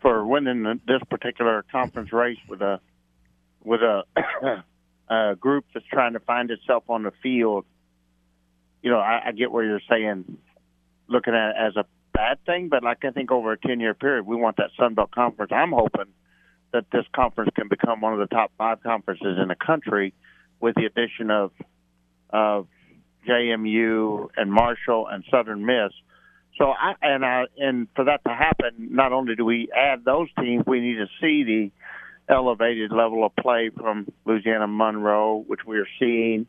for 0.00 0.24
winning 0.24 0.62
this 0.86 1.02
particular 1.08 1.64
conference 1.70 2.12
race 2.12 2.38
with 2.48 2.60
a 2.62 2.80
with 3.62 3.80
a, 3.82 4.04
a 5.08 5.36
group 5.36 5.64
that's 5.74 5.86
trying 5.86 6.14
to 6.14 6.20
find 6.20 6.50
itself 6.50 6.84
on 6.88 7.02
the 7.02 7.12
field. 7.22 7.64
You 8.82 8.90
know, 8.90 8.98
I, 8.98 9.20
I 9.26 9.32
get 9.32 9.50
where 9.50 9.64
you're 9.64 9.82
saying, 9.88 10.38
looking 11.08 11.34
at 11.34 11.50
it 11.50 11.56
as 11.58 11.76
a 11.76 11.84
bad 12.12 12.44
thing, 12.44 12.68
but 12.68 12.82
like 12.82 13.04
I 13.04 13.10
think 13.10 13.30
over 13.30 13.52
a 13.52 13.58
ten 13.58 13.80
year 13.80 13.94
period, 13.94 14.26
we 14.26 14.36
want 14.36 14.56
that 14.56 14.70
Sun 14.78 14.94
Belt 14.94 15.10
Conference. 15.10 15.52
I'm 15.54 15.72
hoping 15.72 16.12
that 16.72 16.84
this 16.92 17.04
conference 17.14 17.50
can 17.56 17.68
become 17.68 18.00
one 18.00 18.12
of 18.12 18.18
the 18.20 18.34
top 18.34 18.52
five 18.56 18.82
conferences 18.82 19.38
in 19.40 19.48
the 19.48 19.56
country, 19.56 20.14
with 20.60 20.74
the 20.76 20.84
addition 20.84 21.30
of 21.30 21.52
of 22.30 22.68
JMU 23.28 24.28
and 24.36 24.52
Marshall 24.52 25.06
and 25.08 25.24
Southern 25.30 25.66
Miss. 25.66 25.92
So 26.58 26.66
I 26.66 26.94
and 27.02 27.24
I 27.24 27.44
and 27.58 27.88
for 27.94 28.04
that 28.04 28.22
to 28.24 28.34
happen, 28.34 28.88
not 28.90 29.12
only 29.12 29.34
do 29.34 29.44
we 29.44 29.68
add 29.74 30.04
those 30.04 30.28
teams, 30.38 30.64
we 30.66 30.80
need 30.80 30.96
to 30.96 31.06
see 31.20 31.44
the 31.44 31.70
elevated 32.32 32.92
level 32.92 33.24
of 33.24 33.34
play 33.36 33.70
from 33.76 34.06
Louisiana 34.24 34.66
Monroe, 34.68 35.44
which 35.46 35.60
we 35.66 35.78
are 35.78 35.88
seeing. 35.98 36.46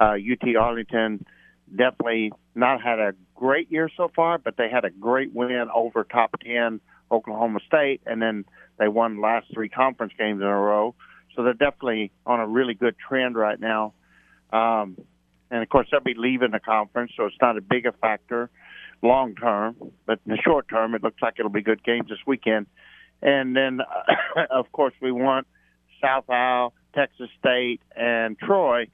Uh, 0.00 0.14
UT 0.14 0.56
Arlington 0.56 1.24
definitely 1.70 2.32
not 2.54 2.82
had 2.82 2.98
a 2.98 3.12
great 3.40 3.72
year 3.72 3.90
so 3.96 4.10
far, 4.14 4.36
but 4.36 4.58
they 4.58 4.68
had 4.68 4.84
a 4.84 4.90
great 4.90 5.32
win 5.32 5.68
over 5.74 6.04
top 6.04 6.36
10 6.44 6.78
Oklahoma 7.10 7.60
State, 7.66 8.02
and 8.04 8.20
then 8.20 8.44
they 8.78 8.86
won 8.86 9.16
the 9.16 9.22
last 9.22 9.46
three 9.52 9.70
conference 9.70 10.12
games 10.18 10.42
in 10.42 10.46
a 10.46 10.60
row. 10.60 10.94
So 11.34 11.42
they're 11.42 11.54
definitely 11.54 12.12
on 12.26 12.38
a 12.38 12.46
really 12.46 12.74
good 12.74 12.96
trend 12.98 13.36
right 13.36 13.58
now. 13.58 13.94
Um, 14.52 14.98
and 15.50 15.62
of 15.62 15.68
course, 15.70 15.88
they'll 15.90 16.00
be 16.00 16.14
leaving 16.14 16.50
the 16.50 16.60
conference, 16.60 17.12
so 17.16 17.24
it's 17.24 17.36
not 17.40 17.56
a 17.56 17.62
big 17.62 17.86
a 17.86 17.92
factor 17.92 18.50
long 19.02 19.34
term. 19.34 19.74
But 20.06 20.20
in 20.26 20.32
the 20.32 20.38
short 20.44 20.68
term, 20.68 20.94
it 20.94 21.02
looks 21.02 21.22
like 21.22 21.34
it'll 21.38 21.50
be 21.50 21.62
good 21.62 21.82
games 21.82 22.10
this 22.10 22.18
weekend. 22.26 22.66
And 23.22 23.56
then, 23.56 23.80
uh, 23.80 24.44
of 24.50 24.70
course, 24.70 24.94
we 25.00 25.12
want 25.12 25.46
South 26.02 26.28
Isle, 26.28 26.74
Texas 26.94 27.30
State, 27.38 27.80
and 27.96 28.38
Troy 28.38 28.88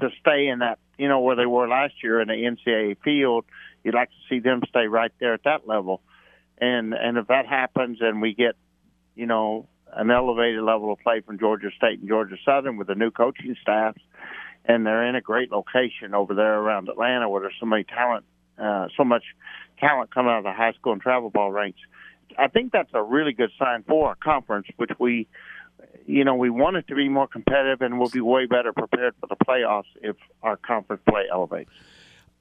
to 0.00 0.08
stay 0.20 0.48
in 0.48 0.58
that, 0.58 0.78
you 0.98 1.08
know, 1.08 1.20
where 1.20 1.36
they 1.36 1.46
were 1.46 1.68
last 1.68 1.94
year 2.02 2.20
in 2.20 2.28
the 2.28 2.34
NCAA 2.34 2.96
field. 3.04 3.44
You'd 3.84 3.94
like 3.94 4.10
to 4.10 4.16
see 4.28 4.40
them 4.40 4.62
stay 4.68 4.86
right 4.86 5.12
there 5.20 5.34
at 5.34 5.44
that 5.44 5.66
level. 5.66 6.02
And 6.58 6.94
and 6.94 7.18
if 7.18 7.26
that 7.28 7.46
happens, 7.46 7.98
and 8.00 8.22
we 8.22 8.34
get, 8.34 8.54
you 9.14 9.26
know, 9.26 9.68
an 9.92 10.10
elevated 10.10 10.62
level 10.62 10.92
of 10.92 10.98
play 11.00 11.20
from 11.20 11.38
Georgia 11.38 11.70
State 11.76 12.00
and 12.00 12.08
Georgia 12.08 12.36
Southern 12.44 12.76
with 12.76 12.86
the 12.86 12.94
new 12.94 13.10
coaching 13.10 13.56
staffs, 13.60 14.00
and 14.64 14.86
they're 14.86 15.06
in 15.06 15.16
a 15.16 15.20
great 15.20 15.50
location 15.50 16.14
over 16.14 16.34
there 16.34 16.58
around 16.58 16.88
Atlanta 16.88 17.28
where 17.28 17.42
there's 17.42 17.54
so 17.58 17.66
many 17.66 17.84
talent, 17.84 18.24
uh, 18.58 18.88
so 18.96 19.04
much 19.04 19.24
talent 19.78 20.14
coming 20.14 20.30
out 20.30 20.38
of 20.38 20.44
the 20.44 20.52
high 20.52 20.72
school 20.72 20.92
and 20.92 21.02
travel 21.02 21.30
ball 21.30 21.50
ranks. 21.50 21.80
I 22.38 22.48
think 22.48 22.72
that's 22.72 22.90
a 22.94 23.02
really 23.02 23.32
good 23.32 23.50
sign 23.58 23.82
for 23.82 24.08
our 24.08 24.14
conference, 24.14 24.66
which 24.76 24.90
we, 24.98 25.28
you 26.06 26.24
know, 26.24 26.36
we 26.36 26.48
want 26.48 26.76
it 26.76 26.88
to 26.88 26.94
be 26.94 27.08
more 27.08 27.26
competitive, 27.26 27.82
and 27.82 27.98
we'll 27.98 28.08
be 28.08 28.20
way 28.20 28.46
better 28.46 28.72
prepared 28.72 29.14
for 29.20 29.26
the 29.26 29.36
playoffs 29.36 29.90
if 30.00 30.16
our 30.42 30.56
conference 30.56 31.02
play 31.08 31.24
elevates. 31.30 31.70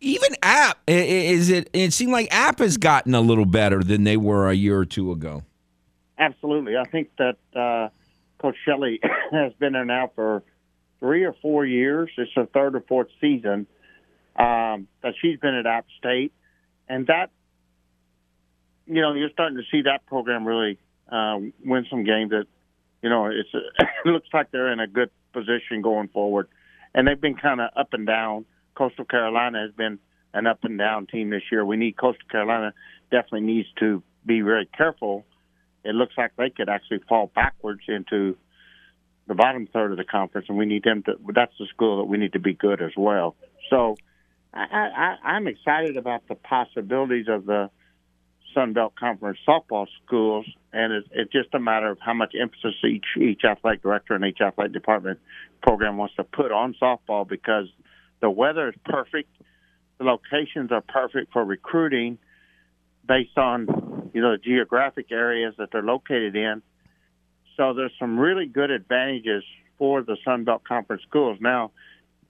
Even 0.02 0.36
App 0.42 0.80
is 0.88 1.50
it? 1.50 1.70
It 1.74 1.94
seemed 1.94 2.12
like 2.12 2.28
App 2.34 2.60
has 2.60 2.78
gotten 2.78 3.14
a 3.14 3.22
little 3.22 3.46
better 3.46 3.84
than 3.84 4.04
they 4.04 4.18
were 4.18 4.50
a 4.50 4.54
year 4.54 4.78
or 4.78 4.86
two 4.86 5.12
ago. 5.12 5.44
Absolutely, 6.18 6.76
I 6.76 6.86
think 6.86 7.12
that 7.20 7.38
uh, 7.56 7.90
Coach 8.40 8.56
Shelley 8.66 9.00
has 9.32 9.54
been 9.54 9.74
there 9.74 9.86
now 9.86 10.12
for 10.16 10.44
three 11.00 11.24
or 11.24 11.34
four 11.42 11.66
years. 11.66 12.10
It's 12.18 12.32
her 12.36 12.48
third 12.48 12.76
or 12.76 12.82
fourth 12.82 13.10
season 13.22 13.68
um, 14.36 14.88
that 15.04 15.14
she's 15.22 15.40
been 15.40 15.54
at 15.54 15.68
App 15.68 15.86
State, 16.00 16.34
and 16.90 17.06
that 17.08 17.30
you 18.88 19.02
know 19.02 19.14
you're 19.14 19.30
starting 19.30 19.58
to 19.58 19.64
see 19.72 19.84
that 19.84 20.06
program 20.08 20.48
really 20.48 20.80
uh, 21.12 21.40
win 21.64 21.86
some 21.90 22.04
games. 22.04 22.32
That 22.32 22.48
you 23.04 23.10
know 23.10 23.28
it's 23.28 23.50
it 23.54 24.10
looks 24.10 24.30
like 24.34 24.50
they're 24.50 24.72
in 24.72 24.80
a 24.80 24.88
good 24.88 25.12
position 25.32 25.82
going 25.84 26.08
forward, 26.08 26.48
and 26.96 27.08
they've 27.08 27.22
been 27.22 27.36
kind 27.36 27.62
of 27.62 27.70
up 27.76 27.94
and 27.94 28.08
down. 28.08 28.46
Coastal 28.76 29.06
Carolina 29.06 29.62
has 29.62 29.72
been 29.76 30.00
an 30.34 30.48
up 30.48 30.64
and 30.64 30.78
down 30.78 31.08
team 31.08 31.30
this 31.30 31.44
year. 31.52 31.66
We 31.66 31.78
need 31.78 31.98
Coastal 31.98 32.28
Carolina 32.30 32.74
definitely 33.12 33.42
needs 33.42 33.68
to 33.80 34.02
be 34.26 34.42
very 34.42 34.66
careful. 34.78 35.26
It 35.84 35.96
looks 35.96 36.14
like 36.18 36.32
they 36.38 36.50
could 36.50 36.70
actually 36.70 37.00
fall 37.10 37.32
backwards 37.34 37.82
into 37.88 38.38
the 39.28 39.36
bottom 39.36 39.68
third 39.72 39.92
of 39.92 39.98
the 39.98 40.04
conference, 40.04 40.48
and 40.50 40.58
we 40.58 40.66
need 40.66 40.84
them 40.84 41.04
to. 41.04 41.14
That's 41.34 41.54
the 41.60 41.68
school 41.68 41.98
that 41.98 42.06
we 42.06 42.18
need 42.18 42.34
to 42.34 42.40
be 42.40 42.54
good 42.54 42.82
as 42.82 42.92
well. 42.98 43.36
So, 43.70 43.96
I, 44.54 45.16
I, 45.24 45.30
I'm 45.30 45.48
excited 45.48 45.98
about 45.98 46.28
the 46.28 46.36
possibilities 46.36 47.28
of 47.30 47.46
the 47.46 47.70
Sun 48.54 48.74
Belt 48.74 48.94
Conference 49.00 49.38
softball 49.48 49.88
schools, 50.06 50.46
and 50.74 50.92
it's, 50.94 51.08
it's 51.12 51.32
just 51.32 51.54
a 51.54 51.60
matter 51.60 51.90
of 51.90 52.00
how 52.00 52.14
much 52.14 52.34
emphasis 52.40 52.76
each 52.84 53.06
each 53.20 53.42
athletic 53.44 53.82
director 53.82 54.14
and 54.14 54.26
each 54.26 54.42
athletic 54.42 54.74
department 54.74 55.20
program 55.64 55.98
wants 55.98 56.16
to 56.16 56.24
put 56.24 56.52
on 56.52 56.76
softball 56.82 57.28
because 57.28 57.68
the 58.22 58.30
weather 58.30 58.70
is 58.70 58.76
perfect, 58.86 59.30
the 59.98 60.06
locations 60.06 60.72
are 60.72 60.82
perfect 60.82 61.34
for 61.34 61.44
recruiting 61.44 62.18
based 63.08 63.38
on 63.38 64.12
you 64.14 64.22
know 64.22 64.32
the 64.34 64.38
geographic 64.38 65.12
areas 65.12 65.54
that 65.58 65.70
they're 65.72 65.82
located 65.82 66.36
in. 66.36 66.62
So 67.58 67.74
there's 67.74 67.94
some 68.00 68.18
really 68.18 68.46
good 68.46 68.72
advantages 68.72 69.44
for 69.78 70.02
the 70.02 70.18
Sun 70.24 70.46
Belt 70.46 70.64
Conference 70.64 71.04
schools. 71.08 71.38
Now, 71.42 71.72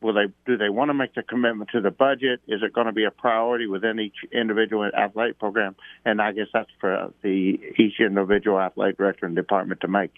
will 0.01 0.13
they 0.13 0.33
do 0.45 0.57
they 0.57 0.69
want 0.69 0.89
to 0.89 0.93
make 0.93 1.13
the 1.13 1.23
commitment 1.23 1.69
to 1.71 1.81
the 1.81 1.91
budget? 1.91 2.41
Is 2.47 2.61
it 2.63 2.73
going 2.73 2.87
to 2.87 2.93
be 2.93 3.05
a 3.05 3.11
priority 3.11 3.67
within 3.67 3.99
each 3.99 4.15
individual 4.31 4.89
athletic 4.97 5.39
program? 5.39 5.75
And 6.03 6.21
I 6.21 6.31
guess 6.31 6.47
that's 6.53 6.69
for 6.79 7.13
the 7.21 7.59
each 7.77 7.99
individual 7.99 8.59
athletic 8.59 8.97
director 8.97 9.25
and 9.25 9.35
department 9.35 9.81
to 9.81 9.87
make. 9.87 10.11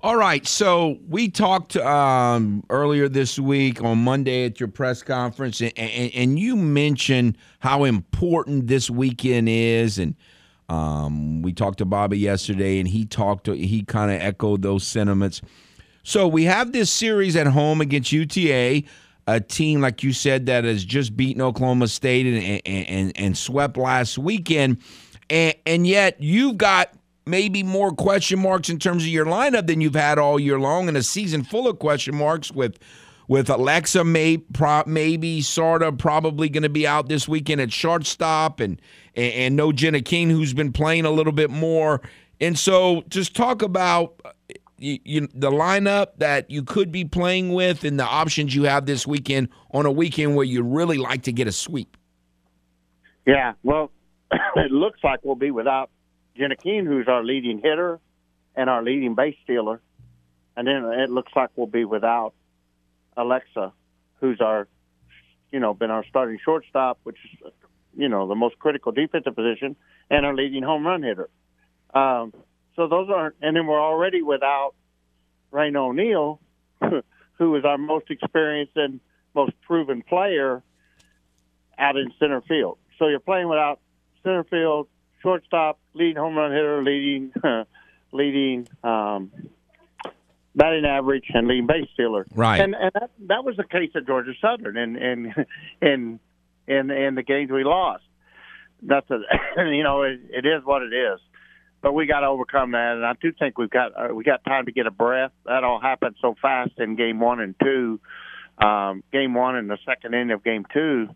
All 0.00 0.16
right, 0.16 0.46
so 0.46 0.96
we 1.08 1.28
talked 1.28 1.76
um, 1.76 2.62
earlier 2.70 3.08
this 3.08 3.36
week 3.36 3.82
on 3.82 3.98
Monday 3.98 4.44
at 4.44 4.60
your 4.60 4.68
press 4.68 5.02
conference, 5.02 5.60
and, 5.60 5.76
and, 5.76 6.14
and 6.14 6.38
you 6.38 6.54
mentioned 6.54 7.36
how 7.58 7.82
important 7.82 8.68
this 8.68 8.88
weekend 8.88 9.48
is, 9.48 9.98
and 9.98 10.14
um, 10.68 11.42
we 11.42 11.52
talked 11.52 11.78
to 11.78 11.84
Bobby 11.84 12.16
yesterday, 12.16 12.78
and 12.78 12.86
he 12.86 13.06
talked 13.06 13.46
to 13.46 13.54
he 13.54 13.82
kind 13.82 14.12
of 14.12 14.20
echoed 14.20 14.62
those 14.62 14.86
sentiments. 14.86 15.40
So 16.04 16.28
we 16.28 16.44
have 16.44 16.70
this 16.70 16.92
series 16.92 17.34
at 17.34 17.48
home 17.48 17.80
against 17.80 18.12
UTA, 18.12 18.84
a 19.26 19.40
team 19.40 19.80
like 19.80 20.04
you 20.04 20.12
said 20.12 20.46
that 20.46 20.62
has 20.62 20.84
just 20.84 21.16
beaten 21.16 21.42
Oklahoma 21.42 21.88
State 21.88 22.24
and 22.24 22.62
and, 22.64 22.88
and, 22.88 23.12
and 23.16 23.36
swept 23.36 23.76
last 23.76 24.16
weekend, 24.16 24.78
and, 25.28 25.56
and 25.66 25.88
yet 25.88 26.20
you've 26.20 26.56
got 26.56 26.92
maybe 27.28 27.62
more 27.62 27.92
question 27.92 28.40
marks 28.40 28.68
in 28.68 28.78
terms 28.78 29.04
of 29.04 29.08
your 29.08 29.26
lineup 29.26 29.66
than 29.66 29.80
you've 29.80 29.94
had 29.94 30.18
all 30.18 30.40
year 30.40 30.58
long, 30.58 30.88
and 30.88 30.96
a 30.96 31.02
season 31.02 31.44
full 31.44 31.68
of 31.68 31.78
question 31.78 32.14
marks 32.14 32.50
with 32.50 32.78
with 33.28 33.50
Alexa 33.50 34.04
may 34.04 34.38
pro, 34.38 34.82
maybe 34.86 35.42
of 35.58 35.98
probably 35.98 36.48
going 36.48 36.62
to 36.62 36.70
be 36.70 36.86
out 36.86 37.08
this 37.08 37.28
weekend 37.28 37.60
at 37.60 37.70
shortstop, 37.70 38.58
and, 38.58 38.80
and 39.14 39.32
and 39.34 39.56
no 39.56 39.70
Jenna 39.70 40.00
King 40.00 40.30
who's 40.30 40.54
been 40.54 40.72
playing 40.72 41.04
a 41.04 41.10
little 41.10 41.32
bit 41.32 41.50
more. 41.50 42.00
And 42.40 42.58
so, 42.58 43.02
just 43.08 43.34
talk 43.36 43.62
about 43.62 44.20
uh, 44.24 44.30
you, 44.78 44.98
you, 45.04 45.28
the 45.34 45.50
lineup 45.50 46.18
that 46.18 46.50
you 46.50 46.62
could 46.62 46.90
be 46.92 47.04
playing 47.04 47.52
with 47.52 47.84
and 47.84 47.98
the 47.98 48.04
options 48.04 48.54
you 48.54 48.62
have 48.64 48.86
this 48.86 49.06
weekend 49.06 49.48
on 49.72 49.86
a 49.86 49.92
weekend 49.92 50.36
where 50.36 50.44
you 50.44 50.62
really 50.62 50.98
like 50.98 51.22
to 51.22 51.32
get 51.32 51.48
a 51.48 51.52
sweep. 51.52 51.96
Yeah, 53.26 53.54
well, 53.62 53.90
it 54.30 54.70
looks 54.70 55.00
like 55.02 55.20
we'll 55.22 55.34
be 55.34 55.50
without 55.50 55.90
Jenna 56.38 56.56
Keene, 56.56 56.86
who's 56.86 57.08
our 57.08 57.24
leading 57.24 57.58
hitter 57.58 57.98
and 58.54 58.70
our 58.70 58.82
leading 58.82 59.14
base 59.14 59.36
stealer, 59.42 59.80
and 60.56 60.66
then 60.66 60.84
it 60.84 61.10
looks 61.10 61.32
like 61.34 61.50
we'll 61.56 61.66
be 61.66 61.84
without 61.84 62.32
Alexa, 63.16 63.72
who's 64.20 64.40
our, 64.40 64.68
you 65.50 65.60
know, 65.60 65.74
been 65.74 65.90
our 65.90 66.04
starting 66.08 66.38
shortstop, 66.44 66.98
which 67.02 67.16
is, 67.24 67.52
you 67.96 68.08
know, 68.08 68.28
the 68.28 68.34
most 68.34 68.58
critical 68.58 68.92
defensive 68.92 69.34
position, 69.34 69.76
and 70.10 70.24
our 70.24 70.34
leading 70.34 70.62
home 70.62 70.86
run 70.86 71.02
hitter. 71.02 71.28
Um, 71.92 72.32
so 72.76 72.86
those 72.86 73.08
aren't, 73.10 73.34
and 73.42 73.56
then 73.56 73.66
we're 73.66 73.80
already 73.80 74.22
without 74.22 74.74
Rain 75.50 75.76
O'Neal, 75.76 76.40
who 76.80 77.56
is 77.56 77.64
our 77.64 77.78
most 77.78 78.10
experienced 78.10 78.76
and 78.76 79.00
most 79.34 79.52
proven 79.62 80.02
player 80.02 80.62
out 81.78 81.96
in 81.96 82.12
center 82.18 82.40
field. 82.42 82.78
So 82.98 83.08
you're 83.08 83.20
playing 83.20 83.48
without 83.48 83.80
center 84.22 84.44
field, 84.44 84.88
shortstop, 85.22 85.78
leading 85.94 86.16
home 86.16 86.36
run 86.36 86.52
hitter, 86.52 86.82
leading, 86.82 87.32
leading 88.12 88.68
um, 88.82 89.30
batting 90.54 90.84
average, 90.84 91.26
and 91.34 91.46
leading 91.48 91.66
base 91.66 91.88
stealer. 91.94 92.26
Right. 92.34 92.60
And 92.60 92.74
and 92.74 92.90
that 92.94 93.10
that 93.26 93.44
was 93.44 93.56
the 93.56 93.64
case 93.64 93.90
at 93.94 94.06
Georgia 94.06 94.32
Southern, 94.40 94.76
and 94.76 94.96
and 94.96 95.46
in 95.80 96.20
in 96.66 96.90
in 96.90 97.14
the 97.14 97.22
games 97.22 97.50
we 97.50 97.64
lost. 97.64 98.04
That's 98.82 99.10
a, 99.10 99.18
you 99.70 99.82
know 99.82 100.02
it, 100.02 100.20
it 100.30 100.46
is 100.46 100.64
what 100.64 100.82
it 100.82 100.92
is 100.92 101.20
but 101.80 101.92
we 101.92 102.06
got 102.06 102.20
to 102.20 102.26
overcome 102.26 102.72
that. 102.72 102.94
And 102.96 103.04
I 103.04 103.12
do 103.20 103.32
think 103.32 103.58
we've 103.58 103.70
got 103.70 103.92
uh, 103.96 104.14
we 104.14 104.24
got 104.24 104.44
time 104.44 104.66
to 104.66 104.72
get 104.72 104.86
a 104.86 104.90
breath. 104.90 105.32
That 105.46 105.64
all 105.64 105.80
happened 105.80 106.16
so 106.20 106.34
fast 106.40 106.72
in 106.78 106.96
game 106.96 107.20
one 107.20 107.40
and 107.40 107.54
two. 107.62 108.00
Um, 108.58 109.04
game 109.12 109.34
one 109.34 109.54
and 109.54 109.70
the 109.70 109.78
second 109.86 110.14
end 110.14 110.32
of 110.32 110.42
game 110.42 110.66
two 110.72 111.08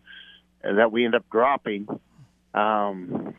uh, 0.63 0.73
that 0.75 0.91
we 0.91 1.05
end 1.05 1.15
up 1.15 1.29
dropping. 1.29 1.87
Um, 2.53 3.35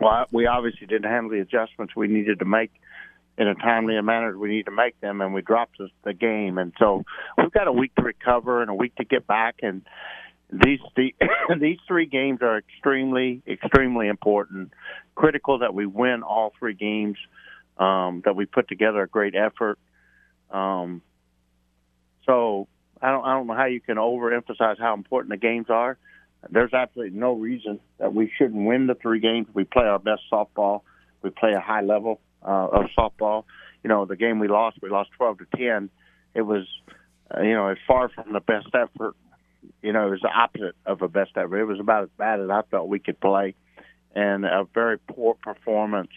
well, 0.00 0.26
we 0.32 0.46
obviously 0.46 0.86
didn't 0.86 1.10
handle 1.10 1.30
the 1.30 1.40
adjustments 1.40 1.94
we 1.96 2.08
needed 2.08 2.38
to 2.40 2.44
make 2.44 2.70
in 3.38 3.48
a 3.48 3.54
timely 3.54 4.00
manner. 4.00 4.36
We 4.36 4.48
need 4.48 4.66
to 4.66 4.72
make 4.72 4.98
them, 5.00 5.20
and 5.20 5.34
we 5.34 5.42
dropped 5.42 5.78
the, 5.78 5.88
the 6.04 6.14
game. 6.14 6.58
And 6.58 6.72
so 6.78 7.04
we've 7.36 7.52
got 7.52 7.66
a 7.66 7.72
week 7.72 7.94
to 7.96 8.02
recover 8.02 8.62
and 8.62 8.70
a 8.70 8.74
week 8.74 8.94
to 8.96 9.04
get 9.04 9.26
back. 9.26 9.56
And 9.62 9.82
these 10.50 10.80
the, 10.94 11.14
these 11.60 11.78
three 11.86 12.06
games 12.06 12.40
are 12.42 12.58
extremely 12.58 13.42
extremely 13.46 14.08
important 14.08 14.72
critical 15.14 15.58
that 15.58 15.74
we 15.74 15.86
win 15.86 16.22
all 16.22 16.52
three 16.58 16.74
games 16.74 17.16
um, 17.78 18.22
that 18.24 18.36
we 18.36 18.46
put 18.46 18.68
together 18.68 19.02
a 19.02 19.08
great 19.08 19.34
effort 19.34 19.78
um, 20.50 21.02
so 22.26 22.68
I 23.02 23.10
don't 23.10 23.24
I 23.24 23.34
don't 23.34 23.46
know 23.46 23.54
how 23.54 23.66
you 23.66 23.80
can 23.80 23.96
overemphasize 23.96 24.78
how 24.78 24.94
important 24.94 25.30
the 25.30 25.36
games 25.36 25.66
are 25.68 25.98
there's 26.50 26.72
absolutely 26.72 27.18
no 27.18 27.32
reason 27.32 27.80
that 27.98 28.14
we 28.14 28.30
shouldn't 28.36 28.66
win 28.66 28.86
the 28.86 28.94
three 28.94 29.20
games. 29.20 29.46
We 29.52 29.64
play 29.64 29.84
our 29.84 29.98
best 29.98 30.22
softball. 30.32 30.82
We 31.22 31.30
play 31.30 31.52
a 31.52 31.60
high 31.60 31.82
level 31.82 32.20
uh, 32.42 32.68
of 32.68 32.86
softball. 32.96 33.44
You 33.82 33.88
know 33.88 34.04
the 34.04 34.16
game 34.16 34.38
we 34.38 34.48
lost 34.48 34.78
we 34.82 34.88
lost 34.90 35.10
12 35.16 35.38
to 35.38 35.46
10 35.56 35.90
it 36.34 36.42
was 36.42 36.66
uh, 37.34 37.42
you 37.42 37.54
know, 37.54 37.74
far 37.86 38.08
from 38.08 38.32
the 38.32 38.40
best 38.40 38.68
effort. 38.74 39.16
You 39.82 39.92
know, 39.92 40.06
it 40.06 40.10
was 40.10 40.20
the 40.20 40.28
opposite 40.28 40.76
of 40.84 41.02
a 41.02 41.08
best 41.08 41.32
ever. 41.36 41.58
It 41.58 41.64
was 41.64 41.80
about 41.80 42.04
as 42.04 42.08
bad 42.16 42.40
as 42.40 42.50
I 42.50 42.62
felt 42.70 42.88
we 42.88 43.00
could 43.00 43.20
play, 43.20 43.54
and 44.14 44.44
a 44.44 44.64
very 44.72 44.98
poor 44.98 45.34
performance 45.34 46.12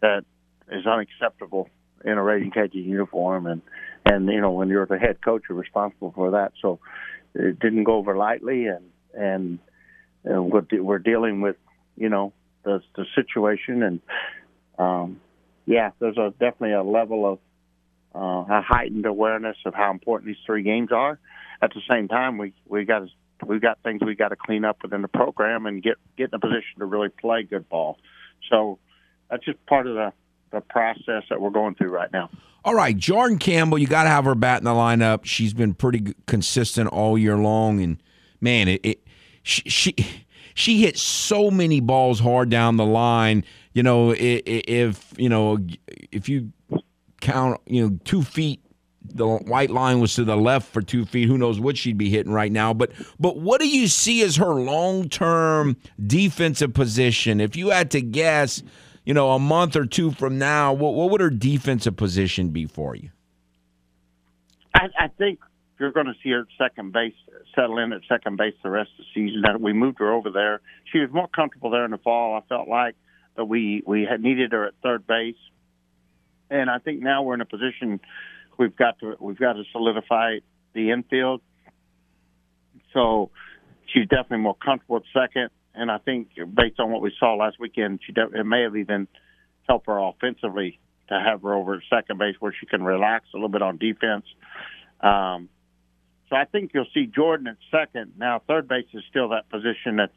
that 0.00 0.24
is 0.70 0.86
unacceptable 0.86 1.68
in 2.04 2.12
a 2.12 2.22
Raging 2.22 2.50
Cajun 2.50 2.84
uniform. 2.84 3.46
And 3.46 3.62
and 4.04 4.28
you 4.28 4.40
know, 4.40 4.52
when 4.52 4.68
you're 4.68 4.86
the 4.86 4.98
head 4.98 5.18
coach, 5.24 5.44
you're 5.48 5.56
responsible 5.56 6.12
for 6.14 6.32
that. 6.32 6.52
So 6.60 6.80
it 7.34 7.58
didn't 7.58 7.84
go 7.84 7.94
over 7.94 8.16
lightly, 8.16 8.66
and 8.66 8.84
and, 9.16 9.58
and 10.24 10.50
we're, 10.50 10.64
we're 10.80 10.98
dealing 10.98 11.40
with 11.40 11.56
you 11.96 12.08
know 12.08 12.32
the 12.64 12.82
the 12.96 13.06
situation, 13.14 13.82
and 13.82 14.00
um, 14.78 15.20
yeah, 15.66 15.90
there's 15.98 16.18
a 16.18 16.30
definitely 16.38 16.72
a 16.72 16.82
level 16.82 17.32
of 17.32 17.38
uh, 18.14 18.54
a 18.54 18.62
heightened 18.62 19.06
awareness 19.06 19.56
of 19.64 19.74
how 19.74 19.90
important 19.90 20.28
these 20.28 20.44
three 20.46 20.62
games 20.62 20.92
are 20.92 21.18
at 21.64 21.72
the 21.74 21.80
same 21.88 22.08
time, 22.08 22.38
we 22.38 22.52
we 22.66 22.84
got 22.84 23.02
we've 23.44 23.60
got 23.60 23.78
things 23.82 24.00
we 24.04 24.14
got 24.14 24.28
to 24.28 24.36
clean 24.36 24.64
up 24.64 24.82
within 24.82 25.02
the 25.02 25.08
program 25.08 25.66
and 25.66 25.82
get 25.82 25.96
get 26.16 26.28
in 26.30 26.34
a 26.34 26.38
position 26.38 26.78
to 26.78 26.84
really 26.84 27.08
play 27.08 27.42
good 27.42 27.68
ball. 27.68 27.98
So 28.50 28.78
that's 29.30 29.44
just 29.44 29.64
part 29.66 29.86
of 29.86 29.94
the 29.94 30.12
the 30.50 30.60
process 30.60 31.24
that 31.30 31.40
we're 31.40 31.50
going 31.50 31.74
through 31.74 31.90
right 31.90 32.12
now. 32.12 32.30
All 32.64 32.74
right, 32.74 32.96
Jordan 32.96 33.38
Campbell, 33.38 33.78
you 33.78 33.86
got 33.86 34.04
to 34.04 34.08
have 34.08 34.24
her 34.24 34.34
bat 34.34 34.58
in 34.58 34.64
the 34.64 34.70
lineup. 34.70 35.24
She's 35.24 35.52
been 35.52 35.74
pretty 35.74 36.14
consistent 36.26 36.88
all 36.88 37.18
year 37.18 37.36
long, 37.36 37.80
and 37.80 38.02
man, 38.40 38.68
it, 38.68 38.80
it 38.82 39.03
she, 39.44 39.94
she 40.54 40.80
hits 40.80 41.00
so 41.00 41.50
many 41.50 41.80
balls 41.80 42.18
hard 42.18 42.48
down 42.48 42.76
the 42.76 42.86
line. 42.86 43.44
You 43.72 43.82
know, 43.82 44.14
if 44.16 45.12
you 45.16 45.28
know 45.28 45.58
if 46.10 46.28
you 46.28 46.52
count, 47.20 47.60
you 47.66 47.82
know, 47.82 47.98
two 48.04 48.22
feet 48.22 48.60
the 49.06 49.26
white 49.26 49.70
line 49.70 50.00
was 50.00 50.14
to 50.14 50.24
the 50.24 50.36
left 50.36 50.72
for 50.72 50.80
two 50.80 51.04
feet. 51.04 51.28
Who 51.28 51.36
knows 51.36 51.60
what 51.60 51.76
she'd 51.76 51.98
be 51.98 52.08
hitting 52.08 52.32
right 52.32 52.50
now? 52.50 52.72
But 52.72 52.92
but 53.20 53.36
what 53.36 53.60
do 53.60 53.68
you 53.68 53.86
see 53.88 54.22
as 54.22 54.36
her 54.36 54.54
long 54.54 55.08
term 55.08 55.76
defensive 56.04 56.72
position? 56.72 57.40
If 57.40 57.56
you 57.56 57.70
had 57.70 57.90
to 57.92 58.00
guess, 58.00 58.62
you 59.04 59.14
know, 59.14 59.32
a 59.32 59.38
month 59.38 59.76
or 59.76 59.84
two 59.84 60.10
from 60.12 60.38
now, 60.38 60.72
what 60.72 60.94
what 60.94 61.10
would 61.10 61.20
her 61.20 61.30
defensive 61.30 61.96
position 61.96 62.48
be 62.48 62.66
for 62.66 62.94
you? 62.94 63.10
I, 64.74 64.88
I 64.98 65.08
think 65.08 65.38
you're 65.78 65.92
going 65.92 66.06
to 66.06 66.14
see 66.22 66.30
her 66.30 66.40
at 66.40 66.46
second 66.58 66.92
base 66.92 67.14
settle 67.54 67.78
in 67.78 67.92
at 67.92 68.02
second 68.08 68.36
base 68.36 68.54
the 68.62 68.70
rest 68.70 68.90
of 68.98 69.04
the 69.04 69.04
season. 69.14 69.42
That 69.42 69.60
we 69.60 69.72
moved 69.72 69.98
her 69.98 70.12
over 70.12 70.30
there. 70.30 70.60
She 70.92 70.98
was 70.98 71.10
more 71.12 71.28
comfortable 71.28 71.70
there 71.70 71.84
in 71.84 71.90
the 71.90 71.98
fall. 71.98 72.34
I 72.36 72.40
felt 72.48 72.68
like 72.68 72.94
that 73.36 73.44
we 73.44 73.82
we 73.86 74.06
had 74.08 74.20
needed 74.20 74.52
her 74.52 74.66
at 74.66 74.74
third 74.82 75.06
base, 75.06 75.36
and 76.50 76.70
I 76.70 76.78
think 76.78 77.02
now 77.02 77.22
we're 77.22 77.34
in 77.34 77.40
a 77.40 77.46
position 77.46 78.00
we've 78.58 78.76
got 78.76 78.98
to 79.00 79.16
we've 79.20 79.38
got 79.38 79.54
to 79.54 79.64
solidify 79.72 80.38
the 80.74 80.90
infield. 80.90 81.40
So 82.92 83.30
she's 83.86 84.08
definitely 84.08 84.38
more 84.38 84.56
comfortable 84.56 84.98
at 84.98 85.02
second, 85.12 85.50
and 85.74 85.90
I 85.90 85.98
think 85.98 86.28
based 86.54 86.78
on 86.78 86.90
what 86.90 87.02
we 87.02 87.12
saw 87.18 87.34
last 87.34 87.56
weekend, 87.58 88.00
she 88.06 88.12
de- 88.12 88.40
it 88.40 88.44
may 88.44 88.62
have 88.62 88.76
even 88.76 89.08
helped 89.68 89.86
her 89.86 89.98
offensively 89.98 90.78
to 91.08 91.20
have 91.20 91.42
her 91.42 91.54
over 91.54 91.74
at 91.74 91.82
second 91.90 92.18
base 92.18 92.36
where 92.38 92.54
she 92.58 92.66
can 92.66 92.82
relax 92.82 93.26
a 93.34 93.36
little 93.36 93.48
bit 93.48 93.62
on 93.62 93.76
defense. 93.78 94.24
Um, 95.00 95.48
so 96.34 96.40
I 96.40 96.46
think 96.46 96.72
you'll 96.74 96.86
see 96.92 97.06
Jordan 97.06 97.46
at 97.46 97.56
second. 97.70 98.14
Now 98.18 98.42
third 98.46 98.66
base 98.66 98.86
is 98.92 99.04
still 99.08 99.28
that 99.28 99.48
position 99.50 99.96
that's 99.96 100.12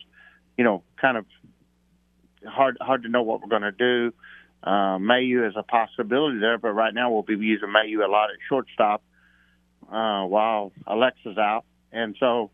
you 0.58 0.64
know 0.64 0.84
kind 1.00 1.16
of 1.18 1.26
hard 2.46 2.78
hard 2.82 3.04
to 3.04 3.10
know 3.10 3.22
what 3.22 3.42
we're 3.42 3.50
going 3.50 3.62
to 3.62 3.72
do. 3.72 4.14
Uh, 4.64 4.98
Mayeux 4.98 5.48
is 5.48 5.54
a 5.56 5.62
possibility 5.62 6.40
there, 6.40 6.58
but 6.58 6.72
right 6.72 6.94
now 6.94 7.12
we'll 7.12 7.22
be 7.22 7.36
using 7.36 7.72
Mayeux 7.72 8.04
a 8.04 8.10
lot 8.10 8.32
at 8.32 8.38
shortstop 8.50 9.04
uh, 9.92 10.24
while 10.24 10.72
Alexa's 10.88 11.38
out. 11.38 11.64
And 11.92 12.16
so, 12.20 12.50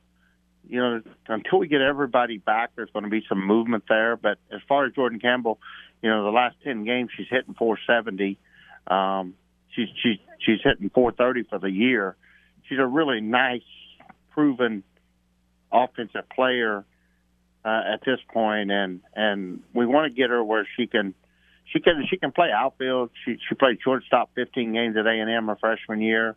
you 0.68 0.80
know, 0.82 1.02
until 1.28 1.60
we 1.60 1.70
get 1.70 1.80
everybody 1.80 2.40
back, 2.40 2.72
there's 2.76 2.90
going 2.92 3.06
to 3.06 3.10
be 3.10 3.24
some 3.30 3.46
movement 3.46 3.86
there. 3.88 4.18
But 4.18 4.38
as 4.52 4.60
far 4.68 4.86
as 4.86 4.94
Jordan 4.94 5.22
Campbell, 5.22 5.60
you 6.02 6.10
know, 6.10 6.26
the 6.26 6.32
last 6.32 6.58
10 6.66 6.84
games 6.84 7.12
she's 7.16 7.28
hitting 7.30 7.54
470. 7.54 8.38
Um, 8.88 9.36
she's, 9.74 9.88
she's, 10.04 10.20
she's 10.40 10.60
hitting 10.62 10.90
430 10.90 11.44
for 11.50 11.58
the 11.58 11.72
year. 11.72 12.18
She's 12.68 12.80
a 12.80 12.86
really 12.86 13.22
nice, 13.22 13.62
proven 14.32 14.84
offensive 15.72 16.30
player 16.30 16.86
uh, 17.66 17.82
at 17.94 18.02
this 18.06 18.20
point, 18.32 18.72
and 18.72 19.02
and 19.16 19.62
we 19.74 19.86
want 19.86 20.12
to 20.12 20.16
get 20.16 20.30
her 20.30 20.44
where 20.44 20.68
she 20.78 20.88
can 20.88 21.14
she 21.72 21.80
can 21.80 22.06
she 22.10 22.18
can 22.18 22.32
play 22.32 22.50
outfield. 22.56 23.12
She 23.26 23.38
she 23.48 23.56
played 23.56 23.80
shortstop 23.84 24.32
15 24.36 24.74
games 24.74 24.98
at 24.98 25.06
A 25.06 25.10
and 25.10 25.30
M 25.30 25.48
her 25.48 25.58
freshman 25.60 26.02
year, 26.02 26.36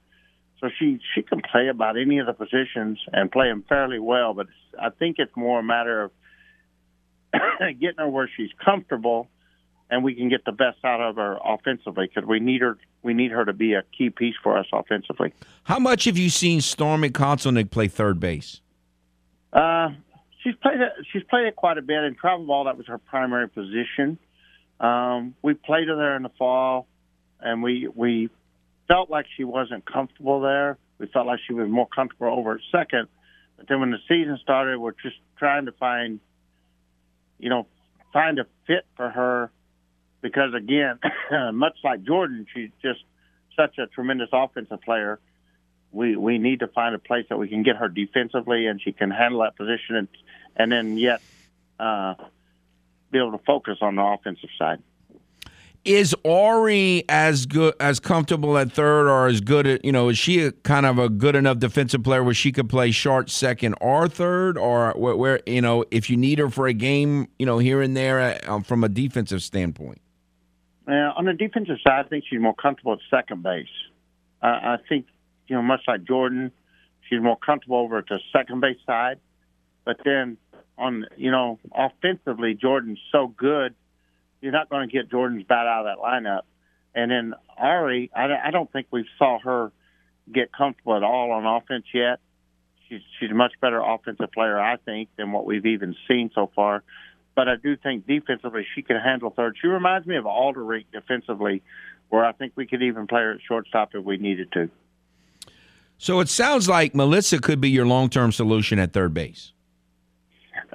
so 0.61 0.69
she 0.79 0.99
she 1.15 1.23
can 1.23 1.43
play 1.43 1.69
about 1.69 1.99
any 1.99 2.19
of 2.19 2.27
the 2.27 2.33
positions 2.33 2.99
and 3.13 3.31
play 3.31 3.49
them 3.49 3.65
fairly 3.69 3.99
well. 3.99 4.35
But 4.35 4.47
I 4.81 4.91
think 4.91 5.17
it's 5.19 5.37
more 5.37 5.61
a 5.61 5.65
matter 5.65 6.05
of 6.05 6.11
getting 7.81 7.99
her 7.99 8.09
where 8.09 8.31
she's 8.37 8.51
comfortable, 8.65 9.29
and 9.91 10.03
we 10.03 10.15
can 10.15 10.29
get 10.29 10.45
the 10.45 10.53
best 10.53 10.79
out 10.85 11.01
of 11.01 11.17
her 11.17 11.39
offensively 11.45 12.09
because 12.13 12.29
we 12.29 12.41
need 12.41 12.61
her 12.61 12.77
we 13.03 13.15
need 13.15 13.31
her 13.31 13.45
to 13.45 13.53
be 13.53 13.75
a 13.75 13.83
key 13.97 14.11
piece 14.11 14.35
for 14.43 14.59
us 14.59 14.67
offensively. 14.73 15.33
How 15.65 15.79
much 15.79 16.05
have 16.05 16.19
you 16.19 16.29
seen 16.29 16.61
Stormy 16.61 17.11
Kotzelnick 17.11 17.71
play 17.71 17.89
third 17.89 18.19
base? 18.19 18.61
Uh, 19.53 19.91
she's 20.43 20.55
played 20.57 20.81
it. 20.81 20.93
She's 21.13 21.23
played 21.25 21.47
it 21.47 21.57
quite 21.57 21.79
a 21.79 21.83
bit 21.83 22.03
in 22.05 22.17
travel 22.17 22.47
ball. 22.47 22.65
That 22.65 22.77
was 22.77 22.87
her 22.87 22.99
primary 22.99 23.49
position. 23.49 24.19
Um, 24.81 25.35
we 25.43 25.55
played 25.55 25.89
her 25.89 25.97
there 25.97 26.17
in 26.17 26.23
the 26.23 26.33
fall, 26.37 26.87
and 27.41 27.63
we 27.63 27.89
we 27.95 28.29
felt 28.89 29.11
like 29.11 29.27
she 29.37 29.45
wasn't 29.45 29.85
comfortable 29.91 30.41
there. 30.41 30.79
We 30.99 31.07
felt 31.07 31.27
like 31.27 31.41
she 31.47 31.53
was 31.53 31.69
more 31.69 31.87
comfortable 31.87 32.29
over 32.29 32.55
at 32.55 32.61
second. 32.73 33.09
But 33.57 33.69
then 33.69 33.81
when 33.81 33.91
the 33.91 33.99
season 34.09 34.39
started, 34.43 34.79
we're 34.79 34.93
just 35.03 35.17
trying 35.39 35.67
to 35.67 35.73
find, 35.73 36.21
you 37.39 37.49
know, 37.49 37.67
find 38.13 38.39
a 38.39 38.47
fit 38.67 38.85
for 38.97 39.09
her 39.09 39.51
because 40.21 40.55
again, 40.55 40.99
much 41.55 41.77
like 41.85 42.03
Jordan, 42.05 42.47
she's 42.55 42.71
just 42.83 43.01
such 43.57 43.79
a 43.79 43.87
tremendous 43.87 44.29
offensive 44.33 44.81
player. 44.83 45.19
We 45.93 46.17
we 46.17 46.39
need 46.39 46.61
to 46.61 46.69
find 46.69 46.95
a 46.95 46.99
place 46.99 47.27
that 47.31 47.39
we 47.39 47.49
can 47.49 47.63
get 47.63 47.77
her 47.77 47.89
defensively 47.89 48.67
and 48.67 48.81
she 48.81 48.93
can 48.93 49.11
handle 49.11 49.41
that 49.41 49.57
position 49.57 49.97
and 49.97 50.09
and 50.57 50.73
then 50.73 50.99
yet 50.99 51.21
uh, 51.79 52.15
be 53.11 53.19
able 53.19 53.33
to 53.33 53.45
focus 53.45 53.79
on 53.81 53.97
the 53.97 54.03
offensive 54.03 54.51
side. 54.59 54.83
Is 55.85 56.17
Ari 56.25 57.05
as 57.09 57.47
good 57.47 57.75
as 57.79 58.01
comfortable 58.01 58.59
at 58.59 58.73
third, 58.73 59.07
or 59.07 59.29
as 59.29 59.41
good 59.41 59.69
at 59.69 59.85
you 59.85 59.93
know? 59.93 60.09
Is 60.09 60.19
she 60.19 60.43
a, 60.43 60.51
kind 60.51 60.85
of 60.85 60.99
a 60.99 61.09
good 61.09 61.37
enough 61.37 61.61
defensive 61.61 62.03
player 62.03 62.25
where 62.25 62.35
she 62.35 62.51
could 62.51 62.69
play 62.69 62.91
short 62.91 63.31
second 63.31 63.77
or 63.81 64.09
third, 64.09 64.59
or 64.59 64.93
where, 64.97 65.15
where 65.15 65.41
you 65.47 65.61
know 65.61 65.85
if 65.93 66.11
you 66.11 66.17
need 66.17 66.41
her 66.41 66.51
for 66.51 66.67
a 66.67 66.73
game, 66.73 67.29
you 67.39 67.47
know 67.47 67.59
here 67.59 67.83
and 67.83 67.97
there 67.97 68.41
uh, 68.51 68.61
from 68.63 68.83
a 68.83 68.89
defensive 68.89 69.45
standpoint? 69.45 70.01
Uh, 70.89 71.13
on 71.17 71.25
the 71.25 71.33
defensive 71.33 71.79
side, 71.83 72.07
I 72.07 72.09
think 72.09 72.25
she's 72.29 72.41
more 72.41 72.55
comfortable 72.55 72.93
at 72.93 72.99
second 73.11 73.43
base. 73.43 73.67
Uh, 74.43 74.47
I 74.47 74.77
think 74.89 75.07
you 75.49 75.57
know 75.57 75.63
much 75.63 75.81
like 75.89 76.05
Jordan, 76.05 76.53
she's 77.09 77.21
more 77.21 77.37
comfortable 77.37 77.79
over 77.79 78.05
the 78.09 78.21
second 78.33 78.61
base 78.61 78.79
side. 78.87 79.19
But 79.85 79.99
then 80.05 80.37
on 80.79 81.07
you 81.17 81.31
know 81.31 81.59
offensively, 81.75 82.55
Jordan's 82.55 83.01
so 83.11 83.29
good 83.29 83.75
you're 84.41 84.53
not 84.53 84.69
going 84.69 84.89
to 84.89 84.93
get 84.93 85.11
Jordan's 85.11 85.45
bat 85.45 85.67
out 85.67 85.87
of 85.87 85.97
that 85.97 86.03
lineup. 86.03 86.43
And 86.95 87.11
then 87.11 87.35
Ari, 87.59 88.11
I, 88.15 88.49
I 88.49 88.51
don't 88.51 88.71
think 88.71 88.87
we 88.91 89.05
saw 89.19 89.39
her 89.41 89.73
get 90.33 90.53
comfortable 90.53 90.97
at 90.97 91.03
all 91.03 91.33
on 91.33 91.47
offense 91.47 91.85
yet. 91.93 92.21
She's 92.89 93.01
she's 93.19 93.31
a 93.31 93.35
much 93.35 93.55
better 93.61 93.81
offensive 93.81 94.31
player, 94.33 94.61
I 94.61 94.77
think, 94.77 95.09
than 95.17 95.33
what 95.33 95.47
we've 95.47 95.67
even 95.67 95.97
seen 96.09 96.31
so 96.35 96.51
far. 96.55 96.85
But 97.37 97.49
I 97.49 97.55
do 97.63 97.77
think 97.77 98.07
defensively 98.07 98.67
she 98.75 98.83
can 98.83 98.97
handle 98.97 99.31
third. 99.31 99.57
She 99.61 99.69
reminds 99.69 100.07
me 100.09 100.17
of 100.17 100.27
Aldrich 100.27 100.87
defensively, 100.93 101.63
where 102.09 102.25
I 102.25 102.33
think 102.33 102.55
we 102.57 102.67
could 102.67 102.83
even 102.83 103.07
play 103.07 103.21
her 103.21 103.35
at 103.35 103.41
shortstop 103.47 103.91
if 103.95 104.05
we 104.05 104.17
needed 104.17 104.51
to. 104.53 104.69
So 105.99 106.19
it 106.19 106.29
sounds 106.29 106.69
like 106.69 106.95
Melissa 106.95 107.39
could 107.39 107.61
be 107.61 107.71
your 107.71 107.87
long 107.87 108.11
term 108.11 108.33
solution 108.33 108.81
at 108.81 108.93
third 108.93 109.15
base 109.15 109.53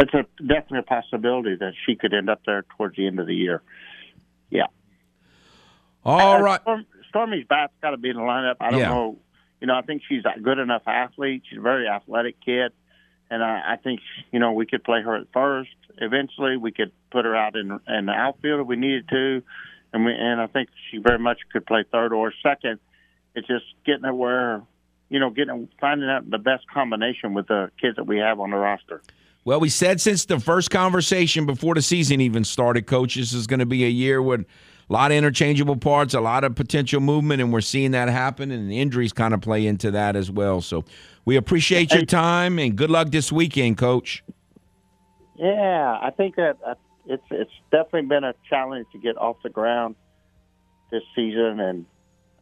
it's 0.01 0.13
a 0.13 0.25
definite 0.43 0.85
possibility 0.85 1.55
that 1.55 1.73
she 1.85 1.95
could 1.95 2.13
end 2.13 2.29
up 2.29 2.41
there 2.45 2.65
towards 2.77 2.95
the 2.95 3.07
end 3.07 3.19
of 3.19 3.27
the 3.27 3.35
year. 3.35 3.61
Yeah. 4.49 4.67
All 6.03 6.37
uh, 6.37 6.41
right. 6.41 6.61
Storm, 6.61 6.85
Stormy's 7.09 7.45
bat's 7.47 7.73
got 7.81 7.91
to 7.91 7.97
be 7.97 8.09
in 8.09 8.15
the 8.15 8.21
lineup. 8.21 8.55
I 8.59 8.71
don't 8.71 8.79
yeah. 8.79 8.89
know. 8.89 9.19
You 9.59 9.67
know, 9.67 9.75
I 9.75 9.81
think 9.81 10.01
she's 10.07 10.23
a 10.25 10.39
good 10.39 10.57
enough 10.57 10.81
athlete. 10.87 11.43
She's 11.47 11.59
a 11.59 11.61
very 11.61 11.87
athletic 11.87 12.37
kid, 12.43 12.71
and 13.31 13.41
I, 13.41 13.73
I 13.73 13.75
think 13.77 14.01
you 14.31 14.39
know 14.39 14.51
we 14.51 14.67
could 14.67 14.83
play 14.83 15.01
her 15.01 15.15
at 15.15 15.27
first. 15.33 15.71
Eventually, 15.97 16.57
we 16.57 16.71
could 16.71 16.91
put 17.09 17.25
her 17.25 17.35
out 17.35 17.55
in 17.55 17.79
in 17.87 18.05
the 18.05 18.11
outfield 18.11 18.61
if 18.61 18.67
we 18.67 18.75
needed 18.75 19.07
to, 19.09 19.41
and 19.93 20.05
we 20.05 20.13
and 20.13 20.39
I 20.39 20.47
think 20.47 20.69
she 20.91 20.97
very 20.97 21.17
much 21.17 21.39
could 21.51 21.65
play 21.65 21.83
third 21.91 22.13
or 22.13 22.31
second. 22.43 22.79
It's 23.33 23.47
just 23.47 23.65
getting 23.85 24.03
it 24.03 24.13
where, 24.13 24.61
you 25.09 25.19
know, 25.19 25.29
getting 25.29 25.69
finding 25.79 26.09
out 26.09 26.29
the 26.29 26.37
best 26.37 26.69
combination 26.71 27.33
with 27.33 27.47
the 27.47 27.71
kids 27.79 27.95
that 27.95 28.03
we 28.03 28.17
have 28.17 28.39
on 28.41 28.51
the 28.51 28.57
roster. 28.57 29.01
Well, 29.45 29.59
we 29.59 29.69
said 29.69 29.99
since 29.99 30.25
the 30.25 30.39
first 30.39 30.69
conversation 30.69 31.45
before 31.45 31.73
the 31.73 31.81
season 31.81 32.21
even 32.21 32.43
started, 32.43 32.85
coach, 32.85 33.15
this 33.15 33.33
is 33.33 33.47
going 33.47 33.61
to 33.61 33.65
be 33.65 33.85
a 33.85 33.89
year 33.89 34.21
with 34.21 34.41
a 34.41 34.93
lot 34.93 35.11
of 35.11 35.17
interchangeable 35.17 35.77
parts, 35.77 36.13
a 36.13 36.19
lot 36.19 36.43
of 36.43 36.53
potential 36.53 36.99
movement, 36.99 37.41
and 37.41 37.51
we're 37.51 37.61
seeing 37.61 37.91
that 37.91 38.09
happen, 38.09 38.51
and 38.51 38.71
injuries 38.71 39.13
kind 39.13 39.33
of 39.33 39.41
play 39.41 39.65
into 39.65 39.89
that 39.91 40.15
as 40.15 40.29
well. 40.29 40.61
So 40.61 40.83
we 41.25 41.35
appreciate 41.35 41.91
your 41.93 42.05
time 42.05 42.59
and 42.59 42.75
good 42.75 42.89
luck 42.89 43.09
this 43.09 43.31
weekend, 43.31 43.77
coach. 43.77 44.23
Yeah, 45.37 45.97
I 46.01 46.11
think 46.11 46.35
that 46.35 46.57
uh, 46.65 46.75
it's 47.05 47.23
it's 47.31 47.51
definitely 47.71 48.07
been 48.07 48.23
a 48.23 48.33
challenge 48.49 48.87
to 48.91 48.99
get 48.99 49.17
off 49.17 49.37
the 49.43 49.49
ground 49.49 49.95
this 50.91 51.03
season, 51.15 51.59
and 51.59 51.85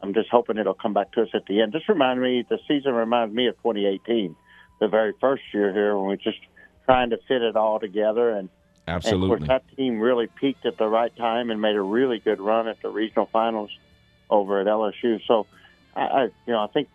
I'm 0.01 0.13
just 0.13 0.29
hoping 0.29 0.57
it'll 0.57 0.73
come 0.73 0.93
back 0.93 1.11
to 1.13 1.21
us 1.21 1.29
at 1.33 1.45
the 1.45 1.61
end. 1.61 1.71
Just 1.71 1.87
remind 1.87 2.21
me, 2.21 2.45
the 2.49 2.59
season 2.67 2.93
reminds 2.93 3.33
me 3.33 3.47
of 3.47 3.55
2018, 3.57 4.35
the 4.79 4.87
very 4.87 5.13
first 5.21 5.43
year 5.53 5.71
here 5.71 5.97
when 5.97 6.09
we 6.09 6.17
just– 6.17 6.39
trying 6.89 7.11
to 7.11 7.19
fit 7.27 7.43
it 7.43 7.55
all 7.55 7.79
together. 7.79 8.31
And 8.31 8.49
absolutely, 8.87 9.25
and 9.25 9.33
of 9.43 9.47
course, 9.47 9.47
that 9.47 9.77
team 9.77 9.99
really 9.99 10.25
peaked 10.25 10.65
at 10.65 10.79
the 10.79 10.87
right 10.87 11.15
time 11.15 11.51
and 11.51 11.61
made 11.61 11.75
a 11.75 11.81
really 11.81 12.17
good 12.17 12.41
run 12.41 12.67
at 12.67 12.81
the 12.81 12.89
regional 12.89 13.29
finals 13.31 13.69
over 14.27 14.59
at 14.59 14.65
LSU. 14.65 15.19
So, 15.27 15.45
I, 15.95 16.01
I 16.01 16.23
you 16.23 16.53
know, 16.53 16.63
I 16.63 16.67
think 16.67 16.89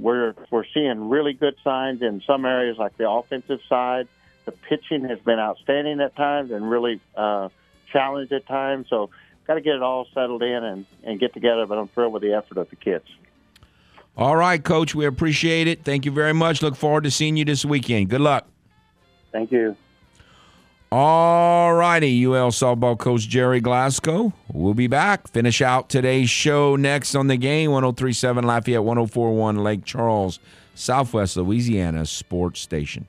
we're 0.00 0.34
we're 0.50 0.64
seeing 0.72 1.08
really 1.08 1.32
good 1.32 1.56
signs 1.62 2.02
in 2.02 2.22
some 2.26 2.44
areas, 2.44 2.78
like 2.78 2.96
the 2.96 3.08
offensive 3.08 3.60
side. 3.68 4.08
The 4.46 4.52
pitching 4.52 5.04
has 5.04 5.18
been 5.20 5.38
outstanding 5.38 6.00
at 6.00 6.16
times 6.16 6.50
and 6.50 6.68
really 6.68 7.00
uh, 7.14 7.50
challenged 7.92 8.32
at 8.32 8.46
times. 8.46 8.86
So, 8.88 9.10
got 9.46 9.54
to 9.54 9.60
get 9.60 9.74
it 9.74 9.82
all 9.82 10.06
settled 10.14 10.42
in 10.42 10.64
and, 10.64 10.86
and 11.04 11.20
get 11.20 11.34
together. 11.34 11.66
But 11.66 11.78
I'm 11.78 11.88
thrilled 11.88 12.12
with 12.12 12.22
the 12.22 12.32
effort 12.32 12.56
of 12.58 12.70
the 12.70 12.76
kids. 12.76 13.04
All 14.16 14.36
right, 14.36 14.62
Coach. 14.62 14.94
We 14.94 15.06
appreciate 15.06 15.68
it. 15.68 15.84
Thank 15.84 16.04
you 16.04 16.10
very 16.10 16.34
much. 16.34 16.62
Look 16.62 16.76
forward 16.76 17.04
to 17.04 17.10
seeing 17.10 17.36
you 17.36 17.44
this 17.44 17.64
weekend. 17.64 18.08
Good 18.08 18.20
luck. 18.20 18.46
Thank 19.32 19.52
you. 19.52 19.76
All 20.92 21.72
righty, 21.74 22.26
UL 22.26 22.50
softball 22.50 22.98
coach 22.98 23.28
Gerry 23.28 23.60
Glasgow. 23.60 24.32
We'll 24.52 24.74
be 24.74 24.88
back. 24.88 25.28
Finish 25.28 25.62
out 25.62 25.88
today's 25.88 26.28
show 26.28 26.74
next 26.74 27.14
on 27.14 27.28
the 27.28 27.36
game 27.36 27.70
1037 27.70 28.44
Lafayette, 28.44 28.82
1041 28.82 29.58
Lake 29.62 29.84
Charles, 29.84 30.40
Southwest 30.74 31.36
Louisiana 31.36 32.06
Sports 32.06 32.60
Station. 32.60 33.06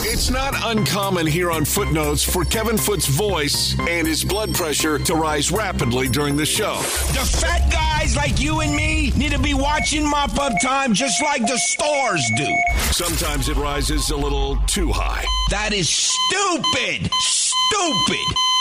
It's 0.00 0.28
not 0.28 0.54
uncommon 0.64 1.26
here 1.26 1.50
on 1.50 1.64
Footnotes 1.64 2.22
for 2.24 2.44
Kevin 2.44 2.76
Foote's 2.76 3.06
voice 3.06 3.78
and 3.78 4.06
his 4.06 4.24
blood 4.24 4.52
pressure 4.54 4.98
to 4.98 5.14
rise 5.14 5.52
rapidly 5.52 6.08
during 6.08 6.36
the 6.36 6.44
show. 6.44 6.76
The 7.12 7.38
fat 7.40 7.70
guys 7.70 8.16
like 8.16 8.40
you 8.40 8.60
and 8.60 8.74
me 8.74 9.12
need 9.12 9.32
to 9.32 9.38
be 9.38 9.54
watching 9.54 10.08
mop 10.08 10.38
up 10.38 10.52
time 10.60 10.94
just 10.94 11.22
like 11.22 11.42
the 11.42 11.58
stores 11.58 12.28
do. 12.36 12.56
Sometimes 12.92 13.48
it 13.48 13.56
rises 13.56 14.10
a 14.10 14.16
little 14.16 14.56
too 14.66 14.90
high. 14.92 15.24
That 15.50 15.72
is 15.72 15.88
stupid! 15.88 17.10
Stupid! 17.20 18.53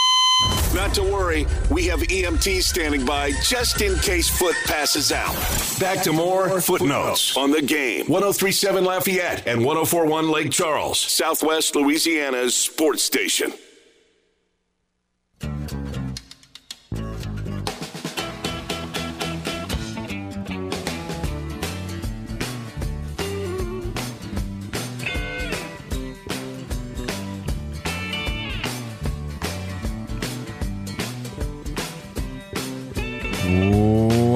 Not 0.74 0.94
to 0.95 1.03
worry, 1.03 1.45
we 1.70 1.86
have 1.86 1.99
EMTs 1.99 2.64
standing 2.64 3.06
by 3.06 3.32
just 3.44 3.82
in 3.82 3.95
case 3.99 4.28
Foote 4.28 4.56
passes 4.65 5.11
out. 5.11 5.36
Back 5.80 6.03
to 6.03 6.11
more 6.11 6.60
footnotes 6.61 7.38
on 7.38 7.52
the 7.52 7.61
game. 7.61 8.07
1037 8.07 8.84
Lafayette 8.84 9.48
and 9.48 9.64
1041 9.64 10.32
Lake 10.32 10.52
Charles, 10.52 10.99
Southwest 10.99 11.76
Louisiana's 11.76 12.56
sports 12.56 13.03
station. 13.03 13.53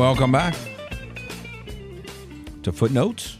Welcome 0.08 0.32
back 0.32 0.56
to 2.64 2.72
Footnotes 2.72 3.40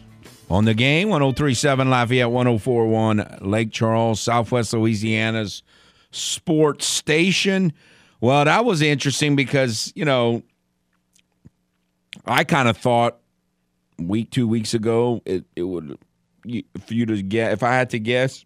on 0.50 0.66
the 0.66 0.74
game 0.74 1.08
1037 1.08 1.88
Lafayette, 1.88 2.30
1041 2.30 3.38
Lake 3.40 3.72
Charles, 3.72 4.20
Southwest 4.20 4.74
Louisiana's 4.74 5.62
sports 6.10 6.84
station. 6.84 7.72
Well, 8.20 8.44
that 8.44 8.66
was 8.66 8.82
interesting 8.82 9.34
because, 9.34 9.94
you 9.96 10.04
know, 10.04 10.42
I 12.26 12.44
kind 12.44 12.68
of 12.68 12.76
thought 12.76 13.16
week, 13.98 14.30
two 14.30 14.46
weeks 14.46 14.74
ago, 14.74 15.22
it, 15.24 15.46
it 15.56 15.62
would, 15.62 15.96
for 16.84 16.92
you 16.92 17.06
to 17.06 17.22
get, 17.22 17.52
if 17.52 17.62
I 17.62 17.72
had 17.72 17.88
to 17.90 17.98
guess, 17.98 18.44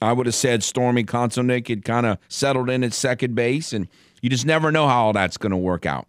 I 0.00 0.14
would 0.14 0.24
have 0.24 0.34
said 0.34 0.62
Stormy 0.62 1.04
Kotzelnick 1.04 1.68
had 1.68 1.84
kind 1.84 2.06
of 2.06 2.16
settled 2.28 2.70
in 2.70 2.82
at 2.82 2.94
second 2.94 3.34
base, 3.34 3.74
and 3.74 3.88
you 4.22 4.30
just 4.30 4.46
never 4.46 4.72
know 4.72 4.88
how 4.88 5.04
all 5.04 5.12
that's 5.12 5.36
going 5.36 5.50
to 5.50 5.58
work 5.58 5.84
out 5.84 6.08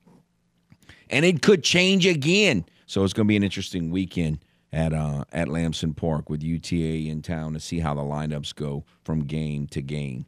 and 1.10 1.26
it 1.26 1.42
could 1.42 1.64
change 1.64 2.06
again. 2.06 2.66
So 2.86 3.04
it's 3.04 3.14
going 3.14 3.28
to 3.28 3.30
be 3.30 3.36
an 3.36 3.44
interesting 3.44 3.92
weekend 3.92 4.40
at 4.72 4.94
uh, 4.94 5.26
at 5.32 5.48
Lamson 5.48 5.94
Park 5.94 6.30
with 6.30 6.44
UTA 6.44 7.10
in 7.10 7.22
town 7.22 7.54
to 7.54 7.60
see 7.60 7.80
how 7.80 7.94
the 7.94 8.02
lineups 8.02 8.56
go 8.56 8.84
from 9.04 9.22
game 9.22 9.68
to 9.68 9.82
game. 9.82 10.26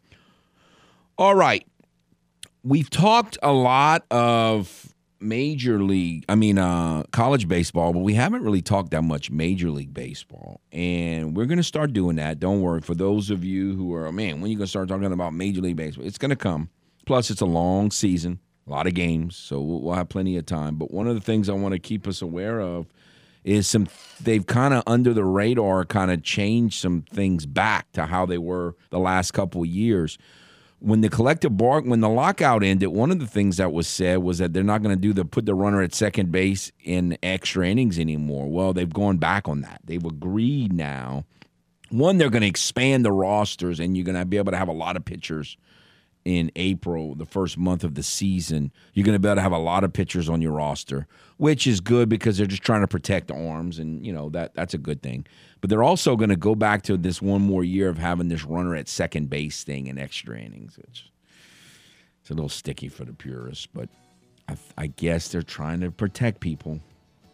All 1.17 1.35
right, 1.35 1.65
we've 2.63 2.89
talked 2.89 3.37
a 3.43 3.51
lot 3.51 4.05
of 4.09 4.91
major 5.21 5.81
league, 5.83 6.25
I 6.27 6.35
mean, 6.35 6.57
uh, 6.57 7.03
college 7.11 7.47
baseball, 7.47 7.93
but 7.93 7.99
we 7.99 8.13
haven't 8.13 8.43
really 8.43 8.61
talked 8.61 8.91
that 8.91 9.03
much 9.03 9.29
major 9.29 9.69
league 9.69 9.93
baseball. 9.93 10.61
And 10.71 11.35
we're 11.35 11.45
going 11.45 11.57
to 11.57 11.63
start 11.63 11.93
doing 11.93 12.15
that. 12.15 12.39
Don't 12.39 12.61
worry. 12.61 12.81
For 12.81 12.95
those 12.95 13.29
of 13.29 13.43
you 13.43 13.75
who 13.75 13.93
are, 13.93 14.11
man, 14.11 14.41
when 14.41 14.51
you 14.51 14.57
going 14.57 14.65
to 14.65 14.69
start 14.69 14.89
talking 14.89 15.11
about 15.11 15.33
major 15.33 15.61
league 15.61 15.75
baseball? 15.75 16.05
It's 16.05 16.17
going 16.17 16.29
to 16.29 16.35
come. 16.35 16.69
Plus, 17.05 17.29
it's 17.29 17.41
a 17.41 17.45
long 17.45 17.91
season, 17.91 18.39
a 18.67 18.69
lot 18.69 18.87
of 18.87 18.93
games, 18.93 19.35
so 19.35 19.59
we'll 19.59 19.95
have 19.95 20.09
plenty 20.09 20.37
of 20.37 20.45
time. 20.45 20.75
But 20.75 20.91
one 20.91 21.07
of 21.07 21.15
the 21.15 21.21
things 21.21 21.49
I 21.49 21.53
want 21.53 21.73
to 21.73 21.79
keep 21.79 22.07
us 22.07 22.21
aware 22.21 22.59
of 22.59 22.87
is 23.43 23.67
some 23.67 23.87
they've 24.21 24.45
kind 24.45 24.73
of 24.73 24.83
under 24.85 25.13
the 25.13 25.23
radar 25.23 25.85
kind 25.85 26.11
of 26.11 26.23
changed 26.23 26.79
some 26.79 27.03
things 27.11 27.45
back 27.45 27.91
to 27.93 28.05
how 28.05 28.25
they 28.25 28.37
were 28.37 28.75
the 28.91 28.99
last 28.99 29.31
couple 29.31 29.61
of 29.61 29.67
years. 29.67 30.17
When 30.79 31.01
the 31.01 31.09
collective 31.09 31.57
bark 31.57 31.85
when 31.85 32.01
the 32.01 32.09
lockout 32.09 32.63
ended 32.63 32.89
one 32.89 33.11
of 33.11 33.19
the 33.19 33.27
things 33.27 33.57
that 33.57 33.71
was 33.71 33.87
said 33.87 34.19
was 34.19 34.39
that 34.39 34.53
they're 34.53 34.63
not 34.63 34.81
going 34.81 34.95
to 34.95 35.01
do 35.01 35.13
the 35.13 35.25
put 35.25 35.45
the 35.45 35.55
runner 35.55 35.81
at 35.81 35.93
second 35.93 36.31
base 36.31 36.71
in 36.83 37.17
extra 37.23 37.67
innings 37.67 37.99
anymore. 37.99 38.49
Well 38.49 38.73
they've 38.73 38.91
gone 38.91 39.17
back 39.17 39.47
on 39.47 39.61
that. 39.61 39.81
They've 39.85 40.03
agreed 40.03 40.73
now. 40.73 41.25
One 41.89 42.17
they're 42.17 42.29
going 42.29 42.41
to 42.41 42.47
expand 42.47 43.05
the 43.05 43.11
rosters 43.11 43.79
and 43.79 43.97
you're 43.97 44.05
going 44.05 44.17
to 44.17 44.25
be 44.25 44.37
able 44.37 44.51
to 44.51 44.57
have 44.57 44.69
a 44.69 44.73
lot 44.73 44.95
of 44.95 45.05
pitchers 45.05 45.57
in 46.23 46.51
April, 46.55 47.15
the 47.15 47.25
first 47.25 47.57
month 47.57 47.83
of 47.83 47.95
the 47.95 48.03
season, 48.03 48.71
you're 48.93 49.05
going 49.05 49.15
to 49.15 49.19
be 49.19 49.27
able 49.27 49.37
to 49.37 49.41
have 49.41 49.51
a 49.51 49.57
lot 49.57 49.83
of 49.83 49.91
pitchers 49.91 50.29
on 50.29 50.41
your 50.41 50.51
roster, 50.51 51.07
which 51.37 51.65
is 51.65 51.81
good 51.81 52.09
because 52.09 52.37
they're 52.37 52.45
just 52.45 52.61
trying 52.61 52.81
to 52.81 52.87
protect 52.87 53.31
arms, 53.31 53.79
and 53.79 54.05
you 54.05 54.13
know 54.13 54.29
that 54.29 54.53
that's 54.53 54.73
a 54.73 54.77
good 54.77 55.01
thing. 55.01 55.25
But 55.61 55.69
they're 55.69 55.83
also 55.83 56.15
going 56.15 56.29
to 56.29 56.35
go 56.35 56.53
back 56.53 56.83
to 56.83 56.97
this 56.97 57.21
one 57.21 57.41
more 57.41 57.63
year 57.63 57.89
of 57.89 57.97
having 57.97 58.27
this 58.27 58.43
runner 58.43 58.75
at 58.75 58.87
second 58.87 59.29
base 59.29 59.63
thing 59.63 59.87
in 59.87 59.97
extra 59.97 60.39
innings, 60.39 60.77
which 60.77 61.11
it's 62.21 62.29
a 62.29 62.33
little 62.33 62.49
sticky 62.49 62.89
for 62.89 63.03
the 63.03 63.13
purists. 63.13 63.65
But 63.65 63.89
I, 64.47 64.57
I 64.77 64.87
guess 64.87 65.29
they're 65.29 65.41
trying 65.41 65.79
to 65.81 65.91
protect 65.91 66.39
people, 66.39 66.79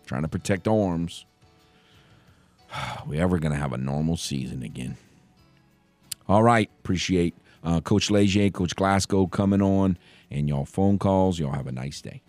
trying 0.05 0.21
to 0.21 0.29
protect 0.29 0.67
arms. 0.67 1.25
Are 2.73 3.03
we 3.05 3.19
ever 3.19 3.37
going 3.37 3.53
to 3.53 3.59
have 3.59 3.73
a 3.73 3.77
normal 3.77 4.15
season 4.15 4.63
again? 4.63 4.95
All 6.29 6.43
right, 6.43 6.69
appreciate 6.79 7.35
Uh, 7.67 7.81
Coach 7.81 8.09
Leger, 8.09 8.49
Coach 8.49 8.77
Glasgow 8.77 9.27
coming 9.27 9.61
on, 9.61 9.97
and 10.31 10.47
y'all 10.47 10.63
phone 10.63 10.97
calls. 10.97 11.37
Y'all 11.37 11.51
have 11.51 11.67
a 11.67 11.71
nice 11.73 11.99
day. 12.01 12.21